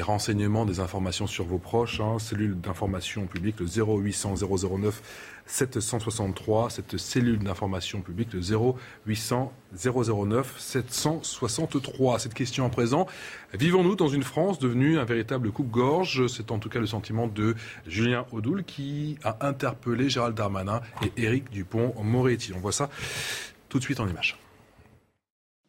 [0.00, 2.00] renseignements, des informations sur vos proches.
[2.00, 5.02] Hein, cellule d'information publique, le 0800 009
[5.46, 6.70] 763.
[6.70, 12.18] Cette cellule d'information publique, le 0800 009 763.
[12.18, 13.06] Cette question à présent,
[13.52, 16.26] vivons-nous dans une France devenue un véritable coupe-gorge?
[16.28, 17.54] C'est en tout cas le sentiment de
[17.86, 22.52] Julien Audoul qui a interpellé Gérald Darmanin et Éric Dupont-Moretti.
[22.54, 22.88] On voit ça
[23.68, 24.38] tout de suite en image.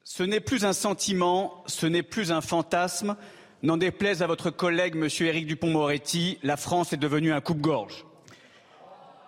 [0.04, 3.16] Ce n'est plus un sentiment, ce n'est plus un fantasme,
[3.66, 5.08] N'en déplaise à votre collègue, M.
[5.22, 8.06] Éric Dupont-Moretti, la France est devenue un coupe-gorge.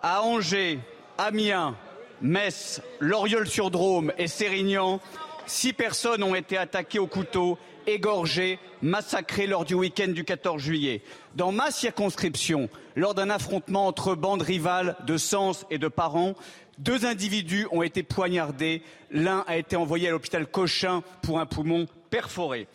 [0.00, 0.78] À Angers,
[1.18, 1.76] Amiens,
[2.22, 5.00] Metz, Loriol-sur-Drôme et Sérignan,
[5.46, 7.58] six personnes ont été attaquées au couteau,
[7.88, 11.02] égorgées, massacrées lors du week-end du 14 juillet.
[11.34, 16.34] Dans ma circonscription, lors d'un affrontement entre bandes rivales de Sens et de Parents,
[16.78, 18.82] deux individus ont été poignardés.
[19.10, 22.68] L'un a été envoyé à l'hôpital Cochin pour un poumon perforé.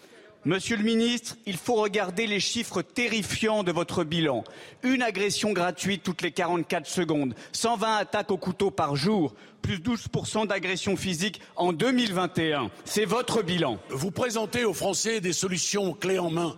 [0.45, 4.44] Monsieur le ministre, il faut regarder les chiffres terrifiants de votre bilan.
[4.84, 10.48] Une agression gratuite toutes les 44 secondes, 120 attaques au couteau par jour, plus 12%
[10.48, 12.72] d'agressions physiques en 2021.
[12.84, 13.78] C'est votre bilan.
[13.90, 16.57] Vous présentez aux Français des solutions clés en main.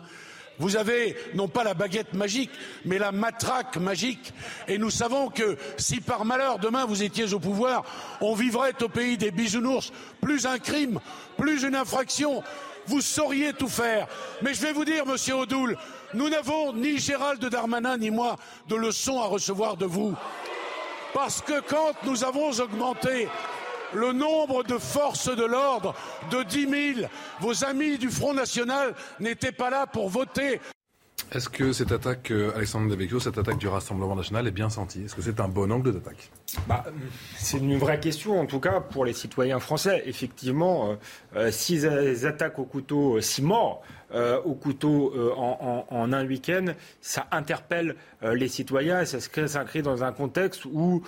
[0.58, 2.50] Vous avez non pas la baguette magique,
[2.86, 4.34] mais la matraque magique.
[4.68, 7.84] Et nous savons que si par malheur demain vous étiez au pouvoir,
[8.20, 9.92] on vivrait au pays des bisounours.
[10.22, 11.00] Plus un crime,
[11.38, 12.42] plus une infraction,
[12.88, 14.08] vous sauriez tout faire.
[14.42, 15.78] Mais je vais vous dire, monsieur Odoul,
[16.14, 18.36] nous n'avons ni Gérald Darmanin ni moi
[18.68, 20.16] de leçons à recevoir de vous.
[21.14, 23.28] Parce que quand nous avons augmenté
[23.94, 25.96] le nombre de forces de l'ordre
[26.30, 27.08] de 10 000,
[27.40, 30.60] vos amis du Front National n'étaient pas là pour voter.
[31.36, 35.04] Est-ce que cette attaque, euh, Alexandre Devecchio, cette attaque du Rassemblement national est bien sentie?
[35.04, 36.32] Est-ce que c'est un bon angle d'attaque?
[36.66, 36.86] Bah,
[37.36, 40.02] C'est une vraie question, en tout cas, pour les citoyens français.
[40.06, 40.96] Effectivement, euh,
[41.36, 41.86] euh six
[42.26, 43.84] attaques au couteau, six morts
[44.14, 46.68] euh, au couteau euh, en, en, un week-end,
[47.02, 49.02] ça interpelle euh, les citoyens.
[49.02, 51.02] Et ça s'inscrit dans un contexte où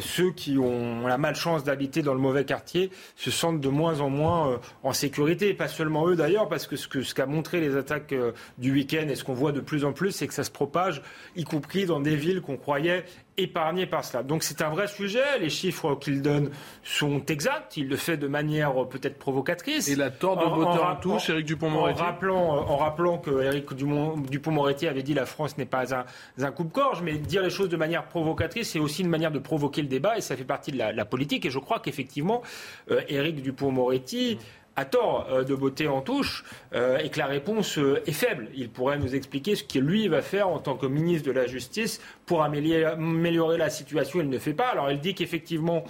[0.00, 4.10] ceux qui ont la malchance d'habiter dans le mauvais quartier se sentent de moins en
[4.10, 5.48] moins euh, en sécurité.
[5.48, 8.72] Et pas seulement eux d'ailleurs, parce que ce qu'a ce montré les attaques euh, du
[8.72, 11.02] week-end et ce qu'on voit de plus en plus, c'est que ça se propage,
[11.36, 13.04] y compris dans des villes qu'on croyait
[13.38, 14.22] épargné par cela.
[14.22, 15.38] Donc c'est un vrai sujet.
[15.40, 16.50] Les chiffres qu'il donne
[16.82, 17.76] sont exacts.
[17.76, 19.88] Il le fait de manière euh, peut-être provocatrice.
[19.88, 23.18] Et la torde de voteur en, en, touche, Éric Dupont-Moretti en rappelant, euh, en rappelant
[23.18, 26.04] que Éric Dupont-Moretti avait dit la France n'est pas un,
[26.40, 29.82] un coupe-gorge, mais dire les choses de manière provocatrice, c'est aussi une manière de provoquer
[29.82, 31.46] le débat et ça fait partie de la, la politique.
[31.46, 32.42] Et je crois qu'effectivement,
[32.90, 34.38] euh, Éric Dupont-Moretti
[34.78, 38.48] à tort euh, de botter en touche euh, et que la réponse euh, est faible.
[38.54, 41.46] Il pourrait nous expliquer ce qu'il lui va faire en tant que ministre de la
[41.46, 44.20] Justice pour améliorer la situation.
[44.20, 44.68] Il ne fait pas.
[44.68, 45.84] Alors il dit qu'effectivement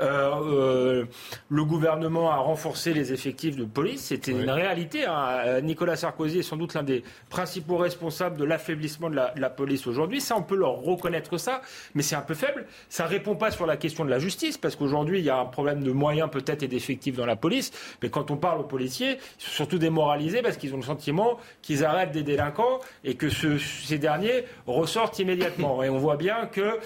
[0.00, 1.04] euh, euh,
[1.48, 4.06] le gouvernement a renforcé les effectifs de police.
[4.06, 5.04] C'était une réalité.
[5.04, 5.60] Hein.
[5.62, 10.20] Nicolas Sarkozy est sans doute l'un des principaux responsables de l'affaiblissement de, la, police aujourd'hui.
[10.20, 11.62] Ça, on peut leur reconnaître ça,
[11.94, 12.66] mais c'est un peu faible.
[12.88, 15.38] Ça ne répond pas sur la question de la justice, parce qu'aujourd'hui, il y a
[15.38, 17.72] un problème de moyens peut-être et d'effectifs dans la police.
[18.02, 21.38] Mais quand on parle aux policiers, ils sont surtout démoralisés parce qu'ils ont le sentiment
[21.62, 25.82] qu'ils arrêtent des délinquants et que ces derniers ressortent immédiatement.
[25.82, 26.78] Et on voit bien que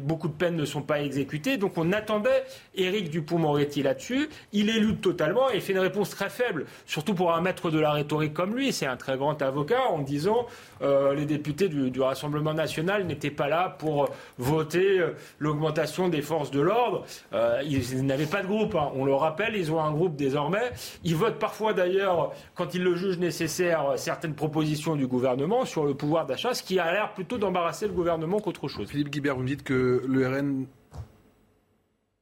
[0.00, 1.56] beaucoup de peines ne sont pas exécutées.
[1.56, 2.39] Donc on attendait
[2.74, 4.28] Éric Dupont-Moretti là-dessus.
[4.52, 7.92] Il élude totalement et fait une réponse très faible, surtout pour un maître de la
[7.92, 8.72] rhétorique comme lui.
[8.72, 10.46] C'est un très grand avocat en disant
[10.82, 16.50] euh, les députés du, Rassemblement national n'étaient pas là pour voter euh, l'augmentation des forces
[16.50, 17.04] de l'ordre.
[17.34, 18.74] Euh, ils, n'avaient pas de groupe.
[18.74, 18.90] Hein.
[18.94, 20.72] On le rappelle, ils ont un groupe désormais.
[21.04, 25.94] Ils votent parfois d'ailleurs, quand ils le jugent nécessaire, certaines propositions du gouvernement sur le
[25.94, 28.88] pouvoir d'achat, ce qui a l'air plutôt d'embarrasser le gouvernement qu'autre chose.
[28.88, 30.66] Philippe Guibert, vous me dites que le RN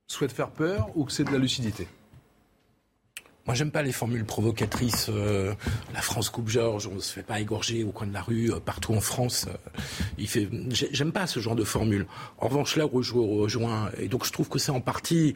[0.08, 1.86] souhaite faire peur ou que c'est de la lucidité
[3.48, 5.06] moi, j'aime pas les formules provocatrices.
[5.08, 5.54] Euh,
[5.94, 8.60] la France coupe Georges, on se fait pas égorger au coin de la rue, euh,
[8.60, 9.46] partout en France.
[9.48, 9.80] Euh,
[10.18, 10.50] il fait.
[10.68, 12.06] J'aime pas ce genre de formule.
[12.36, 15.34] En revanche, là où je rejoins, et donc je trouve que c'est en partie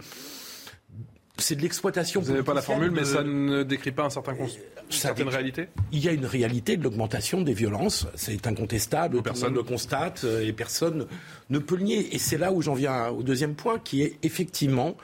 [1.39, 2.21] c'est de l'exploitation.
[2.21, 4.49] Vous n'avez pas la formule, mais ça ne décrit pas un certain une
[4.91, 9.57] certaine réalité Il y a une réalité de l'augmentation des violences, c'est incontestable, personne ne
[9.57, 11.07] le constate et personne
[11.51, 12.15] ne peut le nier.
[12.15, 14.97] Et c'est là où j'en viens au deuxième point, qui est effectivement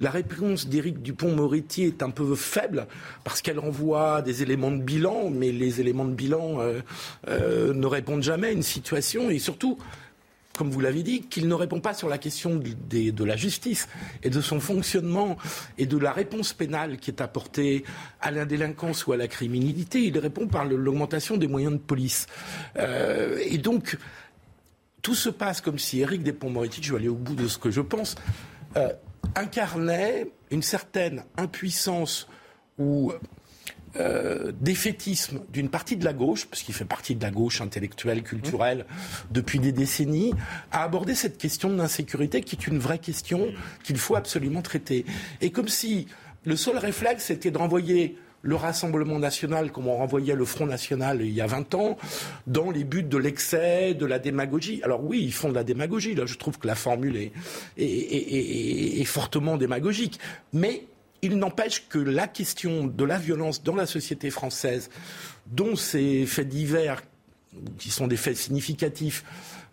[0.00, 2.86] la réponse d'Éric Dupont-Moretti est un peu faible
[3.24, 6.80] parce qu'elle renvoie des éléments de bilan, mais les éléments de bilan euh,
[7.28, 9.78] euh, ne répondent jamais à une situation et surtout
[10.56, 13.88] comme vous l'avez dit, qu'il ne répond pas sur la question de, la justice
[14.22, 15.36] et de son fonctionnement
[15.78, 17.84] et de la réponse pénale qui est apportée
[18.20, 20.02] à la délinquance ou à la criminalité.
[20.02, 22.26] Il répond par l'augmentation des moyens de police.
[22.78, 23.98] Euh, et donc,
[25.02, 27.70] tout se passe comme si Éric Dupond-Moretti, je vais aller au bout de ce que
[27.70, 28.16] je pense,
[29.34, 32.28] incarnait une certaine impuissance
[32.78, 33.12] ou
[33.98, 38.22] euh, défaitisme d'une partie de la gauche, parce qu'il fait partie de la gauche intellectuelle,
[38.22, 38.86] culturelle,
[39.30, 40.32] depuis des décennies,
[40.72, 43.48] à aborder cette question de l'insécurité qui est une vraie question
[43.84, 45.04] qu'il faut absolument traiter.
[45.40, 46.06] Et comme si
[46.44, 51.20] le seul réflexe était de renvoyer le Rassemblement national, comme on renvoyait le Front national
[51.20, 51.96] il y a 20 ans,
[52.46, 54.80] dans les buts de l'excès, de la démagogie.
[54.84, 56.14] Alors oui, ils font de la démagogie.
[56.14, 57.32] Là, je trouve que la formule est,
[57.76, 60.20] est, est fortement démagogique.
[60.52, 60.86] Mais
[61.22, 64.90] il n'empêche que la question de la violence dans la société française,
[65.46, 67.02] dont ces faits divers,
[67.78, 69.24] qui sont des faits significatifs,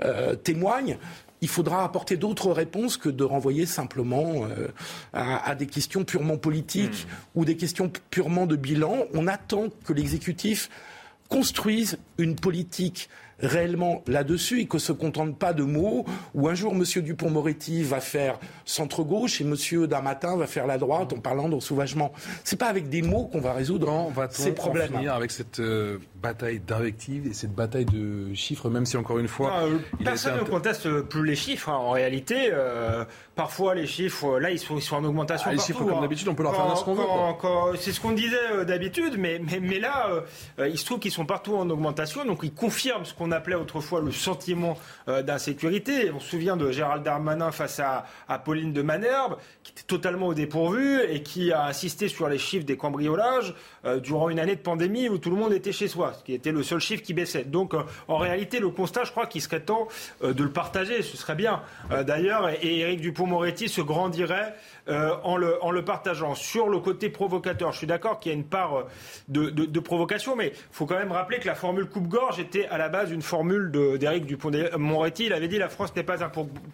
[0.02, 0.98] euh, témoignent,
[1.42, 4.70] il faudra apporter d'autres réponses que de renvoyer simplement euh,
[5.12, 7.40] à, des questions purement politiques hmm.
[7.40, 9.08] ou des questions purement de bilan.
[9.14, 10.70] On attend que l'exécutif
[11.28, 13.10] construise une politique
[13.44, 16.84] réellement là-dessus et que se contente pas de mots où un jour M.
[16.84, 19.56] Dupont-Moretti va faire centre-gauche et M.
[19.88, 22.14] Darmatin va faire la droite en parlant d'ensauvagement.
[22.44, 24.94] C'est pas avec des mots qu'on va résoudre ces problèmes.
[24.94, 29.28] finir avec cette euh, bataille d'invectives et cette bataille de chiffres, même si encore une
[29.28, 29.64] fois...
[29.64, 31.70] Euh, personne ne conteste plus les chiffres.
[31.70, 31.76] Hein.
[31.76, 33.04] En réalité, euh,
[33.36, 35.50] parfois les chiffres, là, ils sont, en augmentation.
[35.50, 36.02] Ah, les chiffres, comme hein.
[36.02, 37.03] d'habitude, on peut leur faire ce qu'on veut.
[37.78, 40.10] C'est ce qu'on disait d'habitude, mais, mais, mais, là,
[40.60, 44.02] il se trouve qu'ils sont partout en augmentation, donc ils confirment ce qu'on appelait autrefois
[44.02, 46.12] le sentiment euh, d'insécurité.
[46.12, 48.06] On se souvient de Gérald Darmanin face à,
[48.40, 52.66] Pauline de Manerbe, qui était totalement au dépourvu et qui a insisté sur les chiffres
[52.66, 53.53] des cambriolages
[53.86, 56.34] euh, durant une année de pandémie où tout le monde était chez soi, ce qui
[56.34, 57.44] était le seul chiffre qui baissait.
[57.44, 59.88] Donc, euh, en réalité, le constat, je crois qu'il serait temps
[60.22, 61.02] de le partager.
[61.02, 61.62] Ce serait bien,
[62.06, 64.53] d'ailleurs, et, Dupont-Moretti se grandirait
[64.88, 66.35] en, le, en le partageant.
[66.35, 68.85] Sur le côté provocateur, je suis d'accord qu'il y a une part
[69.27, 72.77] de, de provocation, mais il faut quand même rappeler que la formule coupe-gorge était à
[72.77, 75.26] la base une formule d'Éric Dupont-Moretti.
[75.26, 76.32] Il avait dit la France n'est pas un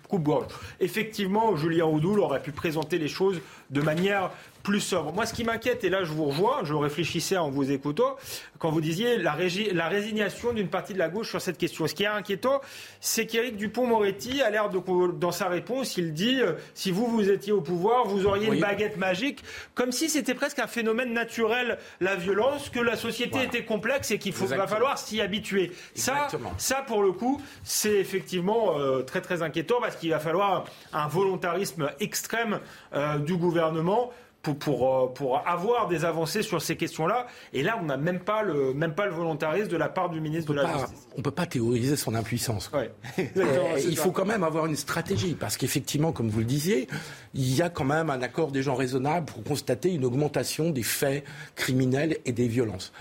[0.07, 0.47] coupe-gorge.
[0.79, 4.31] Effectivement, Julien Oudoul aurait pu présenter les choses de manière
[4.69, 5.11] plus sobre.
[5.13, 8.15] Moi, ce qui m'inquiète, et là je vous rejoins, je réfléchissais en vous écoutant,
[8.59, 9.35] quand vous disiez la,
[9.73, 11.87] la résignation d'une partie de la gauche sur cette question.
[11.87, 12.61] Ce qui est inquiétant,
[12.99, 14.79] c'est qu'Éric Dupont-Moretti a l'air de,
[15.13, 18.59] dans sa réponse, il dit euh, si vous, vous étiez au pouvoir, vous auriez une
[18.59, 23.65] baguette magique, comme si c'était presque un phénomène naturel, la violence, que la société était
[23.65, 25.71] complexe et qu'il va falloir s'y habituer.
[25.95, 26.27] Ça,
[26.59, 31.07] ça, pour le coup, c'est effectivement euh, très très inquiétant parce qu'il va falloir un
[31.07, 32.59] volontarisme extrême
[32.93, 37.27] euh, du gouvernement pour, pour, euh, pour, avoir des avancées sur ces questions-là.
[37.53, 40.21] Et là, on n'a même pas le même pas le volontarisme de la part du
[40.21, 41.07] ministre de la Justice.
[41.17, 42.71] On peut pas théoriser son impuissance.
[42.73, 42.91] Ouais.
[43.37, 46.87] Euh, il faut quand même avoir une stratégie parce qu'effectivement, comme vous le disiez,
[47.33, 50.83] il y a quand même un accord des gens raisonnables pour constater une augmentation des
[50.83, 51.23] faits
[51.55, 52.91] criminels et des violences.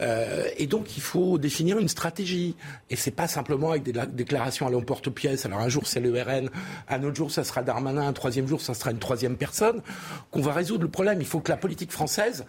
[0.00, 2.56] Euh, et donc, il faut définir une stratégie.
[2.90, 5.46] Et c'est pas simplement avec des déclarations à l'emporte-pièce.
[5.46, 6.50] Alors, un jour, c'est le RN,
[6.88, 9.80] un autre jour, ça sera Darmanin, un troisième jour, ça sera une troisième personne,
[10.30, 11.20] qu'on va résoudre le problème.
[11.20, 12.44] Il faut que la politique française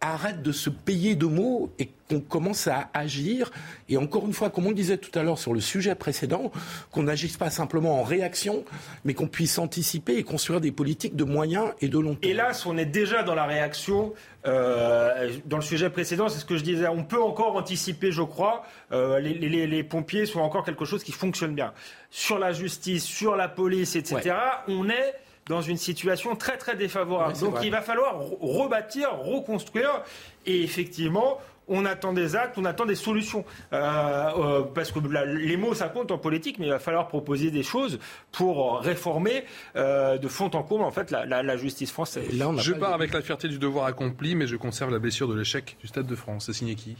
[0.00, 3.50] arrête de se payer de mots et qu'on commence à agir.
[3.88, 6.50] Et encore une fois, comme on disait tout à l'heure sur le sujet précédent,
[6.90, 8.64] qu'on n'agisse pas simplement en réaction,
[9.04, 12.32] mais qu'on puisse anticiper et construire des politiques de moyen et de long terme.
[12.32, 14.14] Hélas, on est déjà dans la réaction.
[14.46, 18.22] Euh, dans le sujet précédent, c'est ce que je disais, on peut encore anticiper, je
[18.22, 18.64] crois.
[18.92, 21.74] Euh, les, les, les, pompiers sont encore quelque chose qui fonctionne bien.
[22.10, 24.34] Sur la justice, sur la police, etc.,
[24.66, 25.14] on est
[25.50, 27.36] dans une situation très très défavorable.
[27.38, 30.02] Donc il va falloir rebâtir, reconstruire,
[30.46, 33.44] et effectivement, on attend des actes, on attend des solutions.
[33.72, 37.50] Euh, euh, parce que les mots, ça compte en politique, mais il va falloir proposer
[37.50, 37.98] des choses
[38.30, 42.28] pour réformer euh, de fond en comble en fait la, justice française.
[42.30, 45.76] je pars avec la fierté du devoir accompli, mais je conserve la blessure de l'échec
[45.80, 46.46] du Stade de France.
[46.46, 46.96] C'est signé qui?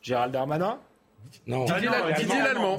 [0.00, 0.78] Gérald Darmanin?
[1.46, 1.64] Non.
[1.64, 2.78] Didier, Lallemand.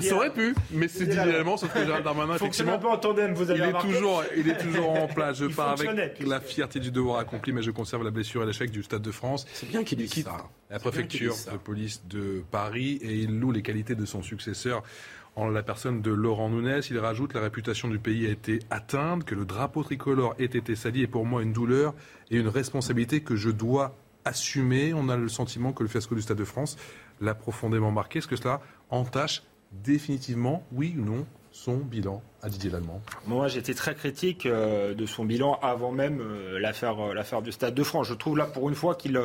[0.00, 2.74] Ça aurait pu, mais c'est Didier Lallemand, sauf que Gérald Darmanin, effectivement.
[2.74, 5.38] un peu en tandem, vous avez il est toujours, il est toujours en place.
[5.38, 8.70] Je pars avec la fierté du devoir accompli, mais je conserve la blessure et l'échec
[8.70, 9.46] du Stade de France.
[9.52, 10.28] C'est bien qu'il quitte
[10.70, 14.82] la préfecture de police de Paris et il loue les qualités de son successeur
[15.36, 16.80] en la personne de Laurent Nunez.
[16.90, 20.74] Il rajoute la réputation du pays a été atteinte, que le drapeau tricolore ait été
[20.74, 21.94] sali est pour moi une douleur
[22.30, 24.92] et une responsabilité que je dois assumer.
[24.94, 26.76] On a le sentiment que le fiasco du Stade de France
[27.20, 28.18] l'a profondément marqué.
[28.18, 33.00] Est-ce que cela entache définitivement, oui ou non, son bilan à Didier Lallemand?
[33.26, 37.74] Moi, j'étais très critique euh, de son bilan avant même euh, euh, l'affaire, du Stade
[37.74, 38.06] de France.
[38.06, 39.20] Je trouve là, pour une fois, qu'il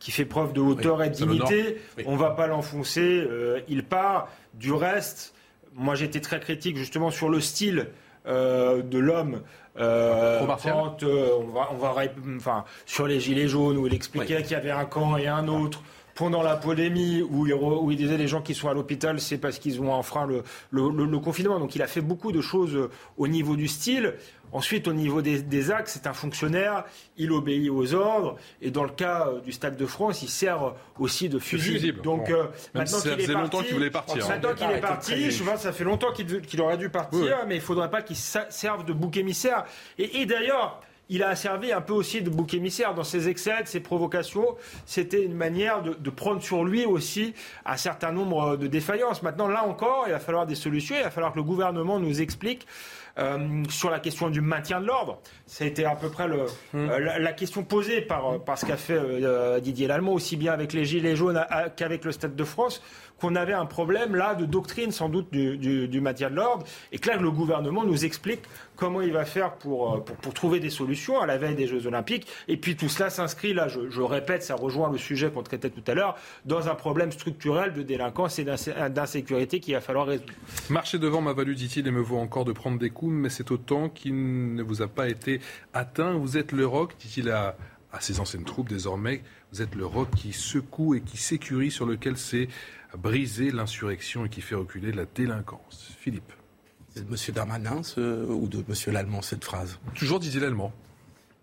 [0.00, 1.80] fait preuve de hauteur et de dignité.
[2.06, 3.26] On ne va pas l'enfoncer.
[3.68, 4.28] il part.
[4.54, 5.34] Du reste,
[5.74, 7.88] moi, j'étais très critique justement sur le style
[8.26, 9.42] de l'homme.
[9.76, 11.94] quand on va, on va,
[12.36, 15.46] enfin, sur les gilets jaunes où il expliquait qu'il y avait un camp et un
[15.48, 15.82] autre
[16.16, 19.38] pendant la polémie où il, où il disait les gens qui sont à l'hôpital, c'est
[19.38, 21.60] parce qu'ils ont enfreint le, le, confinement.
[21.60, 24.14] Donc il a fait beaucoup de choses euh, au niveau du style.
[24.52, 26.84] Ensuite, au niveau des, actes, c'est un fonctionnaire,
[27.18, 30.74] il obéit aux ordres, et dans le cas euh, du Stade de France, il sert
[30.98, 32.00] aussi de fusible.
[32.00, 34.28] Donc euh, maintenant qu'il est parti, qu'il voulait partir.
[34.28, 37.58] Maintenant qu'il est parti, je vois, ça fait longtemps qu'il aurait dû partir, mais il
[37.58, 39.64] ne faudrait pas qu'il serve de bouc émissaire.
[39.98, 43.80] et d'ailleurs, il a servi un peu aussi de bouc émissaire dans ses excès, ses
[43.80, 44.56] provocations.
[44.84, 49.22] C'était une manière de, prendre sur lui aussi un certain nombre de défaillances.
[49.22, 50.96] Maintenant, là encore, il va falloir des solutions.
[50.96, 52.66] Il va falloir que le gouvernement nous explique
[53.18, 55.20] euh, sur la question du maintien de l'ordre.
[55.46, 56.42] Ça a été à peu près le,
[56.74, 56.90] hum.
[56.90, 60.72] euh, la, question posée par, par ce qu'a fait euh, Didier Lallemand, aussi bien avec
[60.72, 61.42] les Gilets jaunes
[61.76, 62.82] qu'avec le Stade de France
[63.20, 66.66] qu'on avait un problème là de doctrine sans doute du, du, du maintien de l'ordre
[66.92, 68.42] et que là le gouvernement nous explique
[68.76, 71.66] comment il va faire pour, euh, pour, pour, trouver des solutions à la veille des
[71.66, 72.26] Jeux Olympiques.
[72.46, 75.70] Et puis tout cela s'inscrit, là je, je, répète, ça rejoint le sujet qu'on traitait
[75.70, 80.32] tout à l'heure, dans un problème structurel de délinquance et d'insécurité qu'il va falloir résoudre.
[80.70, 83.50] Marcher devant m'a valu, dit-il, et me vaut encore de prendre des coups, mais c'est
[83.50, 85.40] autant qu'il ne vous a pas été
[85.72, 86.12] atteint.
[86.12, 87.56] Vous êtes le roc, dit-il à,
[87.92, 89.22] à ses anciennes troupes désormais.
[89.52, 92.48] Vous êtes le roc qui secoue et qui sécurise sur lequel c'est
[92.96, 95.92] briser l'insurrection et qui fait reculer la délinquance.
[95.98, 96.32] Philippe.
[96.94, 97.34] C'est de M.
[97.34, 97.82] Darmanin
[98.28, 98.92] ou de M.
[98.92, 99.78] Lallemand cette phrase?
[99.94, 100.72] Toujours Didier Lallemand.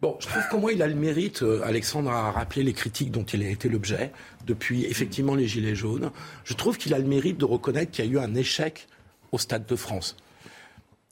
[0.02, 3.10] Bon, je trouve qu'au moins il a le mérite, euh, Alexandre a rappelé les critiques
[3.10, 4.12] dont il a été l'objet
[4.46, 6.12] depuis effectivement les Gilets jaunes.
[6.44, 8.90] Je trouve qu'il a le mérite de reconnaître qu'il y a eu un échec
[9.32, 10.18] au Stade de France.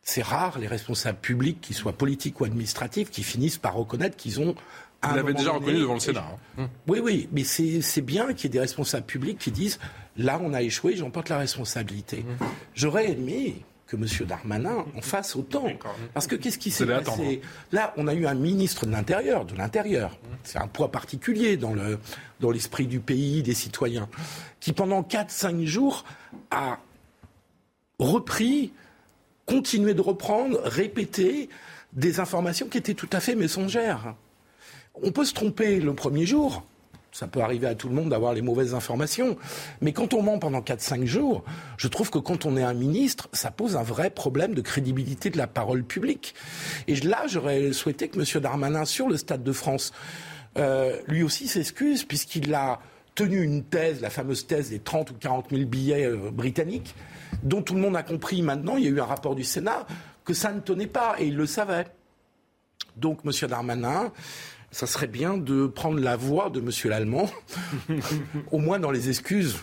[0.03, 4.41] C'est rare les responsables publics, qu'ils soient politiques ou administratifs, qui finissent par reconnaître qu'ils
[4.41, 4.55] ont
[5.03, 6.25] il l'avait déjà reconnu devant le Sénat.
[6.57, 6.69] Hein.
[6.87, 9.79] Oui, oui, mais c'est bien qu'il y ait des responsables publics qui disent
[10.17, 12.17] là, on a échoué, j'en porte la responsabilité.
[12.17, 12.45] Mmh.
[12.75, 14.05] J'aurais aimé que M.
[14.25, 15.65] Darmanin en fasse autant.
[16.13, 17.41] Parce que qu'est-ce qui s'est passé
[17.73, 20.17] Là, on a eu un ministre de l'Intérieur, de l'Intérieur.
[20.43, 21.99] C'est un poids particulier dans le
[22.39, 24.07] dans l'esprit du pays, des citoyens,
[24.61, 26.05] qui pendant 4-5 jours
[26.51, 26.79] a
[27.99, 28.71] repris,
[29.45, 31.49] continué de reprendre, répété
[31.91, 34.15] des informations qui étaient tout à fait messongères.
[34.95, 36.63] On peut se tromper le premier jour.
[37.11, 39.37] Ça peut arriver à tout le monde d'avoir les mauvaises informations.
[39.81, 41.43] Mais quand on ment pendant 4-5 jours,
[41.77, 45.29] je trouve que quand on est un ministre, ça pose un vrai problème de crédibilité
[45.29, 46.33] de la parole publique.
[46.87, 48.41] Et là, j'aurais souhaité que M.
[48.41, 49.91] Darmanin, sur le Stade de France,
[50.57, 52.79] euh, lui aussi s'excuse, puisqu'il a
[53.15, 56.95] tenu une thèse, la fameuse thèse des 30 ou 40 000 billets euh, britanniques,
[57.43, 59.85] dont tout le monde a compris maintenant, il y a eu un rapport du Sénat,
[60.23, 61.87] que ça ne tenait pas, et il le savait.
[62.95, 64.11] Donc, Monsieur Darmanin,
[64.71, 67.29] ça serait bien de prendre la voix de Monsieur l'Allemand,
[68.51, 69.57] au moins dans les excuses.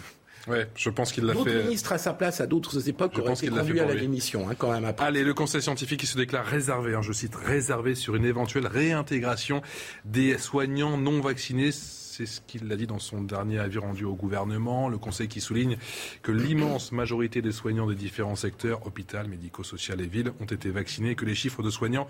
[0.47, 1.39] Ouais, je pense qu'il l'a fait.
[1.41, 3.93] D'autres ministres à sa place à d'autres époques Je auraient pense été conduits à la
[3.93, 4.01] lui.
[4.03, 4.85] démission, hein, quand même.
[4.87, 5.07] Après.
[5.07, 8.67] Allez, le Conseil scientifique qui se déclare réservé, hein, je cite, réservé sur une éventuelle
[8.67, 9.61] réintégration
[10.07, 11.71] des soignants non vaccinés.
[11.71, 14.89] C'est ce qu'il a dit dans son dernier avis rendu au gouvernement.
[14.89, 15.77] Le Conseil qui souligne
[16.23, 21.11] que l'immense majorité des soignants des différents secteurs, hôpital, médico-social et ville, ont été vaccinés
[21.11, 22.09] et que les chiffres de soignants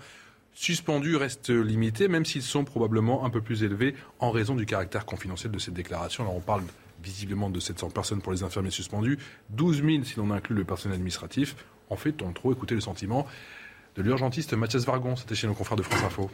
[0.59, 5.05] suspendus restent limités, même s'ils sont probablement un peu plus élevés en raison du caractère
[5.05, 6.23] confidentiel de cette déclaration.
[6.23, 6.63] Alors on parle
[7.01, 9.17] visiblement de 700 personnes pour les infirmiers suspendus,
[9.51, 11.55] 12 000 si l'on inclut le personnel administratif.
[11.89, 13.25] En fait, on trop écouter le sentiment
[13.95, 15.15] de l'urgentiste Mathias Vargon.
[15.15, 16.29] C'était chez nos confrères de France Info.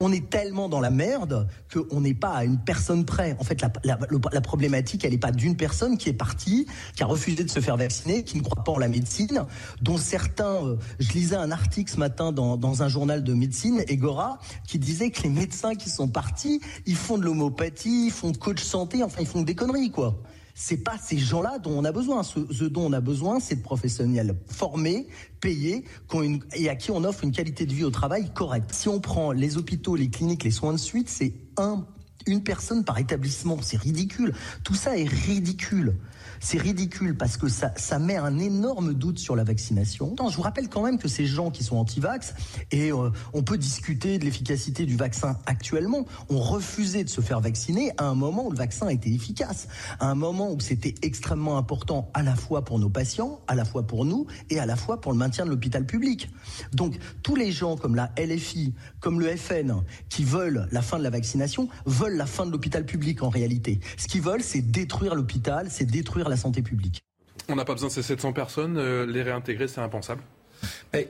[0.00, 3.34] On est tellement dans la merde qu'on n'est pas à une personne près.
[3.40, 7.44] En fait, la, problématique, elle n'est pas d'une personne qui est partie, qui a refusé
[7.44, 9.46] de se faire vacciner, qui ne croit pas en la médecine,
[9.80, 10.66] dont certains...
[10.66, 15.10] euh, je lisais un article ce matin dans, un journal de médecine, Egora, qui disait
[15.10, 19.02] que les médecins qui sont partis, ils font de l'homéopathie, ils font de coach santé,
[19.02, 20.20] enfin, ils font des conneries, quoi.
[20.58, 22.22] C'est pas ces gens-là dont on a besoin.
[22.22, 25.06] Ce, dont on a besoin, c'est de professionnels formés,
[25.38, 28.72] payés, une- et à qui on offre une qualité de vie au travail correcte.
[28.72, 31.84] Si on prend les hôpitaux, les cliniques, les soins de suite, c'est un,
[32.26, 33.58] une personne par établissement.
[33.60, 34.32] C'est ridicule.
[34.64, 35.94] Tout ça est ridicule.
[36.40, 40.14] C'est ridicule parce que ça, ça met un énorme doute sur la vaccination.
[40.18, 42.34] Non, je vous rappelle quand même que ces gens qui sont anti-vax,
[42.70, 47.40] et euh, on peut discuter de l'efficacité du vaccin actuellement, ont refusé de se faire
[47.40, 49.68] vacciner à un moment où le vaccin était efficace,
[50.00, 53.64] à un moment où c'était extrêmement important à la fois pour nos patients, à la
[53.64, 56.30] fois pour nous et à la fois pour le maintien de l'hôpital public.
[56.72, 61.02] Donc tous les gens comme la LFI, comme le FN, qui veulent la fin de
[61.02, 63.80] la vaccination, veulent la fin de l'hôpital public en réalité.
[63.96, 67.02] Ce qu'ils veulent, c'est détruire l'hôpital, c'est détruire la santé publique.
[67.48, 68.76] On n'a pas besoin de ces 700 personnes.
[68.76, 70.22] euh, les réintégrer, c'est impensable.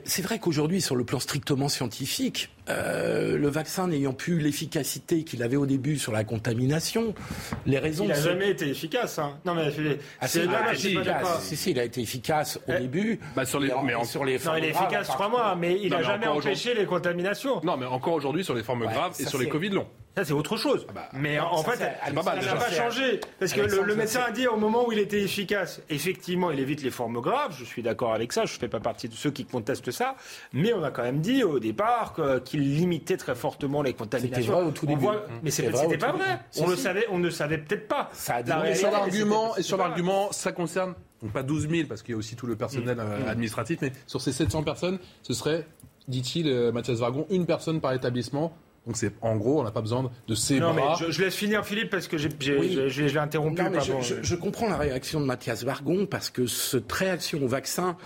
[0.05, 5.43] C'est vrai qu'aujourd'hui, sur le plan strictement scientifique, euh, le vaccin n'ayant plus l'efficacité qu'il
[5.43, 7.13] avait au début sur la contamination,
[7.65, 8.05] les raisons.
[8.05, 9.19] Il n'a jamais été efficace.
[9.19, 9.37] Hein.
[9.45, 11.21] Non, mais c'est- Ah, si, c'est- il a non, été je suis pas efficace.
[11.23, 11.41] d'accord.
[11.41, 13.19] si, si, il a été efficace au début.
[13.45, 15.29] sur les- Et en- mais en- sur les Non, formes il est graves, efficace trois
[15.29, 17.61] mois, mais il Non, n'a mais jamais empêché les contaminations.
[17.63, 19.87] Non, mais encore aujourd'hui, sur les formes graves et sur les Covid longs.
[20.15, 20.87] Ça, c'est autre chose.
[21.13, 23.19] mais en ça, fait, ça n'a pas changé.
[23.39, 26.81] Parce que le, médecin a dit au moment où il était efficace, effectivement, il évite
[26.81, 27.55] les formes graves.
[27.57, 28.45] Je suis d'accord avec ça.
[28.45, 30.15] Je ne fais pas partie de ceux qui contestent ça.
[30.53, 34.41] Mais on a quand même dit au départ que- qu'il limitait très fortement les contaminations.
[34.41, 35.01] C'était vrai au tout début.
[35.01, 35.39] voit- Mmh.
[35.43, 36.39] Mais c'est- C'était pas vrai.
[36.51, 36.81] Si, On le si.
[36.81, 38.09] savait, on ne savait peut-être pas.
[38.13, 41.67] Ça a La Et réalité, sur l'argument, et sur l'argument, ça concerne donc pas 12
[41.69, 44.63] 000 parce qu'il y a aussi tout le personnel euh, administratif, mais sur ces 700
[44.63, 45.65] personnes, ce serait,
[46.07, 48.53] dit-il, euh, Mathias Vargon, une personne par établissement.
[48.85, 51.35] Donc c'est en gros, on n'a pas besoin de ces Non, mais je, je laisse
[51.35, 52.69] finir Philippe parce que j'ai, Oui.
[52.71, 53.61] j'ai- je l'ai interrompu.
[53.61, 54.01] Non, mais je, pardon.
[54.01, 57.97] je- je comprends la réaction de Mathias Vargon parce que cette réaction au vaccin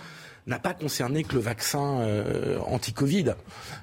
[0.46, 3.34] n'a pas concerné que le vaccin euh, anti-Covid.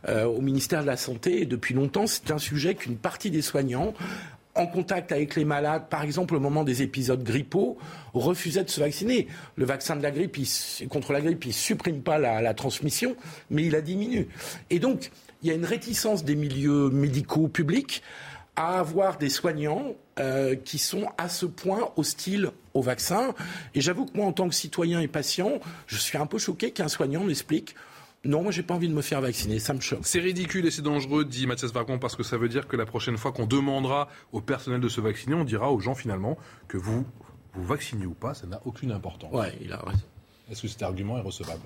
[0.07, 3.93] Euh, au ministère de la Santé, depuis longtemps, c'est un sujet qu'une partie des soignants
[4.55, 7.77] en contact avec les malades, par exemple au moment des épisodes grippaux,
[8.13, 9.27] refusaient de se vacciner.
[9.55, 10.37] Le vaccin de la grippe,
[10.89, 13.15] contre la grippe, il supprime pas la, la transmission,
[13.49, 14.27] mais il la diminue.
[14.69, 18.03] Et donc, il y a une réticence des milieux médicaux publics
[18.55, 23.33] à avoir des soignants euh, qui sont à ce point hostiles au vaccin.
[23.73, 26.71] Et j'avoue que moi, en tant que citoyen et patient, je suis un peu choqué
[26.71, 27.75] qu'un soignant m'explique
[28.25, 30.01] non, moi, j'ai pas envie de me faire vacciner, ça me choque.
[30.03, 32.85] C'est ridicule et c'est dangereux, dit Mathias Vargon, parce que ça veut dire que la
[32.85, 36.37] prochaine fois qu'on demandera au personnel de se vacciner, on dira aux gens finalement
[36.67, 37.05] que vous
[37.53, 39.33] vous vaccinez ou pas, ça n'a aucune importance.
[39.33, 40.03] Ouais, il a raison.
[40.51, 41.61] Est-ce que cet argument est recevable?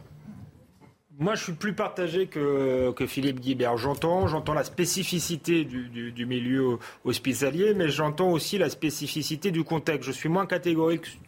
[1.19, 3.77] Moi, je suis plus partagé que, que Philippe Guibert.
[3.77, 9.63] J'entends, j'entends la spécificité du, du- du milieu hospitalier, mais j'entends aussi la spécificité du
[9.63, 10.07] contexte.
[10.07, 11.19] Je suis moins catégorique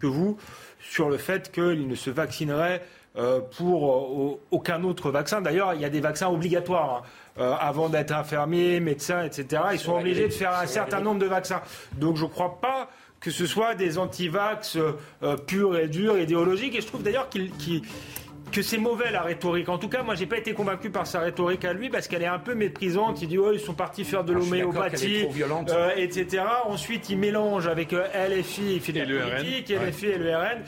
[0.00, 0.36] que vous
[0.80, 2.82] sur le fait qu'il ne se vaccinerait
[3.16, 5.40] euh, pour euh, au- aucun autre vaccin.
[5.40, 7.04] D'ailleurs, il y a des vaccins obligatoires.
[7.04, 7.08] hein.
[7.40, 11.26] Euh, avant d'être infirmier, médecin, etc., ils sont obligés de faire un certain nombre de
[11.26, 11.62] vaccins.
[11.96, 14.76] Donc je ne crois pas que ce soit des anti-vax
[15.46, 16.74] purs et durs, idéologiques.
[16.74, 17.82] Et je trouve d'ailleurs qu'il- qu'il-
[18.50, 19.68] que c'est mauvais la rhétorique.
[19.68, 22.22] En tout cas, moi, j'ai pas été convaincu par sa rhétorique à lui parce qu'elle
[22.22, 23.20] est un peu méprisante.
[23.22, 25.26] Il dit oh, ils sont partis faire de Ah, l'homéopathie,
[25.70, 26.42] euh, etc.
[26.66, 29.88] Ensuite, il mélange avec euh, LFI, il fait le Ouais.
[29.88, 30.58] LFI et le RN.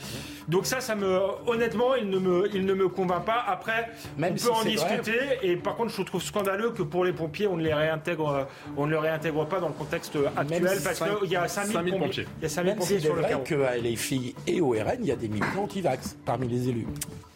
[0.47, 3.43] Donc ça, ça me, honnêtement, il ne me, il ne me convainc pas.
[3.47, 4.97] Après, Même on si peut en c'est vrai.
[4.97, 5.19] discuter.
[5.43, 8.85] Et par contre, je trouve scandaleux que pour les pompiers, on ne les réintègre, on
[8.87, 11.93] ne les réintègre pas dans le contexte actuel si parce qu'il y a 5000 5000
[11.93, 12.05] pompiers.
[12.07, 12.25] pompiers.
[12.39, 13.43] Il y a 5000 Même pompiers est sur le vrai carreau.
[13.43, 16.87] qu'à LFI et au RN, il y a des militants anti-vax parmi les élus.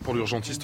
[0.03, 0.13] Pour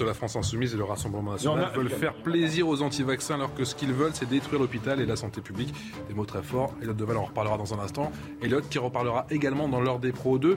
[0.04, 3.74] la France Insoumise et le Rassemblement national veulent faire plaisir aux anti-vaccins alors que ce
[3.74, 5.74] qu'ils veulent, c'est détruire l'hôpital et la santé publique.
[6.08, 6.74] Des mots très forts.
[6.82, 8.12] Elliot Deval en reparlera dans un instant.
[8.42, 10.56] Elliot qui reparlera également dans l'heure des pros 2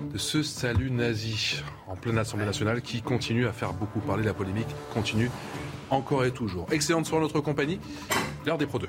[0.00, 4.22] de ce salut nazi en pleine Assemblée nationale qui continue à faire beaucoup parler.
[4.24, 5.30] La polémique continue
[5.90, 6.66] encore et toujours.
[6.70, 7.80] Excellente soirée notre compagnie.
[8.46, 8.88] L'heure des Pro 2.